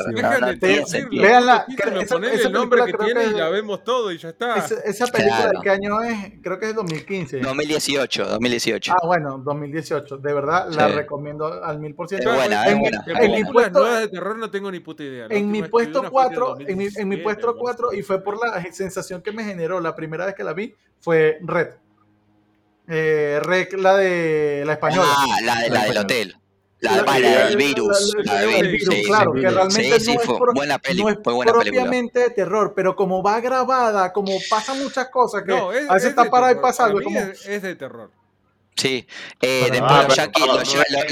Ponele 2.08 2.36
esa 2.36 2.48
el 2.48 2.54
nombre 2.54 2.82
que 2.86 2.94
tiene 2.94 3.26
y 3.26 3.32
la 3.32 3.50
vemos 3.50 3.84
todo 3.84 4.12
y 4.12 4.18
ya 4.18 4.30
está. 4.30 4.66
Esa, 4.86 5.08
película 5.08 5.50
de 5.50 5.60
qué 5.62 5.70
año 5.70 6.02
es, 6.02 6.34
creo 6.42 6.60
que 6.60 6.70
es 6.70 6.76
2015. 6.76 7.40
2018, 7.40 8.26
2018. 8.26 8.94
Ah, 8.94 9.06
bueno, 9.06 9.38
2018. 9.44 10.15
De 10.18 10.34
verdad, 10.34 10.68
la 10.72 10.88
Sí. 10.90 10.94
recomiendo 10.96 11.46
al 11.64 11.80
mil 11.80 11.94
por 11.96 12.06
Es 12.06 12.10
ciento. 12.10 12.34
en, 12.34 12.52
es 12.54 13.30
mi- 13.30 13.44
puesto, 13.52 13.84
de 13.86 14.08
terror 14.08 14.38
no 14.38 14.50
tengo 14.52 14.72
ni 14.72 14.80
puta 14.80 15.04
idea. 15.04 15.28
La 15.28 15.36
en 15.36 15.50
mi 15.52 15.64
puesto 15.64 16.00
una 16.02 16.10
fue 16.12 16.24
de 16.24 16.30
4, 16.36 16.60
en 16.60 16.78
mi, 16.78 16.84
en 16.86 17.08
mi 17.08 17.18
2017, 17.18 17.24
puesto 17.24 17.48
algo 17.50 17.68
así. 17.70 17.78
4, 17.78 17.94
y 17.94 18.02
fue 18.04 18.24
por 18.24 18.38
la 18.44 18.62
sensación 18.72 19.22
que 19.22 19.32
me 19.32 19.44
generó 19.44 19.80
la 19.80 19.96
primera 19.96 20.26
vez 20.26 20.36
que 20.36 20.44
la 20.44 20.54
vi, 20.54 20.74
fue 21.02 21.38
Red. 21.42 21.70
Eh, 22.88 23.40
Red, 23.42 23.74
la 23.74 23.96
de 23.98 24.64
la 24.66 24.74
española. 24.74 25.08
Ah, 25.10 25.26
la, 25.28 25.38
de, 25.38 25.46
la 25.46 25.62
del 25.62 25.74
Española. 25.74 26.02
hotel. 26.02 26.36
La, 26.82 26.98
La- 26.98 27.20
la 27.20 27.46
del 27.48 27.58
virus. 27.58 28.14
la- 28.16 28.24
la- 28.24 28.34
La 28.34 28.40
del 28.42 28.50
el 28.66 28.72
virus, 28.74 28.90
virus, 28.90 28.96
sí, 29.00 29.04
claro, 29.08 29.32
sí. 29.34 29.42
que 29.42 29.50
realmente 29.50 30.00
Sí, 30.00 30.06
sí, 30.06 30.14
no, 30.14 30.20
es 30.22 30.26
fue 30.28 30.38
pro- 30.38 30.54
buena 30.54 30.78
peli, 30.78 31.02
no 31.02 31.10
es 31.10 31.18
fue 31.24 31.34
buena 31.34 31.54
película. 31.54 31.82
propiamente 31.82 32.20
de 32.20 32.30
terror, 32.30 32.74
pero 32.76 32.96
como 32.96 33.24
va 33.24 33.40
grabada, 33.40 34.14
como 34.14 34.32
pasan 34.50 34.84
muchas 34.84 35.10
cosas, 35.10 35.42
que 35.44 35.52
No, 35.52 35.72
es, 35.72 35.90
a 35.90 35.94
veces 35.96 36.10
es 36.12 36.18
está 36.18 36.30
parada 36.30 36.52
y 36.52 36.56
pasa 36.56 36.86
algo, 36.86 37.00
mí 37.00 37.06
como, 37.06 37.18
es, 37.20 37.46
es 37.48 37.62
de 37.64 37.76
terror. 37.76 38.12
Sí, 38.76 39.08
eh, 39.42 39.68
Pero- 39.70 39.72
después 39.72 39.92
Ah, 39.92 40.04
los 40.04 40.16
yankees, 40.18 40.46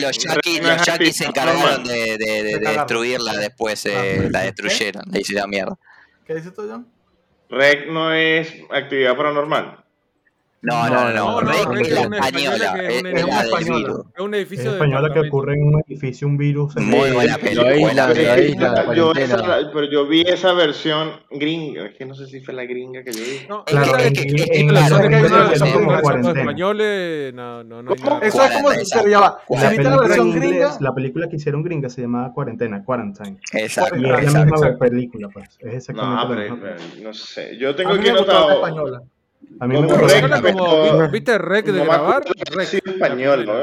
los, 0.01 0.85
yankees, 0.85 1.15
se 1.15 1.25
encargaron 1.25 1.83
de, 1.85 2.17
de, 2.17 2.43
de- 2.43 2.59
destruirla 2.59 3.37
después, 3.37 3.85
eh, 3.85 4.27
la 4.29 4.41
destruyeron, 4.41 5.03
le 5.11 5.21
hicieron 5.21 5.49
mierda. 5.49 5.77
¿qué 6.25 6.35
dices 6.35 6.53
tú, 6.53 6.67
John? 6.69 6.87
Rec 7.49 7.87
no 7.89 8.13
es 8.13 8.53
actividad 8.71 9.15
paranormal. 9.15 9.82
No, 10.65 10.89
no, 10.89 11.09
no, 11.11 11.41
No, 11.41 11.51
es 11.51 11.59
es 11.81 11.91
la 11.91 12.07
una 12.07 12.17
española, 12.19 12.55
es, 12.81 12.93
es 12.93 13.01
una- 13.01 13.09
es 13.11 13.15
es 13.15 13.43
española. 13.43 13.93
Es 14.15 14.21
un 14.21 14.33
Es 14.33 14.39
edificio 14.39 14.69
de 14.71 14.77
española 14.77 15.13
que 15.13 15.19
ocurre 15.19 15.53
en 15.55 15.63
un 15.67 15.83
edificio, 15.85 16.25
un 16.25 16.37
virus. 16.37 16.75
Muy 16.77 17.11
buena 17.11 17.33
Lo 17.35 17.43
peli, 17.43 17.59
aíslan, 17.59 17.81
buena 17.81 18.07
lo 18.07 18.13
peli. 18.13 18.25
aíslan, 18.29 18.73
la 18.73 18.95
yo, 18.95 19.05
cuarentena. 19.11 19.41
esa- 19.59 19.71
pero 19.73 19.91
yo 19.91 20.07
vi 20.07 20.21
esa 20.21 20.53
versión 20.53 21.11
gringa. 21.31 21.85
Es 21.87 21.95
que 21.95 22.05
no 22.05 22.15
sé 22.15 22.27
si 22.27 22.39
fue 22.39 22.53
la 22.53 22.63
gringa 22.63 23.03
que 23.03 23.11
yo 23.11 23.19
vi. 23.21 23.45
No, 23.49 23.65
Es 23.67 23.73
Claro, 23.73 23.97
es 23.97 24.13
que- 24.13 24.21
es 24.21 24.49
hay 24.51 24.63
una 24.63 24.89
como 24.89 25.49
versión 25.49 26.01
cuarentena. 26.01 26.39
españoles, 26.39 27.33
no, 27.33 27.63
no, 27.65 27.83
no. 27.83 27.91
Eso 28.21 28.43
es 28.43 28.51
como, 28.51 28.67
va, 28.69 28.75
si 28.85 28.95
La 28.95 29.19
La 29.19 29.69
viste 29.69 29.83
la 29.83 29.97
película, 29.97 29.97
versión 30.07 30.31
gringa, 30.31 30.77
la 30.79 30.95
película 30.95 31.27
que 31.29 31.35
hicieron 31.35 31.63
gringa 31.63 31.89
se 31.89 32.01
llamaba 32.01 32.33
Cuarentena, 32.33 32.83
Quarantine. 32.85 33.37
Exacto, 33.51 33.97
Y 33.97 34.05
es 34.05 34.33
la 34.33 34.45
misma 34.45 34.77
película, 34.79 35.27
pues. 35.27 35.49
Es 35.59 35.73
exactamente 35.73 36.15
No, 36.15 36.21
la 36.23 36.29
pero 36.29 36.41
misma 36.55 36.69
película. 36.77 37.03
no 37.03 37.13
sé. 37.13 37.57
Yo 37.57 37.75
tengo 37.75 37.91
aquí 37.91 38.07
anotado. 38.07 39.03
A 39.59 39.67
mí 39.67 39.79
me 39.79 39.85
gusta. 39.87 40.41
Como, 40.41 41.01
¿vi- 41.01 41.07
¿Viste 41.11 41.37
rec 41.37 41.65
de 41.65 41.83
grabar? 41.85 42.23
Rec. 42.55 42.73
es 42.73 42.73
español, 42.73 43.45
¿no? 43.45 43.53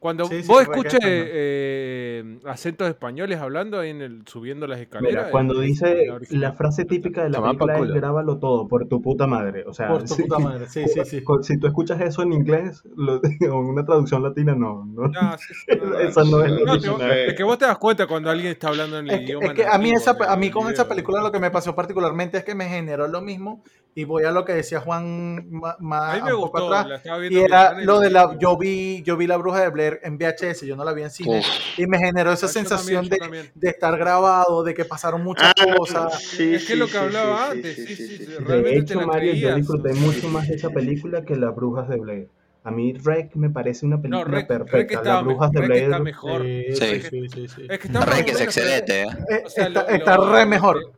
Cuando 0.00 0.24
Sí, 0.24 0.42
sí, 0.42 0.48
vos 0.48 0.62
es 0.62 0.68
escuches 0.70 1.00
eh, 1.04 2.38
acentos 2.46 2.88
españoles 2.88 3.38
hablando 3.38 3.78
ahí 3.78 3.90
en 3.90 4.00
el, 4.00 4.22
subiendo 4.26 4.66
las 4.66 4.80
escaleras. 4.80 5.12
Mira, 5.24 5.30
cuando 5.30 5.60
es- 5.60 5.68
dice 5.68 6.06
la 6.30 6.50
la 6.50 6.52
frase 6.54 6.86
típica 6.86 7.22
de 7.22 7.28
la 7.30 7.38
por 7.38 7.46
película 7.48 7.74
es 7.74 7.94
grábalo 7.94 8.38
todo 8.38 8.66
por 8.66 8.88
tu 8.88 9.02
puta 9.02 9.26
madre. 9.26 9.64
O 9.66 9.74
sea, 9.74 9.88
Por 9.88 10.04
tu 10.04 10.14
si, 10.14 10.22
puta 10.22 10.38
madre, 10.38 10.66
sí, 10.68 10.84
sí, 10.88 11.04
sí. 11.04 11.22
si 11.42 11.58
tú 11.58 11.66
escuchas 11.66 12.00
eso 12.00 12.22
en 12.22 12.32
inglés 12.32 12.82
lo- 12.96 13.20
o 13.22 13.60
en 13.60 13.66
una 13.66 13.84
traducción 13.84 14.22
latina, 14.22 14.54
no. 14.54 14.86
no. 14.86 15.10
Sí, 15.36 15.52
sí, 15.54 15.76
no, 15.78 15.84
no. 15.90 15.98
Esa 15.98 16.24
no 16.24 16.42
es 16.44 16.50
la 16.50 16.76
No, 16.98 17.04
es 17.12 17.34
que 17.34 17.42
vos 17.44 17.58
te 17.58 17.66
das 17.66 17.76
cuenta 17.78 18.06
cuando 18.06 18.30
alguien 18.30 18.52
está 18.52 18.68
hablando 18.68 18.98
en 18.98 19.06
el 19.08 19.10
Es 19.10 19.18
que, 19.18 19.24
idioma. 19.26 19.46
es 19.48 19.52
que 19.52 19.66
a 19.66 19.76
mí, 19.78 19.90
esa, 19.92 20.16
a 20.28 20.36
mí 20.36 20.50
con 20.50 20.70
esa 20.72 20.88
película 20.88 21.20
lo 21.20 21.30
que 21.30 21.38
me 21.40 21.50
pasó 21.50 21.74
particularmente 21.76 22.38
es 22.38 22.44
que 22.44 22.54
me 22.54 22.68
generó 22.68 23.06
lo 23.06 23.20
mismo 23.20 23.62
y 23.94 24.04
voy 24.04 24.24
a 24.24 24.30
lo 24.30 24.44
que 24.44 24.52
decía 24.54 24.80
Juan 24.80 25.50
ma- 25.50 25.76
A 26.12 26.14
mí 26.16 26.22
me 26.22 26.32
un 26.34 26.40
poco 26.40 26.60
gustó. 26.60 26.74
atrás 26.74 27.02
la 27.04 27.26
y 27.28 27.38
era 27.38 27.80
lo 27.82 27.98
de 28.00 28.10
la 28.10 28.38
yo 28.38 28.56
vi 28.56 29.02
yo 29.02 29.16
vi 29.16 29.26
la 29.26 29.36
bruja 29.36 29.60
de 29.62 29.68
Blair 29.70 29.89
en 30.02 30.16
VHS 30.18 30.66
yo 30.66 30.76
no 30.76 30.84
la 30.84 30.92
vi 30.92 31.02
en 31.02 31.10
cine 31.10 31.40
Uf. 31.40 31.78
y 31.78 31.86
me 31.86 31.98
generó 31.98 32.32
esa 32.32 32.46
Ah, 32.46 32.48
yo 32.48 32.52
sensación 32.52 33.08
también, 33.08 33.50
de, 33.54 33.68
estar 33.68 33.96
grabado 33.98 34.62
de 34.62 34.74
que 34.74 34.84
pasaron 34.84 35.24
muchas 35.24 35.52
Ah, 35.58 35.74
cosas 35.76 36.22
sí, 36.22 36.54
es 36.54 36.66
que 36.66 36.74
sí, 36.74 36.78
lo 36.78 36.86
que 36.86 36.92
sí, 36.92 36.98
hablaba 36.98 37.46
sí, 37.46 37.52
antes, 37.56 37.76
sí, 37.76 37.86
sí, 37.86 37.96
sí, 37.96 38.06
sí, 38.06 38.06
sí, 38.18 38.24
sí, 38.26 38.32
sí. 38.32 38.44
realmente 38.44 38.80
De 38.80 38.86
te 38.86 38.92
hecho, 38.92 39.00
la 39.00 39.06
Mario, 39.06 39.34
yo 39.34 39.54
disfruté 39.54 39.94
mucho 39.94 40.28
más 40.28 40.48
de 40.48 40.54
esa 40.54 40.70
película 40.70 41.24
que 41.24 41.36
Las 41.36 41.54
Brujas 41.54 41.88
de 41.88 41.96
Blair. 41.96 42.28
A 42.62 42.70
mí 42.70 42.92
Rec 42.92 43.34
me 43.36 43.48
parece 43.48 43.86
una 43.86 44.00
película 44.02 44.24
Rec, 44.24 44.48
Rec 44.48 44.48
perfecta. 44.48 44.94
está, 44.98 45.14
Las 45.14 45.24
Brujas 45.24 45.50
de 45.50 45.60
Rec 45.62 45.70
está 45.70 45.86
Blair 45.88 46.02
mejor. 46.02 46.42
Sí, 46.42 46.64
Sí. 46.74 47.00
sí, 47.00 47.08
sí, 47.10 47.28
sí, 47.28 47.48
sí. 47.48 47.66
Es 47.70 47.78
que 47.78 47.86
está 47.86 48.04
Rec 48.04 48.28
es 48.28 48.40
excelente, 48.42 49.02
¿eh? 49.02 49.06
Eh, 49.30 49.42
O 49.46 49.48
sea, 49.48 49.66
está, 49.68 49.82
lo- 49.82 49.88
está 49.88 50.16
lo- 50.16 50.32
re 50.32 50.40
lo 50.40 50.46
mejor 50.46 50.92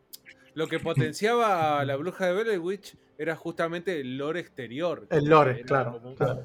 Lo 0.54 0.66
que 0.66 0.78
potenciaba 0.80 1.78
a 1.80 1.84
la 1.84 1.96
bruja 1.96 2.26
de 2.26 2.42
Blair 2.42 2.58
Witch 2.58 2.94
era 3.16 3.36
justamente 3.36 4.00
el 4.00 4.18
lore 4.18 4.40
exterior. 4.40 5.06
el 5.10 5.24
lore 5.26 5.62
claro, 5.62 5.92
como 5.92 6.08
un- 6.10 6.14
claro. 6.16 6.42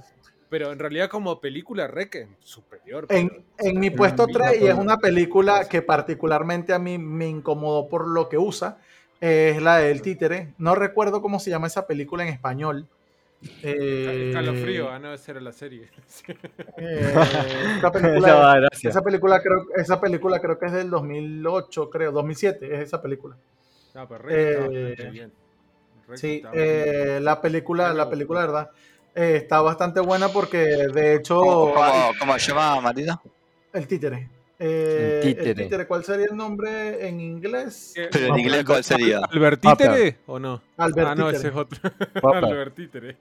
Pero 0.49 0.71
en 0.71 0.79
realidad 0.79 1.09
como 1.09 1.39
película 1.41 1.85
es 1.85 2.27
superior. 2.43 3.05
En, 3.09 3.29
pero- 3.29 3.43
en 3.57 3.79
mi 3.79 3.89
puesto 3.89 4.27
Mira, 4.27 4.49
3, 4.51 4.61
y 4.61 4.67
es 4.67 4.75
una 4.75 4.97
película 4.97 5.67
que 5.67 5.81
particularmente 5.81 6.73
a 6.73 6.79
mí 6.79 6.97
me 6.97 7.27
incomodó 7.27 7.87
por 7.89 8.07
lo 8.07 8.29
que 8.29 8.37
usa, 8.37 8.77
es 9.19 9.61
la 9.61 9.77
del 9.77 10.01
títere. 10.01 10.53
No 10.57 10.75
recuerdo 10.75 11.21
cómo 11.21 11.39
se 11.39 11.49
llama 11.49 11.67
esa 11.67 11.87
película 11.87 12.23
en 12.23 12.29
español. 12.29 12.87
Eh, 13.61 14.29
Escalofrío, 14.29 14.89
ah, 14.89 14.97
no, 14.99 15.13
esa 15.13 15.31
era 15.31 15.41
la 15.41 15.51
serie. 15.51 15.89
eh, 16.77 17.13
esa, 17.77 17.91
película, 19.01 19.35
esa, 19.35 19.43
creo, 19.43 19.67
esa 19.75 20.01
película 20.01 20.39
creo 20.39 20.57
que 20.57 20.65
es 20.65 20.71
del 20.71 20.89
2008, 20.89 21.89
creo, 21.89 22.11
2007, 22.11 22.73
es 22.73 22.79
esa 22.81 23.01
película. 23.01 23.35
No, 23.93 24.07
pero 24.07 24.23
Eh, 24.29 25.09
bien. 25.11 25.31
Sí, 26.15 26.41
bien. 26.41 26.51
eh, 26.53 27.19
la 27.21 27.41
película, 27.41 27.93
la 27.93 28.09
película, 28.09 28.39
verdad, 28.41 28.71
eh, 29.17 29.37
está 29.37 29.61
bastante 29.61 29.99
buena 29.99 30.29
porque 30.29 30.57
de 30.59 31.15
hecho 31.15 31.39
¿Cómo, 31.39 31.73
cómo, 31.73 32.11
cómo 32.19 32.39
se 32.39 32.51
llama, 32.51 32.79
Martita? 32.81 33.19
el 33.73 33.87
títere. 33.87 34.29
Eh, 34.59 35.19
El 35.21 35.27
el 35.29 35.35
títere. 35.35 35.55
títere, 35.63 35.87
¿cuál 35.87 36.03
sería 36.03 36.25
el 36.31 36.35
nombre 36.35 37.07
en 37.07 37.19
inglés? 37.19 37.91
¿Qué? 37.93 38.09
Pero 38.11 38.33
en 38.33 38.39
inglés, 38.39 38.63
¿cuál 38.65 38.83
sería? 38.83 39.19
¿Albertítere 39.29 40.17
o 40.25 40.39
no? 40.39 40.61
Albert 40.77 41.07
ah, 41.09 41.15
no, 41.15 41.25
Títere. 41.27 41.37
ese 41.37 41.47
es 41.49 41.55
otro. 41.55 41.79
Popper. 42.21 42.45
Albertítere. 42.45 43.17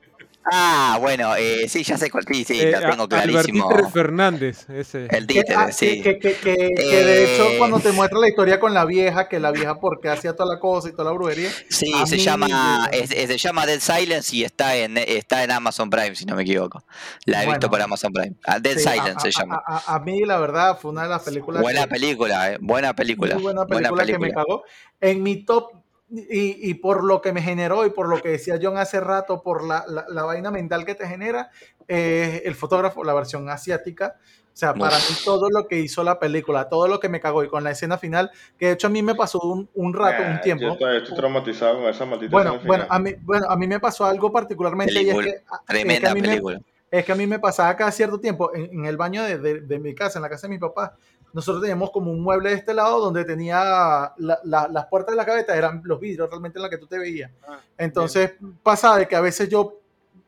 Ah, 0.53 0.99
bueno, 1.01 1.35
eh, 1.37 1.69
sí, 1.69 1.83
ya 1.83 1.99
sé 1.99 2.11
cuál. 2.11 2.25
Sí, 2.29 2.45
sí, 2.45 2.61
Eh, 2.61 2.71
la 2.71 2.91
tengo 2.91 3.09
clarísimo. 3.09 3.65
Albertítere 3.69 3.93
Fernández, 3.93 4.71
ese. 4.71 5.07
El 5.11 5.27
Que, 5.27 5.35
títere, 5.41 5.55
ah, 5.57 5.73
sí. 5.73 6.03
que, 6.03 6.19
que- 6.19 6.35
que- 6.35 6.57
que- 6.57 6.75
que 6.75 7.05
de 7.05 7.35
hecho 7.35 7.49
Eh. 7.51 7.59
cuando 7.59 7.81
te 7.81 7.91
muestra 7.93 8.19
la 8.19 8.29
historia 8.29 8.61
con 8.61 8.73
la 8.73 8.85
vieja, 8.85 9.29
que 9.29 9.41
la 9.41 9.51
vieja 9.51 9.81
porque 9.81 10.09
hacía 10.09 10.35
toda 10.37 10.55
la 10.55 10.61
cosa 10.61 10.89
y 10.89 10.93
toda 10.93 11.05
la 11.05 11.11
brujería, 11.13 11.51
Sí, 11.69 11.93
se 12.07 12.17
mí, 12.17 12.23
llama, 12.23 12.89
es- 12.93 13.11
es- 13.11 13.29
se 13.29 13.39
llama 13.39 13.67
Dead 13.67 13.81
Silence 13.81 14.37
y 14.37 14.45
está 14.45 14.77
en, 14.77 14.97
está 14.99 15.43
en 15.43 15.51
Amazon 15.51 15.91
Prime, 15.91 16.15
si 16.15 16.25
no 16.25 16.37
me 16.37 16.43
equivoco. 16.43 16.85
La 17.25 17.43
he 17.43 17.47
visto 17.47 17.69
Bueno. 17.69 17.71
por 17.71 17.83
Amazon 17.83 18.13
Prime. 18.13 18.37
Ah, 18.47 18.61
Dead 18.61 18.75
sí, 18.79 18.81
Silence 18.85 19.11
a, 19.17 19.21
se 19.21 19.31
llama. 19.33 19.61
a- 19.67 19.79
a- 19.79 19.95
a 19.97 19.99
mí 20.01 20.25
la 20.25 20.39
verdad 20.39 20.79
fue 20.81 20.93
una 20.93 21.03
de 21.03 21.09
las 21.09 21.23
películas 21.23 21.61
Buena 21.63 21.83
que- 21.83 21.89
película, 21.89 22.53
eh. 22.53 22.59
Buena 22.61 22.95
película. 22.95 23.35
muy 23.35 23.43
buena 23.43 23.67
película, 23.67 24.07
que 24.07 24.19
me 24.19 24.31
cagó. 24.33 24.63
En 25.01 25.23
mi 25.23 25.45
top, 25.45 25.73
y, 26.11 26.71
y 26.71 26.75
por 26.75 27.03
lo 27.05 27.21
que 27.21 27.33
me 27.33 27.43
generó 27.43 27.85
y 27.85 27.91
por 27.91 28.09
lo 28.09 28.21
que 28.23 28.29
decía 28.31 28.59
John 28.63 28.77
hace 28.79 29.01
rato, 29.01 29.43
por 29.43 29.65
la, 29.65 29.85
la- 29.89 30.07
la 30.09 30.23
vaina 30.23 30.51
mental 30.51 30.85
que 30.85 30.95
te 30.95 31.07
genera, 31.07 31.51
eh, 31.89 32.43
el 32.45 32.55
fotógrafo, 32.55 33.03
la 33.05 33.15
versión 33.15 33.49
asiática. 33.49 34.17
O 34.47 34.59
sea, 34.59 34.73
para 34.73 34.97
Uf. 34.97 35.11
mí 35.11 35.17
todo 35.23 35.51
lo 35.51 35.67
que 35.67 35.79
hizo 35.81 36.03
la 36.03 36.19
película, 36.19 36.69
todo 36.71 36.89
lo 36.89 36.99
que 36.99 37.11
me 37.11 37.21
cagó 37.21 37.45
y 37.45 37.49
con 37.49 37.63
la 37.63 37.73
escena 37.73 37.99
final, 37.99 38.31
que 38.59 38.67
de 38.69 38.73
hecho 38.73 38.87
a 38.87 38.91
mí 38.91 39.03
me 39.03 39.15
pasó 39.15 39.39
un, 39.41 39.69
un 39.75 39.93
rato, 39.93 40.23
un 40.23 40.37
Ah, 40.37 40.41
tiempo. 40.41 40.65
Yo 40.65 40.77
todavía 40.79 41.01
estoy 41.03 41.15
traumatizado 41.17 41.81
con 41.81 41.89
esa 41.91 42.07
maldita 42.07 42.33
Bueno, 42.33 42.51
escena 42.55 42.67
bueno, 42.67 42.85
final. 42.85 42.97
a 42.97 43.03
mí, 43.03 43.15
bueno, 43.21 43.47
a 43.51 43.57
mí 43.57 43.67
me 43.67 43.81
pasó 43.81 44.07
algo 44.07 44.33
particularmente 44.33 44.95
y 44.95 44.97
es 45.11 45.15
Película, 45.15 45.25
que, 45.27 45.31
a- 45.31 45.57
es 45.57 45.61
que 45.61 45.67
Tremenda 45.75 46.11
a 46.11 46.15
mí 46.15 46.21
me- 46.23 46.29
película. 46.29 46.61
es 46.91 47.05
que 47.05 47.13
a 47.13 47.15
mí 47.17 47.27
me 47.27 47.39
pasaba 47.39 47.77
cada 47.77 47.93
cierto 47.93 48.19
tiempo 48.19 48.51
en, 48.55 48.65
en 48.73 48.85
el 48.87 48.97
baño 48.97 49.25
de, 49.25 49.37
de- 49.39 49.61
de 49.61 49.79
mi 49.79 49.95
casa, 49.95 50.19
en 50.19 50.23
la 50.23 50.31
casa 50.31 50.47
de 50.47 50.55
mi 50.55 50.59
papá. 50.59 50.97
Nosotros 51.37 51.61
teníamos 51.61 51.91
como 51.91 52.11
un 52.11 52.23
mueble 52.23 52.49
de 52.49 52.55
este 52.57 52.73
lado 52.73 52.99
donde 52.99 53.23
tenía 53.27 54.11
la- 54.17 54.41
la- 54.43 54.69
las 54.69 54.87
puertas 54.87 55.13
de 55.13 55.17
la 55.19 55.25
gaveta, 55.25 55.55
eran 55.55 55.83
los 55.85 56.01
vidrios 56.01 56.31
realmente 56.31 56.59
en 56.59 56.63
la 56.63 56.71
que 56.71 56.79
tú 56.79 56.87
te 56.87 56.99
veías. 56.99 57.31
Ah, 57.47 57.59
Entonces 57.77 58.33
pasaba 58.63 58.97
de 58.97 59.07
que 59.07 59.15
a 59.17 59.21
veces 59.21 59.47
yo, 59.51 59.75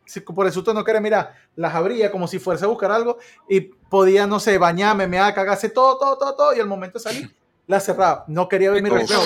si 0.05 0.21
por 0.21 0.45
el 0.45 0.53
susto 0.53 0.75
no 0.75 0.85
quería 0.85 1.01
mirar, 1.01 1.33
las 1.57 1.75
abría 1.75 2.11
como 2.11 2.29
si 2.29 2.39
fuese 2.39 2.67
a 2.67 2.69
buscar 2.69 2.93
algo 2.93 3.17
y 3.49 3.63
podía, 3.63 4.27
no 4.27 4.39
sé, 4.39 4.59
bañarme, 4.59 5.07
me 5.09 5.17
cagarse 5.33 5.71
todo, 5.71 5.97
todo, 5.97 6.19
todo, 6.19 6.37
todo 6.37 6.55
y 6.55 6.61
al 6.61 6.67
momento 6.67 6.99
de 6.99 7.03
salir, 7.05 7.35
la 7.69 7.79
cerraba. 7.81 8.25
No 8.27 8.49
quería 8.49 8.71
ver 8.73 8.83
mi 8.83 8.91
reflejo. 8.91 9.23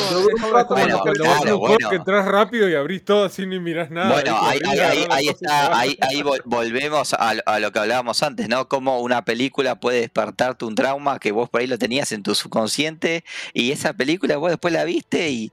Que 1.89 1.97
entras 1.97 2.27
rápido 2.27 2.69
y 2.69 2.75
abrís 2.75 3.05
todo 3.05 3.25
así 3.25 3.47
ni 3.47 3.59
mirás 3.59 3.91
nada. 3.91 4.13
Bueno, 4.13 4.37
ahí, 4.43 4.59
ahí, 4.69 4.79
ahí, 4.81 5.07
ahí 5.11 5.29
está, 5.29 5.79
ahí, 5.79 5.97
ahí 6.01 6.23
vol- 6.23 6.43
volvemos 6.45 7.15
a, 7.15 7.35
lo- 7.35 7.43
a 7.47 7.59
lo 7.61 7.73
que 7.73 7.79
hablábamos 7.79 8.23
antes, 8.23 8.49
¿no? 8.49 8.69
Cómo 8.69 9.01
una 9.01 9.25
película 9.25 9.77
puede 9.81 10.01
despertarte 10.01 10.65
un 10.65 10.75
trauma 10.75 11.19
que 11.19 11.33
vos 11.33 11.49
por 11.49 11.61
ahí 11.61 11.67
lo 11.67 11.79
tenías 11.79 12.13
en 12.13 12.23
tu 12.23 12.35
subconsciente 12.35 13.25
y 13.55 13.73
esa 13.73 13.93
película 13.95 14.37
vos 14.37 14.51
después 14.51 14.75
la 14.75 14.85
viste 14.85 15.31
y... 15.31 15.53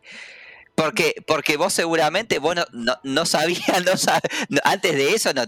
Porque, 0.75 1.13
porque 1.27 1.57
vos 1.57 1.73
seguramente 1.73 2.39
vos 2.39 2.55
no, 2.55 2.63
no, 2.71 2.93
no 3.03 3.25
sabías, 3.25 3.67
no 3.85 3.91
sab- 3.93 4.21
antes 4.63 4.95
de 4.95 5.13
eso 5.13 5.31
no, 5.33 5.43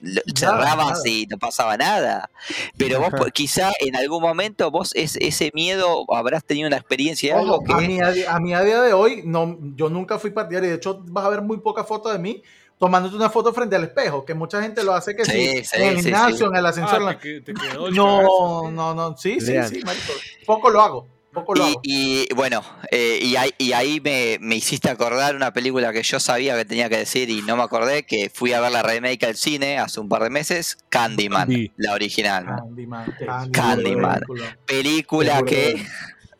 lo- 0.00 0.22
cerrabas 0.34 0.76
nada. 0.98 1.08
y 1.08 1.26
no 1.26 1.38
pasaba 1.38 1.76
nada. 1.76 2.30
Pero 2.76 3.00
vos 3.00 3.10
quizá 3.32 3.70
en 3.80 3.96
algún 3.96 4.22
momento 4.22 4.70
vos 4.70 4.92
es, 4.94 5.16
ese 5.16 5.50
miedo 5.54 6.04
habrás 6.14 6.44
tenido 6.44 6.66
una 6.68 6.76
experiencia 6.76 7.34
de 7.34 7.40
algo 7.40 7.62
a, 7.62 7.78
que... 7.80 7.86
mí, 7.86 7.98
a, 8.00 8.38
mí 8.40 8.54
a 8.54 8.60
día 8.62 8.80
de 8.82 8.92
hoy, 8.92 9.22
no, 9.24 9.58
yo 9.74 9.88
nunca 9.88 10.18
fui 10.18 10.30
partidario. 10.30 10.68
De 10.70 10.76
hecho, 10.76 11.00
vas 11.06 11.24
a 11.24 11.28
ver 11.30 11.42
muy 11.42 11.58
pocas 11.58 11.86
fotos 11.86 12.12
de 12.12 12.18
mí 12.18 12.42
tomándote 12.78 13.16
una 13.16 13.30
foto 13.30 13.54
frente 13.54 13.74
al 13.74 13.84
espejo, 13.84 14.24
que 14.26 14.34
mucha 14.34 14.60
gente 14.60 14.84
lo 14.84 14.92
hace 14.92 15.16
que 15.16 15.24
sí, 15.24 15.32
Sí, 15.32 15.64
sí, 15.64 15.76
en 15.80 15.88
el 15.88 15.96
sí, 15.96 16.02
gimnasio, 16.04 16.36
sí. 16.36 16.44
en 16.44 16.56
el 16.56 16.66
ascensor. 16.66 17.02
Ah, 17.08 17.18
te, 17.18 17.40
te 17.40 17.54
No, 17.54 18.70
no, 18.70 18.94
no, 18.94 19.16
sí, 19.16 19.40
sí, 19.40 19.54
sí, 19.68 19.80
marico. 19.82 20.12
Poco 20.44 20.68
lo 20.68 20.82
hago, 20.82 21.06
poco 21.36 21.54
lo 21.54 21.64
Y, 21.64 21.70
hago. 21.70 21.80
y, 21.84 22.28
bueno, 22.34 22.64
eh, 22.90 23.20
y 23.22 23.36
ahí, 23.36 23.54
y 23.58 23.72
ahí 23.72 24.00
me, 24.02 24.38
me 24.40 24.56
hiciste 24.56 24.90
acordar 24.90 25.36
una 25.36 25.52
película 25.52 25.92
que 25.92 26.02
yo 26.02 26.18
sabía 26.20 26.56
que 26.56 26.64
tenía 26.64 26.88
que 26.88 26.96
decir 26.98 27.30
y 27.30 27.42
no 27.42 27.56
me 27.56 27.62
acordé, 27.62 28.04
que 28.04 28.30
fui 28.34 28.52
a 28.52 28.60
ver 28.60 28.72
la 28.72 28.82
remake 28.82 29.24
al 29.24 29.36
cine 29.36 29.78
hace 29.78 30.00
un 30.00 30.08
par 30.08 30.22
de 30.24 30.30
meses, 30.30 30.78
Candyman, 30.88 31.48
Candy. 31.48 31.72
la 31.76 31.92
original. 31.94 32.44
Candyman, 32.46 33.14
Candyman. 33.52 34.20
película. 34.66 35.42
Que... 35.44 35.86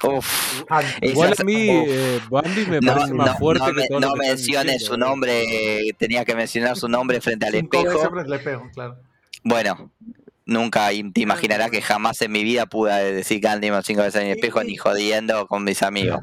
Uf, 0.03 0.62
Igual 1.01 1.34
a 1.38 1.44
mí, 1.44 1.70
Uf. 1.70 1.86
eh, 1.88 2.20
Bandy 2.28 2.66
me 2.66 2.80
no, 2.80 2.92
parece 2.94 3.12
no, 3.14 3.16
más 3.16 3.38
fuerte 3.38 3.66
no 3.72 3.74
que 3.74 3.86
todo 3.88 4.01
no 4.01 4.12
que 4.12 4.28
menciones 4.28 4.84
su 4.84 4.97
¿no? 4.99 5.07
nombre, 5.07 5.90
tenía 5.99 6.24
que 6.24 6.34
mencionar 6.34 6.76
su 6.76 6.86
nombre 6.88 7.20
frente 7.22 7.47
al 7.47 7.55
espejo. 7.55 7.99
frente 8.11 8.20
al 8.20 8.32
espejo, 8.34 8.68
claro. 8.74 8.99
Bueno, 9.42 9.90
nunca 10.47 10.88
te 10.88 11.20
imaginarás 11.20 11.70
que 11.70 11.82
jamás 11.82 12.22
en 12.22 12.32
mi 12.32 12.42
vida 12.42 12.66
pude 12.66 13.12
decir 13.12 13.40
Candyman 13.40 13.82
cinco 13.82 14.03
veces 14.03 14.22
en 14.22 14.28
el 14.28 14.36
espejo 14.36 14.64
ni 14.64 14.76
jodiendo 14.76 15.47
con 15.47 15.64
mis 15.64 15.82
amigos. 15.82 16.20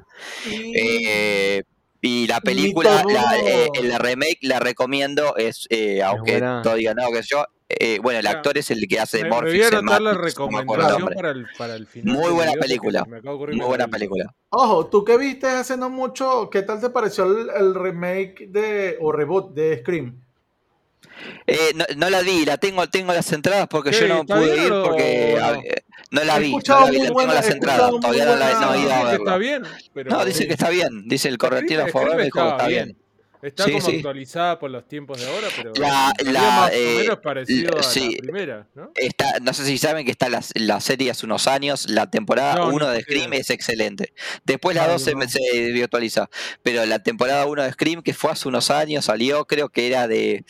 Y, 0.50 1.06
Eh, 1.06 1.64
y 2.02 2.28
la 2.28 2.42
película, 2.42 3.06
la, 3.08 3.38
eh, 3.38 3.70
la 3.84 3.98
remake 3.98 4.40
la 4.42 4.60
recomiendo, 4.60 5.38
es 5.38 5.68
eh, 5.70 6.04
aunque 6.04 6.42
todo 6.62 6.76
diga 6.76 6.94
no, 6.94 7.10
que 7.12 7.22
yo. 7.22 7.46
eh, 7.70 8.00
bueno, 8.04 8.20
el 8.20 8.28
actor 8.28 8.58
es 8.58 8.70
el 8.72 8.86
que 8.90 9.00
hace 9.00 9.22
voy 9.22 9.30
Morpheus 9.30 9.66
a 9.66 9.68
en 9.70 9.76
anotar 9.76 10.02
la 10.02 10.14
recomendación 10.14 11.10
para 11.16 11.32
el, 11.32 11.48
para 11.58 11.76
el 11.76 11.88
final. 11.88 12.14
Muy 12.14 12.32
buena 12.32 12.52
película, 12.54 13.06
Muy 13.06 13.66
buena 13.66 13.88
película. 13.88 14.26
Ojo, 14.50 14.88
tú 14.88 15.06
que 15.06 15.18
viste 15.18 15.48
hace 15.48 15.78
no 15.78 15.90
mucho, 15.90 16.50
¿qué 16.50 16.64
tal 16.64 16.82
te 16.82 16.90
pareció 16.90 17.24
el, 17.24 17.50
el 17.50 17.74
remake 17.74 18.48
de, 18.50 18.98
o 19.00 19.14
reboot 19.14 19.54
de 19.54 19.78
Scream? 19.80 20.23
Eh, 21.48 21.72
no, 21.76 21.86
no 21.98 22.10
la 22.10 22.22
vi, 22.22 22.46
la 22.46 22.58
tengo, 22.58 22.88
tengo 22.90 23.14
las 23.14 23.32
entradas 23.32 23.68
porque 23.70 23.92
yo 23.92 24.08
no 24.08 24.22
¿Está 24.22 24.36
pude 24.36 24.58
ir 24.66 24.70
porque 24.70 25.34
eh, 25.34 25.84
no 26.12 26.24
la 26.24 26.40
vi, 26.40 26.52
no 26.54 26.62
la 26.80 26.86
vi, 26.90 26.98
la 26.98 27.04
tengo 27.04 27.14
buena- 27.14 27.34
las 27.34 27.50
entradas, 27.50 27.92
todavía 28.02 28.26
no, 28.26 28.36
la, 28.36 28.50
he 28.76 28.80
ido 28.82 28.94
a 28.94 29.10
que 29.10 29.16
está 29.16 29.38
verla. 29.38 29.38
bien, 29.38 29.64
pero... 29.94 30.10
No, 30.12 30.26
dice 30.26 30.48
que 30.48 30.54
está 30.54 30.70
bien, 30.70 31.08
dice 31.08 31.30
el 31.30 31.38
correctivo 31.38 31.84
a 31.84 31.88
favor, 31.88 32.16
me 32.16 32.24
dijo 32.26 32.42
que 32.42 32.50
está 32.50 32.68
bien. 32.68 32.98
Está 33.42 33.66
Sí, 33.66 33.72
como 33.74 33.86
sí. 33.90 33.96
actualizada 33.98 34.58
por 34.58 34.72
los 34.72 34.88
tiempos 34.88 35.20
de 35.20 35.28
ahora, 35.28 35.48
pero 35.58 35.74
La- 35.76 36.14
la, 36.24 36.42
más 36.42 36.72
eh, 36.74 36.96
o 36.96 37.00
menos 37.00 37.20
parecido 37.20 37.74
la- 37.74 37.80
a 37.82 37.84
sí. 37.84 38.12
la 38.12 38.18
primera, 38.22 38.68
¿no? 38.74 38.92
Está, 38.96 39.40
no 39.42 39.54
sé 39.54 39.66
si 39.66 39.78
saben 39.78 40.06
que 40.06 40.12
está 40.12 40.30
la, 40.30 40.42
la 40.56 40.80
serie 40.80 41.12
hace 41.12 41.26
unos 41.26 41.48
años, 41.48 41.90
la 41.90 42.10
temporada 42.10 42.56
No, 42.56 42.68
1 42.70 42.80
no 42.86 42.90
de 42.92 43.02
Scream 43.02 43.34
es 43.34 43.50
excelente. 43.50 44.14
Después 44.46 44.78
la 44.78 44.86
No, 44.88 44.94
2 44.94 45.02
se, 45.04 45.14
se 45.28 45.72
virtualiza, 45.74 46.30
pero 46.62 46.86
la 46.86 47.00
temporada 47.00 47.46
1 47.46 47.64
de 47.64 47.72
Scream 47.74 48.02
que 48.02 48.14
fue 48.14 48.32
hace 48.32 48.48
unos 48.48 48.72
años 48.72 49.04
salió, 49.04 49.44
creo 49.44 49.68
que 49.68 49.88
era 49.88 50.08
de, 50.08 50.46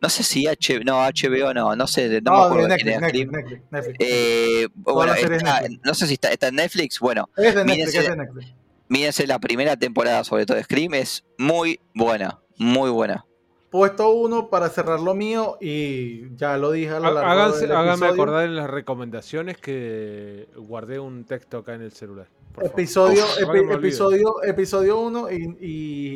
no 0.00 0.08
sé 0.08 0.22
si 0.22 0.46
H, 0.46 0.80
no, 0.84 1.00
HBO 1.04 1.52
no, 1.54 1.74
no 1.76 1.86
sé, 1.86 2.08
no, 2.20 2.32
me 2.32 2.38
No, 2.38 2.44
acuerdo 2.44 2.68
de 2.68 2.76
quién 2.76 3.00
Netflix, 3.00 3.30
Netflix. 3.30 3.32
Netflix, 3.32 3.72
Netflix. 3.72 3.96
Eh, 4.00 4.68
bueno, 4.74 5.14
está- 5.14 5.62
no 5.84 5.94
sé 5.94 6.06
si 6.06 6.14
está, 6.14 6.30
está 6.32 6.48
en 6.48 6.54
Netflix, 6.56 6.98
bueno, 7.00 7.28
Es 7.36 7.54
de 7.54 7.64
Netflix, 7.64 7.94
mírense- 7.94 7.98
es 8.04 8.08
de 8.10 8.16
Netflix. 8.16 8.54
mírense 8.88 9.26
la 9.26 9.38
primera 9.38 9.76
temporada 9.76 10.22
sobre 10.24 10.46
todo 10.46 10.56
de 10.56 10.64
Scream, 10.64 10.94
es 10.94 11.24
muy 11.38 11.80
buena, 11.94 12.40
muy 12.58 12.90
buena. 12.90 13.24
Puesto 13.70 14.10
uno 14.12 14.48
para 14.48 14.70
cerrar 14.70 14.98
lo 15.00 15.14
mío 15.14 15.58
y 15.60 16.34
ya 16.36 16.56
lo 16.56 16.70
dije 16.72 16.90
a 16.90 17.00
lo 17.00 17.12
largo 17.12 17.30
Háganse, 17.30 17.66
del 17.66 17.76
háganme 17.76 18.06
acordar 18.06 18.46
en 18.46 18.56
las 18.56 18.70
recomendaciones 18.70 19.58
que 19.58 20.48
guardé 20.56 20.98
un 20.98 21.24
texto 21.24 21.58
acá 21.58 21.74
en 21.74 21.82
el 21.82 21.92
celular. 21.92 22.28
Episodio, 22.62 23.24
epi- 23.38 23.66
no 23.66 23.74
episodio, 23.74 24.42
episodio 24.42 24.98
1 25.00 25.30
y, 25.30 25.56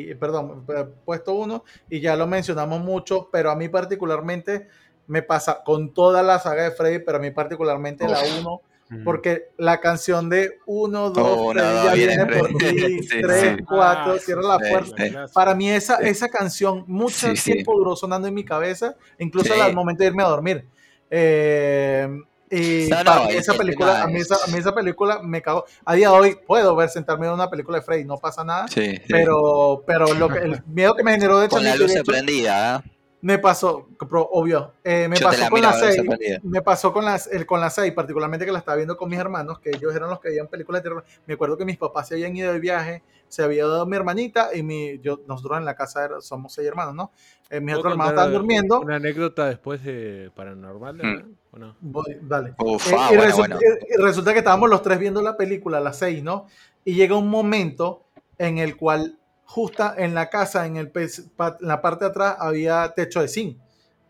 y- 0.09 0.15
perdón, 0.15 0.65
eh, 0.75 0.85
puesto 1.05 1.33
1 1.35 1.63
y 1.89 2.01
ya 2.01 2.15
lo 2.15 2.25
mencionamos 2.27 2.81
mucho, 2.81 3.29
pero 3.31 3.51
a 3.51 3.55
mí 3.55 3.69
particularmente 3.69 4.67
me 5.07 5.21
pasa 5.21 5.63
con 5.63 5.93
toda 5.93 6.23
la 6.23 6.39
saga 6.39 6.63
de 6.63 6.71
Freddy, 6.71 6.99
pero 7.05 7.17
a 7.17 7.21
mí 7.21 7.29
particularmente 7.31 8.07
la 8.07 8.19
Uf. 8.21 8.39
1, 8.41 8.61
porque 9.03 9.49
la 9.57 9.79
canción 9.79 10.29
de 10.29 10.59
1, 10.65 11.09
2, 11.11 11.17
Oh, 11.27 11.43
uno, 11.49 11.51
Freddy 11.59 11.73
dos, 11.75 11.85
ya 11.85 11.93
viene 11.93 12.15
viene 12.25 12.25
por 12.39 12.47
Freddy. 12.59 12.97
ti, 12.99 13.03
Sí, 13.09 13.21
3, 13.21 13.55
sí. 13.57 13.63
4, 13.67 14.13
Ah, 14.13 14.19
cierra 14.19 14.41
la 14.41 14.59
puerta. 14.59 15.27
Para 15.33 15.55
mí 15.55 15.69
esa, 15.69 15.97
Sí. 15.97 16.03
esa 16.09 16.29
canción 16.29 16.83
mucho 16.87 17.27
Sí, 17.29 17.35
sí. 17.37 17.51
tiempo 17.53 17.75
duró 17.77 17.95
sonando 17.95 18.27
en 18.27 18.33
mi 18.33 18.43
cabeza, 18.45 18.95
incluso 19.19 19.53
Sí. 19.53 19.59
al 19.59 19.73
momento 19.73 20.03
de 20.03 20.09
irme 20.09 20.23
a 20.23 20.27
dormir. 20.27 20.67
Eh, 21.09 22.07
y 22.49 22.87
No, 22.89 22.97
no, 23.03 23.03
para 23.11 23.25
mí 23.25 23.31
el- 23.31 23.37
esa 23.39 23.51
el 23.53 23.57
película, 23.57 24.03
a 24.03 24.07
mí 24.07 24.15
es- 24.19 24.29
esa, 24.31 24.35
a 24.43 24.47
mí 24.47 24.57
esa 24.59 24.75
película 24.75 25.19
me 25.23 25.41
cagó. 25.41 25.65
A 25.85 25.93
día 25.95 26.09
de 26.09 26.15
hoy 26.15 26.37
puedo 26.45 26.75
ver 26.75 26.89
sentarme 26.89 27.25
en 27.27 27.33
una 27.33 27.49
película 27.49 27.79
de 27.79 27.83
Freddy, 27.83 28.05
no 28.05 28.17
pasa 28.17 28.43
nada. 28.43 28.67
Sí, 28.67 28.95
sí. 28.97 29.01
Pero, 29.09 29.83
pero 29.87 30.13
lo 30.13 30.29
que, 30.29 30.39
el 30.39 30.63
miedo 30.67 30.95
que 30.95 31.03
me 31.03 31.11
generó 31.13 31.39
de 31.39 31.45
hecho, 31.47 31.55
Con 31.55 31.63
la 31.65 31.75
luz 31.75 31.91
prendida, 32.05 32.83
¿eh? 32.85 32.89
Me 33.23 33.39
pasó, 33.39 33.87
pero 33.97 34.27
obvio, 34.31 34.73
eh, 34.83 35.07
me 35.07 35.17
pasó 35.17 35.39
la 35.39 35.49
con 35.49 35.61
la 35.61 35.69
a 35.69 35.75
ver 35.75 35.83
6, 35.85 35.95
sorprendida. 35.95 36.39
me 36.43 36.61
pasó 36.61 36.91
con 36.91 37.05
las 37.05 37.27
el, 37.27 37.45
con 37.45 37.61
la 37.61 37.69
6, 37.69 37.93
particularmente 37.93 38.45
que 38.45 38.51
la 38.51 38.59
estaba 38.59 38.75
viendo 38.75 38.97
con 38.97 39.09
mis 39.09 39.17
hermanos, 39.17 39.59
que 39.59 39.69
ellos 39.69 39.95
eran 39.95 40.09
los 40.09 40.19
que 40.19 40.27
veían 40.29 40.47
películas 40.49 40.83
de 40.83 40.89
terror. 40.89 41.05
Me 41.25 41.35
acuerdo 41.35 41.57
que 41.57 41.63
mis 41.63 41.77
papás 41.77 42.09
se 42.09 42.15
habían 42.15 42.35
ido 42.35 42.51
de 42.51 42.59
viaje, 42.59 43.01
se 43.29 43.41
había 43.41 43.65
dado 43.65 43.85
mi 43.85 43.95
hermanita 43.95 44.49
y 44.53 44.61
mi, 44.61 44.99
yo, 44.99 45.21
nosotros 45.25 45.57
en 45.57 45.63
la 45.65 45.73
casa 45.75 46.03
era- 46.03 46.21
somos 46.21 46.53
seis 46.53 46.67
hermanos, 46.67 46.95
¿no? 46.95 47.11
Eh, 47.49 47.61
mis 47.61 47.69
¿Puedo 47.75 47.79
otros 47.79 47.91
hermanos 47.93 48.11
estaban 48.13 48.33
durmiendo. 48.33 48.81
Una 48.81 48.95
anécdota 48.97 49.45
después 49.45 49.81
de 49.85 50.29
Paranormal, 50.35 50.95
Mm. 50.97 51.01
¿no? 51.01 51.25
¿O 51.53 51.57
no? 51.59 51.75
Voy, 51.79 52.17
dale. 52.23 52.55
Uf, 52.59 52.91
Eh, 52.91 52.95
ah, 52.99 53.09
y, 53.13 53.15
bueno, 53.15 53.31
resulta, 53.31 53.55
bueno. 53.55 53.75
y- 53.89 53.93
y 53.93 53.97
resulta 54.03 54.33
que 54.33 54.39
estábamos 54.39 54.69
los 54.69 54.81
tres 54.81 54.99
viendo 54.99 55.21
la 55.21 55.37
película 55.37 55.79
las 55.79 55.97
seis, 55.97 56.21
¿no? 56.21 56.47
Y 56.83 56.95
llega 56.95 57.15
un 57.15 57.29
momento 57.29 58.03
en 58.37 58.57
el 58.57 58.75
cual, 58.75 59.17
justa 59.53 59.93
en 59.97 60.15
la 60.15 60.29
casa, 60.29 60.65
en, 60.65 60.77
el, 60.77 60.91
en 60.95 61.55
la 61.61 61.79
parte 61.81 62.05
de 62.05 62.09
atrás, 62.11 62.37
había 62.39 62.91
techo 62.95 63.21
de 63.21 63.27
zinc. 63.27 63.57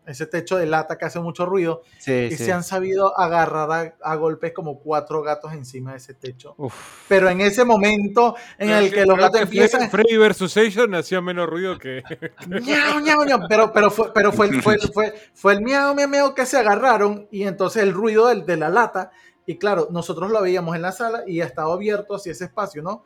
Ese 0.06 0.26
techo 0.26 0.56
de 0.58 0.66
lata 0.66 0.98
que 0.98 1.06
hace 1.06 1.18
mucho 1.20 1.46
ruido. 1.46 1.82
Sí, 1.98 2.12
y 2.12 2.30
sí. 2.36 2.44
se 2.44 2.52
han 2.52 2.62
sabido 2.62 3.18
agarrar 3.18 3.70
a, 4.02 4.10
a 4.12 4.16
golpes 4.16 4.52
como 4.52 4.78
cuatro 4.78 5.22
gatos 5.22 5.54
encima 5.54 5.92
de 5.92 5.96
ese 5.96 6.12
techo. 6.12 6.54
Uf. 6.58 6.74
Pero 7.08 7.30
en 7.30 7.40
ese 7.40 7.64
momento 7.64 8.34
en 8.58 8.68
el 8.70 8.92
que 8.92 9.06
los 9.06 9.16
gatos 9.18 9.40
Freddy- 9.40 9.44
empiezan. 9.44 9.90
Freddy 9.90 10.16
vs. 10.18 10.52
Jason 10.54 10.94
hacía 10.94 11.22
menos 11.22 11.46
ruido 11.48 11.78
que. 11.78 12.02
Miau, 12.48 13.00
miau, 13.00 13.24
miau. 13.24 13.40
Pero, 13.48 13.72
pero, 13.72 13.90
fue, 13.90 14.12
pero 14.12 14.30
fue, 14.32 14.48
el- 14.48 14.62
fue, 14.62 14.76
fue, 14.92 15.14
fue 15.32 15.54
el 15.54 15.62
miau, 15.62 15.94
miau, 15.94 16.08
miau 16.08 16.34
que 16.34 16.44
se 16.44 16.58
agarraron 16.58 17.26
y 17.30 17.44
entonces 17.44 17.82
el 17.82 17.92
ruido 17.94 18.28
del, 18.28 18.44
de 18.44 18.58
la 18.58 18.68
lata. 18.68 19.10
Y 19.46 19.56
claro, 19.56 19.88
nosotros 19.90 20.30
lo 20.30 20.42
veíamos 20.42 20.76
en 20.76 20.82
la 20.82 20.92
sala 20.92 21.22
y 21.26 21.40
estaba 21.40 21.72
abierto 21.72 22.14
así 22.14 22.28
ese 22.28 22.44
espacio, 22.44 22.82
¿no? 22.82 23.04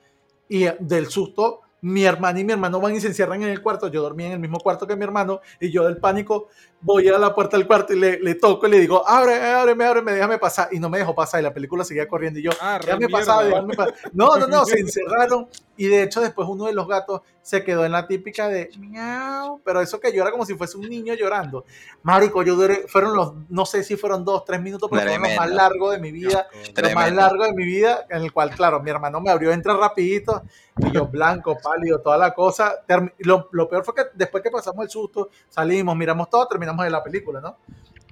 Y 0.48 0.64
eh, 0.64 0.76
del 0.80 1.06
susto, 1.08 1.60
mi 1.80 2.04
hermana 2.04 2.40
y 2.40 2.44
mi 2.44 2.52
hermano 2.52 2.80
van 2.80 2.94
y 2.94 3.00
se 3.00 3.08
encierran 3.08 3.42
en 3.42 3.50
el 3.50 3.62
cuarto. 3.62 3.88
Yo 3.88 4.02
dormía 4.02 4.26
en 4.26 4.32
el 4.32 4.38
mismo 4.38 4.58
cuarto 4.58 4.86
que 4.86 4.96
mi 4.96 5.04
hermano 5.04 5.40
y 5.60 5.70
yo 5.70 5.84
del 5.84 5.98
pánico 5.98 6.48
voy 6.80 7.08
a 7.08 7.18
la 7.18 7.34
puerta 7.34 7.56
del 7.56 7.66
cuarto 7.66 7.92
y 7.92 7.98
le, 7.98 8.18
le 8.20 8.34
toco 8.34 8.66
y 8.66 8.70
le 8.70 8.78
digo, 8.80 9.06
abre, 9.06 9.34
ábreme, 9.34 9.84
ábreme, 9.84 10.12
déjame 10.12 10.38
pasar. 10.38 10.68
Y 10.72 10.80
no 10.80 10.88
me 10.88 10.98
dejó 10.98 11.14
pasar 11.14 11.40
y 11.40 11.44
la 11.44 11.54
película 11.54 11.84
seguía 11.84 12.08
corriendo 12.08 12.40
y 12.40 12.42
yo, 12.42 12.50
Ah, 12.60 12.80
déjame 12.84 13.08
pasar, 13.08 13.46
déjame 13.46 13.74
pasar. 13.74 13.94
No, 14.12 14.36
no, 14.36 14.46
no, 14.46 14.64
se 14.64 14.78
encerraron 14.78 15.48
y 15.76 15.86
de 15.86 16.02
hecho 16.02 16.20
después 16.20 16.48
uno 16.48 16.66
de 16.66 16.72
los 16.72 16.88
gatos 16.88 17.22
se 17.48 17.64
quedó 17.64 17.86
en 17.86 17.92
la 17.92 18.06
típica 18.06 18.46
de 18.46 18.68
miau, 18.78 19.62
pero 19.64 19.80
eso 19.80 19.98
que 19.98 20.12
llora 20.12 20.30
como 20.30 20.44
si 20.44 20.54
fuese 20.54 20.76
un 20.76 20.86
niño 20.86 21.14
llorando. 21.14 21.64
Marico, 22.02 22.42
yo 22.42 22.54
duré, 22.56 22.86
fueron 22.88 23.16
los, 23.16 23.32
no 23.48 23.64
sé 23.64 23.82
si 23.84 23.96
fueron 23.96 24.22
dos, 24.22 24.44
tres 24.44 24.60
minutos, 24.60 24.90
pero 24.92 25.00
fueron 25.00 25.22
los 25.22 25.34
más 25.34 25.50
largos 25.50 25.92
de 25.92 25.98
mi 25.98 26.12
vida, 26.12 26.46
lo 26.76 26.90
más 26.90 27.10
largo 27.10 27.44
de 27.44 27.54
mi 27.54 27.64
vida, 27.64 28.04
en 28.10 28.20
el 28.22 28.34
cual, 28.34 28.50
claro, 28.50 28.82
mi 28.82 28.90
hermano 28.90 29.22
me 29.22 29.30
abrió, 29.30 29.50
entra 29.50 29.74
rapidito, 29.78 30.42
y 30.76 30.90
yo 30.90 31.06
blanco, 31.06 31.56
pálido, 31.62 32.02
toda 32.02 32.18
la 32.18 32.34
cosa. 32.34 32.84
Lo, 33.20 33.48
lo 33.50 33.66
peor 33.66 33.82
fue 33.82 33.94
que 33.94 34.02
después 34.12 34.42
que 34.42 34.50
pasamos 34.50 34.84
el 34.84 34.90
susto, 34.90 35.30
salimos, 35.48 35.96
miramos 35.96 36.28
todo, 36.28 36.46
terminamos 36.48 36.84
de 36.84 36.90
la 36.90 37.02
película, 37.02 37.40
¿no? 37.40 37.56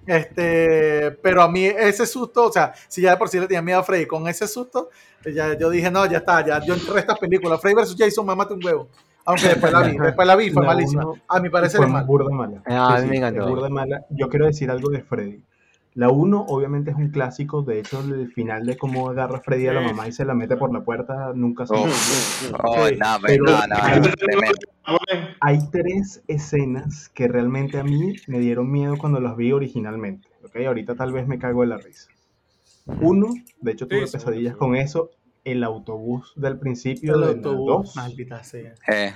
Este, 0.07 1.11
pero 1.21 1.43
a 1.43 1.49
mí 1.51 1.67
ese 1.67 2.07
susto, 2.07 2.45
o 2.45 2.53
sea, 2.53 2.73
si 2.89 3.03
ya 3.03 3.11
de 3.11 3.17
por 3.19 3.29
sí 3.29 3.39
le 3.39 3.47
tenía 3.47 3.61
miedo 3.61 3.81
a 3.81 3.83
Freddy, 3.83 4.07
con 4.07 4.27
ese 4.29 4.49
susto, 4.49 4.89
ya, 5.27 5.59
yo 5.59 5.69
dije, 5.69 5.91
no, 5.91 6.07
ya 6.07 6.19
está, 6.19 6.43
ya, 6.47 6.65
yo 6.65 6.73
entré 6.73 6.95
a 6.95 7.01
esta 7.01 7.17
película, 7.17 7.59
Freddy 7.59 7.75
vs. 7.75 7.97
Jason, 7.99 8.25
mamate 8.25 8.55
un 8.55 8.65
huevo. 8.65 8.89
Aunque 9.27 9.49
después 9.49 9.73
la 9.73 9.83
vi, 9.83 9.99
después 9.99 10.27
la 10.27 10.37
vi, 10.37 10.51
fue 10.51 10.63
La 10.63 10.69
malísima. 10.75 11.05
uno 11.07 11.21
A 11.29 11.41
mi 11.41 11.51
parecer 11.51 11.83
es 11.83 11.89
mal. 11.91 12.05
burda 12.07 12.31
mala. 12.31 12.63
Ah, 12.67 12.99
Sí, 13.01 13.09
me 13.09 13.31
burda 13.41 13.69
mala. 13.69 14.05
Yo 14.11 14.29
quiero 14.29 14.47
decir 14.47 14.71
algo 14.71 14.89
de 14.91 15.03
Freddy. 15.03 15.43
La 15.95 16.11
1 16.11 16.45
obviamente 16.49 16.91
es 16.91 16.97
un 16.99 17.09
clásico, 17.09 17.63
de 17.63 17.79
hecho 17.81 18.01
el 18.01 18.31
final 18.31 18.67
de 18.67 18.77
cómo 18.77 19.09
agarra 19.09 19.41
Freddy 19.41 19.67
a 19.69 19.73
la 19.73 19.81
mamá 19.81 20.07
y 20.07 20.13
se 20.13 20.27
la 20.27 20.35
mete 20.35 20.55
por 20.59 20.71
la 20.71 20.83
puerta 20.83 21.33
nunca 21.35 21.67
se 21.67 21.73
Uf. 21.73 22.53
Oh, 22.63 22.87
Sí, 22.87 22.97
no, 22.97 23.07
pero- 23.23 23.45
no, 23.45 23.67
no. 23.67 24.99
Hay 25.41 25.59
tres 25.71 26.23
escenas 26.29 27.09
que 27.09 27.29
realmente 27.29 27.79
a 27.79 27.83
mí 27.85 28.15
me 28.27 28.39
dieron 28.39 28.71
miedo 28.71 28.97
cuando 28.99 29.21
las 29.21 29.37
vi 29.37 29.53
originalmente. 29.53 30.29
¿ok? 30.45 30.57
Ahorita 30.67 30.95
tal 30.95 31.13
vez 31.13 31.27
me 31.27 31.39
cago 31.39 31.63
de 31.63 31.69
la 31.69 31.79
risa. 31.79 32.09
Uno, 33.01 33.29
de 33.61 33.73
hecho 33.73 33.89
tuve 33.89 34.07
pesadillas 34.07 34.55
con 34.55 34.77
eso, 34.77 35.11
el 35.47 35.65
autobús 35.65 36.33
del 36.37 36.59
principio 36.59 37.15
El 37.15 37.21
de 37.21 37.27
la 37.27 37.33
autobús, 37.33 37.95
2. 37.95 37.97
maldita 37.97 38.43
sea. 38.43 38.75
Eh, 38.89 39.13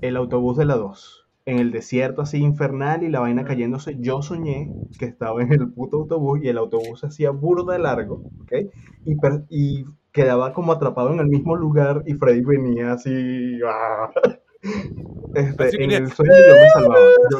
el 0.00 0.16
autobús 0.16 0.56
de 0.56 0.64
la 0.64 0.76
2. 0.76 1.26
En 1.46 1.58
el 1.58 1.70
desierto 1.72 2.22
así 2.22 2.38
infernal 2.38 3.02
y 3.02 3.08
la 3.08 3.20
vaina 3.20 3.44
cayéndose. 3.44 3.96
Yo 4.00 4.20
soñé 4.22 4.70
que 4.98 5.06
estaba 5.06 5.42
en 5.42 5.52
el 5.52 5.70
puto 5.72 5.98
autobús 5.98 6.40
y 6.42 6.48
el 6.48 6.58
autobús 6.58 7.00
se 7.00 7.06
hacía 7.06 7.30
burda 7.30 7.74
de 7.74 7.78
largo, 7.80 8.22
¿ok? 8.42 8.52
Y, 9.04 9.16
per- 9.16 9.44
y 9.48 9.84
quedaba 10.12 10.52
como 10.52 10.72
atrapado 10.72 11.12
en 11.12 11.20
el 11.20 11.28
mismo 11.28 11.56
lugar 11.56 12.02
y 12.06 12.14
Freddy 12.14 12.42
venía 12.42 12.92
así. 12.92 13.60
¡ah! 13.66 14.10
Este, 15.34 15.64
Así 15.64 15.76
en 15.78 15.92
el 15.92 16.10
sueño 16.12 16.32
yo 16.48 16.54
me 16.54 16.68
salvaba. 16.70 17.04
Yo, 17.30 17.38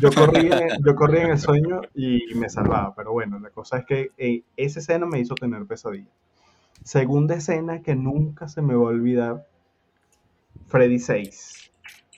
yo 0.00 0.10
corría, 0.14 0.66
yo 0.84 0.94
corría 0.94 1.24
en 1.24 1.30
el 1.32 1.38
sueño 1.38 1.80
y 1.94 2.20
me 2.36 2.48
salvaba. 2.48 2.94
Pero 2.96 3.12
bueno, 3.12 3.38
la 3.38 3.50
cosa 3.50 3.78
es 3.78 3.84
que 3.84 4.10
eh, 4.16 4.42
esa 4.56 4.80
escena 4.80 5.04
me 5.04 5.18
hizo 5.20 5.34
tener 5.34 5.66
pesadilla. 5.66 6.08
Segunda 6.84 7.34
escena 7.34 7.82
que 7.82 7.94
nunca 7.94 8.48
se 8.48 8.62
me 8.62 8.74
va 8.74 8.84
a 8.84 8.88
olvidar, 8.88 9.46
Freddy 10.66 10.98
6. 10.98 11.70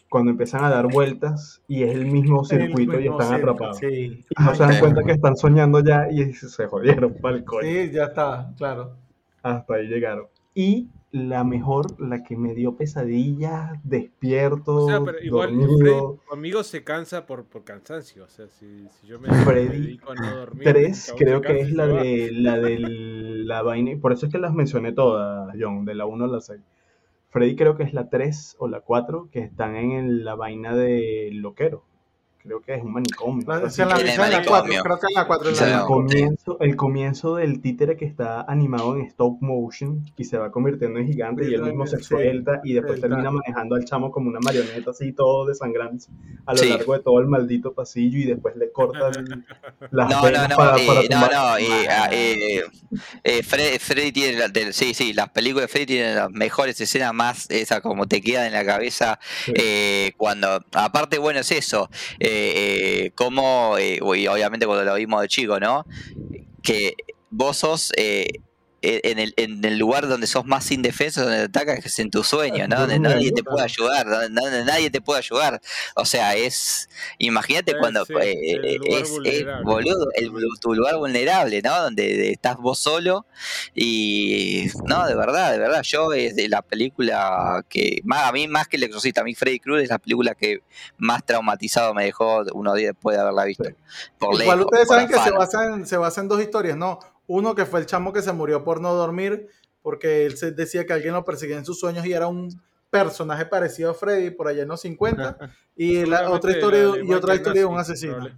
Cuando 0.09 0.33
empiezan 0.33 0.65
a 0.65 0.71
dar 0.71 0.89
vueltas 0.89 1.63
y 1.69 1.85
es 1.85 1.95
el 1.95 2.07
mismo 2.07 2.45
circuito 2.45 2.95
El 2.95 3.01
y 3.01 3.03
mismo 3.05 3.21
están 3.21 3.37
circo, 3.37 3.51
atrapados. 3.53 3.79
Sí. 3.79 3.87
Y 4.29 4.43
no 4.43 4.51
Ay, 4.51 4.57
se 4.57 4.63
dan 4.65 4.81
cuenta 4.81 5.03
que 5.05 5.13
están 5.13 5.37
soñando 5.37 5.81
ya 5.85 6.09
y 6.11 6.33
se 6.33 6.67
jodieron 6.67 7.15
pa'l 7.21 7.45
coño. 7.45 7.63
sí, 7.63 7.91
ya 7.93 8.05
está, 8.07 8.53
claro. 8.57 8.97
Hasta 9.43 9.75
ahí 9.75 9.87
llegaron. 9.87 10.27
Y 10.55 10.89
la 11.13 11.45
mejor, 11.45 12.01
la 12.01 12.23
que 12.23 12.37
me 12.37 12.55
dio 12.55 12.77
pesadillas, 12.77 13.71
despierto, 13.85 14.85
O 14.85 14.89
sea, 14.89 15.01
pero 15.05 15.19
igual. 15.21 15.51
Freddy 15.51 16.19
conmigo 16.29 16.63
se 16.63 16.85
cansa 16.85 17.27
por, 17.27 17.45
por 17.45 17.65
cansancio. 17.65 18.25
O 18.25 18.29
sea, 18.29 18.47
si, 18.49 18.89
si 18.89 19.07
yo 19.07 19.19
me, 19.21 19.29
Freddy 19.45 19.81
dedico 19.81 20.13
a 20.13 20.15
no 20.17 20.37
dormir. 20.37 20.65
Tres, 20.65 21.13
creo 21.17 21.41
que 21.41 21.61
es 21.61 21.69
y 21.71 21.73
la 21.73 21.87
de 21.87 22.31
la 22.33 22.59
de 22.59 22.79
la 23.47 23.63
vaina, 23.63 23.93
por 24.01 24.13
eso 24.13 24.27
es 24.27 24.33
que 24.33 24.39
las 24.39 24.55
mencioné 24.55 24.93
todas, 24.93 25.55
John, 25.59 25.85
de 25.85 25.95
la 25.95 26.07
1 26.07 26.25
a 26.25 26.29
la 26.29 26.41
6. 26.41 26.61
Freddy 27.31 27.57
creo 27.57 27.77
que 27.77 27.85
es 27.85 27.95
la 27.95 28.09
3 28.11 28.57
o 28.59 28.69
la 28.69 28.81
4 28.81 29.29
que 29.31 29.41
están 29.41 29.77
en 29.77 30.25
la 30.25 30.35
vaina 30.35 30.75
de 30.75 31.31
loquero. 31.33 31.85
Creo 32.43 32.61
que 32.61 32.75
es 32.75 32.83
un 32.83 32.93
manicomio. 32.93 33.45
La- 33.47 33.67
es 33.67 33.77
la, 33.79 33.85
En 33.85 34.07
la 34.07 34.17
manicomio. 34.17 34.47
4, 34.49 34.83
creo 34.83 34.99
que 34.99 35.07
es 35.09 35.15
la 35.15 35.27
4. 35.27 35.55
Sí, 35.55 35.65
el, 35.65 35.73
no. 35.77 35.87
comienzo, 35.87 36.57
el 36.61 36.77
comienzo 36.77 37.37
del 37.37 37.61
títere 37.61 37.97
que 37.97 38.07
está 38.07 38.43
animado 38.43 38.97
en 38.97 39.03
stop 39.03 39.37
motion 39.41 40.05
y 40.17 40.25
se 40.25 40.39
va 40.39 40.51
convirtiendo 40.51 40.99
en 40.99 41.07
gigante 41.07 41.49
y 41.51 41.55
él 41.55 41.63
mismo 41.63 41.87
se 41.87 41.99
Sí. 41.99 42.05
suelta 42.05 42.61
y 42.65 42.73
después 42.75 43.01
termina 43.01 43.31
manejando 43.31 43.75
al 43.77 43.85
chamo 43.85 44.11
como 44.11 44.29
una 44.31 44.41
marioneta 44.41 44.91
así 44.91 45.13
todo 45.13 45.47
desangrante 45.47 46.07
a 46.47 46.53
lo 46.53 46.59
Sí. 46.59 46.69
largo 46.71 46.95
de 46.95 47.01
todo 47.01 47.21
el 47.21 47.27
maldito 47.27 47.75
pasillo 47.75 48.19
y 48.19 48.25
después 48.25 48.57
le 48.57 48.73
cortan 48.73 49.13
las 49.91 50.09
No, 50.09 50.17
no, 50.17 50.23
venas 50.23 50.49
no, 50.49 50.57
para, 50.57 50.77
eh, 50.79 50.87
para 50.87 51.03
no, 51.21 51.27
no, 51.51 51.57
eh, 51.59 51.89
ah, 51.91 52.09
eh, 52.11 52.63
eh, 53.25 53.43
Fre- 53.43 53.79
Freddy 53.79 54.13
tiene, 54.13 54.39
la- 54.39 54.49
del- 54.49 54.73
sí, 54.73 54.95
sí, 54.95 55.13
las 55.13 55.29
películas 55.31 55.65
de 55.65 55.69
Freddy 55.69 55.87
tienen 55.87 56.15
las 56.17 56.31
mejores 56.31 56.81
escenas 56.81 57.13
más, 57.13 57.51
esa 57.51 57.81
como 57.81 58.07
te 58.07 58.21
queda 58.21 58.47
en 58.47 58.53
la 58.55 58.65
cabeza, 58.65 59.19
Sí. 59.45 59.53
eh, 59.57 60.13
cuando, 60.17 60.65
aparte, 60.73 61.19
bueno, 61.19 61.41
es 61.41 61.51
eso, 61.53 61.89
eh, 62.19 62.30
eh, 62.31 63.11
como, 63.15 63.77
eh, 63.79 64.01
y 64.17 64.27
obviamente 64.27 64.67
cuando 64.67 64.85
lo 64.85 64.95
vimos 64.95 65.23
de 65.23 65.29
chico, 65.29 65.59
¿no? 65.61 65.85
Que 66.63 66.95
vos 67.31 67.57
sos... 67.59 67.93
eh, 67.97 68.27
eh, 68.27 68.41
en 68.83 69.19
el, 69.19 69.35
en 69.37 69.65
el 69.65 69.79
lugar 69.79 70.09
donde 70.09 70.27
sos 70.27 70.45
más 70.47 70.71
indefenso, 70.71 71.23
donde 71.23 71.49
te 71.49 71.59
atacas, 71.59 71.81
que 71.81 71.89
es 71.89 71.99
en 71.99 72.11
tu 72.11 72.25
sueño, 72.25 72.67
¿no? 72.69 72.81
Donde 72.81 72.99
nadie 72.99 73.33
te 73.33 73.43
puede 73.43 73.65
ayudar, 73.65 74.09
donde, 74.09 74.65
nadie 74.65 74.91
te 74.91 75.01
puede 75.01 75.19
ayudar. 75.19 75.61
O 75.97 76.05
sea, 76.05 76.35
es. 76.37 76.89
Imagínate 77.19 77.73
Eh, 77.73 77.77
cuando. 77.79 78.05
sí, 78.05 78.15
eh, 78.15 78.35
eh, 78.65 78.79
es, 78.89 79.11
es, 79.25 79.45
boludo, 79.65 80.09
el, 80.15 80.33
tu 80.61 80.75
lugar 80.75 80.97
vulnerable, 80.97 81.63
¿no? 81.63 81.83
Donde 81.83 82.31
estás 82.31 82.57
vos 82.57 82.79
solo. 82.79 83.27
Y. 83.75 84.67
No, 84.85 85.07
de 85.07 85.15
verdad, 85.15 85.53
de 85.53 85.59
verdad. 85.59 85.83
Yo 85.83 86.13
es 86.13 86.37
de 86.37 86.49
la 86.49 86.63
película 86.63 87.65
que. 87.69 88.01
Más, 88.05 88.29
a 88.29 88.33
mí, 88.33 88.49
más 88.49 88.69
que 88.69 88.77
El 88.77 88.85
Exorcista, 88.85 89.21
a 89.21 89.25
mí 89.25 89.35
Freddy 89.35 89.61
Krueger 89.61 89.85
es 89.85 89.91
la 89.91 89.99
película 89.99 90.35
que 90.35 90.63
más 90.99 91.25
traumatizado 91.25 91.95
me 91.95 92.05
dejó 92.05 92.43
unos 92.53 92.77
días 92.77 92.95
después 92.95 93.17
de 93.17 93.23
haberla 93.23 93.45
visto. 93.45 93.65
Por 94.19 94.35
Igual 94.35 94.59
lejos, 94.59 94.65
ustedes 94.65 94.87
por 94.87 94.97
saben 94.97 95.09
que 95.09 95.15
se 95.15 95.31
afán. 95.31 95.35
basa, 95.35 95.65
en, 95.67 95.87
se 95.87 95.97
basa 95.97 96.21
en 96.21 96.29
dos 96.29 96.41
historias, 96.41 96.77
¿no? 96.77 96.99
Uno 97.33 97.55
que 97.55 97.65
fue 97.65 97.79
el 97.79 97.87
chamo 97.87 98.13
que 98.13 98.23
se 98.23 98.33
murió 98.33 98.65
por 98.65 98.81
no 98.81 98.93
dormir, 98.93 99.47
porque 99.83 100.27
él 100.27 100.37
se 100.37 100.51
decía 100.51 100.85
que 100.85 100.93
alguien 100.93 101.15
lo 101.15 101.25
perseguía 101.25 101.57
en 101.59 101.65
sus 101.65 101.79
sueños 101.79 102.05
y 102.05 102.13
era 102.13 102.27
un 102.27 102.49
personaje 102.91 103.47
parecido 103.47 103.93
a 103.93 103.95
Freddy 103.95 104.31
por 104.31 104.49
allá 104.49 104.63
en 104.63 104.69
los 104.69 104.81
50. 104.81 105.39
Y 105.77 106.05
la 106.07 106.29
otra 106.31 106.51
historia 106.51 106.83
la 106.89 107.05
y 107.05 107.13
otra 107.15 107.37
historia 107.37 107.61
de 107.63 107.67
un 107.67 107.79
asesino. 107.79 108.29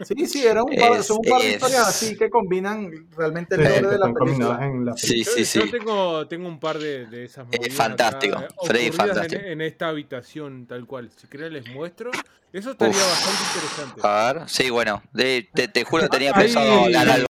Sí, 0.00 0.26
sí, 0.26 0.44
era 0.44 0.64
un 0.64 0.74
par, 0.76 0.98
Es- 0.98 1.06
son 1.06 1.18
un 1.18 1.30
par 1.30 1.40
de 1.40 1.48
es- 1.48 1.54
historias 1.54 1.86
así 1.88 2.16
que 2.16 2.28
combinan 2.28 2.90
realmente 3.16 3.54
el 3.54 3.60
Sí, 3.64 3.72
que 3.74 3.86
de 3.86 3.98
la 3.98 4.12
película. 4.12 4.58
en 4.66 4.84
la 4.86 4.96
Sí, 4.96 5.22
Yo, 5.22 5.30
sí, 5.30 5.44
sí. 5.44 5.60
yo 5.60 5.70
tengo, 5.70 6.26
tengo 6.26 6.48
un 6.48 6.58
par 6.58 6.78
de, 6.80 7.06
de 7.06 7.24
esas 7.24 7.46
movidas 7.46 7.72
fantástico, 7.72 8.38
acá, 8.38 8.48
eh, 8.60 8.66
Freddy 8.66 8.90
fantástico. 8.90 9.40
En, 9.40 9.52
en 9.52 9.60
esta 9.60 9.88
habitación, 9.88 10.66
tal 10.66 10.86
cual. 10.86 11.10
Si 11.16 11.28
quieren 11.28 11.52
les 11.52 11.66
muestro. 11.68 12.10
Eso 12.52 12.72
estaría 12.72 12.94
Uf. 12.94 13.08
bastante 13.08 13.42
interesante. 13.54 14.00
A 14.04 14.32
ver, 14.34 14.48
sí, 14.50 14.68
bueno, 14.68 15.02
de- 15.14 15.48
te, 15.54 15.68
te 15.68 15.84
juro 15.84 16.02
que 16.02 16.08
tenía 16.18 16.34
pensado 16.34 16.84
hablar 16.84 17.08
algo 17.08 17.12